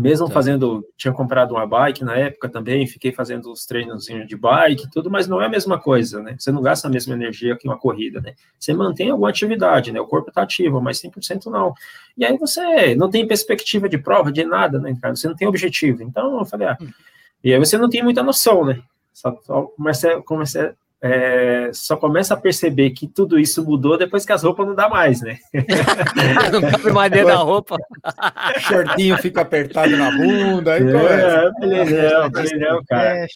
Mesmo 0.00 0.28
tá. 0.28 0.32
fazendo, 0.32 0.82
tinha 0.96 1.12
comprado 1.12 1.52
uma 1.52 1.66
bike 1.66 2.02
na 2.02 2.16
época 2.16 2.48
também, 2.48 2.86
fiquei 2.86 3.12
fazendo 3.12 3.52
os 3.52 3.66
treinos 3.66 4.06
de 4.06 4.36
bike, 4.36 4.90
tudo, 4.90 5.10
mas 5.10 5.28
não 5.28 5.42
é 5.42 5.46
a 5.46 5.48
mesma 5.48 5.78
coisa, 5.78 6.22
né? 6.22 6.36
Você 6.38 6.50
não 6.50 6.62
gasta 6.62 6.88
a 6.88 6.90
mesma 6.90 7.12
energia 7.12 7.54
que 7.56 7.68
uma 7.68 7.78
corrida, 7.78 8.20
né? 8.20 8.34
Você 8.58 8.72
mantém 8.72 9.10
alguma 9.10 9.28
atividade, 9.28 9.92
né? 9.92 10.00
O 10.00 10.06
corpo 10.06 10.30
está 10.30 10.42
ativo, 10.42 10.80
mas 10.80 11.02
100% 11.02 11.46
não. 11.46 11.74
E 12.16 12.24
aí 12.24 12.36
você 12.38 12.94
não 12.94 13.10
tem 13.10 13.26
perspectiva 13.26 13.88
de 13.90 13.98
prova, 13.98 14.32
de 14.32 14.42
nada, 14.42 14.78
né, 14.78 14.96
cara? 15.00 15.14
Você 15.14 15.28
não 15.28 15.36
tem 15.36 15.46
objetivo. 15.46 16.02
Então, 16.02 16.38
eu 16.38 16.46
falei, 16.46 16.68
ah, 16.68 16.78
hum. 16.80 16.88
e 17.44 17.52
aí 17.52 17.58
você 17.58 17.76
não 17.76 17.90
tem 17.90 18.02
muita 18.02 18.22
noção, 18.22 18.64
né? 18.64 18.80
Só, 19.12 19.38
só 19.42 19.62
comecei, 19.76 20.22
comecei, 20.22 20.70
é, 21.02 21.70
só 21.72 21.96
começa 21.96 22.34
a 22.34 22.36
perceber 22.36 22.90
que 22.90 23.06
tudo 23.06 23.38
isso 23.38 23.64
mudou 23.64 23.96
depois 23.96 24.26
que 24.26 24.32
as 24.32 24.42
roupas 24.42 24.66
não 24.66 24.74
dá 24.74 24.88
mais, 24.88 25.22
né? 25.22 25.38
não 26.52 26.60
cabe 26.70 26.92
mais 26.92 27.10
dentro 27.10 27.28
da 27.28 27.36
roupa. 27.36 27.76
Shortinho 28.60 29.16
fica 29.18 29.40
apertado 29.40 29.96
na 29.96 30.10
bunda. 30.10 30.74
Aí 30.74 30.82
é, 30.82 31.50
beleza, 31.58 32.28
beleza, 32.28 32.80
cara. 32.86 33.26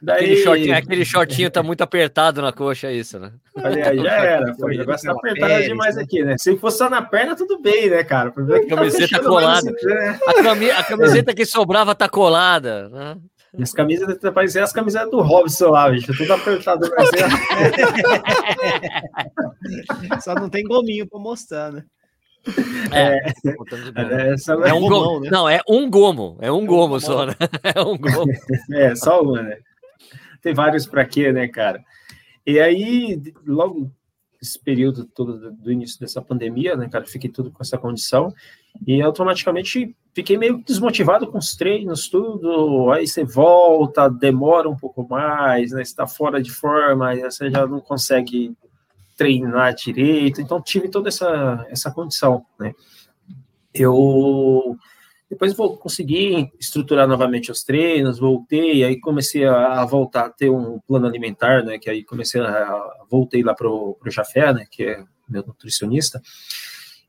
Daí... 0.00 0.16
Aquele, 0.16 0.36
shortinho, 0.36 0.76
aquele 0.76 1.04
shortinho 1.04 1.50
tá 1.50 1.62
muito 1.62 1.80
apertado 1.80 2.42
na 2.42 2.52
coxa, 2.52 2.92
isso, 2.92 3.18
né? 3.18 3.32
Aí, 3.56 3.98
já 3.98 4.12
era, 4.12 4.54
foi. 4.54 4.74
O 4.74 4.78
negócio 4.78 5.10
tá 5.10 5.18
apertado 5.18 5.62
demais 5.64 5.96
aqui, 5.96 6.22
né? 6.22 6.36
Se 6.38 6.56
fosse 6.58 6.78
só 6.78 6.90
na 6.90 7.00
perna, 7.00 7.34
tudo 7.34 7.58
bem, 7.58 7.88
né, 7.88 8.04
cara? 8.04 8.28
A 8.28 8.32
tá 8.32 8.66
camiseta 8.68 9.18
tá 9.18 9.24
colada. 9.24 9.70
né? 9.70 10.20
a, 10.26 10.42
cami 10.42 10.70
a 10.70 10.84
camiseta 10.84 11.34
que 11.34 11.46
sobrava 11.46 11.94
tá 11.94 12.08
colada, 12.08 12.88
né? 12.90 13.16
As 13.60 13.72
camisas 13.72 14.16
parecem 14.34 14.62
as 14.62 14.72
camisetas 14.72 15.10
do 15.10 15.20
Robson 15.20 15.70
lá, 15.70 15.90
bicho, 15.90 16.16
tudo 16.16 16.32
apertado. 16.32 16.88
Só 20.22 20.34
não 20.34 20.50
tem 20.50 20.64
gominho 20.64 21.08
para 21.08 21.18
mostrar, 21.18 21.72
né? 21.72 21.84
É, 22.92 23.16
é, 23.16 23.32
é, 23.46 23.54
é 24.68 24.74
um 24.74 24.88
gomo, 24.88 25.20
né? 25.20 25.30
Não, 25.30 25.48
é 25.48 25.60
um 25.68 25.90
gomo, 25.90 26.38
é 26.40 26.52
um 26.52 26.64
gomo 26.64 27.00
só, 27.00 27.26
né? 27.26 27.34
É 27.74 27.80
um 27.80 27.98
gomo. 27.98 28.32
É, 28.72 28.94
só 28.94 29.20
uma, 29.20 29.42
né? 29.42 29.58
Tem 30.40 30.54
vários 30.54 30.86
para 30.86 31.04
quê, 31.04 31.32
né, 31.32 31.48
cara? 31.48 31.82
E 32.46 32.60
aí, 32.60 33.20
logo 33.44 33.90
esse 34.40 34.56
período 34.58 35.04
todo 35.04 35.50
do 35.50 35.72
início 35.72 35.98
dessa 35.98 36.22
pandemia, 36.22 36.76
né, 36.76 36.88
cara, 36.88 37.04
fiquei 37.04 37.30
tudo 37.30 37.50
com 37.50 37.62
essa 37.62 37.76
condição 37.76 38.32
e 38.86 39.02
automaticamente 39.02 39.96
fiquei 40.16 40.38
meio 40.38 40.62
desmotivado 40.66 41.26
com 41.26 41.36
os 41.36 41.54
treinos, 41.54 42.08
tudo. 42.08 42.90
Aí 42.90 43.06
você 43.06 43.22
volta, 43.22 44.08
demora 44.08 44.66
um 44.66 44.74
pouco 44.74 45.06
mais, 45.06 45.72
né? 45.72 45.82
Está 45.82 46.06
fora 46.06 46.42
de 46.42 46.50
forma, 46.50 47.10
aí 47.10 47.20
você 47.20 47.50
já 47.50 47.66
não 47.66 47.80
consegue 47.80 48.56
treinar 49.14 49.74
direito. 49.74 50.40
Então 50.40 50.62
tive 50.62 50.88
toda 50.88 51.10
essa 51.10 51.66
essa 51.68 51.90
condição, 51.90 52.46
né? 52.58 52.72
Eu 53.74 54.78
depois 55.28 55.52
vou 55.52 55.76
conseguir 55.76 56.50
estruturar 56.58 57.06
novamente 57.06 57.50
os 57.50 57.62
treinos, 57.62 58.18
voltei, 58.18 58.84
aí 58.84 58.98
comecei 58.98 59.44
a, 59.44 59.84
voltar 59.84 60.26
a 60.26 60.30
ter 60.30 60.48
um 60.48 60.78
plano 60.86 61.06
alimentar, 61.06 61.62
né? 61.62 61.78
Que 61.78 61.90
aí 61.90 62.02
comecei 62.02 62.40
a 62.40 63.04
voltei 63.10 63.42
lá 63.42 63.54
pro, 63.54 63.98
pro 64.00 64.10
Jafé, 64.10 64.50
né? 64.54 64.66
Que 64.70 64.84
é 64.84 65.04
meu 65.28 65.44
nutricionista. 65.46 66.22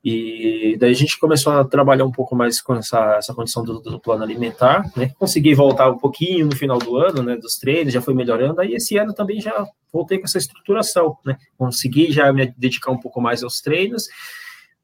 E 0.09 0.77
daí 0.77 0.91
a 0.91 0.95
gente 0.95 1.19
começou 1.19 1.51
a 1.51 1.65
trabalhar 1.65 2.05
um 2.05 2.11
pouco 2.13 2.33
mais 2.33 2.61
com 2.61 2.73
essa, 2.73 3.17
essa 3.17 3.33
condição 3.33 3.61
do, 3.61 3.81
do, 3.81 3.99
plano 3.99 4.23
alimentar, 4.23 4.89
né? 4.95 5.11
Consegui 5.19 5.53
voltar 5.53 5.91
um 5.91 5.97
pouquinho 5.97 6.45
no 6.45 6.55
final 6.55 6.79
do 6.79 6.95
ano, 6.95 7.21
né? 7.21 7.35
Dos 7.35 7.57
treinos, 7.57 7.93
já 7.93 8.01
foi 8.01 8.13
melhorando. 8.13 8.61
Aí 8.61 8.73
esse 8.73 8.95
ano 8.97 9.13
também 9.13 9.41
já 9.41 9.67
voltei 9.91 10.17
com 10.17 10.23
essa 10.23 10.37
estruturação, 10.37 11.17
né? 11.25 11.35
Consegui 11.57 12.09
já 12.09 12.31
me 12.31 12.53
dedicar 12.57 12.89
um 12.89 12.97
pouco 12.97 13.19
mais 13.19 13.43
aos 13.43 13.59
treinos. 13.59 14.07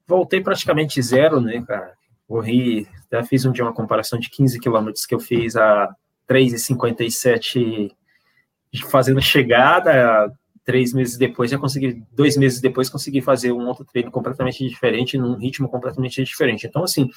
Voltei 0.06 0.42
praticamente 0.42 1.00
zero, 1.00 1.40
né, 1.40 1.64
cara? 1.66 1.94
Corri, 2.28 2.86
até 3.06 3.24
fiz 3.24 3.46
um 3.46 3.52
dia 3.52 3.64
uma 3.64 3.72
comparação 3.72 4.18
de 4.18 4.28
15 4.28 4.60
quilômetros 4.60 5.06
que 5.06 5.14
eu 5.14 5.20
fiz 5.20 5.56
a 5.56 5.88
3,57 6.28 7.92
fazendo 8.90 9.22
chegada, 9.22 10.30
três 10.64 10.92
meses 10.92 11.16
depois 11.16 11.50
já 11.50 11.58
consegui, 11.58 12.02
dois 12.12 12.36
meses 12.36 12.60
depois 12.60 12.88
consegui 12.88 13.20
fazer 13.20 13.52
um 13.52 13.66
outro 13.66 13.84
treino 13.84 14.10
completamente 14.10 14.66
diferente, 14.66 15.18
num 15.18 15.36
ritmo 15.36 15.68
completamente 15.68 16.22
diferente. 16.24 16.66
Então, 16.66 16.82
assim, 16.82 17.10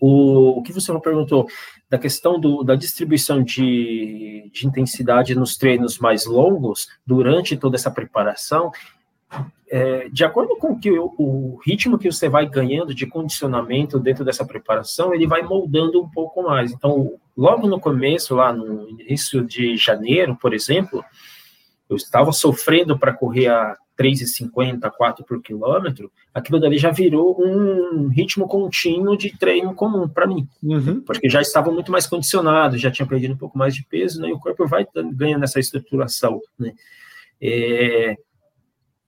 o, 0.00 0.58
o 0.58 0.62
que 0.62 0.72
você 0.72 0.92
me 0.92 1.00
perguntou 1.00 1.46
da 1.90 1.98
questão 1.98 2.38
do, 2.38 2.62
da 2.62 2.74
distribuição 2.74 3.42
de, 3.42 4.50
de 4.52 4.66
intensidade 4.66 5.34
nos 5.34 5.56
treinos 5.56 5.98
mais 5.98 6.26
longos, 6.26 6.88
durante 7.06 7.56
toda 7.56 7.76
essa 7.76 7.90
preparação, 7.90 8.70
é, 9.70 10.08
de 10.08 10.24
acordo 10.24 10.56
com 10.56 10.78
que 10.78 10.90
o, 10.90 11.14
o, 11.18 11.60
ritmo 11.64 11.98
que 11.98 12.10
você 12.10 12.28
vai 12.28 12.48
ganhando 12.48 12.94
de 12.94 13.06
condicionamento 13.06 13.98
dentro 13.98 14.24
dessa 14.24 14.44
preparação, 14.44 15.12
ele 15.12 15.26
vai 15.26 15.42
moldando 15.42 16.00
um 16.00 16.08
pouco 16.08 16.42
mais. 16.42 16.72
Então, 16.72 17.18
logo 17.36 17.68
no 17.68 17.78
começo, 17.78 18.34
lá 18.34 18.52
no 18.52 18.88
início 18.88 19.44
de 19.44 19.76
janeiro, 19.76 20.36
por 20.36 20.54
exemplo, 20.54 21.04
eu 21.88 21.96
estava 21.96 22.32
sofrendo 22.32 22.98
para 22.98 23.12
correr 23.12 23.48
a 23.48 23.76
3,50, 23.98 24.90
4 24.96 25.24
por 25.24 25.42
quilômetro, 25.42 26.10
aquilo 26.32 26.60
dali 26.60 26.78
já 26.78 26.90
virou 26.90 27.36
um 27.40 28.08
ritmo 28.08 28.46
contínuo 28.46 29.16
de 29.16 29.36
treino 29.36 29.74
comum 29.74 30.08
para 30.08 30.26
mim, 30.26 30.48
uhum. 30.62 31.00
porque 31.00 31.28
já 31.28 31.40
estava 31.40 31.72
muito 31.72 31.90
mais 31.90 32.06
condicionado, 32.06 32.78
já 32.78 32.90
tinha 32.92 33.06
perdido 33.06 33.34
um 33.34 33.38
pouco 33.38 33.58
mais 33.58 33.74
de 33.74 33.84
peso, 33.84 34.20
né, 34.20 34.28
e 34.28 34.32
o 34.32 34.38
corpo 34.38 34.68
vai 34.68 34.86
ganhando 35.12 35.42
essa 35.42 35.58
estruturação, 35.58 36.40
né. 36.56 36.72
É, 37.40 38.16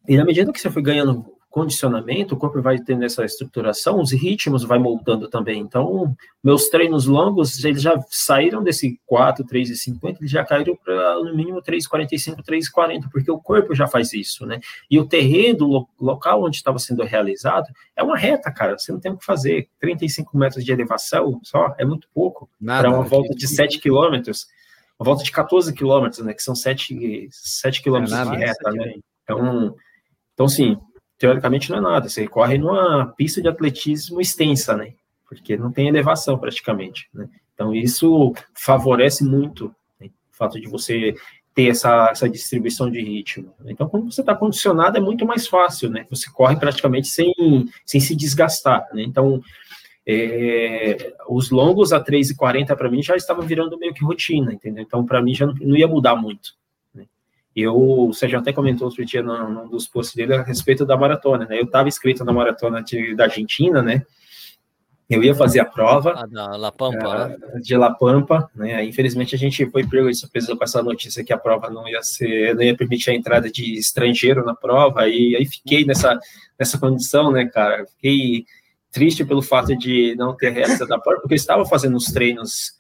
e 0.09 0.17
na 0.17 0.25
medida 0.25 0.53
que 0.53 0.61
você 0.61 0.71
foi 0.71 0.83
ganhando 0.83 1.25
condicionamento, 1.51 2.35
o 2.35 2.39
corpo 2.39 2.63
vai 2.63 2.79
tendo 2.79 3.05
essa 3.05 3.25
estruturação, 3.25 4.01
os 4.01 4.13
ritmos 4.13 4.63
vai 4.63 4.79
moldando 4.79 5.29
também. 5.29 5.61
Então, 5.61 6.15
meus 6.43 6.69
treinos 6.69 7.07
longos, 7.07 7.63
eles 7.65 7.83
já 7.83 8.01
saíram 8.09 8.63
desse 8.63 9.01
4, 9.05 9.45
3 9.45 9.71
e 9.71 9.77
50, 9.77 10.21
eles 10.21 10.31
já 10.31 10.45
caíram 10.45 10.77
para 10.77 11.17
no 11.17 11.35
mínimo 11.35 11.61
3,45, 11.61 12.37
3,40, 12.45 13.11
porque 13.11 13.31
o 13.31 13.39
corpo 13.39 13.75
já 13.75 13.89
faz 13.89 14.13
isso, 14.13 14.47
né? 14.47 14.61
E 14.89 14.99
o 15.01 15.07
terreno, 15.07 15.69
o 15.69 15.89
local 16.01 16.45
onde 16.45 16.57
estava 16.57 16.79
sendo 16.79 17.03
realizado, 17.03 17.67
é 17.97 18.03
uma 18.03 18.17
reta, 18.17 18.51
cara, 18.53 18.79
você 18.79 18.93
não 18.93 19.01
tem 19.01 19.11
o 19.11 19.17
que 19.17 19.25
fazer. 19.25 19.69
35 19.81 20.39
metros 20.39 20.65
de 20.65 20.71
elevação 20.71 21.41
só, 21.43 21.75
é 21.77 21.85
muito 21.85 22.09
pouco. 22.15 22.49
Para 22.65 22.91
uma 22.91 23.03
volta 23.03 23.35
de 23.35 23.49
7 23.49 23.81
quilômetros, 23.81 24.47
uma 24.99 25.05
volta 25.05 25.25
de 25.25 25.33
14 25.33 25.75
quilômetros, 25.75 26.25
né? 26.25 26.33
Que 26.33 26.43
são 26.45 26.55
7, 26.55 27.29
7 27.33 27.83
quilômetros 27.83 28.17
é 28.17 28.25
de 28.25 28.37
reta, 28.37 28.71
né? 28.71 28.95
Então, 29.25 29.75
então, 30.33 30.49
sim, 30.49 30.79
teoricamente 31.21 31.71
não 31.71 31.79
é 31.79 31.81
nada. 31.83 32.09
Você 32.09 32.27
corre 32.27 32.57
numa 32.57 33.07
pista 33.15 33.43
de 33.43 33.49
atletismo 33.49 34.21
extensa, 34.21 34.75
né? 34.75 34.95
Porque 35.29 35.57
não 35.57 35.71
tem 35.71 35.87
elevação 35.87 36.39
praticamente, 36.39 37.09
né? 37.15 37.29
Então 37.55 37.75
isso 37.75 38.33
favorece 38.55 39.23
muito 39.23 39.73
né? 40.01 40.07
o 40.09 40.37
fato 40.37 40.59
de 40.59 40.67
você 40.67 41.15
ter 41.55 41.69
essa, 41.69 42.09
essa 42.11 42.29
distribuição 42.29 42.91
de 42.91 43.03
ritmo. 43.03 43.53
Então, 43.67 43.89
quando 43.89 44.11
você 44.11 44.23
está 44.23 44.35
condicionado, 44.35 44.97
é 44.97 45.01
muito 45.01 45.27
mais 45.27 45.47
fácil, 45.47 45.91
né? 45.91 46.07
Você 46.09 46.31
corre 46.31 46.57
praticamente 46.57 47.09
sem, 47.09 47.35
sem 47.85 48.01
se 48.01 48.17
desgastar, 48.17 48.89
né? 48.95 49.03
Então, 49.03 49.43
é, 50.07 51.13
os 51.29 51.51
longos 51.51 51.93
a 51.93 52.03
3,40 52.03 52.75
para 52.75 52.91
mim 52.91 53.03
já 53.03 53.15
estava 53.15 53.43
virando 53.43 53.79
meio 53.79 53.93
que 53.93 54.05
rotina, 54.05 54.55
entendeu? 54.55 54.83
Então, 54.83 55.05
para 55.05 55.21
mim 55.21 55.35
já 55.35 55.47
não, 55.47 55.55
não 55.61 55.77
ia 55.77 55.87
mudar 55.87 56.17
muito. 56.17 56.55
Eu, 57.61 57.77
o 57.77 58.13
Sérgio 58.13 58.39
até 58.39 58.53
comentou 58.53 58.87
outro 58.87 59.05
dia 59.05 59.23
num, 59.23 59.69
dos 59.69 59.87
posts 59.87 60.15
dele 60.15 60.35
a 60.35 60.43
respeito 60.43 60.85
da 60.87 60.97
maratona, 60.97 61.47
né? 61.47 61.59
Eu 61.59 61.65
estava 61.65 61.89
inscrito 61.89 62.25
na 62.25 62.33
maratona 62.33 62.83
de, 62.83 63.15
da 63.15 63.25
Argentina, 63.25 63.83
né? 63.83 64.03
Eu 65.11 65.25
ia 65.25 65.35
fazer 65.35 65.59
a 65.59 65.65
prova. 65.65 66.13
A 66.13 66.25
da 66.25 66.57
La 66.57 66.71
Pampa, 66.71 67.37
uh? 67.37 67.61
De 67.61 67.77
La 67.77 67.93
Pampa, 67.93 68.49
né? 68.55 68.85
Infelizmente 68.85 69.35
a 69.35 69.39
gente 69.39 69.69
foi 69.69 69.85
pego 69.85 70.09
de 70.09 70.17
surpresa 70.17 70.55
com 70.55 70.63
essa 70.63 70.81
notícia 70.85 71.25
que 71.25 71.33
a 71.33 71.39
prova 71.39 71.69
não 71.69 71.89
ia 71.89 72.01
ser, 72.01 72.55
não 72.55 72.63
ia 72.63 72.77
permitir 72.77 73.11
a 73.11 73.15
entrada 73.15 73.51
de 73.51 73.77
estrangeiro 73.77 74.45
na 74.45 74.55
prova, 74.55 75.09
e 75.09 75.35
aí 75.35 75.45
fiquei 75.45 75.85
nessa, 75.85 76.17
nessa 76.57 76.79
condição, 76.79 77.33
né, 77.33 77.45
cara? 77.47 77.85
Fiquei 77.87 78.45
triste 78.93 79.25
pelo 79.25 79.43
fato 79.43 79.77
de 79.77 80.15
não 80.17 80.37
ter 80.37 80.53
realizado 80.53 80.93
a 80.93 80.99
prova, 81.01 81.21
porque 81.21 81.35
eu 81.35 81.37
estava 81.37 81.67
fazendo 81.67 81.97
os 81.97 82.07
treinos, 82.07 82.75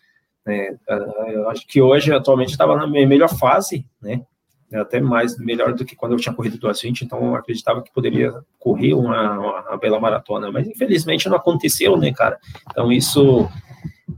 né? 0.47 0.77
Uh, 0.89 1.31
eu 1.31 1.51
acho 1.51 1.66
que 1.66 1.82
hoje, 1.82 2.12
atualmente, 2.12 2.51
estava 2.51 2.77
na 2.77 2.86
minha 2.86 3.09
melhor 3.09 3.28
fase, 3.28 3.85
né? 4.01 4.23
É 4.73 4.79
até 4.79 5.01
mais 5.01 5.37
melhor 5.37 5.75
do 5.75 5.85
que 5.85 5.97
quando 5.97 6.13
eu 6.13 6.19
tinha 6.19 6.35
corrido 6.35 6.57
220, 6.57 7.03
então 7.03 7.25
eu 7.25 7.35
acreditava 7.35 7.83
que 7.83 7.93
poderia 7.93 8.33
correr 8.59 8.95
uma, 8.95 9.63
uma, 9.69 9.77
bela 9.77 9.99
maratona, 9.99 10.51
mas 10.53 10.69
infelizmente 10.69 11.29
não 11.29 11.37
aconteceu, 11.37 11.97
né, 11.97 12.13
cara? 12.13 12.39
Então 12.71 12.93
isso 12.93 13.49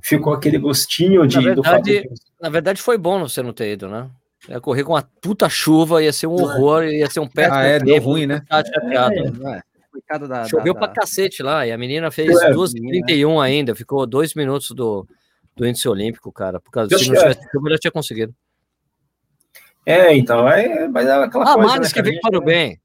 ficou 0.02 0.34
aquele 0.34 0.58
gostinho 0.58 1.26
de. 1.26 1.36
Na 1.36 1.42
verdade, 1.42 2.10
na 2.40 2.48
verdade 2.50 2.82
foi 2.82 2.98
bom 2.98 3.20
você 3.20 3.42
não 3.42 3.52
ter 3.52 3.72
ido, 3.72 3.88
né? 3.88 4.10
Ia 4.48 4.60
correr 4.60 4.84
com 4.84 4.92
uma 4.92 5.08
puta 5.22 5.48
chuva, 5.48 6.02
ia 6.02 6.12
ser 6.12 6.26
um 6.26 6.34
horror, 6.34 6.84
ia 6.84 7.08
ser 7.08 7.20
um 7.20 7.28
pé. 7.28 7.48
Ah, 7.50 7.62
é, 7.62 7.78
deu 7.78 7.98
ruim, 8.02 8.26
né? 8.26 8.42
Tá 8.48 8.60
é, 8.60 9.58
é. 9.58 9.62
Da, 10.18 10.46
Choveu 10.46 10.74
da, 10.74 10.80
pra 10.80 10.88
da... 10.88 10.94
cacete 10.94 11.42
lá, 11.42 11.66
e 11.66 11.72
a 11.72 11.78
menina 11.78 12.10
fez 12.10 12.28
é, 12.42 12.50
2h31 12.50 13.34
né? 13.34 13.40
ainda, 13.40 13.74
ficou 13.74 14.06
dois 14.06 14.34
minutos 14.34 14.70
do, 14.70 15.06
do 15.56 15.66
índice 15.66 15.88
olímpico, 15.88 16.30
cara. 16.32 16.60
Por 16.60 16.70
causa 16.70 16.98
se 16.98 17.08
não 17.08 17.16
tivesse 17.16 17.40
chuva, 17.50 17.68
ela 17.68 17.78
tinha 17.78 17.90
conseguido. 17.90 18.34
É, 19.84 20.14
então, 20.14 20.48
é, 20.48 20.88
mas 20.88 21.06
é 21.06 21.12
aquela 21.12 21.44
a 21.44 21.54
coisa. 21.54 21.78
né, 21.78 21.88
que 21.92 22.02
vem 22.02 22.20
para 22.20 22.38
o 22.38 22.44
bem. 22.44 22.80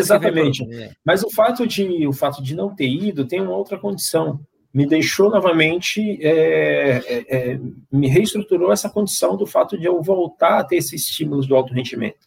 Exatamente. 0.00 0.66
Mas 1.04 1.22
o 1.22 1.30
fato, 1.30 1.66
de, 1.66 2.06
o 2.06 2.12
fato 2.12 2.42
de 2.42 2.54
não 2.54 2.74
ter 2.74 2.88
ido 2.88 3.26
tem 3.26 3.40
uma 3.40 3.54
outra 3.54 3.78
condição. 3.78 4.40
Me 4.72 4.86
deixou 4.86 5.30
novamente, 5.30 6.18
é, 6.22 7.02
é, 7.06 7.36
é, 7.36 7.60
me 7.90 8.08
reestruturou 8.08 8.72
essa 8.72 8.88
condição 8.88 9.36
do 9.36 9.46
fato 9.46 9.78
de 9.78 9.86
eu 9.86 10.00
voltar 10.02 10.58
a 10.58 10.64
ter 10.64 10.76
esses 10.76 11.08
estímulos 11.08 11.46
do 11.46 11.56
alto 11.56 11.72
rendimento. 11.72 12.18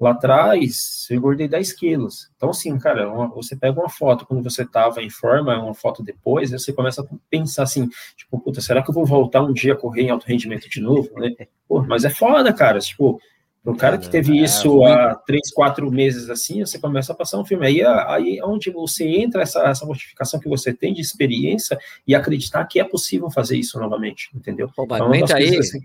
Lá 0.00 0.12
atrás, 0.12 1.06
eu 1.10 1.18
engordei 1.18 1.46
10 1.46 1.74
quilos. 1.74 2.30
Então, 2.34 2.48
assim, 2.48 2.78
cara, 2.78 3.12
uma, 3.12 3.28
você 3.28 3.54
pega 3.54 3.78
uma 3.78 3.90
foto 3.90 4.24
quando 4.24 4.42
você 4.42 4.62
estava 4.62 5.02
em 5.02 5.10
forma, 5.10 5.62
uma 5.62 5.74
foto 5.74 6.02
depois, 6.02 6.50
você 6.50 6.72
começa 6.72 7.02
a 7.02 7.04
pensar 7.28 7.64
assim, 7.64 7.86
tipo, 8.16 8.40
puta, 8.40 8.62
será 8.62 8.82
que 8.82 8.88
eu 8.88 8.94
vou 8.94 9.04
voltar 9.04 9.42
um 9.42 9.52
dia 9.52 9.74
a 9.74 9.76
correr 9.76 10.04
em 10.04 10.10
alto 10.10 10.26
rendimento 10.26 10.70
de 10.70 10.80
novo? 10.80 11.10
Né? 11.20 11.34
Pô, 11.68 11.82
mas 11.82 12.06
é 12.06 12.10
foda, 12.10 12.50
cara. 12.50 12.78
Tipo, 12.78 13.20
o 13.62 13.76
cara 13.76 13.98
que 13.98 14.08
teve 14.08 14.38
é, 14.38 14.42
isso 14.42 14.84
há 14.84 15.14
três, 15.14 15.52
quatro 15.52 15.90
meses 15.90 16.30
assim, 16.30 16.64
você 16.64 16.78
começa 16.78 17.12
a 17.12 17.14
passar 17.14 17.38
um 17.38 17.44
filme. 17.44 17.66
Aí, 17.66 17.82
aí 17.84 18.38
é 18.38 18.44
onde 18.44 18.70
você 18.70 19.04
entra, 19.04 19.42
essa, 19.42 19.60
essa 19.68 19.84
modificação 19.84 20.40
que 20.40 20.48
você 20.48 20.72
tem 20.72 20.94
de 20.94 21.02
experiência 21.02 21.78
e 22.06 22.14
acreditar 22.14 22.64
que 22.64 22.80
é 22.80 22.84
possível 22.84 23.30
fazer 23.30 23.58
isso 23.58 23.78
novamente, 23.78 24.30
entendeu? 24.34 24.70
Pô, 24.74 24.84
então, 24.84 25.12
é 25.12 25.22
aí, 25.34 25.58
assim... 25.58 25.78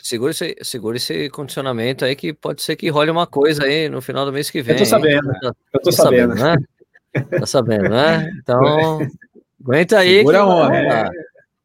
segura, 0.00 0.30
esse, 0.30 0.56
segura 0.62 0.96
esse 0.96 1.28
condicionamento 1.28 2.06
aí 2.06 2.16
que 2.16 2.32
pode 2.32 2.62
ser 2.62 2.74
que 2.74 2.88
role 2.88 3.10
uma 3.10 3.26
coisa 3.26 3.64
aí 3.64 3.88
no 3.90 4.00
final 4.00 4.24
do 4.24 4.32
mês 4.32 4.48
que 4.48 4.62
vem. 4.62 4.76
Eu 4.76 4.78
tô 4.78 4.86
sabendo, 4.86 5.28
hein? 5.28 5.40
eu 5.74 5.80
tô 5.80 5.90
tá 5.90 5.92
sabendo. 5.92 6.38
sabendo 6.38 6.58
né? 6.58 7.28
Tá 7.38 7.46
sabendo, 7.46 7.88
né? 7.90 8.32
Então, 8.42 9.00
aguenta 9.62 9.98
aí. 9.98 10.18
Segura 10.18 10.38
que 10.38 10.46
vai 10.46 10.86
é... 10.86 11.10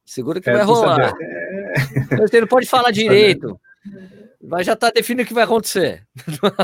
Segura 0.06 0.42
que 0.42 0.50
é, 0.50 0.54
vai 0.54 0.64
rolar. 0.64 1.14
É... 1.18 2.18
Você 2.18 2.42
não 2.42 2.48
pode 2.48 2.66
falar 2.66 2.92
direito. 2.92 3.58
Mas 4.48 4.66
já 4.66 4.74
está 4.74 4.90
definido 4.90 5.24
o 5.24 5.28
que 5.28 5.34
vai 5.34 5.44
acontecer. 5.44 6.04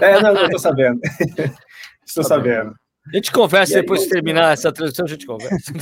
É, 0.02 0.22
não, 0.22 0.34
não, 0.34 0.44
estou 0.46 0.60
sabendo. 0.60 1.00
Estou 2.06 2.24
tá 2.24 2.30
sabendo. 2.30 2.76
A 3.08 3.16
gente 3.16 3.32
conversa 3.32 3.74
depois 3.76 4.04
de 4.04 4.10
terminar 4.10 4.54
essa 4.54 4.72
transmissão, 4.72 5.06
a 5.06 5.10
gente 5.10 5.26
conversa. 5.26 5.74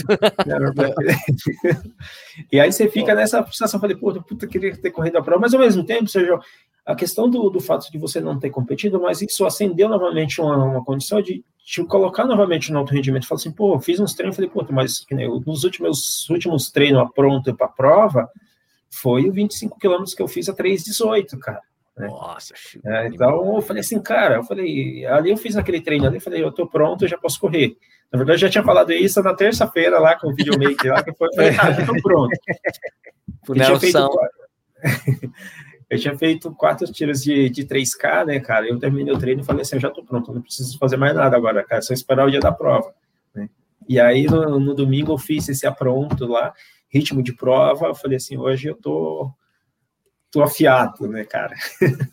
e 2.51 2.59
aí 2.59 2.71
você 2.71 2.87
fica 2.87 3.13
nessa 3.13 3.43
sensação, 3.47 3.79
falei, 3.79 3.97
puta, 3.97 4.21
puta, 4.21 4.47
queria 4.47 4.75
ter 4.77 4.91
corrido 4.91 5.17
a 5.17 5.21
prova, 5.21 5.41
mas 5.41 5.53
ao 5.53 5.59
mesmo 5.59 5.83
tempo, 5.83 6.07
seja, 6.07 6.39
a 6.85 6.95
questão 6.95 7.29
do, 7.29 7.49
do 7.49 7.59
fato 7.59 7.91
de 7.91 7.97
você 7.97 8.21
não 8.21 8.39
ter 8.39 8.49
competido, 8.49 9.01
mas 9.01 9.21
isso 9.21 9.45
acendeu 9.45 9.89
novamente 9.89 10.39
uma, 10.39 10.55
uma 10.63 10.83
condição 10.83 11.21
de 11.21 11.43
te 11.63 11.83
colocar 11.83 12.25
novamente 12.25 12.71
no 12.71 12.79
alto 12.79 12.93
rendimento. 12.93 13.27
Falei 13.27 13.41
assim, 13.41 13.51
pô, 13.51 13.77
fiz 13.79 13.99
uns 13.99 14.13
treinos, 14.13 14.35
falei, 14.35 14.49
puta, 14.49 14.71
mas 14.71 15.05
nos 15.45 15.63
últimos, 15.65 16.29
últimos 16.29 16.71
treinos 16.71 17.09
pronto 17.13 17.53
para 17.53 17.67
a 17.67 17.69
prova, 17.69 18.29
foi 18.89 19.27
o 19.27 19.31
25 19.31 19.77
quilômetros 19.77 20.15
que 20.15 20.21
eu 20.21 20.27
fiz 20.27 20.47
a 20.47 20.53
3,18, 20.53 21.37
cara. 21.37 21.61
Né? 21.99 22.07
Nossa, 22.07 22.53
é, 22.85 23.07
então 23.07 23.55
eu 23.55 23.61
falei 23.61 23.81
assim, 23.81 24.01
cara, 24.01 24.35
eu 24.35 24.43
falei, 24.43 25.05
ali 25.05 25.31
eu 25.31 25.35
fiz 25.35 25.57
aquele 25.57 25.81
treino 25.81 26.07
ali, 26.07 26.15
eu 26.15 26.21
falei, 26.21 26.41
eu 26.41 26.49
tô 26.49 26.65
pronto, 26.65 27.03
eu 27.03 27.09
já 27.09 27.17
posso 27.17 27.37
correr. 27.37 27.75
Na 28.09 28.17
verdade, 28.17 28.37
eu 28.37 28.47
já 28.47 28.49
tinha 28.49 28.63
falado 28.63 28.93
isso 28.93 29.21
na 29.21 29.35
terça-feira 29.35 29.99
lá 29.99 30.17
com 30.17 30.29
o 30.29 30.33
videomaker 30.33 30.93
lá, 30.93 31.03
que 31.03 31.13
foi, 31.13 31.27
eu 31.27 31.33
falei, 31.33 31.57
ah, 31.59 31.71
já 31.73 31.85
tô 31.85 32.01
pronto. 32.01 32.31
eu, 33.49 33.55
tinha 33.55 33.79
feito, 33.79 34.19
eu 35.89 35.99
tinha 35.99 36.17
feito 36.17 36.55
quatro 36.55 36.89
tiros 36.89 37.21
de, 37.21 37.49
de 37.49 37.65
3K, 37.65 38.25
né, 38.25 38.39
cara? 38.39 38.65
Eu 38.65 38.79
terminei 38.79 39.13
o 39.13 39.19
treino 39.19 39.41
e 39.41 39.45
falei 39.45 39.63
assim, 39.63 39.75
eu 39.75 39.81
já 39.81 39.89
tô 39.89 40.01
pronto, 40.01 40.33
não 40.33 40.41
preciso 40.41 40.77
fazer 40.77 40.95
mais 40.95 41.13
nada 41.13 41.35
agora, 41.35 41.65
cara, 41.65 41.81
só 41.81 41.93
esperar 41.93 42.25
o 42.25 42.31
dia 42.31 42.39
da 42.39 42.53
prova. 42.53 42.93
né? 43.35 43.49
E 43.89 43.99
aí 43.99 44.25
no, 44.25 44.57
no 44.57 44.73
domingo 44.73 45.11
eu 45.11 45.17
fiz 45.17 45.49
esse 45.49 45.67
apronto 45.67 46.25
lá, 46.25 46.53
ritmo 46.87 47.21
de 47.21 47.33
prova, 47.33 47.87
eu 47.87 47.95
falei 47.95 48.15
assim, 48.15 48.37
hoje 48.37 48.69
eu 48.69 48.75
tô 48.75 49.29
tô 50.31 50.43
afiado, 50.43 51.07
né, 51.07 51.23
cara? 51.23 51.55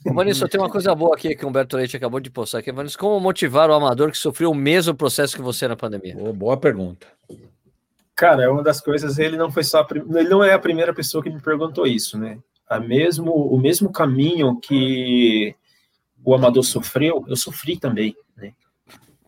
Ô, 0.05 0.15
Vanessa, 0.15 0.49
tem 0.49 0.61
uma 0.61 0.71
coisa 0.71 0.95
boa 0.95 1.15
aqui 1.15 1.35
que 1.35 1.45
o 1.45 1.49
Humberto 1.49 1.77
Leite 1.77 1.97
acabou 1.97 2.21
de 2.21 2.31
postar 2.31 2.59
aqui. 2.59 2.73
Vanessa, 2.73 2.99
como 2.99 3.21
motivar 3.21 3.71
o 3.71 3.75
amador 3.75 4.11
que 4.11 4.19
sofreu 4.19 4.51
o 4.51 4.55
mesmo 4.55 4.95
processo 4.95 5.37
que 5.37 5.43
você 5.43 5.69
na 5.69 5.77
pandemia? 5.77 6.15
Boa, 6.15 6.33
boa 6.33 6.57
pergunta. 6.57 7.07
Cara, 8.15 8.45
é 8.45 8.49
uma 8.49 8.63
das 8.63 8.81
coisas, 8.81 9.19
ele 9.19 9.37
não 9.37 9.51
foi 9.53 9.63
só, 9.63 9.87
ele 9.91 10.29
não 10.29 10.43
é 10.43 10.55
a 10.55 10.59
primeira 10.59 10.95
pessoa 10.95 11.23
que 11.23 11.29
me 11.29 11.41
perguntou 11.41 11.87
isso, 11.87 12.19
né? 12.19 12.39
A 12.67 12.81
mesmo, 12.81 13.31
o 13.31 13.59
mesmo 13.59 13.93
caminho 13.93 14.59
que 14.59 15.55
o 16.25 16.35
amador 16.35 16.65
sofreu, 16.65 17.25
eu 17.29 17.37
sofri 17.37 17.79
também, 17.79 18.17
né? 18.35 18.53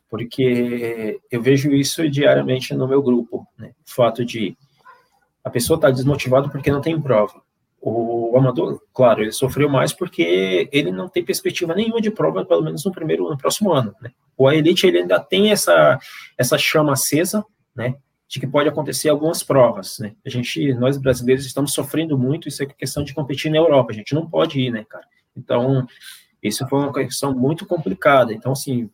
Porque 0.09 1.21
eu 1.31 1.43
vejo 1.43 1.71
isso 1.71 2.09
diariamente 2.09 2.73
no 2.75 2.89
meu 2.89 3.03
grupo, 3.03 3.47
né? 3.59 3.73
O 3.87 3.91
fato 3.95 4.25
de 4.25 4.57
a 5.45 5.51
pessoa 5.51 5.77
estar 5.77 5.89
tá 5.89 5.95
desmotivada 5.95 6.49
porque 6.49 6.73
não 6.73 6.81
tem 6.81 6.99
prova. 7.01 7.43
Amador, 8.39 8.81
claro, 8.93 9.23
ele 9.23 9.33
sofreu 9.33 9.69
mais 9.69 9.93
porque 9.93 10.69
ele 10.73 10.91
não 10.91 11.09
tem 11.09 11.25
perspectiva 11.25 11.75
nenhuma 11.75 12.01
de 12.01 12.11
prova, 12.11 12.45
pelo 12.45 12.63
menos 12.63 12.85
no 12.85 12.93
primeiro, 12.93 13.29
no 13.29 13.39
próximo 13.39 13.73
ano. 13.73 13.95
Né? 14.01 14.11
O 14.37 14.51
elite 14.51 14.87
ele 14.87 14.99
ainda 14.99 15.19
tem 15.21 15.51
essa 15.51 15.99
essa 16.37 16.59
chama 16.59 16.93
acesa, 16.93 17.45
né? 17.75 17.97
De 18.29 18.39
que 18.39 18.47
pode 18.47 18.69
acontecer 18.69 19.09
algumas 19.09 19.43
provas, 19.43 19.99
né? 19.99 20.15
A 20.25 20.29
gente, 20.29 20.75
nós 20.75 20.99
brasileiros 20.99 21.47
estamos 21.47 21.73
sofrendo 21.73 22.19
muito 22.19 22.47
isso 22.47 22.63
é 22.63 22.67
questão 22.67 23.03
de 23.03 23.15
competir 23.15 23.51
na 23.51 23.57
Europa. 23.57 23.93
A 23.93 23.95
gente 23.95 24.15
não 24.15 24.29
pode 24.29 24.61
ir, 24.61 24.71
né, 24.71 24.85
cara? 24.87 25.07
Então, 25.35 25.87
isso 26.43 26.67
foi 26.69 26.79
uma 26.79 26.93
questão 26.93 27.35
muito 27.35 27.65
complicada. 27.65 28.35
Então, 28.35 28.53
assim, 28.53 28.91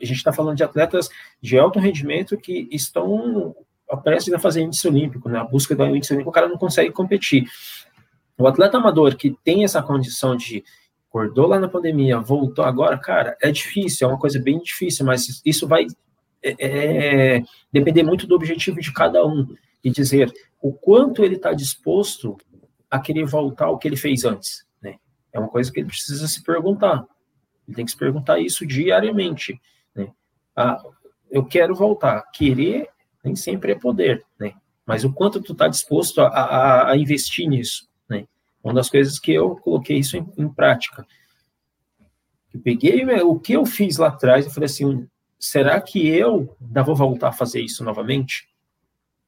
a 0.00 0.04
gente 0.04 0.18
está 0.18 0.32
falando 0.32 0.56
de 0.56 0.64
atletas 0.64 1.08
de 1.40 1.58
alto 1.58 1.78
rendimento 1.78 2.36
que 2.36 2.68
estão 2.70 3.54
prestes 4.02 4.32
a 4.32 4.38
fazer 4.38 4.62
índice 4.62 4.88
olímpico, 4.88 5.28
né? 5.28 5.38
A 5.38 5.44
busca 5.44 5.74
do 5.74 5.84
índice 5.84 6.12
olímpico, 6.12 6.30
o 6.30 6.32
cara 6.32 6.48
não 6.48 6.56
consegue 6.56 6.90
competir. 6.90 7.46
O 8.42 8.48
atleta 8.48 8.76
amador 8.76 9.14
que 9.14 9.36
tem 9.44 9.62
essa 9.62 9.80
condição 9.80 10.36
de 10.36 10.64
acordou 11.08 11.46
lá 11.46 11.60
na 11.60 11.68
pandemia, 11.68 12.18
voltou 12.18 12.64
agora, 12.64 12.98
cara, 12.98 13.36
é 13.40 13.52
difícil, 13.52 14.08
é 14.08 14.10
uma 14.10 14.18
coisa 14.18 14.40
bem 14.40 14.58
difícil, 14.58 15.06
mas 15.06 15.40
isso 15.44 15.68
vai 15.68 15.86
é, 16.42 17.36
é, 17.36 17.42
depender 17.70 18.02
muito 18.02 18.26
do 18.26 18.34
objetivo 18.34 18.80
de 18.80 18.92
cada 18.92 19.24
um 19.24 19.46
e 19.84 19.90
dizer 19.90 20.32
o 20.60 20.72
quanto 20.72 21.22
ele 21.22 21.36
está 21.36 21.52
disposto 21.52 22.36
a 22.90 22.98
querer 22.98 23.26
voltar 23.26 23.66
ao 23.66 23.78
que 23.78 23.86
ele 23.86 23.96
fez 23.96 24.24
antes, 24.24 24.66
né? 24.82 24.96
É 25.32 25.38
uma 25.38 25.48
coisa 25.48 25.70
que 25.70 25.78
ele 25.78 25.86
precisa 25.86 26.26
se 26.26 26.42
perguntar. 26.42 27.06
Ele 27.68 27.76
tem 27.76 27.84
que 27.84 27.92
se 27.92 27.96
perguntar 27.96 28.40
isso 28.40 28.66
diariamente, 28.66 29.60
né? 29.94 30.10
Ah, 30.56 30.82
eu 31.30 31.44
quero 31.44 31.76
voltar. 31.76 32.22
Querer 32.32 32.88
nem 33.22 33.36
sempre 33.36 33.70
é 33.70 33.78
poder, 33.78 34.26
né? 34.36 34.54
Mas 34.84 35.04
o 35.04 35.12
quanto 35.12 35.40
tu 35.40 35.52
está 35.52 35.68
disposto 35.68 36.20
a, 36.20 36.26
a, 36.26 36.90
a 36.90 36.96
investir 36.96 37.48
nisso, 37.48 37.91
uma 38.62 38.74
das 38.74 38.88
coisas 38.88 39.18
que 39.18 39.32
eu 39.32 39.56
coloquei 39.56 39.98
isso 39.98 40.16
em, 40.16 40.26
em 40.38 40.48
prática. 40.48 41.06
Eu 42.54 42.60
peguei 42.60 43.04
o 43.22 43.38
que 43.38 43.54
eu 43.54 43.66
fiz 43.66 43.96
lá 43.96 44.08
atrás 44.08 44.46
e 44.46 44.52
falei 44.52 44.66
assim, 44.66 45.08
será 45.38 45.80
que 45.80 46.06
eu 46.06 46.56
ainda 46.60 46.82
vou 46.82 46.94
voltar 46.94 47.28
a 47.28 47.32
fazer 47.32 47.60
isso 47.60 47.82
novamente? 47.82 48.48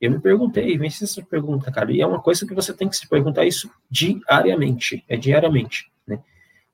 Eu 0.00 0.10
me 0.10 0.20
perguntei, 0.20 0.76
vem 0.76 0.88
essa 0.88 1.22
pergunta, 1.22 1.72
cara, 1.72 1.90
e 1.90 2.00
é 2.00 2.06
uma 2.06 2.20
coisa 2.20 2.46
que 2.46 2.54
você 2.54 2.74
tem 2.74 2.88
que 2.88 2.96
se 2.96 3.08
perguntar 3.08 3.46
isso 3.46 3.70
diariamente, 3.90 5.04
é 5.08 5.16
diariamente, 5.16 5.90
né? 6.06 6.22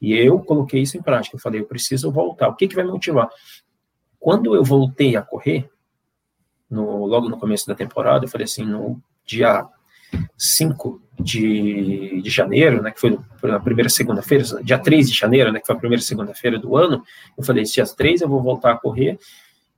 E 0.01 0.14
eu 0.14 0.40
coloquei 0.40 0.82
isso 0.82 0.97
em 0.97 1.02
prática, 1.02 1.36
eu 1.36 1.40
falei, 1.40 1.60
eu 1.60 1.66
preciso 1.66 2.10
voltar, 2.10 2.48
o 2.48 2.56
que 2.56 2.66
que 2.66 2.74
vai 2.74 2.85
me 2.85 2.90
motivar? 2.90 3.28
Quando 4.18 4.55
eu 4.55 4.64
voltei 4.64 5.16
a 5.16 5.22
correr, 5.22 5.70
no, 6.68 7.06
logo 7.06 7.28
no 7.28 7.39
começo 7.39 7.66
da 7.66 7.74
temporada, 7.74 8.24
eu 8.24 8.28
falei 8.28 8.47
assim, 8.47 8.64
no 8.64 9.01
dia 9.24 9.68
5 10.36 11.01
de, 11.20 12.20
de 12.22 12.30
janeiro, 12.30 12.82
né, 12.82 12.90
que 12.90 13.01
foi 13.01 13.18
a 13.51 13.60
primeira 13.60 13.88
segunda-feira, 13.88 14.44
dia 14.62 14.78
3 14.78 15.10
de 15.10 15.16
janeiro, 15.16 15.52
né, 15.52 15.60
que 15.60 15.66
foi 15.66 15.76
a 15.76 15.78
primeira 15.78 16.02
segunda-feira 16.02 16.59
do 16.59 16.76
ano, 16.76 17.02
eu 17.36 17.44
falei, 17.44 17.64
dia 17.64 17.84
3 17.84 18.22
eu 18.22 18.28
vou 18.28 18.42
voltar 18.42 18.72
a 18.72 18.76
correr, 18.76 19.18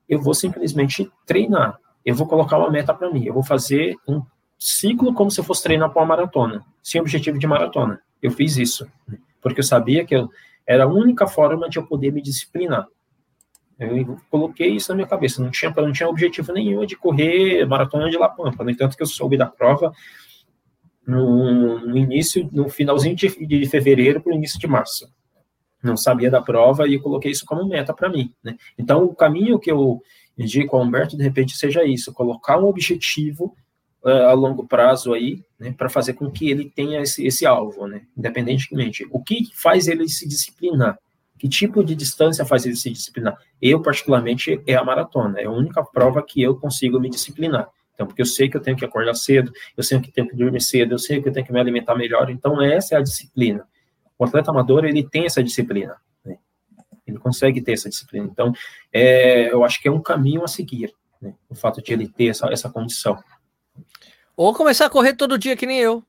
eu 0.08 0.20
vou 0.20 0.34
simplesmente 0.34 1.10
treinar, 1.26 1.78
eu 2.04 2.14
vou 2.14 2.26
colocar 2.26 2.58
uma 2.58 2.70
meta 2.70 2.94
para 2.94 3.10
mim, 3.10 3.24
eu 3.24 3.34
vou 3.34 3.42
fazer 3.42 3.96
um 4.06 4.22
ciclo 4.58 5.12
como 5.14 5.30
se 5.30 5.40
eu 5.40 5.44
fosse 5.44 5.62
treinar 5.62 5.90
para 5.90 6.02
uma 6.02 6.08
maratona, 6.08 6.64
sem 6.82 7.00
objetivo 7.00 7.38
de 7.38 7.46
maratona. 7.46 8.00
Eu 8.22 8.30
fiz 8.30 8.56
isso, 8.56 8.86
né, 9.08 9.18
porque 9.40 9.60
eu 9.60 9.64
sabia 9.64 10.04
que 10.04 10.14
eu, 10.14 10.28
era 10.66 10.84
a 10.84 10.88
única 10.88 11.26
forma 11.26 11.68
de 11.68 11.78
eu 11.78 11.86
poder 11.86 12.12
me 12.12 12.22
disciplinar. 12.22 12.86
Eu 13.78 14.16
coloquei 14.30 14.68
isso 14.68 14.90
na 14.90 14.94
minha 14.94 15.08
cabeça, 15.08 15.42
não 15.42 15.50
tinha, 15.50 15.72
não 15.76 15.92
tinha 15.92 16.08
objetivo 16.08 16.52
nenhum 16.52 16.86
de 16.86 16.94
correr 16.94 17.66
maratona 17.66 18.08
de 18.08 18.16
La 18.16 18.28
Pampa, 18.28 18.62
no 18.62 18.70
entanto 18.70 18.96
que 18.96 19.02
eu 19.02 19.06
soube 19.06 19.36
da 19.36 19.46
prova 19.46 19.92
no, 21.06 21.80
no 21.80 21.96
início, 21.96 22.48
no 22.52 22.68
finalzinho 22.68 23.16
de, 23.16 23.28
de 23.46 23.66
fevereiro 23.66 24.20
para 24.20 24.32
o 24.32 24.36
início 24.36 24.58
de 24.58 24.66
março. 24.66 25.08
Não 25.82 25.96
sabia 25.96 26.30
da 26.30 26.40
prova 26.40 26.86
e 26.86 26.98
coloquei 26.98 27.32
isso 27.32 27.44
como 27.44 27.66
meta 27.66 27.92
para 27.92 28.08
mim. 28.08 28.32
Né? 28.42 28.56
Então, 28.78 29.04
o 29.04 29.14
caminho 29.14 29.58
que 29.58 29.70
eu 29.70 30.00
indico 30.38 30.76
ao 30.76 30.82
Humberto, 30.82 31.16
de 31.16 31.22
repente, 31.22 31.56
seja 31.56 31.84
isso, 31.84 32.12
colocar 32.12 32.58
um 32.58 32.66
objetivo 32.66 33.56
uh, 34.04 34.28
a 34.28 34.32
longo 34.32 34.66
prazo 34.66 35.12
aí, 35.12 35.42
né, 35.58 35.74
para 35.76 35.88
fazer 35.88 36.14
com 36.14 36.30
que 36.30 36.50
ele 36.50 36.70
tenha 36.70 37.00
esse, 37.00 37.26
esse 37.26 37.44
alvo, 37.44 37.86
né, 37.86 38.02
independentemente. 38.16 39.06
O 39.10 39.22
que 39.22 39.48
faz 39.54 39.88
ele 39.88 40.08
se 40.08 40.28
disciplinar? 40.28 40.98
Que 41.38 41.48
tipo 41.48 41.82
de 41.82 41.96
distância 41.96 42.44
faz 42.44 42.64
ele 42.64 42.76
se 42.76 42.88
disciplinar? 42.88 43.36
Eu, 43.60 43.82
particularmente, 43.82 44.62
é 44.64 44.76
a 44.76 44.84
maratona. 44.84 45.40
É 45.40 45.46
a 45.46 45.50
única 45.50 45.82
prova 45.82 46.22
que 46.22 46.40
eu 46.40 46.54
consigo 46.54 47.00
me 47.00 47.10
disciplinar. 47.10 47.68
Então, 47.94 48.06
porque 48.06 48.22
eu 48.22 48.26
sei 48.26 48.48
que 48.48 48.56
eu 48.56 48.60
tenho 48.60 48.76
que 48.76 48.84
acordar 48.84 49.14
cedo, 49.14 49.52
eu 49.76 49.82
sei 49.82 50.00
que 50.00 50.10
tenho 50.10 50.28
que 50.28 50.36
dormir 50.36 50.60
cedo, 50.60 50.92
eu 50.92 50.98
sei 50.98 51.20
que 51.20 51.28
eu 51.28 51.32
tenho 51.32 51.44
que 51.44 51.52
me 51.52 51.60
alimentar 51.60 51.94
melhor. 51.94 52.30
Então, 52.30 52.60
essa 52.60 52.94
é 52.94 52.98
a 52.98 53.02
disciplina. 53.02 53.66
O 54.18 54.24
atleta 54.24 54.50
amador, 54.50 54.84
ele 54.84 55.02
tem 55.02 55.26
essa 55.26 55.42
disciplina. 55.42 55.96
Né? 56.24 56.36
Ele 57.06 57.18
consegue 57.18 57.60
ter 57.60 57.72
essa 57.72 57.88
disciplina. 57.88 58.26
Então, 58.30 58.52
é, 58.92 59.52
eu 59.52 59.64
acho 59.64 59.80
que 59.80 59.88
é 59.88 59.90
um 59.90 60.00
caminho 60.00 60.42
a 60.44 60.48
seguir, 60.48 60.92
né? 61.20 61.34
o 61.48 61.54
fato 61.54 61.82
de 61.82 61.92
ele 61.92 62.08
ter 62.08 62.28
essa, 62.28 62.46
essa 62.48 62.70
condição. 62.70 63.22
Ou 64.36 64.54
começar 64.54 64.86
a 64.86 64.90
correr 64.90 65.14
todo 65.14 65.38
dia, 65.38 65.56
que 65.56 65.66
nem 65.66 65.78
eu. 65.78 66.02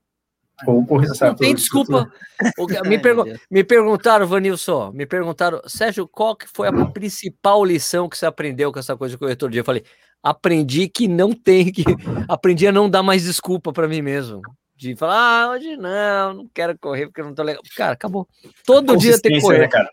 Ou 0.66 0.86
correr 0.86 1.08
Não 1.20 1.34
tem 1.34 1.54
desculpa. 1.54 2.10
me, 2.86 2.98
pergu 2.98 3.24
me 3.50 3.64
perguntaram, 3.64 4.26
Vanilson, 4.26 4.92
me 4.92 5.04
perguntaram, 5.04 5.60
Sérgio, 5.66 6.06
qual 6.06 6.36
que 6.36 6.46
foi 6.46 6.68
a 6.68 6.86
principal 6.86 7.64
lição 7.64 8.08
que 8.08 8.16
você 8.16 8.24
aprendeu 8.24 8.72
com 8.72 8.78
essa 8.78 8.96
coisa 8.96 9.14
de 9.14 9.18
correr 9.18 9.36
todo 9.36 9.50
dia? 9.50 9.60
Eu 9.60 9.64
falei, 9.64 9.84
aprendi 10.24 10.88
que 10.88 11.06
não 11.06 11.32
tem 11.32 11.70
que. 11.70 11.84
Aprendi 12.26 12.66
a 12.66 12.72
não 12.72 12.88
dar 12.88 13.02
mais 13.02 13.24
desculpa 13.24 13.72
para 13.72 13.86
mim 13.86 14.00
mesmo. 14.00 14.40
De 14.74 14.96
falar, 14.96 15.14
ah, 15.14 15.50
hoje 15.50 15.76
não, 15.76 16.34
não 16.34 16.50
quero 16.52 16.76
correr 16.78 17.06
porque 17.06 17.22
não 17.22 17.34
tô 17.34 17.42
legal. 17.42 17.62
Cara, 17.76 17.92
acabou. 17.92 18.26
Todo 18.66 18.96
dia 18.96 19.20
tem 19.20 19.34
que 19.34 19.40
correr. 19.40 19.58
Né, 19.60 19.68
cara? 19.68 19.88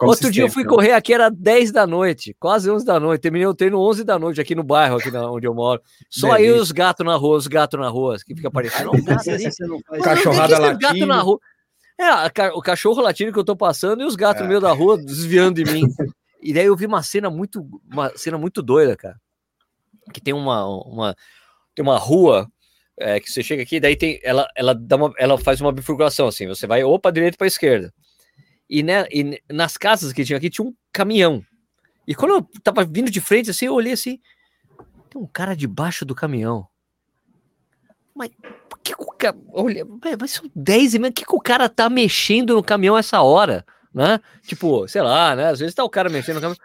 Outro 0.00 0.30
dia 0.30 0.44
eu 0.44 0.50
fui 0.50 0.64
correr 0.64 0.92
aqui, 0.92 1.12
era 1.12 1.28
10 1.28 1.72
da 1.72 1.84
noite, 1.84 2.36
quase 2.38 2.70
11 2.70 2.84
da 2.84 3.00
noite. 3.00 3.22
Terminei 3.22 3.48
o 3.48 3.54
treino 3.54 3.80
11 3.80 4.04
da 4.04 4.16
noite 4.16 4.40
aqui 4.40 4.54
no 4.54 4.62
bairro, 4.62 4.98
aqui 4.98 5.10
na, 5.10 5.28
onde 5.28 5.48
eu 5.48 5.54
moro. 5.54 5.82
Só 6.08 6.30
aí 6.30 6.48
os 6.52 6.70
gatos 6.70 7.04
na 7.04 7.16
rua, 7.16 7.36
os 7.36 7.48
gatos 7.48 7.80
na 7.80 7.88
rua, 7.88 8.16
que 8.24 8.36
fica 8.36 8.46
aparecendo. 8.46 8.92
Gato 9.02 9.30
ali. 9.30 9.44
Cachorrada 10.04 10.58
latindo. 10.58 10.78
Gato 10.78 11.06
na 11.06 11.20
rua. 11.20 11.40
É, 12.00 12.48
o 12.54 12.62
cachorro 12.62 13.02
latindo 13.02 13.32
que 13.32 13.38
eu 13.38 13.44
tô 13.44 13.56
passando 13.56 14.02
e 14.02 14.06
os 14.06 14.14
gatos 14.14 14.40
é. 14.40 14.44
no 14.44 14.48
meio 14.48 14.60
da 14.60 14.70
rua 14.70 14.96
desviando 14.96 15.64
de 15.64 15.72
mim. 15.72 15.88
E 16.40 16.52
daí 16.52 16.66
eu 16.66 16.76
vi 16.76 16.86
uma 16.86 17.02
cena 17.02 17.28
muito, 17.28 17.66
uma 17.90 18.16
cena 18.16 18.38
muito 18.38 18.62
doida, 18.62 18.96
cara 18.96 19.16
que 20.12 20.20
tem 20.20 20.34
uma, 20.34 20.66
uma, 20.66 21.16
tem 21.74 21.82
uma 21.82 21.98
rua 21.98 22.48
é, 22.98 23.20
que 23.20 23.30
você 23.30 23.42
chega 23.42 23.62
aqui, 23.62 23.78
daí 23.78 23.96
tem, 23.96 24.18
ela, 24.22 24.48
ela, 24.56 24.74
dá 24.74 24.96
uma, 24.96 25.12
ela 25.18 25.38
faz 25.38 25.60
uma 25.60 25.72
bifurcação, 25.72 26.26
assim, 26.26 26.46
você 26.46 26.66
vai 26.66 26.82
ou 26.82 26.98
para 26.98 27.12
direita 27.12 27.34
ou 27.34 27.38
para 27.38 27.46
esquerda. 27.46 27.92
E, 28.68 28.82
né, 28.82 29.06
e 29.10 29.40
nas 29.50 29.76
casas 29.76 30.12
que 30.12 30.24
tinha 30.24 30.36
aqui 30.36 30.50
tinha 30.50 30.66
um 30.66 30.74
caminhão. 30.92 31.42
E 32.06 32.14
quando 32.14 32.34
eu 32.34 32.62
tava 32.62 32.84
vindo 32.84 33.10
de 33.10 33.20
frente, 33.20 33.50
assim, 33.50 33.66
eu 33.66 33.74
olhei 33.74 33.92
assim, 33.92 34.18
tem 35.08 35.20
um 35.20 35.26
cara 35.26 35.54
debaixo 35.54 36.04
do 36.04 36.14
caminhão. 36.14 36.66
Mas 38.14 38.30
por 38.68 38.78
que 38.80 38.94
o 38.98 39.12
cara. 39.12 39.36
Olha, 39.52 39.86
mas 40.20 40.32
são 40.32 40.50
10 40.54 40.94
e 40.94 40.98
meia, 40.98 41.12
que, 41.12 41.24
que 41.24 41.34
o 41.34 41.40
cara 41.40 41.68
tá 41.68 41.88
mexendo 41.88 42.54
no 42.54 42.62
caminhão 42.62 42.98
essa 42.98 43.22
hora? 43.22 43.64
Né? 43.94 44.20
Tipo, 44.42 44.88
sei 44.88 45.02
lá, 45.02 45.36
né? 45.36 45.46
Às 45.46 45.60
vezes 45.60 45.74
tá 45.74 45.84
o 45.84 45.88
cara 45.88 46.10
mexendo 46.10 46.36
no 46.36 46.40
caminhão. 46.40 46.60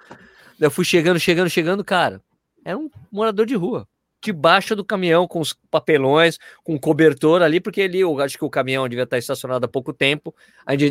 Eu 0.60 0.72
fui 0.72 0.84
chegando, 0.84 1.20
chegando, 1.20 1.50
chegando, 1.50 1.84
cara. 1.84 2.22
Era 2.64 2.78
um 2.78 2.90
morador 3.12 3.46
de 3.46 3.56
rua, 3.56 3.88
debaixo 4.22 4.76
do 4.76 4.86
caminhão, 4.86 5.28
com 5.28 5.40
os 5.40 5.54
papelões, 5.70 6.38
com 6.64 6.80
cobertor 6.80 7.42
ali, 7.42 7.60
porque 7.60 7.82
ali 7.82 8.00
eu 8.00 8.20
acho 8.20 8.38
que 8.38 8.46
o 8.46 8.50
caminhão 8.50 8.88
devia 8.88 9.04
estar 9.04 9.18
estacionado 9.18 9.66
há 9.66 9.68
pouco 9.68 9.92
tempo, 9.92 10.34
ainda, 10.66 10.86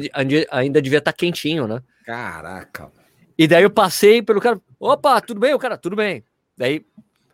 ainda 0.51 0.83
devia 0.83 0.99
estar 0.99 1.13
quentinho, 1.13 1.67
né? 1.67 1.83
Caraca. 2.05 2.91
E 3.39 3.47
daí 3.47 3.63
eu 3.63 3.71
passei 3.71 4.23
pelo 4.23 4.41
cara, 4.41 4.61
opa, 4.79 5.21
tudo 5.21 5.41
bem? 5.41 5.55
O 5.55 5.59
cara, 5.59 5.79
tudo 5.79 5.97
bem. 5.97 6.23
Daí, 6.57 6.85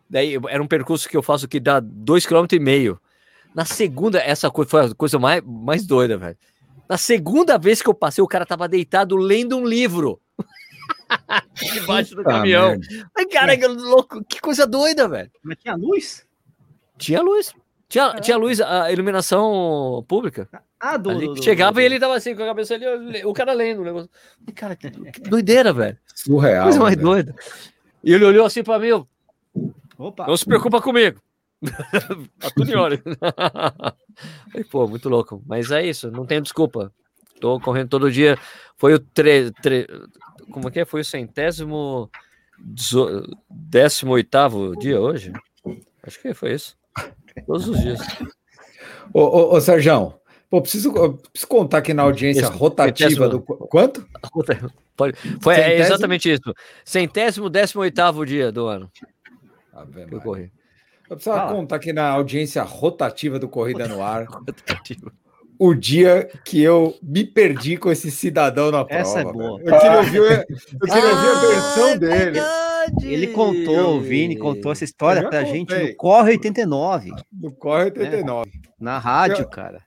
daí 0.08 0.38
era 0.48 0.62
um 0.62 0.68
percurso 0.68 1.08
que 1.08 1.16
eu 1.16 1.22
faço 1.22 1.48
que 1.48 1.58
dá 1.58 1.80
dois 1.80 2.24
km 2.24 2.46
e 2.52 2.60
meio. 2.60 3.00
Na 3.54 3.64
segunda, 3.64 4.20
essa 4.20 4.50
coisa 4.50 4.70
foi 4.70 4.84
a 4.86 4.94
coisa 4.94 5.18
mais, 5.18 5.42
mais 5.44 5.86
doida, 5.86 6.16
velho. 6.16 6.36
Na 6.88 6.96
segunda 6.96 7.58
vez 7.58 7.82
que 7.82 7.88
eu 7.88 7.94
passei, 7.94 8.22
o 8.22 8.28
cara 8.28 8.46
tava 8.46 8.68
deitado 8.68 9.16
lendo 9.16 9.56
um 9.56 9.66
livro. 9.66 10.20
Debaixo 11.72 12.14
do 12.14 12.22
caminhão. 12.24 12.76
Ai, 13.16 13.26
cara, 13.26 13.56
que 13.56 13.66
louco, 13.66 14.22
que 14.24 14.40
coisa 14.40 14.66
doida, 14.66 15.08
velho. 15.08 15.30
Mas 15.42 15.58
tinha 15.58 15.74
luz? 15.74 16.26
Tinha 16.96 17.20
luz. 17.22 17.52
Tinha, 17.88 18.14
tinha 18.20 18.36
luz, 18.36 18.60
a 18.60 18.92
iluminação 18.92 20.04
pública. 20.06 20.46
Ah, 20.78 20.96
do, 20.98 21.10
Ali, 21.10 21.26
do- 21.26 21.42
chegava 21.42 21.72
do- 21.74 21.80
e 21.80 21.84
ele 21.84 21.98
tava 21.98 22.14
assim 22.16 22.36
com 22.36 22.42
a 22.42 22.46
cabeça 22.46 22.74
ali, 22.74 23.24
o 23.24 23.32
cara 23.32 23.52
lendo 23.54 23.80
o 23.80 23.84
negócio. 23.84 24.10
Ai, 24.46 24.52
Cara, 24.54 24.76
que, 24.76 24.90
doideira, 25.22 25.72
velho. 25.72 25.96
Surreal. 26.14 26.64
Coisa 26.64 26.80
mais 26.80 26.96
né? 26.96 27.02
doida. 27.02 27.34
E 28.04 28.12
ele 28.12 28.24
olhou 28.24 28.44
assim 28.44 28.62
pra 28.62 28.78
mim, 28.78 28.88
eu, 28.88 29.08
Opa. 29.96 30.26
não 30.26 30.36
se 30.36 30.44
preocupa 30.44 30.82
comigo. 30.82 31.20
tá 32.38 32.50
tudo 32.54 32.70
em 32.70 32.76
ordem. 32.76 33.02
Pô, 34.70 34.86
muito 34.86 35.08
louco. 35.08 35.42
Mas 35.46 35.70
é 35.70 35.84
isso, 35.84 36.10
não 36.10 36.26
tem 36.26 36.40
desculpa. 36.42 36.92
Tô 37.40 37.60
correndo 37.60 37.88
todo 37.88 38.10
dia. 38.10 38.36
Foi 38.76 38.94
o 38.94 38.98
tre... 38.98 39.50
tre- 39.62 39.86
Como 40.52 40.68
é 40.68 40.70
que 40.70 40.80
é? 40.80 40.84
Foi 40.84 41.00
o 41.00 41.04
centésimo... 41.04 42.10
Décimo 43.48 44.12
oitavo 44.12 44.76
dia 44.76 45.00
hoje? 45.00 45.32
Acho 46.02 46.20
que 46.20 46.34
foi 46.34 46.54
isso. 46.54 46.76
Todos 47.46 47.68
os 47.68 47.80
dias. 47.80 48.00
Ô, 49.14 49.20
ô, 49.20 49.54
ô 49.54 49.60
Sérgio, 49.60 50.14
pô, 50.50 50.60
preciso, 50.60 50.92
preciso 50.92 51.46
contar 51.48 51.78
aqui 51.78 51.94
na 51.94 52.02
audiência 52.02 52.48
rotativa 52.48 53.08
centésimo. 53.10 53.28
do. 53.28 53.40
Quanto? 53.68 54.04
Pode- 54.96 55.16
Foi 55.40 55.54
é 55.54 55.56
Centésimo? 55.62 55.84
exatamente 55.86 56.32
isso. 56.32 56.54
Centésimo, 56.84 57.48
décimo 57.48 57.82
oitavo 57.82 58.26
dia 58.26 58.50
do 58.50 58.66
ano 58.66 58.90
Ave 59.72 60.06
que 60.06 60.14
eu 60.16 60.20
corri. 60.20 60.50
Eu 61.08 61.16
preciso 61.16 61.36
Fala. 61.36 61.52
contar 61.52 61.76
aqui 61.76 61.92
na 61.92 62.08
audiência 62.10 62.62
rotativa 62.64 63.38
do 63.38 63.48
Corrida 63.48 63.86
no 63.86 64.02
Ar 64.02 64.26
o 65.58 65.74
dia 65.74 66.28
que 66.44 66.62
eu 66.62 66.94
me 67.02 67.24
perdi 67.24 67.76
com 67.76 67.90
esse 67.90 68.10
cidadão 68.10 68.70
na 68.70 68.84
prova. 68.84 69.00
Essa 69.02 69.20
é 69.20 69.24
boa. 69.24 69.60
Eu 69.60 69.78
queria 69.78 69.96
ouvir, 69.98 70.16
eu 70.18 70.86
queria 70.88 71.08
ouvir 71.08 71.28
a 71.28 71.40
versão 71.48 71.88
é 71.88 71.98
dele. 71.98 72.14
verdade! 72.32 73.06
Ele 73.12 73.26
contou, 73.28 73.96
o 73.96 74.00
Vini 74.00 74.36
contou 74.36 74.72
essa 74.72 74.84
história 74.84 75.28
pra 75.28 75.44
gente 75.44 75.68
contei. 75.74 75.88
no 75.90 75.96
Corre 75.96 76.30
89, 76.32 77.10
Do 77.30 77.50
Corre 77.52 77.84
89. 77.84 78.50
na 78.80 78.98
rádio, 78.98 79.42
Eu- 79.42 79.48
cara. 79.48 79.86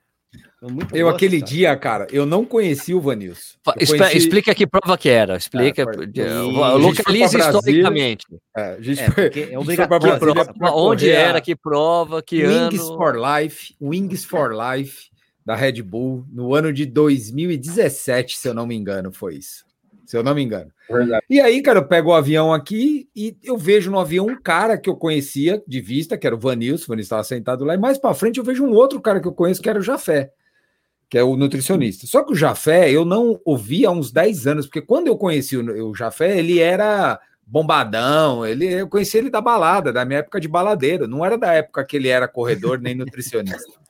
Muito 0.64 0.94
Eu, 0.94 1.06
boa 1.06 1.16
aquele 1.16 1.38
essa 1.38 1.44
dia, 1.46 1.76
cara, 1.76 2.06
eu 2.12 2.24
não 2.24 2.44
conhecia 2.44 2.96
o 2.96 3.00
Vanilson. 3.00 3.56
Conheci- 3.64 4.16
Explica 4.16 4.54
que 4.54 4.64
prova 4.64 4.96
que 4.96 5.08
era. 5.08 5.36
Explica. 5.36 5.82
É, 5.82 5.84
foi- 5.84 6.06
porque- 6.06 6.20
Ih, 6.20 6.24
a 6.24 6.30
gente 6.78 6.98
localize 6.98 7.02
foi 7.02 7.40
pra 7.40 7.50
Brasília. 7.50 7.50
historicamente. 7.80 8.24
É, 8.56 8.62
a 8.62 8.80
gente 8.80 9.00
É, 9.00 9.10
foi, 9.10 9.24
é 9.26 9.32
gente 9.32 9.56
obrigatório. 9.56 10.18
Prova, 10.20 10.52
onde 10.76 11.10
era, 11.10 11.40
que 11.40 11.56
prova, 11.56 12.22
que 12.22 12.46
Wings 12.46 12.80
ano. 12.80 12.96
for 12.96 13.16
Life, 13.18 13.74
Wings 13.80 14.24
for 14.24 14.52
Life 14.54 15.10
da 15.44 15.54
Red 15.54 15.82
Bull, 15.82 16.24
no 16.30 16.54
ano 16.54 16.72
de 16.72 16.86
2017, 16.86 18.38
se 18.38 18.48
eu 18.48 18.54
não 18.54 18.66
me 18.66 18.76
engano, 18.76 19.12
foi 19.12 19.36
isso. 19.36 19.64
Se 20.06 20.16
eu 20.16 20.22
não 20.22 20.34
me 20.34 20.42
engano. 20.42 20.70
Verdade. 20.88 21.24
E 21.28 21.40
aí, 21.40 21.62
cara, 21.62 21.78
eu 21.78 21.86
pego 21.86 22.10
o 22.10 22.14
avião 22.14 22.52
aqui 22.52 23.08
e 23.14 23.36
eu 23.42 23.56
vejo 23.56 23.90
no 23.90 23.98
avião 23.98 24.26
um 24.26 24.40
cara 24.40 24.76
que 24.76 24.90
eu 24.90 24.96
conhecia 24.96 25.62
de 25.66 25.80
vista, 25.80 26.18
que 26.18 26.26
era 26.26 26.36
o 26.36 26.38
Vanilson, 26.38 26.84
o 26.84 26.88
Vanilson 26.88 27.06
estava 27.06 27.24
sentado 27.24 27.64
lá, 27.64 27.74
e 27.74 27.78
mais 27.78 27.98
para 27.98 28.14
frente 28.14 28.38
eu 28.38 28.44
vejo 28.44 28.64
um 28.64 28.72
outro 28.72 29.00
cara 29.00 29.20
que 29.20 29.28
eu 29.28 29.32
conheço, 29.32 29.62
que 29.62 29.70
era 29.70 29.78
o 29.78 29.82
Jafé, 29.82 30.30
que 31.08 31.16
é 31.16 31.24
o 31.24 31.36
nutricionista. 31.36 32.06
Só 32.06 32.22
que 32.22 32.32
o 32.32 32.36
Jafé 32.36 32.90
eu 32.90 33.04
não 33.04 33.40
ouvi 33.44 33.86
há 33.86 33.90
uns 33.90 34.12
10 34.12 34.46
anos, 34.46 34.66
porque 34.66 34.82
quando 34.82 35.06
eu 35.06 35.16
conheci 35.16 35.56
o, 35.56 35.90
o 35.90 35.94
Jafé, 35.94 36.38
ele 36.38 36.58
era 36.58 37.18
bombadão, 37.46 38.46
ele, 38.46 38.66
eu 38.66 38.88
conheci 38.88 39.18
ele 39.18 39.30
da 39.30 39.40
balada, 39.40 39.92
da 39.92 40.04
minha 40.04 40.20
época 40.20 40.40
de 40.40 40.48
baladeiro, 40.48 41.06
não 41.06 41.24
era 41.24 41.36
da 41.36 41.52
época 41.52 41.84
que 41.84 41.96
ele 41.96 42.08
era 42.08 42.28
corredor 42.28 42.80
nem 42.80 42.94
nutricionista. 42.94 43.72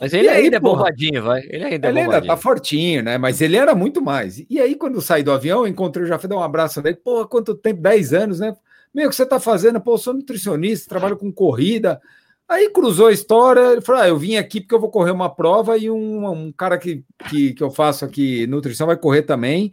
Mas 0.00 0.14
ele 0.14 0.28
E 0.28 0.28
aí, 0.30 0.44
ainda 0.44 0.56
é 0.56 0.60
porra? 0.60 0.84
bombadinho, 0.84 1.22
vai. 1.22 1.42
Ele 1.44 1.64
ainda 1.64 1.88
é 1.88 1.90
Ele 1.90 2.00
ainda 2.00 2.20
bombadinho. 2.20 2.26
tá 2.26 2.36
fortinho, 2.36 3.02
né? 3.02 3.18
Mas 3.18 3.40
ele 3.42 3.56
era 3.56 3.74
muito 3.74 4.02
mais. 4.02 4.44
E 4.50 4.60
aí, 4.60 4.74
quando 4.74 4.96
eu 4.96 5.00
saí 5.02 5.22
do 5.22 5.32
avião, 5.32 5.60
eu 5.60 5.68
encontrei 5.68 6.04
o 6.04 6.08
Jafé, 6.08 6.26
dei 6.28 6.36
um 6.38 6.42
abraço 6.42 6.82
nele. 6.82 6.96
Pô, 6.96 7.26
quanto 7.28 7.54
tempo? 7.54 7.82
10 7.82 8.14
anos, 8.14 8.40
né? 8.40 8.56
Meu, 8.94 9.06
o 9.06 9.10
que 9.10 9.16
você 9.16 9.26
tá 9.26 9.38
fazendo? 9.38 9.80
Pô, 9.80 9.94
eu 9.94 9.98
sou 9.98 10.14
nutricionista, 10.14 10.88
trabalho 10.88 11.16
com 11.18 11.30
corrida. 11.32 12.00
Aí 12.48 12.70
cruzou 12.70 13.06
a 13.08 13.12
história, 13.12 13.72
ele 13.72 13.80
falou: 13.82 14.02
ah, 14.02 14.08
eu 14.08 14.16
vim 14.18 14.36
aqui 14.36 14.60
porque 14.60 14.74
eu 14.74 14.80
vou 14.80 14.90
correr 14.90 15.12
uma 15.12 15.32
prova 15.34 15.76
e 15.78 15.90
um, 15.90 16.26
um 16.30 16.52
cara 16.52 16.78
que, 16.78 17.04
que, 17.28 17.54
que 17.54 17.62
eu 17.62 17.70
faço 17.70 18.04
aqui, 18.04 18.46
nutrição, 18.48 18.86
vai 18.88 18.96
correr 18.96 19.22
também. 19.22 19.72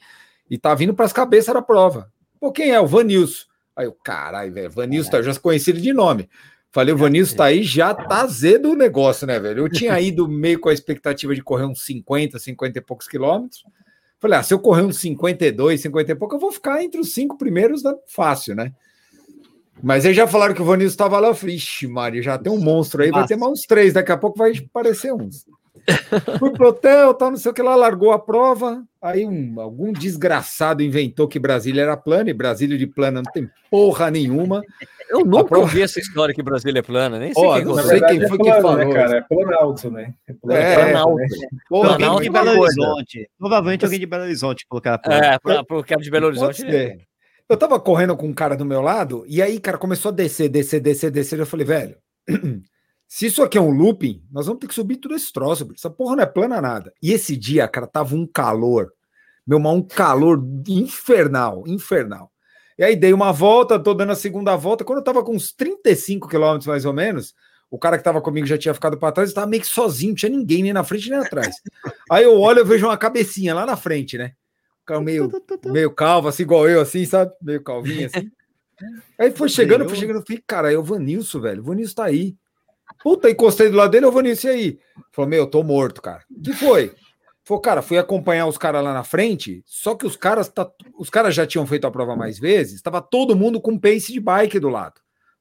E 0.49 0.57
tá 0.57 0.75
vindo 0.75 0.93
para 0.93 1.05
as 1.05 1.13
cabeças 1.13 1.53
da 1.53 1.61
prova. 1.61 2.11
Pô, 2.39 2.51
quem 2.51 2.71
é? 2.71 2.79
O 2.79 2.85
Vanilson. 2.87 3.45
Aí 3.75 3.85
eu, 3.85 3.93
caralho, 4.03 4.51
velho, 4.53 4.69
Vanilson, 4.69 5.17
eu 5.17 5.23
já 5.23 5.39
conheci 5.39 5.71
ele 5.71 5.81
de 5.81 5.93
nome. 5.93 6.29
Falei, 6.77 6.93
o 6.93 6.97
Vanilson 6.97 7.37
tá 7.37 7.45
aí, 7.45 7.63
já 7.63 7.91
tá 7.91 8.21
azedo 8.21 8.69
o 8.69 8.75
negócio, 8.75 9.25
né, 9.25 9.39
velho? 9.39 9.65
Eu 9.65 9.67
tinha 9.67 9.99
ido 9.99 10.27
meio 10.27 10.59
com 10.59 10.69
a 10.69 10.73
expectativa 10.73 11.33
de 11.33 11.41
correr 11.41 11.65
uns 11.65 11.83
50, 11.83 12.37
50 12.37 12.77
e 12.77 12.81
poucos 12.83 13.07
quilômetros. 13.07 13.63
Falei, 14.19 14.37
ah, 14.37 14.43
se 14.43 14.53
eu 14.53 14.59
correr 14.59 14.83
uns 14.83 14.99
52, 14.99 15.81
50 15.81 16.11
e 16.11 16.15
pouco, 16.15 16.35
eu 16.35 16.39
vou 16.39 16.51
ficar 16.51 16.83
entre 16.83 17.01
os 17.01 17.15
cinco 17.15 17.35
primeiros, 17.35 17.81
né? 17.81 17.95
fácil, 18.05 18.53
né? 18.53 18.71
Mas 19.81 20.05
aí 20.05 20.13
já 20.13 20.27
falaram 20.27 20.53
que 20.53 20.61
o 20.61 20.65
Vanilson 20.65 20.91
estava 20.91 21.19
lá, 21.19 21.29
eu 21.29 21.33
falei, 21.33 21.55
ixi, 21.55 21.87
Maria, 21.87 22.21
já 22.21 22.37
tem 22.37 22.53
um 22.53 22.59
monstro 22.59 23.01
aí, 23.01 23.09
vai 23.09 23.25
ter 23.25 23.37
mais 23.37 23.53
uns 23.53 23.61
três, 23.63 23.93
daqui 23.93 24.11
a 24.11 24.17
pouco 24.17 24.37
vai 24.37 24.51
aparecer 24.55 25.11
uns. 25.11 25.46
Fui 26.39 26.51
pro 26.51 26.67
hotel, 26.69 27.13
tal, 27.13 27.31
não 27.31 27.37
sei 27.37 27.51
o 27.51 27.53
que 27.53 27.61
lá, 27.61 27.75
largou 27.75 28.11
a 28.11 28.19
prova. 28.19 28.83
Aí 29.01 29.25
um, 29.25 29.59
algum 29.59 29.93
desgraçado 29.93 30.83
inventou 30.83 31.27
que 31.27 31.39
Brasília 31.39 31.81
era 31.83 31.95
plana, 31.95 32.29
e 32.29 32.33
Brasília 32.33 32.77
de 32.77 32.85
plana 32.87 33.21
não 33.23 33.31
tem 33.31 33.49
porra 33.71 34.11
nenhuma. 34.11 34.61
Eu 35.09 35.23
nunca 35.23 35.45
prova- 35.45 35.63
ouvi 35.63 35.81
essa 35.81 35.99
história 35.99 36.35
que 36.35 36.43
Brasília 36.43 36.79
é 36.79 36.81
plana, 36.81 37.17
nem 37.17 37.33
sei 37.33 37.41
Ó, 37.45 37.55
quem 37.55 37.63
não 37.65 37.75
sei 37.75 38.01
quem 38.01 38.27
foi 38.27 38.35
é 38.35 38.37
que 38.37 38.37
plano, 38.37 38.61
falou 38.61 38.77
né, 38.77 38.93
cara? 38.93 39.17
É 39.17 39.21
Planalto, 39.21 39.89
né? 39.91 40.13
É 40.27 40.31
É, 40.31 40.75
Planalto. 40.91 41.15
né? 41.15 41.27
Porra, 41.69 41.89
Alguém 41.93 42.05
Planalto 42.05 42.21
de 42.23 42.27
é 42.27 42.31
Belo. 42.31 42.61
Horizonte. 42.61 43.29
Provavelmente 43.39 43.85
alguém 43.85 43.99
de 44.01 44.05
Belo 44.05 44.23
Horizonte 44.23 44.65
colocaram 44.67 44.99
a 45.05 45.13
É, 45.13 45.39
pra, 45.39 45.63
pro 45.63 45.83
cara 45.85 46.01
de 46.01 46.11
Belo 46.11 46.25
Pode 46.27 46.39
Horizonte. 46.43 46.69
ser. 46.69 46.97
Eu 47.49 47.55
tava 47.55 47.79
correndo 47.79 48.17
com 48.17 48.27
um 48.27 48.33
cara 48.33 48.57
do 48.57 48.65
meu 48.65 48.81
lado, 48.81 49.23
e 49.25 49.41
aí, 49.41 49.57
cara, 49.57 49.77
começou 49.77 50.09
a 50.09 50.13
descer, 50.13 50.49
descer, 50.49 50.81
descer, 50.81 51.09
descer. 51.11 51.39
Eu 51.39 51.45
falei, 51.45 51.65
velho, 51.65 51.95
se 53.07 53.27
isso 53.27 53.41
aqui 53.41 53.57
é 53.57 53.61
um 53.61 53.69
looping, 53.69 54.21
nós 54.31 54.45
vamos 54.47 54.59
ter 54.59 54.67
que 54.67 54.73
subir 54.73 54.97
tudo 54.97 55.15
esse 55.15 55.31
troço. 55.31 55.65
bicho. 55.65 55.79
Essa 55.79 55.89
porra 55.89 56.15
não 56.17 56.23
é 56.23 56.25
plana 56.25 56.59
nada. 56.59 56.93
E 57.01 57.13
esse 57.13 57.37
dia, 57.37 57.67
cara, 57.67 57.87
tava 57.87 58.15
um 58.15 58.27
calor. 58.27 58.91
Meu 59.45 59.57
irmão, 59.57 59.75
um 59.77 59.81
calor 59.81 60.43
infernal, 60.67 61.63
infernal. 61.65 62.31
E 62.77 62.83
aí 62.83 62.95
dei 62.95 63.13
uma 63.13 63.31
volta, 63.31 63.79
tô 63.79 63.93
dando 63.93 64.11
a 64.11 64.15
segunda 64.15 64.55
volta. 64.55 64.83
Quando 64.83 64.99
eu 64.99 65.03
tava 65.03 65.23
com 65.23 65.33
uns 65.33 65.53
35 65.53 66.27
quilômetros 66.27 66.67
mais 66.67 66.83
ou 66.83 66.91
menos, 66.91 67.33
o 67.71 67.79
cara 67.79 67.97
que 67.97 68.03
tava 68.03 68.21
comigo 68.21 68.45
já 68.45 68.57
tinha 68.57 68.73
ficado 68.73 68.97
para 68.97 69.11
trás, 69.11 69.29
eu 69.29 69.35
tava 69.35 69.47
meio 69.47 69.61
que 69.61 69.67
sozinho, 69.69 70.09
não 70.09 70.15
tinha 70.15 70.29
ninguém 70.29 70.63
nem 70.63 70.73
na 70.73 70.83
frente 70.83 71.09
nem 71.09 71.19
atrás. 71.19 71.55
Aí 72.11 72.25
eu 72.25 72.37
olho, 72.39 72.59
eu 72.59 72.65
vejo 72.65 72.85
uma 72.85 72.97
cabecinha 72.97 73.55
lá 73.55 73.65
na 73.65 73.77
frente, 73.77 74.17
né? 74.17 74.33
Cara 74.85 75.01
meio 75.01 75.29
meio 75.65 75.91
calvo, 75.91 76.27
assim, 76.27 76.43
igual 76.43 76.67
eu, 76.69 76.79
assim, 76.79 77.05
sabe? 77.05 77.33
Meio 77.41 77.61
calvinho, 77.63 78.07
assim. 78.07 78.29
Aí 79.19 79.31
foi 79.31 79.49
chegando, 79.49 79.87
foi 79.87 79.97
chegando, 79.97 80.17
eu 80.19 80.25
falei, 80.25 80.43
cara, 80.45 80.71
é 80.71 80.77
o 80.77 80.83
Vanilson, 80.83 81.41
velho. 81.41 81.61
O 81.61 81.65
Vanilson 81.65 81.95
tá 81.95 82.05
aí. 82.05 82.37
Puta, 83.03 83.29
encostei 83.29 83.69
do 83.69 83.77
lado 83.77 83.91
dele, 83.91 84.05
é 84.05 84.09
o 84.09 84.11
Vanilson, 84.11 84.47
e 84.47 84.51
aí? 84.51 84.79
Falou, 85.11 85.29
meu, 85.29 85.39
eu 85.39 85.47
tô 85.47 85.63
morto, 85.63 86.01
cara. 86.01 86.23
O 86.35 86.41
que 86.41 86.53
foi? 86.53 86.91
Falou, 87.43 87.61
cara, 87.61 87.81
fui 87.81 87.97
acompanhar 87.97 88.45
os 88.47 88.57
caras 88.57 88.83
lá 88.83 88.93
na 88.93 89.03
frente, 89.03 89.61
só 89.65 89.95
que 89.95 90.05
os 90.05 90.17
caras, 90.17 90.49
tá, 90.49 90.69
os 90.97 91.09
caras 91.09 91.33
já 91.33 91.45
tinham 91.47 91.65
feito 91.65 91.87
a 91.87 91.91
prova 91.91 92.15
mais 92.15 92.37
vezes, 92.37 92.73
estava 92.75 93.01
todo 93.01 93.35
mundo 93.35 93.61
com 93.61 93.77
pace 93.79 94.11
de 94.11 94.19
bike 94.19 94.59
do 94.59 94.67
lado. 94.69 94.95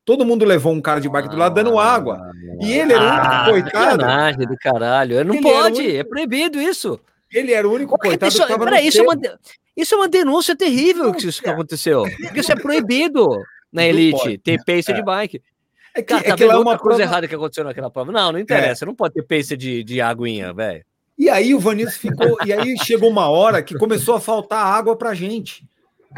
Todo 0.04 0.24
mundo 0.24 0.44
levou 0.44 0.72
um 0.72 0.80
cara 0.80 1.00
de 1.00 1.08
bike 1.08 1.28
do 1.28 1.36
lado 1.36 1.54
dando 1.54 1.76
água. 1.80 2.30
E 2.60 2.72
ele 2.72 2.92
era 2.92 3.02
o 3.02 3.08
único 3.08 3.26
Ah, 3.26 3.44
coitado. 3.50 4.00
sacanagem 4.02 4.46
do 4.46 4.56
caralho. 4.56 5.24
Não 5.24 5.40
pode, 5.40 5.80
único- 5.80 5.96
é 5.98 6.04
proibido 6.04 6.60
isso. 6.60 7.00
Ele 7.32 7.52
era 7.52 7.66
o 7.68 7.72
único 7.72 7.98
coitado 7.98 8.28
isso, 8.30 8.40
que 8.40 8.46
tava 8.46 8.58
no 8.64 8.70
peraí, 8.70 8.86
isso, 8.86 9.00
é 9.00 9.02
uma, 9.02 9.16
isso 9.76 9.94
é 9.96 9.98
uma 9.98 10.08
denúncia 10.08 10.54
terrível 10.54 11.12
que 11.12 11.26
isso 11.26 11.42
que 11.42 11.48
aconteceu. 11.48 12.04
Porque 12.22 12.38
isso 12.38 12.52
é 12.52 12.54
proibido 12.54 13.28
na 13.72 13.84
elite, 13.84 14.16
pode. 14.16 14.38
ter 14.38 14.64
pace 14.64 14.92
de 14.94 15.02
bike. 15.02 15.42
É 15.96 16.02
que, 16.02 16.04
Cara, 16.14 16.22
tá 16.22 16.30
é 16.30 16.36
que 16.36 16.44
lá 16.44 16.52
é 16.54 16.56
outra 16.56 16.72
uma 16.72 16.78
coisa 16.78 16.98
prova- 16.98 17.02
errada 17.10 17.28
que 17.28 17.34
aconteceu 17.34 17.64
naquela 17.64 17.90
prova. 17.90 18.12
Não, 18.12 18.32
não 18.32 18.38
interessa, 18.38 18.84
não 18.84 18.94
pode 18.94 19.14
ter 19.14 19.22
pace 19.22 19.56
de, 19.56 19.82
de 19.82 20.00
aguinha, 20.00 20.52
velho. 20.52 20.84
E 21.18 21.30
aí 21.30 21.54
o 21.54 21.58
Vanilson 21.58 21.98
ficou. 21.98 22.36
e 22.44 22.52
aí 22.52 22.76
chegou 22.84 23.08
uma 23.10 23.28
hora 23.30 23.62
que 23.62 23.74
começou 23.78 24.14
a 24.14 24.20
faltar 24.20 24.64
água 24.66 24.94
para 24.96 25.14
gente. 25.14 25.66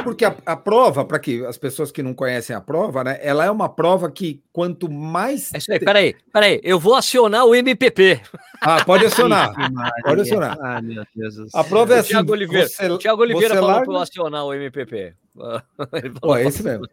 Porque 0.05 0.25
a, 0.25 0.35
a 0.47 0.57
prova, 0.57 1.05
para 1.05 1.19
que 1.19 1.45
as 1.47 1.57
pessoas 1.57 1.91
que 1.91 2.03
não 2.03 2.13
conhecem 2.15 2.55
a 2.55 2.61
prova, 2.61 3.03
né? 3.03 3.19
Ela 3.21 3.45
é 3.45 3.51
uma 3.51 3.69
prova 3.69 4.11
que 4.11 4.41
quanto 4.53 4.89
mais. 4.91 5.53
É 5.55 5.59
isso 5.59 5.73
aí, 5.73 5.81
peraí, 5.81 6.15
peraí, 6.33 6.61
eu 6.63 6.79
vou 6.79 6.95
acionar 6.95 7.45
o 7.47 7.55
MPP. 7.55 8.21
Ah, 8.61 8.85
pode 8.85 9.07
acionar. 9.07 9.53
Pode 10.05 10.21
acionar. 10.23 10.57
Ah, 10.61 10.81
meu 10.83 11.05
Deus 11.17 11.35
do 11.37 11.47
A 11.55 11.65
prova 11.65 11.95
é 11.95 11.99
assim. 12.01 12.11
Tiago 12.11 12.33
Oliveira, 12.33 12.69
Você, 12.69 12.99
Tiago 12.99 13.23
Oliveira 13.23 13.49
você 13.49 13.55
falou 13.55 13.71
larga- 13.71 13.87
pra 13.87 13.95
eu 13.95 14.01
acionar 14.01 14.45
o 14.45 14.55
MPP. 14.55 15.15
Ele 15.95 16.11
Pô, 16.21 16.37
é 16.37 16.41
pra 16.41 16.49
esse 16.49 16.63
mesmo. 16.63 16.87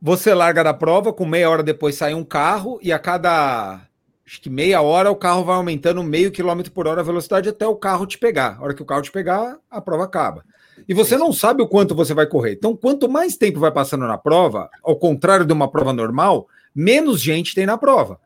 Você 0.00 0.32
larga 0.32 0.64
da 0.64 0.72
prova, 0.72 1.12
com 1.12 1.26
meia 1.26 1.50
hora 1.50 1.62
depois 1.62 1.94
sai 1.94 2.14
um 2.14 2.24
carro, 2.24 2.78
e 2.82 2.92
a 2.92 2.98
cada. 2.98 3.80
Acho 4.26 4.40
que 4.40 4.48
meia 4.48 4.80
hora 4.80 5.10
o 5.10 5.16
carro 5.16 5.44
vai 5.44 5.56
aumentando 5.56 6.02
meio 6.04 6.30
quilômetro 6.30 6.70
por 6.70 6.86
hora 6.86 7.00
a 7.00 7.04
velocidade 7.04 7.48
até 7.48 7.66
o 7.66 7.74
carro 7.74 8.06
te 8.06 8.16
pegar. 8.16 8.56
A 8.58 8.64
hora 8.64 8.74
que 8.74 8.82
o 8.82 8.86
carro 8.86 9.02
te 9.02 9.10
pegar, 9.10 9.58
a 9.68 9.80
prova 9.80 10.04
acaba. 10.04 10.44
E 10.88 10.94
você 10.94 11.16
não 11.16 11.32
sabe 11.32 11.62
o 11.62 11.68
quanto 11.68 11.94
você 11.94 12.14
vai 12.14 12.26
correr. 12.26 12.52
Então, 12.52 12.76
quanto 12.76 13.08
mais 13.08 13.36
tempo 13.36 13.58
vai 13.58 13.72
passando 13.72 14.06
na 14.06 14.16
prova, 14.16 14.70
ao 14.82 14.96
contrário 14.96 15.44
de 15.44 15.52
uma 15.52 15.70
prova 15.70 15.92
normal, 15.92 16.46
menos 16.74 17.20
gente 17.20 17.54
tem 17.54 17.66
na 17.66 17.76
prova. 17.76 18.20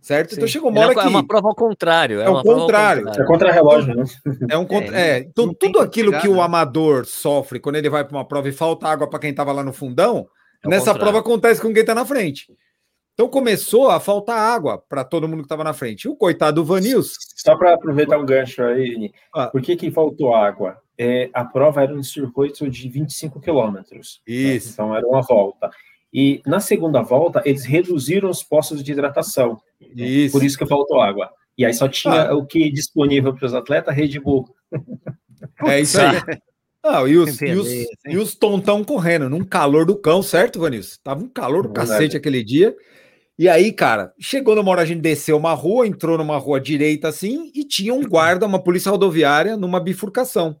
certo? 0.00 0.32
Então 0.32 0.34
Sim. 0.34 0.36
Então 0.36 0.48
chegou 0.48 0.70
uma 0.70 0.80
hora 0.80 0.92
é 0.92 1.02
que... 1.02 1.08
uma 1.08 1.26
prova 1.26 1.48
ao 1.48 1.54
contrário. 1.54 2.20
É, 2.20 2.24
É 2.24 2.30
o 2.30 2.36
ao 2.36 2.42
contrário. 2.44 3.08
É 3.08 3.24
contra-relógio, 3.24 3.94
né? 3.94 4.04
É 4.50 4.58
um 4.58 4.66
contra... 4.66 4.96
É, 4.96 5.10
é, 5.10 5.18
então 5.20 5.52
tudo 5.54 5.80
aquilo 5.80 6.10
pegar, 6.10 6.22
que 6.22 6.28
o 6.28 6.40
amador 6.40 7.06
sofre 7.06 7.58
quando 7.58 7.76
ele 7.76 7.90
vai 7.90 8.04
para 8.04 8.16
uma 8.16 8.24
prova 8.24 8.48
e 8.48 8.52
falta 8.52 8.86
água 8.86 9.08
para 9.08 9.18
quem 9.18 9.30
estava 9.30 9.52
lá 9.52 9.64
no 9.64 9.72
fundão, 9.72 10.28
É 10.64 10.68
nessa 10.68 10.92
contrário. 10.92 11.00
prova 11.00 11.18
acontece 11.20 11.60
com 11.60 11.72
quem 11.72 11.80
está 11.82 11.94
na 11.94 12.04
frente. 12.04 12.46
Então 13.14 13.28
começou 13.28 13.90
a 13.90 13.98
faltar 13.98 14.38
água 14.38 14.78
para 14.88 15.02
todo 15.04 15.26
mundo 15.26 15.38
que 15.40 15.46
estava 15.46 15.64
na 15.64 15.72
frente. 15.72 16.04
E 16.04 16.08
o 16.08 16.14
coitado 16.16 16.62
do 16.62 16.64
Vanils, 16.64 17.14
Só 17.36 17.56
para 17.56 17.74
aproveitar 17.74 18.16
um 18.18 18.24
gancho 18.24 18.62
aí, 18.62 18.90
Vini, 18.90 19.12
Ah. 19.34 19.48
por 19.48 19.60
que, 19.60 19.74
que 19.76 19.90
faltou 19.90 20.34
água? 20.34 20.76
É, 20.96 21.28
a 21.32 21.44
prova 21.44 21.82
era 21.82 21.92
um 21.94 22.02
circuito 22.02 22.68
de 22.70 22.88
25 22.88 23.40
quilômetros. 23.40 24.20
né? 24.26 24.34
Isso. 24.34 24.70
Então 24.72 24.94
era 24.94 25.06
uma 25.06 25.22
volta. 25.22 25.68
E 26.12 26.40
na 26.46 26.60
segunda 26.60 27.02
volta, 27.02 27.42
eles 27.44 27.64
reduziram 27.64 28.30
os 28.30 28.42
postos 28.42 28.82
de 28.82 28.92
hidratação. 28.92 29.60
Isso. 29.94 30.32
Por 30.32 30.44
isso 30.44 30.56
que 30.56 30.64
faltou 30.66 31.00
água. 31.00 31.28
E 31.56 31.64
aí 31.64 31.74
só 31.74 31.88
tinha 31.88 32.30
Ah. 32.30 32.34
o 32.36 32.46
que 32.46 32.70
disponível 32.70 33.34
para 33.34 33.46
os 33.46 33.54
atletas, 33.54 33.94
Red 33.96 34.18
Bull. 34.20 34.48
é 35.66 35.80
isso 35.80 36.00
aí. 36.00 36.16
Ah, 36.88 37.06
e, 37.06 37.16
os, 37.16 37.40
e, 37.42 37.52
os, 37.52 37.68
e 38.06 38.16
os 38.16 38.34
tontão 38.34 38.82
correndo, 38.82 39.28
num 39.28 39.44
calor 39.44 39.84
do 39.84 39.94
cão, 39.94 40.22
certo, 40.22 40.60
Vanils? 40.60 40.98
Tava 41.04 41.22
um 41.22 41.28
calor 41.28 41.62
do 41.62 41.68
Verdade. 41.68 41.90
cacete 41.90 42.16
aquele 42.16 42.42
dia. 42.42 42.74
E 43.38 43.48
aí, 43.48 43.72
cara, 43.72 44.12
chegou 44.18 44.56
numa 44.56 44.70
hora 44.70 44.82
a 44.82 44.84
gente 44.84 45.00
desceu 45.00 45.36
uma 45.36 45.52
rua, 45.52 45.86
entrou 45.86 46.16
numa 46.18 46.38
rua 46.38 46.60
direita 46.60 47.06
assim, 47.08 47.52
e 47.54 47.62
tinha 47.62 47.94
um 47.94 48.02
guarda, 48.02 48.46
uma 48.46 48.58
polícia 48.58 48.90
rodoviária, 48.90 49.56
numa 49.56 49.78
bifurcação. 49.78 50.58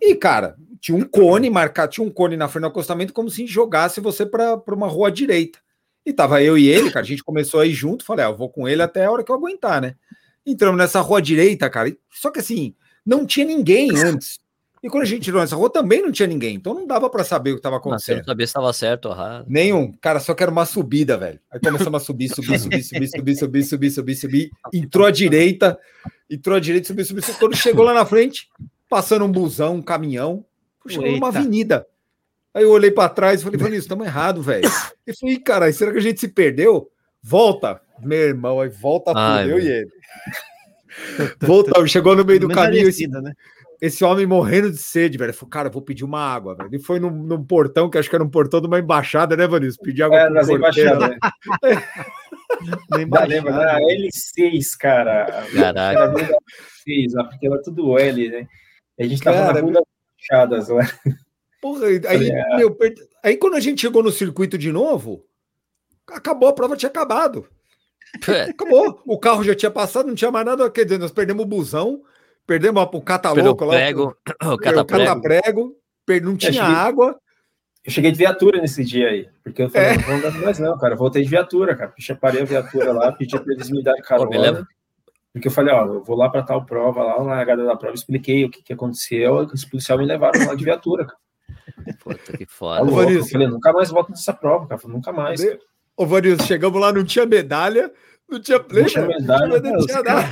E, 0.00 0.14
cara, 0.14 0.56
tinha 0.80 0.96
um 0.96 1.02
cone 1.02 1.50
marcado, 1.50 1.92
tinha 1.92 2.06
um 2.06 2.10
cone 2.10 2.36
na 2.36 2.48
frente 2.48 2.62
do 2.62 2.68
acostamento, 2.68 3.12
como 3.12 3.30
se 3.30 3.46
jogasse 3.46 4.00
você 4.00 4.24
para 4.24 4.60
uma 4.68 4.88
rua 4.88 5.10
direita. 5.10 5.58
E 6.04 6.12
tava 6.12 6.42
eu 6.42 6.56
e 6.56 6.68
ele, 6.68 6.90
cara, 6.90 7.04
a 7.04 7.08
gente 7.08 7.22
começou 7.22 7.60
a 7.60 7.66
ir 7.66 7.72
junto, 7.72 8.04
falei, 8.04 8.24
ah, 8.24 8.28
eu 8.28 8.36
vou 8.36 8.48
com 8.48 8.66
ele 8.66 8.82
até 8.82 9.04
a 9.04 9.10
hora 9.10 9.22
que 9.22 9.30
eu 9.30 9.36
aguentar, 9.36 9.80
né? 9.80 9.94
Entramos 10.46 10.78
nessa 10.78 11.00
rua 11.00 11.20
direita, 11.20 11.68
cara, 11.68 11.90
e- 11.90 11.98
só 12.10 12.30
que 12.30 12.40
assim, 12.40 12.74
não 13.04 13.26
tinha 13.26 13.44
ninguém 13.44 13.90
antes. 14.02 14.40
E 14.82 14.88
quando 14.88 15.02
a 15.02 15.06
gente 15.06 15.28
entrou 15.28 15.40
nessa 15.42 15.56
rua 15.56 15.70
também 15.70 16.02
não 16.02 16.12
tinha 16.12 16.26
ninguém, 16.26 16.54
então 16.54 16.74
não 16.74 16.86
dava 16.86 17.10
para 17.10 17.24
saber 17.24 17.50
o 17.50 17.54
que 17.54 17.58
estava 17.58 17.76
acontecendo. 17.76 18.18
não 18.18 18.24
sabia 18.24 18.46
se 18.46 18.50
estava 18.50 18.72
certo 18.72 19.06
ou 19.06 19.12
errado. 19.12 19.44
Nenhum, 19.48 19.92
cara, 20.00 20.20
só 20.20 20.34
que 20.34 20.42
era 20.42 20.52
uma 20.52 20.64
subida, 20.64 21.16
velho. 21.16 21.40
Aí 21.50 21.58
começamos 21.58 22.02
a 22.02 22.04
subir, 22.04 22.28
subir, 22.28 22.58
subir, 22.58 22.82
subir, 22.82 23.08
subir, 23.08 23.34
subir, 23.36 23.64
subir, 23.64 23.90
subir, 23.90 24.14
subir. 24.14 24.50
Entrou 24.72 25.06
à 25.06 25.10
direita, 25.10 25.78
entrou 26.30 26.56
à 26.56 26.60
direita, 26.60 26.86
subiu, 26.86 27.04
subiu, 27.04 27.22
subiu. 27.22 27.38
Quando 27.38 27.56
chegou 27.56 27.84
lá 27.84 27.92
na 27.92 28.06
frente, 28.06 28.48
passando 28.88 29.24
um 29.24 29.32
busão, 29.32 29.76
um 29.76 29.82
caminhão, 29.82 30.44
chegou 30.86 31.10
numa 31.10 31.28
avenida. 31.28 31.86
Aí 32.54 32.62
eu 32.62 32.70
olhei 32.70 32.90
para 32.90 33.08
trás 33.08 33.40
e 33.40 33.44
falei, 33.44 33.58
Vanilson, 33.58 33.82
estamos 33.82 34.06
errado, 34.06 34.42
velho. 34.42 34.68
E 35.06 35.14
falei, 35.14 35.34
"Ih, 35.36 35.40
caralho, 35.40 35.74
será 35.74 35.92
que 35.92 35.98
a 35.98 36.02
gente 36.02 36.18
se 36.18 36.28
perdeu? 36.28 36.90
Volta, 37.22 37.80
meu 38.00 38.18
irmão, 38.18 38.60
aí 38.60 38.68
volta 38.68 39.12
Ai, 39.14 39.44
tudo, 39.44 39.50
eu 39.52 39.56
meu. 39.58 39.66
e 39.66 39.70
ele. 39.70 39.90
Volta, 41.40 41.86
chegou 41.86 42.16
no 42.16 42.24
meio 42.24 42.40
do 42.40 42.48
caminho, 42.48 42.82
Parecida, 42.82 43.20
né? 43.20 43.32
Esse 43.80 44.04
homem 44.04 44.26
morrendo 44.26 44.70
de 44.70 44.78
sede, 44.78 45.16
velho. 45.18 45.32
Falei, 45.34 45.50
cara, 45.50 45.68
eu 45.68 45.72
vou 45.72 45.82
pedir 45.82 46.04
uma 46.04 46.20
água, 46.20 46.54
velho. 46.54 46.68
Ele 46.68 46.78
foi 46.82 46.98
num, 46.98 47.10
num 47.10 47.44
portão, 47.44 47.88
que 47.88 47.96
acho 47.98 48.08
que 48.10 48.14
era 48.16 48.24
um 48.24 48.28
portão 48.30 48.60
de 48.60 48.66
uma 48.66 48.78
embaixada, 48.78 49.36
né, 49.36 49.46
Vanilson? 49.46 49.82
Pedir 49.82 50.02
água 50.02 50.16
É, 50.18 50.30
nas 50.30 50.48
embaixadas. 50.48 51.10
né? 51.10 51.18
Nem 52.90 53.08
Dá, 53.10 53.24
lembra, 53.24 53.52
baixada. 53.52 53.78
da 53.80 53.86
L6, 53.86 54.64
cara. 54.78 55.26
Caraca. 55.54 56.00
Era 56.00 56.04
a 56.04 56.12
L6, 56.14 57.12
lá, 57.14 57.24
porque 57.24 57.46
era 57.46 57.62
tudo 57.62 57.98
L, 57.98 58.28
né? 58.30 58.46
A 58.98 59.04
gente 59.04 59.22
tava 59.22 59.36
Cara, 59.38 59.52
na 59.54 59.60
rua 59.60 59.72
das 59.72 59.84
fechadas 60.18 60.68
lá. 60.68 60.82
Porra, 61.60 61.86
aí, 61.86 62.30
É. 62.30 62.56
meu, 62.56 62.74
per- 62.74 62.94
aí 63.22 63.36
quando 63.36 63.54
a 63.54 63.60
gente 63.60 63.80
chegou 63.80 64.02
no 64.02 64.10
circuito 64.10 64.56
de 64.58 64.72
novo, 64.72 65.24
acabou, 66.10 66.48
a 66.48 66.52
prova 66.52 66.76
tinha 66.76 66.88
acabado. 66.90 67.46
Acabou. 68.48 69.02
O 69.06 69.18
carro 69.18 69.44
já 69.44 69.54
tinha 69.54 69.70
passado, 69.70 70.06
não 70.08 70.14
tinha 70.14 70.30
mais 70.30 70.46
nada. 70.46 70.70
Quer 70.70 70.84
dizer, 70.84 70.98
nós 70.98 71.10
perdemos 71.12 71.44
o 71.44 71.48
busão, 71.48 72.02
perdemos 72.48 72.82
a- 72.82 72.86
o 72.86 72.88
Pelo 72.88 73.02
cataloco 73.02 73.64
lá, 73.64 73.74
prego, 73.74 74.16
o 74.42 74.58
cataprego. 74.58 75.04
cataprego, 75.04 75.76
per- 76.04 76.22
não 76.22 76.36
tinha 76.36 76.52
cheguei- 76.52 76.68
água. 76.74 77.16
Eu 77.84 77.92
cheguei 77.92 78.10
de 78.10 78.18
viatura 78.18 78.60
nesse 78.60 78.84
dia 78.84 79.08
aí, 79.08 79.28
porque 79.44 79.62
eu 79.62 79.70
falei, 79.70 79.88
É. 79.90 79.96
não 79.98 80.16
andar 80.16 80.32
mais 80.32 80.58
não, 80.58 80.76
cara. 80.78 80.94
Eu 80.94 80.98
voltei 80.98 81.22
de 81.22 81.28
viatura, 81.28 81.76
cara. 81.76 81.92
Eu 82.08 82.16
parei 82.16 82.42
a 82.42 82.44
viatura 82.44 82.92
lá, 82.92 83.12
pedi 83.12 83.38
pra 83.38 83.52
eles 83.54 83.70
me 83.70 83.82
darem 83.82 84.02
carona. 84.02 84.66
Porque 85.32 85.46
eu 85.48 85.52
falei, 85.52 85.72
ó, 85.72 85.86
eu 85.86 86.02
vou 86.02 86.16
lá 86.16 86.28
pra 86.28 86.42
tal 86.42 86.64
prova, 86.66 87.02
lá 87.04 87.18
na 87.18 87.34
largada 87.34 87.64
da 87.64 87.76
prova, 87.76 87.94
expliquei 87.94 88.44
o 88.44 88.50
que, 88.50 88.62
que 88.62 88.72
aconteceu, 88.72 89.42
e 89.42 89.54
os 89.54 89.64
policiais 89.64 90.00
me 90.00 90.06
levaram 90.06 90.44
lá 90.46 90.54
de 90.54 90.64
viatura, 90.64 91.06
cara. 91.06 91.18
Puta 92.00 92.36
que 92.36 92.44
Tá 92.46 92.52
foda. 92.52 92.84
Vanilson. 92.90 93.26
Eu 93.26 93.30
falei, 93.32 93.46
nunca 93.46 93.72
mais 93.72 93.90
volto 93.90 94.10
nessa 94.10 94.32
prova, 94.32 94.66
cara. 94.66 94.74
Eu 94.74 94.78
falei, 94.82 94.96
nunca 94.96 95.12
mais. 95.12 95.42
cara. 95.42 95.58
Ô, 95.96 96.04
Vanilson, 96.06 96.44
chegamos 96.44 96.80
lá, 96.80 96.92
não 96.92 97.04
tinha 97.04 97.24
medalha, 97.26 97.90
não 98.28 98.40
tinha 98.40 98.58
Não 98.58 98.84
tinha 98.84 99.06
medalha, 99.06 99.60
não 99.60 99.72
não, 99.72 99.86
tinha 99.86 100.02
nada. 100.02 100.28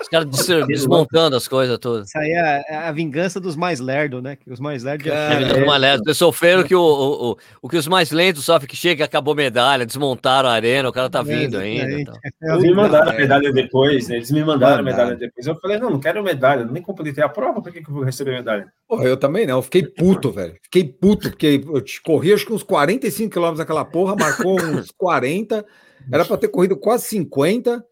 Os 0.00 0.08
caras 0.08 0.28
des- 0.28 0.66
desmontando 0.68 1.34
as 1.36 1.48
coisas 1.48 1.76
todas. 1.78 2.08
Isso 2.08 2.18
aí 2.18 2.30
é 2.30 2.64
é 2.68 2.76
a 2.76 2.92
vingança 2.92 3.40
dos 3.40 3.56
mais 3.56 3.80
lerdos, 3.80 4.22
né? 4.22 4.38
Os 4.48 4.60
mais 4.60 4.84
lerdos 4.84 5.06
Cara. 5.08 5.58
É, 5.58 5.64
uma 5.64 5.76
lesa. 5.76 6.02
Eles 6.06 6.16
sofreram 6.16 6.62
que 6.62 6.74
o, 6.74 6.80
o, 6.80 7.30
o, 7.32 7.36
o 7.62 7.68
que 7.68 7.76
os 7.76 7.88
mais 7.88 8.10
lentos 8.12 8.44
sofrem, 8.44 8.68
que 8.68 8.76
chega, 8.76 9.04
acabou 9.04 9.34
medalha, 9.34 9.84
desmontaram 9.84 10.48
a 10.48 10.52
arena, 10.52 10.88
o 10.88 10.92
cara 10.92 11.10
tá 11.10 11.20
vindo 11.22 11.58
ainda. 11.58 11.86
exatamente. 11.92 12.02
então. 12.40 12.54
Eles 12.54 12.62
me 12.62 12.74
mandaram 12.74 13.10
a 13.10 13.14
É. 13.14 13.18
medalha 13.18 13.52
depois, 13.52 14.08
né? 14.08 14.16
Eles 14.16 14.30
me 14.30 14.44
mandaram 14.44 14.78
a 14.80 14.82
medalha 14.82 15.16
depois. 15.16 15.46
Eu 15.46 15.58
falei, 15.60 15.78
não, 15.78 15.90
não 15.90 16.00
quero 16.00 16.22
medalha, 16.22 16.64
nem 16.64 16.82
completei 16.82 17.24
a 17.24 17.28
prova, 17.28 17.60
por 17.60 17.72
que, 17.72 17.82
que 17.82 17.90
eu 17.90 17.94
vou 17.94 18.04
receber 18.04 18.32
medalha? 18.32 18.66
Porra, 18.88 19.04
eu 19.04 19.16
também 19.16 19.46
não, 19.46 19.56
eu 19.58 19.62
fiquei 19.62 19.82
puto, 19.82 20.30
velho. 20.30 20.54
Fiquei 20.62 20.84
puto, 20.84 21.28
porque 21.30 21.62
eu 21.66 21.80
te- 21.80 22.00
corri 22.00 22.32
acho 22.32 22.46
que 22.46 22.52
uns 22.52 22.62
45 22.62 23.30
quilômetros 23.32 23.58
naquela 23.58 23.84
porra, 23.84 24.14
marcou 24.14 24.60
uns 24.60 24.90
40, 24.96 25.64
era 26.12 26.24
para 26.24 26.36
ter 26.36 26.48
corrido 26.48 26.76
quase 26.76 27.04
50. 27.06 27.84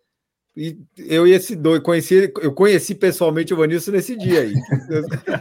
E 0.56 0.78
eu 0.96 1.26
e 1.26 1.32
esse 1.32 1.54
doido, 1.54 1.82
conheci, 1.82 2.32
eu 2.40 2.52
conheci 2.52 2.94
pessoalmente 2.94 3.52
o 3.52 3.56
Vanilson 3.58 3.90
nesse 3.92 4.16
dia 4.16 4.40
aí. 4.40 4.54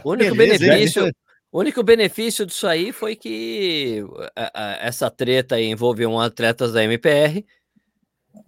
O 0.04 0.10
único 0.12 0.34
Beleza, 0.36 0.58
benefício, 0.66 1.04
né? 1.06 1.12
o 1.50 1.58
único 1.60 1.82
benefício 1.82 2.44
disso 2.44 2.66
aí 2.66 2.92
foi 2.92 3.16
que 3.16 4.04
a- 4.36 4.50
a- 4.54 4.76
essa 4.86 5.10
treta 5.10 5.54
aí 5.54 5.64
envolveu 5.66 6.18
atletas 6.20 6.72
da 6.74 6.84
MPR 6.84 7.46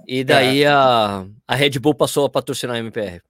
e 0.06 0.22
daí 0.22 0.66
a, 0.66 1.26
a 1.46 1.54
Red 1.54 1.70
Bull 1.80 1.94
passou 1.94 2.26
a 2.26 2.30
patrocinar 2.30 2.76
a 2.76 2.80
MPR. 2.80 3.22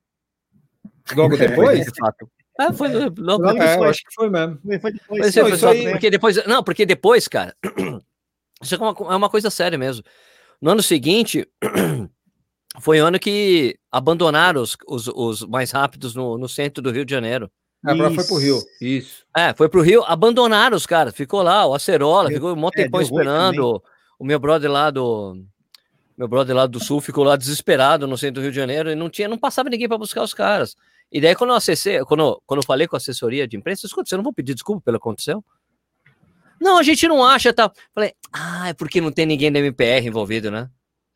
Logo 1.16 1.36
depois? 1.36 1.84
De 1.86 1.92
fato. 1.96 2.28
Ah, 2.58 2.72
foi 2.72 2.88
logo 2.92 3.20
Logo 3.20 3.52
depois. 3.52 3.70
É, 3.70 3.74
eu 3.74 3.78
foi. 3.78 3.88
acho 3.88 4.00
que 4.00 4.14
foi 4.14 4.30
mesmo. 4.30 4.58
Foi 4.80 4.92
depois, 4.92 5.20
Mas 5.20 5.36
é, 5.36 5.40
foi 5.42 5.56
só- 5.56 5.68
aí- 5.70 5.90
porque 5.92 6.10
depois, 6.10 6.44
não, 6.46 6.64
porque 6.64 6.84
depois, 6.84 7.28
cara, 7.28 7.54
isso 8.60 8.74
é 8.74 8.78
uma, 8.78 8.90
é 9.12 9.16
uma 9.16 9.30
coisa 9.30 9.48
séria 9.48 9.78
mesmo. 9.78 10.02
No 10.60 10.72
ano 10.72 10.82
seguinte, 10.82 11.48
foi 12.80 13.00
o 13.00 13.06
ano 13.06 13.18
que 13.18 13.78
abandonaram 13.90 14.62
os, 14.62 14.76
os, 14.86 15.08
os 15.08 15.42
mais 15.42 15.70
rápidos 15.70 16.14
no, 16.14 16.36
no 16.38 16.48
centro 16.48 16.82
do 16.82 16.90
Rio 16.90 17.04
de 17.04 17.12
Janeiro. 17.12 17.50
A 17.84 17.94
prova 17.94 18.14
foi 18.14 18.24
pro 18.24 18.36
Rio. 18.36 18.60
Isso. 18.80 19.24
É, 19.36 19.54
foi 19.54 19.68
pro 19.68 19.82
Rio, 19.82 20.02
abandonaram 20.04 20.76
os 20.76 20.86
caras, 20.86 21.14
ficou 21.14 21.42
lá, 21.42 21.64
o 21.66 21.74
Acerola, 21.74 22.28
ficou 22.28 22.52
um 22.52 22.56
monte 22.56 22.80
é, 22.80 22.88
deu 22.88 22.90
ruim 22.90 23.04
esperando. 23.04 23.82
O 24.18 24.24
meu 24.24 24.38
brother 24.38 24.70
lá 24.70 24.90
do. 24.90 25.44
Meu 26.16 26.26
brother 26.26 26.56
lá 26.56 26.66
do 26.66 26.82
sul 26.82 27.00
ficou 27.00 27.22
lá 27.22 27.36
desesperado 27.36 28.08
no 28.08 28.18
centro 28.18 28.40
do 28.40 28.42
Rio 28.42 28.50
de 28.50 28.56
Janeiro 28.56 28.90
e 28.90 28.96
não 28.96 29.08
tinha, 29.08 29.28
não 29.28 29.38
passava 29.38 29.70
ninguém 29.70 29.86
para 29.86 29.96
buscar 29.96 30.22
os 30.22 30.34
caras. 30.34 30.74
E 31.12 31.20
daí, 31.20 31.34
quando 31.36 31.50
eu 31.50 31.56
acessei, 31.56 32.04
quando, 32.04 32.42
quando 32.44 32.60
eu 32.60 32.66
falei 32.66 32.88
com 32.88 32.96
a 32.96 32.98
assessoria 32.98 33.46
de 33.46 33.56
imprensa, 33.56 33.86
escuta, 33.86 34.08
você 34.08 34.16
não 34.16 34.24
vou 34.24 34.32
pedir 34.32 34.54
desculpa 34.54 34.82
pelo 34.84 34.98
que 34.98 35.02
aconteceu? 35.02 35.44
Não, 36.60 36.76
a 36.76 36.82
gente 36.82 37.06
não 37.06 37.24
acha, 37.24 37.52
tá? 37.52 37.70
Falei, 37.94 38.12
ah, 38.32 38.68
é 38.68 38.74
porque 38.74 39.00
não 39.00 39.12
tem 39.12 39.24
ninguém 39.24 39.52
da 39.52 39.60
MPR 39.60 40.08
envolvido, 40.08 40.50
né? 40.50 40.68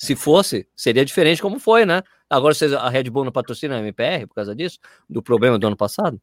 Se 0.02 0.16
fosse, 0.16 0.66
seria 0.74 1.04
diferente 1.04 1.40
como 1.40 1.60
foi, 1.60 1.86
né? 1.86 2.02
Agora 2.28 2.52
vocês, 2.52 2.72
a 2.72 2.88
Red 2.88 3.04
Bull 3.04 3.24
não 3.24 3.30
patrocina 3.30 3.76
a 3.76 3.78
MPR 3.78 4.26
por 4.26 4.34
causa 4.34 4.52
disso? 4.52 4.80
Do 5.08 5.22
problema 5.22 5.56
do 5.60 5.66
ano 5.68 5.76
passado? 5.76 6.20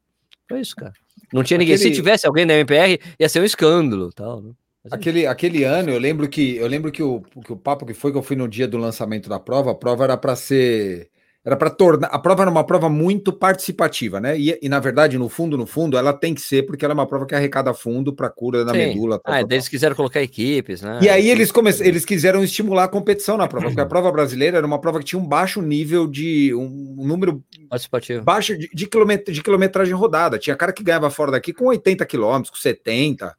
Foi 0.49 0.59
isso, 0.59 0.75
cara. 0.75 0.91
Não 1.31 1.43
tinha 1.43 1.57
ninguém. 1.57 1.77
Se 1.77 1.83
Aquele- 1.83 1.95
tivesse 1.95 2.27
alguém 2.27 2.45
da 2.45 2.55
MPR, 2.55 2.99
ia 3.17 3.29
ser 3.29 3.39
um 3.39 3.45
escândalo 3.45 4.11
tal. 4.11 4.41
Né? 4.41 4.51
Mas, 4.83 4.91
Aquele, 4.91 5.25
aquele 5.25 5.63
ano, 5.63 5.91
eu 5.91 5.97
lembro 5.99 6.27
que 6.27 6.57
eu 6.57 6.67
lembro 6.67 6.91
que 6.91 7.01
o, 7.01 7.21
que 7.21 7.53
o 7.53 7.55
papo 7.55 7.85
que 7.85 7.93
foi 7.93 8.11
que 8.11 8.17
eu 8.17 8.23
fui 8.23 8.35
no 8.35 8.49
dia 8.49 8.67
do 8.67 8.77
lançamento 8.77 9.29
da 9.29 9.39
prova, 9.39 9.71
a 9.71 9.75
prova 9.75 10.03
era 10.03 10.17
para 10.17 10.35
ser 10.35 11.09
era 11.43 11.55
para 11.55 11.69
tornar 11.69 12.07
a 12.07 12.19
prova 12.19 12.43
era 12.43 12.51
uma 12.51 12.65
prova 12.65 12.89
muito 12.89 13.31
participativa, 13.31 14.19
né? 14.19 14.37
E, 14.37 14.59
e, 14.61 14.67
na 14.67 14.79
verdade, 14.79 15.17
no 15.17 15.29
fundo, 15.29 15.57
no 15.57 15.65
fundo, 15.65 15.97
ela 15.97 16.11
tem 16.11 16.33
que 16.33 16.41
ser 16.41 16.63
porque 16.63 16.83
ela 16.83 16.93
é 16.93 16.95
uma 16.95 17.07
prova 17.07 17.25
que 17.25 17.33
arrecada 17.33 17.73
fundo 17.73 18.13
para 18.13 18.29
cura 18.29 18.65
da 18.65 18.73
Sim. 18.73 18.77
medula. 18.77 19.17
tal, 19.19 19.33
ah, 19.33 19.41
eles 19.41 19.69
quiseram 19.69 19.95
colocar 19.95 20.21
equipes, 20.21 20.81
né? 20.81 20.99
E 21.01 21.07
aí 21.07 21.29
eles, 21.29 21.49
come... 21.49 21.71
eles 21.79 22.03
quiseram 22.03 22.43
estimular 22.43 22.83
a 22.83 22.87
competição 22.89 23.37
na 23.37 23.47
prova, 23.47 23.67
porque 23.67 23.81
a 23.81 23.85
prova 23.85 24.11
brasileira 24.11 24.57
era 24.57 24.67
uma 24.67 24.81
prova 24.81 24.99
que 24.99 25.05
tinha 25.05 25.21
um 25.21 25.25
baixo 25.25 25.61
nível 25.61 26.07
de 26.07 26.53
um 26.53 27.05
número 27.07 27.41
Participativo. 27.69 28.23
baixo 28.23 28.57
de, 28.57 28.69
de, 28.73 28.87
quilomet... 28.87 29.31
de 29.31 29.41
quilometragem 29.41 29.93
rodada. 29.93 30.37
Tinha 30.37 30.57
cara 30.57 30.73
que 30.73 30.83
ganhava 30.83 31.09
fora 31.09 31.31
daqui 31.31 31.53
com 31.53 31.67
80 31.67 32.05
quilômetros, 32.05 32.49
com 32.49 32.57
70. 32.57 33.33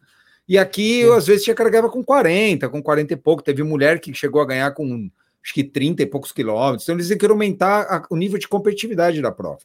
E 0.49 0.57
aqui, 0.57 1.05
às 1.11 1.27
vezes, 1.27 1.45
tinha 1.45 1.55
cara 1.55 1.69
que 1.69 1.73
ganhava 1.75 1.93
com 1.93 2.03
40, 2.03 2.69
com 2.71 2.83
40 2.83 3.13
e 3.13 3.17
pouco. 3.17 3.43
Teve 3.43 3.63
mulher 3.63 4.01
que 4.01 4.13
chegou 4.15 4.41
a 4.41 4.47
ganhar 4.47 4.71
com 4.73 5.11
acho 5.43 5.55
que 5.55 5.65
30 5.65 6.03
e 6.03 6.07
poucos 6.07 6.33
quilômetros. 6.33 6.85
Então, 6.85 6.95
eles 6.95 7.09
queriam 7.09 7.33
aumentar 7.33 7.83
a- 7.83 8.07
o 8.11 8.17
nível 8.17 8.39
de 8.39 8.49
competitividade 8.49 9.21
da 9.21 9.33
prova. 9.33 9.59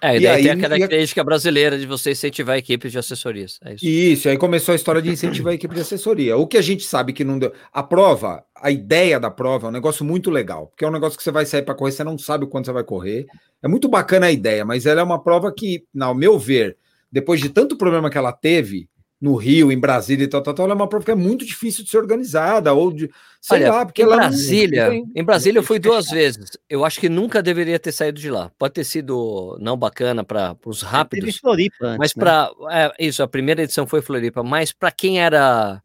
É, 0.00 0.16
e, 0.16 0.20
daí 0.20 0.26
aí, 0.26 0.42
tem 0.42 0.50
a 0.50 0.56
característica 0.56 1.22
brasileira 1.22 1.78
de 1.78 1.86
você 1.86 2.10
incentivar 2.10 2.56
equipes 2.56 2.90
de 2.90 2.98
assessorias. 2.98 3.60
É 3.64 3.74
isso. 3.74 3.86
isso, 3.86 4.28
aí 4.28 4.36
começou 4.36 4.72
a 4.72 4.76
história 4.76 5.00
de 5.00 5.08
incentivar 5.08 5.52
a 5.52 5.54
equipe 5.54 5.74
de 5.74 5.80
assessoria. 5.80 6.36
O 6.36 6.44
que 6.44 6.58
a 6.58 6.62
gente 6.62 6.84
sabe 6.84 7.12
que 7.12 7.22
não 7.22 7.38
deu. 7.38 7.52
A 7.72 7.84
prova, 7.84 8.44
a 8.56 8.68
ideia 8.70 9.20
da 9.20 9.30
prova 9.30 9.68
é 9.68 9.70
um 9.70 9.72
negócio 9.72 10.04
muito 10.04 10.28
legal, 10.28 10.66
porque 10.66 10.84
é 10.84 10.88
um 10.88 10.92
negócio 10.92 11.16
que 11.16 11.22
você 11.22 11.30
vai 11.30 11.46
sair 11.46 11.62
para 11.62 11.74
correr, 11.76 11.92
você 11.92 12.02
não 12.02 12.18
sabe 12.18 12.46
quando 12.46 12.66
você 12.66 12.72
vai 12.72 12.82
correr. 12.82 13.26
É 13.62 13.68
muito 13.68 13.88
bacana 13.88 14.26
a 14.26 14.32
ideia, 14.32 14.64
mas 14.64 14.86
ela 14.86 15.00
é 15.00 15.04
uma 15.04 15.22
prova 15.22 15.52
que, 15.52 15.84
ao 16.00 16.14
meu 16.16 16.36
ver, 16.36 16.76
depois 17.10 17.40
de 17.40 17.48
tanto 17.48 17.76
problema 17.76 18.10
que 18.10 18.18
ela 18.18 18.32
teve, 18.32 18.88
no 19.22 19.36
Rio, 19.36 19.70
em 19.70 19.78
Brasília 19.78 20.24
e 20.24 20.26
tal, 20.26 20.42
tal, 20.42 20.52
tal, 20.52 20.64
ela 20.64 20.74
é 20.74 20.74
uma 20.74 20.88
prova 20.88 21.04
que 21.04 21.10
é 21.12 21.14
muito 21.14 21.46
difícil 21.46 21.84
de 21.84 21.90
ser 21.90 21.98
organizada, 21.98 22.74
ou 22.74 22.92
de, 22.92 23.08
sei 23.40 23.58
Olha, 23.58 23.72
lá, 23.72 23.86
porque 23.86 24.02
em 24.02 24.06
Brasília, 24.06 24.88
não... 24.88 25.06
em 25.14 25.22
Brasília 25.24 25.60
eu 25.60 25.62
fui 25.62 25.78
duas 25.80 26.10
vezes, 26.10 26.58
eu 26.68 26.84
acho 26.84 26.98
que 26.98 27.08
nunca 27.08 27.40
deveria 27.40 27.78
ter 27.78 27.92
saído 27.92 28.18
de 28.18 28.28
lá, 28.28 28.50
pode 28.58 28.74
ter 28.74 28.82
sido 28.82 29.56
não 29.60 29.76
bacana 29.76 30.24
para 30.24 30.56
os 30.66 30.82
rápidos, 30.82 31.24
Teve 31.26 31.38
Floripa 31.38 31.86
antes, 31.86 31.98
mas 31.98 32.12
para, 32.12 32.50
né? 32.62 32.90
é, 32.98 33.06
isso, 33.06 33.22
a 33.22 33.28
primeira 33.28 33.62
edição 33.62 33.86
foi 33.86 34.02
Floripa, 34.02 34.42
mas 34.42 34.72
para 34.72 34.90
quem 34.90 35.20
era, 35.20 35.80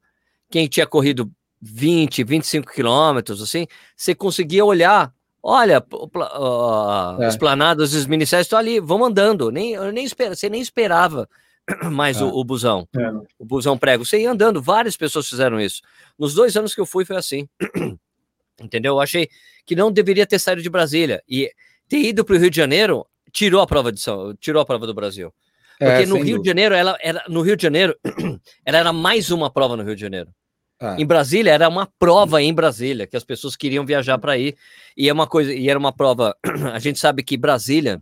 quem 0.50 0.68
tinha 0.68 0.88
corrido 0.88 1.32
20, 1.62 2.24
25 2.24 2.72
quilômetros, 2.72 3.40
assim, 3.40 3.68
você 3.96 4.16
conseguia 4.16 4.66
olhar 4.66 5.16
Olha, 5.50 5.82
uh, 5.94 7.22
é. 7.22 7.28
os 7.28 7.38
planados 7.38 7.92
dos 7.92 8.06
ministérios 8.06 8.48
estão 8.48 8.60
ali, 8.60 8.82
vão 8.82 9.06
andando. 9.06 9.50
Nem, 9.50 9.72
eu 9.76 9.94
nem 9.94 10.06
você 10.06 10.50
nem 10.50 10.60
esperava 10.60 11.30
mais 11.92 12.20
é. 12.20 12.24
o, 12.24 12.30
o, 12.30 12.44
busão. 12.44 12.88
É. 12.96 13.10
O 13.38 13.46
busão 13.46 13.78
prego. 13.78 14.06
Você 14.06 14.22
ia 14.22 14.32
andando, 14.32 14.62
várias 14.62 14.96
pessoas 14.96 15.28
fizeram 15.28 15.60
isso. 15.60 15.82
Nos 16.18 16.34
dois 16.34 16.56
anos 16.56 16.74
que 16.74 16.82
eu 16.82 16.86
fui, 16.86 17.06
foi 17.06 17.18
assim. 17.18 17.48
Entendeu? 18.62 18.94
Eu 18.94 19.02
achei 19.02 19.30
que 19.66 19.76
não 19.76 19.92
deveria 19.92 20.26
ter 20.26 20.40
saído 20.40 20.62
de 20.62 20.70
Brasília. 20.70 21.22
E 21.28 21.52
ter 21.88 22.00
ido 22.00 22.26
para 22.26 22.36
o 22.36 22.40
Rio 22.40 22.50
de 22.50 22.58
Janeiro 22.58 23.06
tirou 23.32 23.62
a 23.62 23.68
prova 23.68 23.92
de 23.92 24.00
São, 24.00 24.34
tirou 24.36 24.62
a 24.62 24.66
prova 24.66 24.88
do 24.88 24.94
Brasil. 24.94 25.34
É, 25.80 25.92
Porque 25.92 26.06
no 26.08 26.16
Rio 26.16 26.38
dúvida. 26.38 26.42
de 26.42 26.48
Janeiro, 26.50 26.76
ela 26.76 26.98
era 27.02 27.24
no 27.30 27.42
Rio 27.42 27.56
de 27.56 27.62
Janeiro, 27.62 27.96
ela 28.66 28.78
era 28.78 28.94
mais 28.94 29.30
uma 29.30 29.52
prova 29.52 29.78
no 29.78 29.84
Rio 29.84 29.96
de 29.96 30.02
Janeiro. 30.02 30.30
Ah. 30.80 30.96
Em 30.98 31.06
Brasília 31.06 31.52
era 31.52 31.68
uma 31.68 31.88
prova 32.00 32.42
em 32.42 32.54
Brasília 32.54 33.08
que 33.08 33.18
as 33.18 33.24
pessoas 33.24 33.56
queriam 33.56 33.86
viajar 33.86 34.18
para 34.20 34.38
ir 34.38 34.56
e 34.96 35.10
é 35.10 35.14
uma 35.14 35.26
coisa 35.28 35.54
e 35.54 35.70
era 35.70 35.78
uma 35.78 35.92
prova. 35.92 36.36
A 36.74 36.80
gente 36.80 37.00
sabe 37.00 37.24
que 37.24 37.36
Brasília 37.36 38.02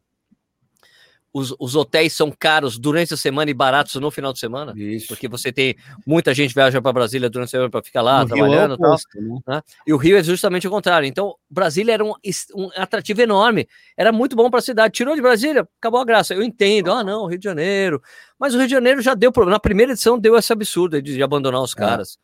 os, 1.35 1.53
os, 1.59 1.75
hotéis 1.75 2.13
são 2.13 2.31
caros 2.31 2.79
durante 2.79 3.13
a 3.13 3.17
semana 3.17 3.51
e 3.51 3.53
baratos 3.53 3.93
no 3.95 4.09
final 4.09 4.31
de 4.31 4.39
semana. 4.39 4.71
Isso. 4.73 5.09
Porque 5.09 5.27
você 5.27 5.51
tem 5.51 5.75
muita 6.07 6.33
gente 6.33 6.55
viaja 6.55 6.81
para 6.81 6.93
Brasília 6.93 7.29
durante 7.29 7.49
a 7.49 7.51
semana 7.51 7.69
para 7.69 7.83
ficar 7.83 8.01
lá 8.01 8.21
no 8.21 8.27
trabalhando. 8.29 8.71
É 8.71 8.75
oposto, 8.75 9.09
tal, 9.11 9.21
né? 9.21 9.39
Né? 9.45 9.61
E 9.85 9.91
o 9.91 9.97
Rio 9.97 10.17
é 10.17 10.23
justamente 10.23 10.65
o 10.65 10.71
contrário. 10.71 11.05
Então, 11.05 11.35
Brasília 11.49 11.91
era 11.91 12.05
um, 12.05 12.13
um 12.55 12.69
atrativo 12.77 13.21
enorme. 13.21 13.67
Era 13.97 14.13
muito 14.13 14.33
bom 14.33 14.49
para 14.49 14.59
a 14.59 14.61
cidade. 14.61 14.93
Tirou 14.93 15.13
de 15.13 15.21
Brasília, 15.21 15.67
acabou 15.77 15.99
a 15.99 16.05
graça. 16.05 16.33
Eu 16.33 16.41
entendo. 16.41 16.89
Ah, 16.89 17.03
não, 17.03 17.25
Rio 17.25 17.37
de 17.37 17.43
Janeiro. 17.43 18.01
Mas 18.39 18.53
o 18.53 18.57
Rio 18.57 18.67
de 18.67 18.73
Janeiro 18.73 19.01
já 19.01 19.13
deu 19.13 19.29
problema. 19.29 19.55
Na 19.55 19.59
primeira 19.59 19.91
edição 19.91 20.17
deu 20.17 20.37
esse 20.37 20.53
absurdo 20.53 21.01
de, 21.01 21.15
de 21.15 21.21
abandonar 21.21 21.61
os 21.61 21.73
é. 21.73 21.75
caras. 21.75 22.17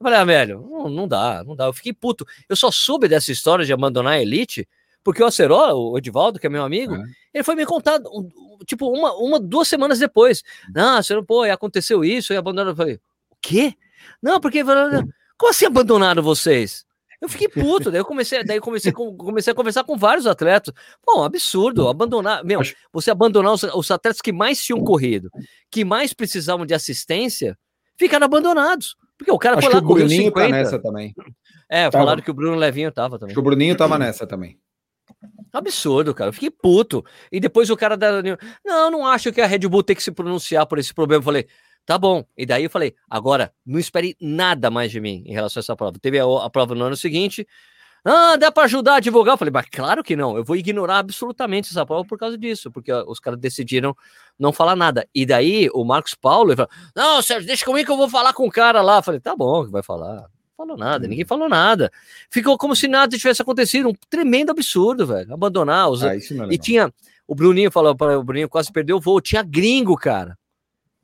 Eu 0.00 0.02
falei, 0.04 0.18
ah, 0.18 0.24
velho, 0.24 0.68
não, 0.68 0.88
não 0.88 1.06
dá, 1.06 1.44
não 1.44 1.54
dá. 1.54 1.66
Eu 1.66 1.72
fiquei 1.72 1.92
puto. 1.92 2.26
Eu 2.48 2.56
só 2.56 2.72
soube 2.72 3.06
dessa 3.06 3.30
história 3.30 3.64
de 3.64 3.72
abandonar 3.72 4.14
a 4.14 4.20
elite 4.20 4.66
porque 5.06 5.22
o 5.22 5.26
Acerola, 5.26 5.72
o 5.72 5.96
Edivaldo, 5.96 6.36
que 6.36 6.48
é 6.48 6.50
meu 6.50 6.64
amigo, 6.64 6.96
é. 6.96 7.02
ele 7.32 7.44
foi 7.44 7.54
me 7.54 7.64
contar, 7.64 8.00
tipo, 8.66 8.88
uma, 8.88 9.14
uma, 9.14 9.38
duas 9.38 9.68
semanas 9.68 10.00
depois. 10.00 10.42
Não, 10.74 11.00
você 11.00 11.14
não, 11.14 11.24
pô, 11.24 11.44
aconteceu 11.44 12.04
isso, 12.04 12.32
e 12.32 12.36
abandonaram. 12.36 12.72
Eu 12.72 12.76
falei, 12.76 12.94
o 13.30 13.36
quê? 13.40 13.74
Não, 14.20 14.40
porque. 14.40 14.64
Como 14.64 15.50
assim 15.50 15.64
abandonaram 15.66 16.24
vocês? 16.24 16.84
Eu 17.22 17.28
fiquei 17.28 17.46
puto, 17.46 17.88
daí 17.88 18.00
eu 18.00 18.04
comecei, 18.04 18.42
daí 18.42 18.58
comecei, 18.58 18.90
comecei 18.90 19.52
a 19.52 19.54
conversar 19.54 19.84
com 19.84 19.96
vários 19.96 20.26
atletas. 20.26 20.74
Pô, 21.04 21.22
absurdo, 21.22 21.86
abandonar. 21.86 22.44
Meu, 22.44 22.60
você 22.92 23.12
abandonar 23.12 23.52
os, 23.52 23.62
os 23.62 23.90
atletas 23.92 24.20
que 24.20 24.32
mais 24.32 24.60
tinham 24.60 24.82
corrido, 24.82 25.30
que 25.70 25.84
mais 25.84 26.12
precisavam 26.12 26.66
de 26.66 26.74
assistência, 26.74 27.56
ficaram 27.96 28.24
abandonados. 28.24 28.96
Porque 29.16 29.30
o 29.30 29.38
cara 29.38 29.56
Acho 29.56 29.66
foi 29.66 29.74
lá, 29.74 29.80
que 29.80 29.86
o 29.86 29.94
Bruninho 29.94 30.24
50. 30.24 30.40
tá 30.40 30.48
nessa 30.48 30.78
também. 30.80 31.14
É, 31.70 31.84
tava. 31.84 32.04
falaram 32.04 32.22
que 32.22 32.30
o 32.30 32.34
Bruno 32.34 32.56
Levinho 32.56 32.90
tava 32.90 33.20
também. 33.20 33.30
Acho 33.30 33.34
que 33.34 33.40
o 33.40 33.44
Bruninho 33.44 33.76
tava 33.76 33.96
nessa 33.98 34.26
também. 34.26 34.58
Absurdo, 35.52 36.14
cara. 36.14 36.28
Eu 36.28 36.32
fiquei 36.32 36.50
puto. 36.50 37.04
E 37.30 37.40
depois 37.40 37.70
o 37.70 37.76
cara 37.76 37.96
da. 37.96 38.22
Não, 38.64 38.90
não 38.90 39.06
acho 39.06 39.32
que 39.32 39.40
a 39.40 39.46
Red 39.46 39.60
Bull 39.60 39.82
tem 39.82 39.96
que 39.96 40.02
se 40.02 40.12
pronunciar 40.12 40.66
por 40.66 40.78
esse 40.78 40.92
problema. 40.92 41.20
Eu 41.20 41.24
falei, 41.24 41.46
tá 41.84 41.96
bom. 41.96 42.24
E 42.36 42.44
daí 42.44 42.64
eu 42.64 42.70
falei, 42.70 42.94
agora, 43.08 43.52
não 43.64 43.78
espere 43.78 44.16
nada 44.20 44.70
mais 44.70 44.90
de 44.90 45.00
mim 45.00 45.22
em 45.26 45.32
relação 45.32 45.60
a 45.60 45.62
essa 45.62 45.76
prova. 45.76 45.98
Teve 46.00 46.18
a, 46.18 46.24
a 46.24 46.50
prova 46.50 46.74
no 46.74 46.84
ano 46.84 46.96
seguinte. 46.96 47.46
Ah, 48.08 48.36
dá 48.36 48.52
para 48.52 48.64
ajudar 48.64 48.96
a 48.96 49.00
divulgar? 49.00 49.34
Eu 49.34 49.38
falei, 49.38 49.50
mas 49.52 49.66
claro 49.68 50.04
que 50.04 50.14
não. 50.14 50.36
Eu 50.36 50.44
vou 50.44 50.54
ignorar 50.54 50.98
absolutamente 50.98 51.70
essa 51.70 51.84
prova 51.84 52.04
por 52.06 52.16
causa 52.16 52.38
disso, 52.38 52.70
porque 52.70 52.92
os 52.92 53.18
caras 53.18 53.40
decidiram 53.40 53.96
não 54.38 54.52
falar 54.52 54.76
nada. 54.76 55.08
E 55.12 55.26
daí 55.26 55.68
o 55.74 55.84
Marcos 55.84 56.14
Paulo 56.14 56.50
ele 56.50 56.56
falou: 56.56 56.70
Não, 56.94 57.20
Sérgio, 57.20 57.48
deixa 57.48 57.64
comigo 57.64 57.86
que 57.86 57.92
eu 57.92 57.96
vou 57.96 58.08
falar 58.08 58.32
com 58.32 58.46
o 58.46 58.50
cara 58.50 58.80
lá. 58.80 58.98
Eu 58.98 59.02
falei, 59.02 59.20
tá 59.20 59.34
bom, 59.34 59.64
que 59.64 59.72
vai 59.72 59.82
falar 59.82 60.24
falou 60.56 60.76
nada, 60.76 61.06
hum. 61.06 61.10
ninguém 61.10 61.24
falou 61.24 61.48
nada. 61.48 61.90
Ficou 62.30 62.56
como 62.56 62.74
se 62.74 62.88
nada 62.88 63.16
tivesse 63.16 63.42
acontecido, 63.42 63.88
um 63.88 63.94
tremendo 64.08 64.50
absurdo, 64.50 65.06
velho. 65.06 65.32
Abandonar 65.32 65.90
os. 65.90 66.02
Ah, 66.02 66.16
é 66.16 66.20
e 66.50 66.58
tinha. 66.58 66.92
O 67.26 67.34
Bruninho 67.34 67.70
falou 67.70 67.94
para 67.94 68.18
o 68.18 68.22
Bruninho 68.22 68.48
quase 68.48 68.72
perdeu 68.72 68.96
o 68.96 69.00
voo. 69.00 69.20
Tinha 69.20 69.42
gringo, 69.42 69.96
cara. 69.96 70.38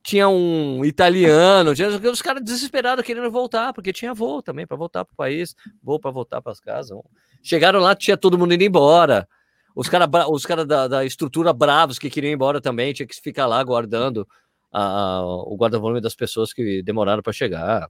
Tinha 0.03 0.29
um 0.29 0.85
italiano, 0.85 1.77
tinha 1.77 1.89
os 1.89 2.23
caras 2.23 2.43
desesperados 2.43 3.05
querendo 3.05 3.31
voltar, 3.31 3.73
porque 3.73 3.93
tinha 3.93 4.13
voo 4.13 4.43
também 4.43 4.67
para 4.67 4.77
voltar 4.77 5.05
para 5.05 5.13
o 5.13 5.17
país, 5.17 5.55
voo 5.81 5.99
para 6.01 6.11
voltar 6.11 6.43
para 6.43 6.51
as 6.51 6.59
casas. 6.59 6.99
Chegaram 7.41 7.79
lá, 7.79 7.95
tinha 7.95 8.17
todo 8.17 8.37
mundo 8.37 8.53
indo 8.53 8.65
embora. 8.65 9.29
Os 9.77 9.89
caras 9.89 10.09
os 10.29 10.45
cara 10.45 10.67
da, 10.67 10.89
da, 10.89 11.05
estrutura 11.05 11.53
bravos 11.53 11.99
que 11.99 12.11
queriam 12.11 12.31
ir 12.31 12.35
embora 12.35 12.61
também, 12.61 12.93
tinha 12.93 13.07
que 13.07 13.15
ficar 13.15 13.47
lá 13.47 13.63
guardando 13.63 14.27
a, 14.73 14.83
a, 14.83 15.25
o 15.25 15.57
guarda-volume 15.57 16.01
das 16.01 16.17
pessoas 16.17 16.53
que 16.53 16.83
demoraram 16.83 17.23
para 17.23 17.33
chegar. 17.33 17.89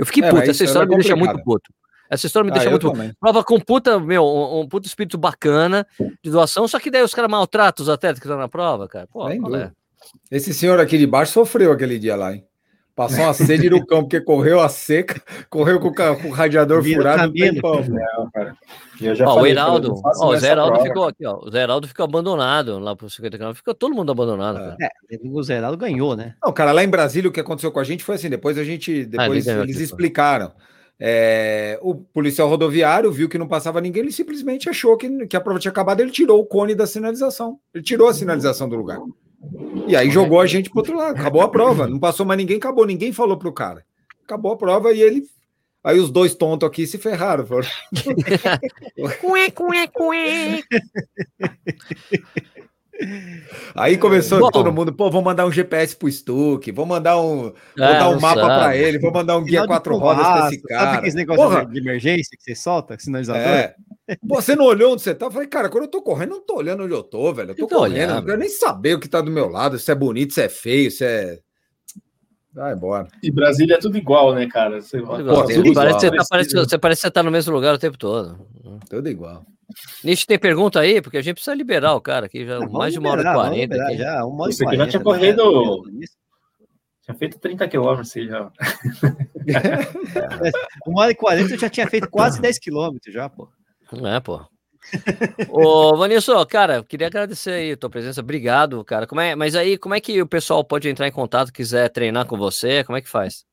Eu 0.00 0.06
fiquei 0.06 0.24
é, 0.24 0.30
puto, 0.30 0.50
essa 0.50 0.64
história 0.64 0.88
me 0.88 0.94
deixa 0.96 1.14
muito 1.14 1.42
puto. 1.44 1.70
Essa 2.10 2.26
história 2.26 2.44
me 2.44 2.50
ah, 2.50 2.54
deixa 2.54 2.70
muito 2.70 2.90
puto. 2.90 3.16
Prova 3.20 3.44
com 3.44 3.60
puta, 3.60 4.00
meu, 4.00 4.24
um, 4.24 4.60
um 4.60 4.68
puto 4.68 4.88
espírito 4.88 5.16
bacana 5.16 5.86
de 6.22 6.30
doação, 6.30 6.66
só 6.66 6.80
que 6.80 6.90
daí 6.90 7.02
os 7.02 7.14
caras 7.14 7.30
maltratam 7.30 7.82
os 7.82 7.88
atletas 7.88 8.18
que 8.18 8.26
estão 8.26 8.38
na 8.38 8.48
prova, 8.48 8.88
cara. 8.88 9.06
Pô, 9.06 9.28
é? 9.28 9.70
Esse 10.30 10.52
senhor 10.54 10.80
aqui 10.80 10.98
de 10.98 11.06
baixo 11.06 11.32
sofreu 11.32 11.70
aquele 11.70 11.98
dia 11.98 12.16
lá, 12.16 12.34
hein? 12.34 12.44
Passou 13.00 13.24
uma 13.24 13.32
sede 13.32 13.70
no 13.70 13.86
campo, 13.86 14.02
porque 14.02 14.20
correu 14.20 14.60
a 14.60 14.68
seca, 14.68 15.22
correu 15.48 15.80
com 15.80 15.88
o, 15.88 15.94
com 15.94 16.28
o 16.28 16.30
radiador 16.30 16.82
Vira 16.82 16.98
furado. 16.98 17.32
Tempão, 17.32 17.82
não, 17.88 18.30
cara. 18.30 18.54
Ó, 19.26 19.40
o 19.40 19.46
Heraldo, 19.46 19.94
ó, 20.04 20.28
o 20.28 20.36
Zé 20.36 20.50
Heraldo 20.50 20.82
ficou 20.82 21.04
aqui, 21.04 21.24
ó. 21.24 21.38
O 21.42 21.50
Zé 21.50 21.62
Heraldo 21.62 21.88
ficou 21.88 22.04
abandonado 22.04 22.78
lá 22.78 22.94
pro 22.94 23.08
50 23.08 23.38
km. 23.38 23.54
Ficou 23.54 23.74
todo 23.74 23.94
mundo 23.94 24.12
abandonado. 24.12 24.76
É, 24.78 24.84
é, 24.84 25.18
o 25.24 25.42
Zé 25.42 25.56
Heraldo 25.56 25.78
ganhou, 25.78 26.14
né? 26.14 26.34
Não, 26.44 26.52
cara, 26.52 26.72
lá 26.72 26.84
em 26.84 26.90
Brasília 26.90 27.30
o 27.30 27.32
que 27.32 27.40
aconteceu 27.40 27.72
com 27.72 27.80
a 27.80 27.84
gente 27.84 28.04
foi 28.04 28.16
assim: 28.16 28.28
depois 28.28 28.58
a 28.58 28.64
gente. 28.64 29.08
Ah, 29.16 29.22
depois 29.22 29.48
ah, 29.48 29.62
eles 29.62 29.80
explicaram. 29.80 30.52
É, 31.02 31.78
o 31.80 31.94
policial 31.94 32.50
rodoviário 32.50 33.10
viu 33.10 33.30
que 33.30 33.38
não 33.38 33.48
passava 33.48 33.80
ninguém, 33.80 34.02
ele 34.02 34.12
simplesmente 34.12 34.68
achou 34.68 34.98
que, 34.98 35.26
que 35.26 35.36
a 35.38 35.40
prova 35.40 35.58
tinha 35.58 35.70
acabado, 35.72 36.00
ele 36.00 36.10
tirou 36.10 36.38
o 36.38 36.44
cone 36.44 36.74
da 36.74 36.86
sinalização. 36.86 37.58
Ele 37.72 37.82
tirou 37.82 38.08
a 38.08 38.12
sinalização 38.12 38.68
do 38.68 38.76
lugar. 38.76 38.98
E 39.86 39.96
aí 39.96 40.10
jogou 40.10 40.40
a 40.40 40.46
gente 40.46 40.68
pro 40.70 40.80
outro 40.80 40.96
lado. 40.96 41.18
Acabou 41.18 41.42
a 41.42 41.48
prova. 41.48 41.86
Não 41.86 41.98
passou 41.98 42.26
mais 42.26 42.38
ninguém, 42.38 42.58
acabou. 42.58 42.86
Ninguém 42.86 43.12
falou 43.12 43.36
pro 43.36 43.52
cara. 43.52 43.84
Acabou 44.24 44.52
a 44.52 44.56
prova 44.56 44.92
e 44.92 45.00
ele. 45.00 45.24
Aí 45.82 45.98
os 45.98 46.10
dois 46.10 46.34
tontos 46.34 46.68
aqui 46.68 46.86
se 46.86 46.98
ferraram. 46.98 47.46
cué, 49.20 49.50
cué, 49.50 49.86
cué. 49.86 50.60
Aí 53.74 53.96
começou 53.96 54.40
Bom, 54.40 54.50
todo 54.50 54.72
mundo, 54.72 54.92
pô, 54.92 55.10
vou 55.10 55.22
mandar 55.22 55.46
um 55.46 55.52
GPS 55.52 55.96
pro 55.96 56.10
Stuck, 56.10 56.70
vou 56.70 56.84
mandar 56.84 57.18
um, 57.18 57.44
vou 57.44 57.54
é, 57.78 57.98
dar 57.98 58.10
um 58.10 58.20
mapa 58.20 58.42
para 58.42 58.76
ele, 58.76 58.98
vou 58.98 59.10
mandar 59.10 59.38
um 59.38 59.44
guia 59.44 59.66
quatro 59.66 59.96
rodas 59.96 60.26
para 60.26 60.48
esse 60.48 60.62
cara. 60.62 60.94
Sabe 60.96 61.08
esse 61.08 61.16
negócio 61.16 61.42
Porra. 61.42 61.64
de 61.64 61.78
emergência 61.78 62.36
que 62.36 62.44
você 62.44 62.54
solta, 62.54 62.98
sinalizador? 62.98 63.42
É. 63.42 63.74
Pô, 64.26 64.40
você 64.40 64.56
não 64.56 64.64
olhou 64.64 64.92
onde 64.92 65.02
você 65.02 65.14
tá? 65.14 65.26
Eu 65.26 65.30
falei, 65.30 65.48
cara, 65.48 65.68
quando 65.68 65.84
eu 65.84 65.90
tô 65.90 66.02
correndo, 66.02 66.30
eu 66.30 66.36
não 66.38 66.44
tô 66.44 66.56
olhando 66.56 66.84
onde 66.84 66.92
eu 66.92 67.02
tô, 67.02 67.32
velho. 67.32 67.50
Eu 67.50 67.54
tô, 67.54 67.62
eu 67.62 67.68
tô 67.68 67.76
correndo, 67.76 67.94
olhando. 67.94 68.14
não 68.16 68.24
quero 68.24 68.38
nem 68.38 68.48
saber 68.48 68.94
o 68.94 69.00
que 69.00 69.08
tá 69.08 69.20
do 69.20 69.30
meu 69.30 69.48
lado, 69.48 69.78
se 69.78 69.90
é 69.90 69.94
bonito, 69.94 70.34
se 70.34 70.42
é 70.42 70.48
feio, 70.48 70.90
se 70.90 71.04
é. 71.04 71.38
Vai 72.52 72.74
embora. 72.74 73.06
E 73.22 73.30
Brasília 73.30 73.76
é 73.76 73.78
tudo 73.78 73.96
igual, 73.96 74.34
né, 74.34 74.48
cara? 74.48 74.80
Você, 74.80 75.00
Pô, 75.00 75.06
parece, 75.06 76.00
você, 76.00 76.10
tá, 76.10 76.24
parece, 76.28 76.52
você 76.52 76.78
parece 76.78 77.00
que 77.00 77.06
você 77.06 77.10
tá 77.12 77.22
no 77.22 77.30
mesmo 77.30 77.54
lugar 77.54 77.74
o 77.74 77.78
tempo 77.78 77.96
todo. 77.96 78.38
Tudo 78.88 79.08
igual. 79.08 79.46
Nish 80.02 80.26
tem 80.26 80.36
pergunta 80.38 80.80
aí? 80.80 81.00
Porque 81.00 81.16
a 81.16 81.22
gente 81.22 81.34
precisa 81.34 81.54
liberar 81.54 81.94
o 81.94 82.00
cara 82.00 82.26
aqui, 82.26 82.44
já 82.44 82.58
não, 82.58 82.68
mais 82.72 82.92
de 82.92 82.98
uma 82.98 83.10
hora 83.10 83.20
e 83.22 83.32
quarenta. 83.32 83.94
Já, 83.94 84.24
uma 84.24 84.42
hora 84.44 84.52
Você 84.52 84.76
já 84.76 84.86
tinha 84.88 85.02
corrido. 85.02 85.84
Tinha 87.02 87.14
feito 87.16 87.38
30 87.38 87.68
quilômetros 87.68 88.12
já. 88.12 88.50
uma 90.86 91.02
hora 91.02 91.12
e 91.12 91.14
quarenta 91.14 91.54
eu 91.54 91.58
já 91.58 91.70
tinha 91.70 91.86
feito 91.86 92.10
quase 92.10 92.40
10 92.40 92.58
quilômetros 92.58 93.14
já, 93.14 93.28
pô. 93.28 93.48
É, 93.92 94.20
pô. 94.20 94.40
Ô, 95.48 95.96
Vanilson, 95.96 96.44
cara, 96.46 96.82
queria 96.82 97.06
agradecer 97.06 97.50
aí 97.50 97.72
a 97.72 97.76
tua 97.76 97.90
presença. 97.90 98.20
Obrigado, 98.20 98.84
cara. 98.84 99.06
Como 99.06 99.20
é, 99.20 99.34
mas 99.34 99.54
aí, 99.54 99.76
como 99.76 99.94
é 99.94 100.00
que 100.00 100.20
o 100.22 100.26
pessoal 100.26 100.64
pode 100.64 100.88
entrar 100.88 101.06
em 101.06 101.12
contato, 101.12 101.52
quiser 101.52 101.88
treinar 101.90 102.26
com 102.26 102.36
você? 102.36 102.82
Como 102.84 102.96
é 102.96 103.00
que 103.00 103.08
faz? 103.08 103.44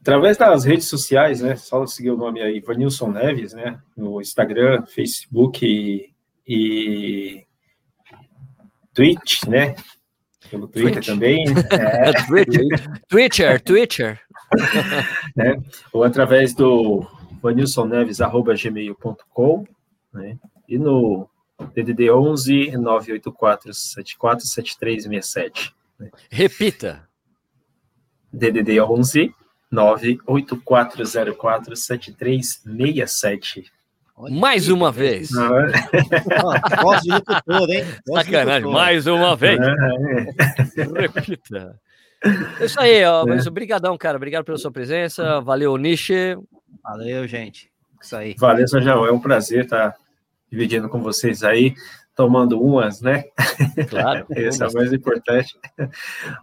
Através 0.00 0.36
das 0.36 0.64
redes 0.64 0.88
sociais, 0.88 1.40
né? 1.40 1.54
Só 1.56 1.84
seguir 1.86 2.10
o 2.10 2.16
nome 2.16 2.40
aí, 2.40 2.60
Vanilson 2.60 3.10
Neves, 3.10 3.52
né? 3.52 3.78
No 3.96 4.20
Instagram, 4.20 4.86
Facebook 4.86 5.66
e, 5.66 6.12
e 6.46 7.44
Twitch, 8.94 9.44
né? 9.44 9.76
Pelo 10.50 10.66
Twitter 10.66 10.94
Twitch. 10.94 11.06
também. 11.06 11.44
É. 11.70 12.12
Twitcher, 13.08 13.60
Twitcher. 13.62 14.20
né? 15.36 15.60
Ou 15.92 16.04
através 16.04 16.54
do 16.54 17.06
vanilsonneves.gmail.com, 17.42 19.64
né? 20.12 20.38
E 20.68 20.78
no 20.78 21.28
DDD 21.74 22.08
11 22.10 22.76
984 22.76 23.74
74 23.74 24.46
7367. 24.46 25.74
Né? 25.98 26.10
Repita. 26.30 27.08
DDD 28.32 28.80
11 28.80 29.34
98404 29.70 31.76
7367. 31.76 33.70
Mais 34.30 34.68
uma 34.68 34.90
vez. 34.90 35.30
Voz 36.82 37.02
de 37.02 37.12
locutor, 37.12 37.70
hein? 37.70 37.84
Sacanagem, 38.14 38.68
mais 38.70 39.06
uma 39.06 39.36
vez. 39.36 39.60
Repita. 40.96 41.78
É 42.60 42.64
isso 42.64 42.80
aí, 42.80 43.04
ó. 43.04 43.22
É. 43.22 43.26
Mas 43.26 43.46
obrigadão, 43.46 43.96
cara. 43.96 44.16
Obrigado 44.16 44.44
pela 44.44 44.58
sua 44.58 44.72
presença. 44.72 45.40
Valeu, 45.40 45.76
Nishi. 45.76 46.36
Valeu, 46.82 47.26
gente. 47.26 47.70
Isso 48.02 48.16
aí. 48.16 48.34
Valeu, 48.38 48.66
Sajão. 48.66 49.04
É 49.06 49.12
um 49.12 49.20
prazer 49.20 49.64
estar 49.64 49.94
dividindo 50.50 50.88
com 50.88 51.02
vocês 51.02 51.42
aí, 51.42 51.74
tomando 52.14 52.60
umas, 52.60 53.00
né? 53.00 53.24
Claro. 53.88 54.26
Esse 54.34 54.62
é 54.62 54.66
o 54.66 54.72
mais 54.72 54.92
importante. 54.92 55.58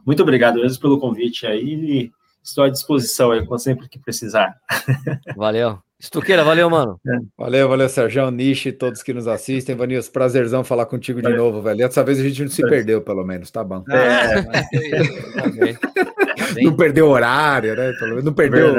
Muito 0.06 0.22
obrigado 0.22 0.61
mesmo 0.61 0.81
pelo 0.81 0.99
convite 0.99 1.45
aí. 1.45 2.11
Estou 2.43 2.64
à 2.64 2.69
disposição 2.69 3.31
aí, 3.31 3.43
sempre 3.57 3.89
que 3.89 3.97
precisar. 3.97 4.56
Valeu. 5.35 5.80
Estuqueira, 5.97 6.43
valeu, 6.43 6.69
mano. 6.69 6.99
É. 7.07 7.18
Valeu, 7.38 7.69
valeu, 7.69 7.88
Sérgio, 7.88 8.30
Nishi, 8.30 8.72
todos 8.73 9.02
que 9.02 9.14
nos 9.14 9.27
assistem. 9.27 9.76
Vanils, 9.76 10.10
prazerzão 10.10 10.64
falar 10.64 10.85
contigo 10.85 11.22
de 11.22 11.34
novo, 11.35 11.61
velho. 11.61 11.77
Dessa 11.77 12.03
vez 12.03 12.19
a 12.19 12.23
gente 12.23 12.43
não 12.43 12.49
se 12.49 12.61
perdeu, 12.64 13.02
pelo 13.02 13.23
menos, 13.26 13.49
tá 13.49 13.64
bom. 13.64 13.84
É, 13.89 14.45
não 16.63 16.75
perdeu 16.75 17.09
horário, 17.09 17.75
né? 17.75 17.91
Não 18.23 18.33
perdeu. 18.33 18.73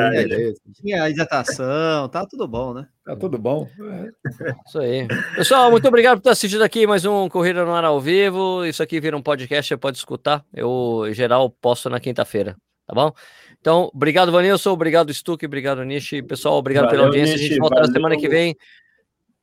Tinha 0.75 1.05
a 1.05 1.11
hidratação, 1.11 2.09
tá 2.09 2.27
tudo 2.27 2.47
bom, 2.47 2.75
né? 2.75 2.87
Tá 3.05 3.17
tudo 3.17 3.39
bom. 3.39 3.69
É. 3.81 4.53
Isso 4.67 4.79
aí. 4.79 5.07
Pessoal, 5.35 5.71
muito 5.71 5.87
obrigado 5.87 6.19
por 6.19 6.25
ter 6.25 6.31
assistido 6.31 6.63
aqui 6.63 6.87
mais 6.87 7.05
um 7.05 7.29
Corrida 7.29 7.65
no 7.65 7.75
Ar 7.75 7.85
ao 7.85 8.01
vivo. 8.01 8.65
Isso 8.65 8.83
aqui 8.83 9.01
vira 9.01 9.17
um 9.17 9.23
podcast, 9.23 9.69
você 9.69 9.77
pode 9.77 9.97
escutar. 9.97 10.45
Eu, 10.53 11.05
em 11.09 11.15
geral, 11.15 11.51
posto 11.51 11.89
na 11.89 12.01
quinta-feira, 12.01 12.57
tá 12.87 12.95
bom? 12.95 13.13
Então, 13.61 13.91
obrigado, 13.95 14.31
Vanilson, 14.31 14.71
obrigado, 14.71 15.13
Stuck, 15.13 15.45
obrigado, 15.45 15.83
Nishi. 15.85 16.23
Pessoal, 16.23 16.57
obrigado 16.57 16.85
valeu, 16.85 16.99
pela 16.99 17.09
audiência. 17.09 17.35
Nishi, 17.35 17.45
a 17.45 17.49
gente 17.49 17.61
volta 17.61 17.77
valeu. 17.77 17.89
na 17.89 17.93
semana 17.93 18.17
que 18.17 18.29
vem. 18.29 18.57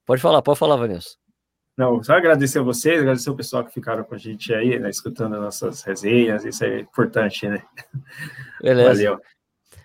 Pode 0.05 0.21
falar, 0.21 0.41
pode 0.41 0.59
falar, 0.59 0.75
Vanilson. 0.75 1.22
Não, 1.77 2.03
só 2.03 2.13
agradecer 2.13 2.59
a 2.59 2.63
vocês, 2.63 3.01
agradecer 3.01 3.29
o 3.29 3.35
pessoal 3.35 3.65
que 3.65 3.73
ficaram 3.73 4.03
com 4.03 4.13
a 4.13 4.17
gente 4.17 4.53
aí, 4.53 4.77
né, 4.77 4.89
escutando 4.89 5.39
nossas 5.39 5.81
resenhas, 5.81 6.45
isso 6.45 6.63
é 6.63 6.79
importante, 6.79 7.47
né? 7.47 7.63
Beleza. 8.61 8.89
Valeu. 8.89 9.21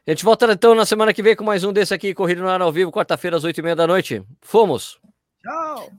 A 0.06 0.10
gente 0.10 0.24
volta 0.24 0.50
então 0.52 0.74
na 0.74 0.86
semana 0.86 1.12
que 1.12 1.22
vem 1.22 1.36
com 1.36 1.44
mais 1.44 1.64
um 1.64 1.72
desse 1.72 1.94
aqui, 1.94 2.14
Corrida 2.14 2.42
no 2.42 2.48
Ar 2.48 2.60
ao 2.60 2.72
Vivo, 2.72 2.92
quarta-feira, 2.92 3.36
às 3.36 3.44
oito 3.44 3.58
e 3.58 3.62
meia 3.62 3.76
da 3.76 3.86
noite. 3.86 4.22
Fomos! 4.40 4.98
Tchau! 5.42 5.76
Valeu. 5.76 5.98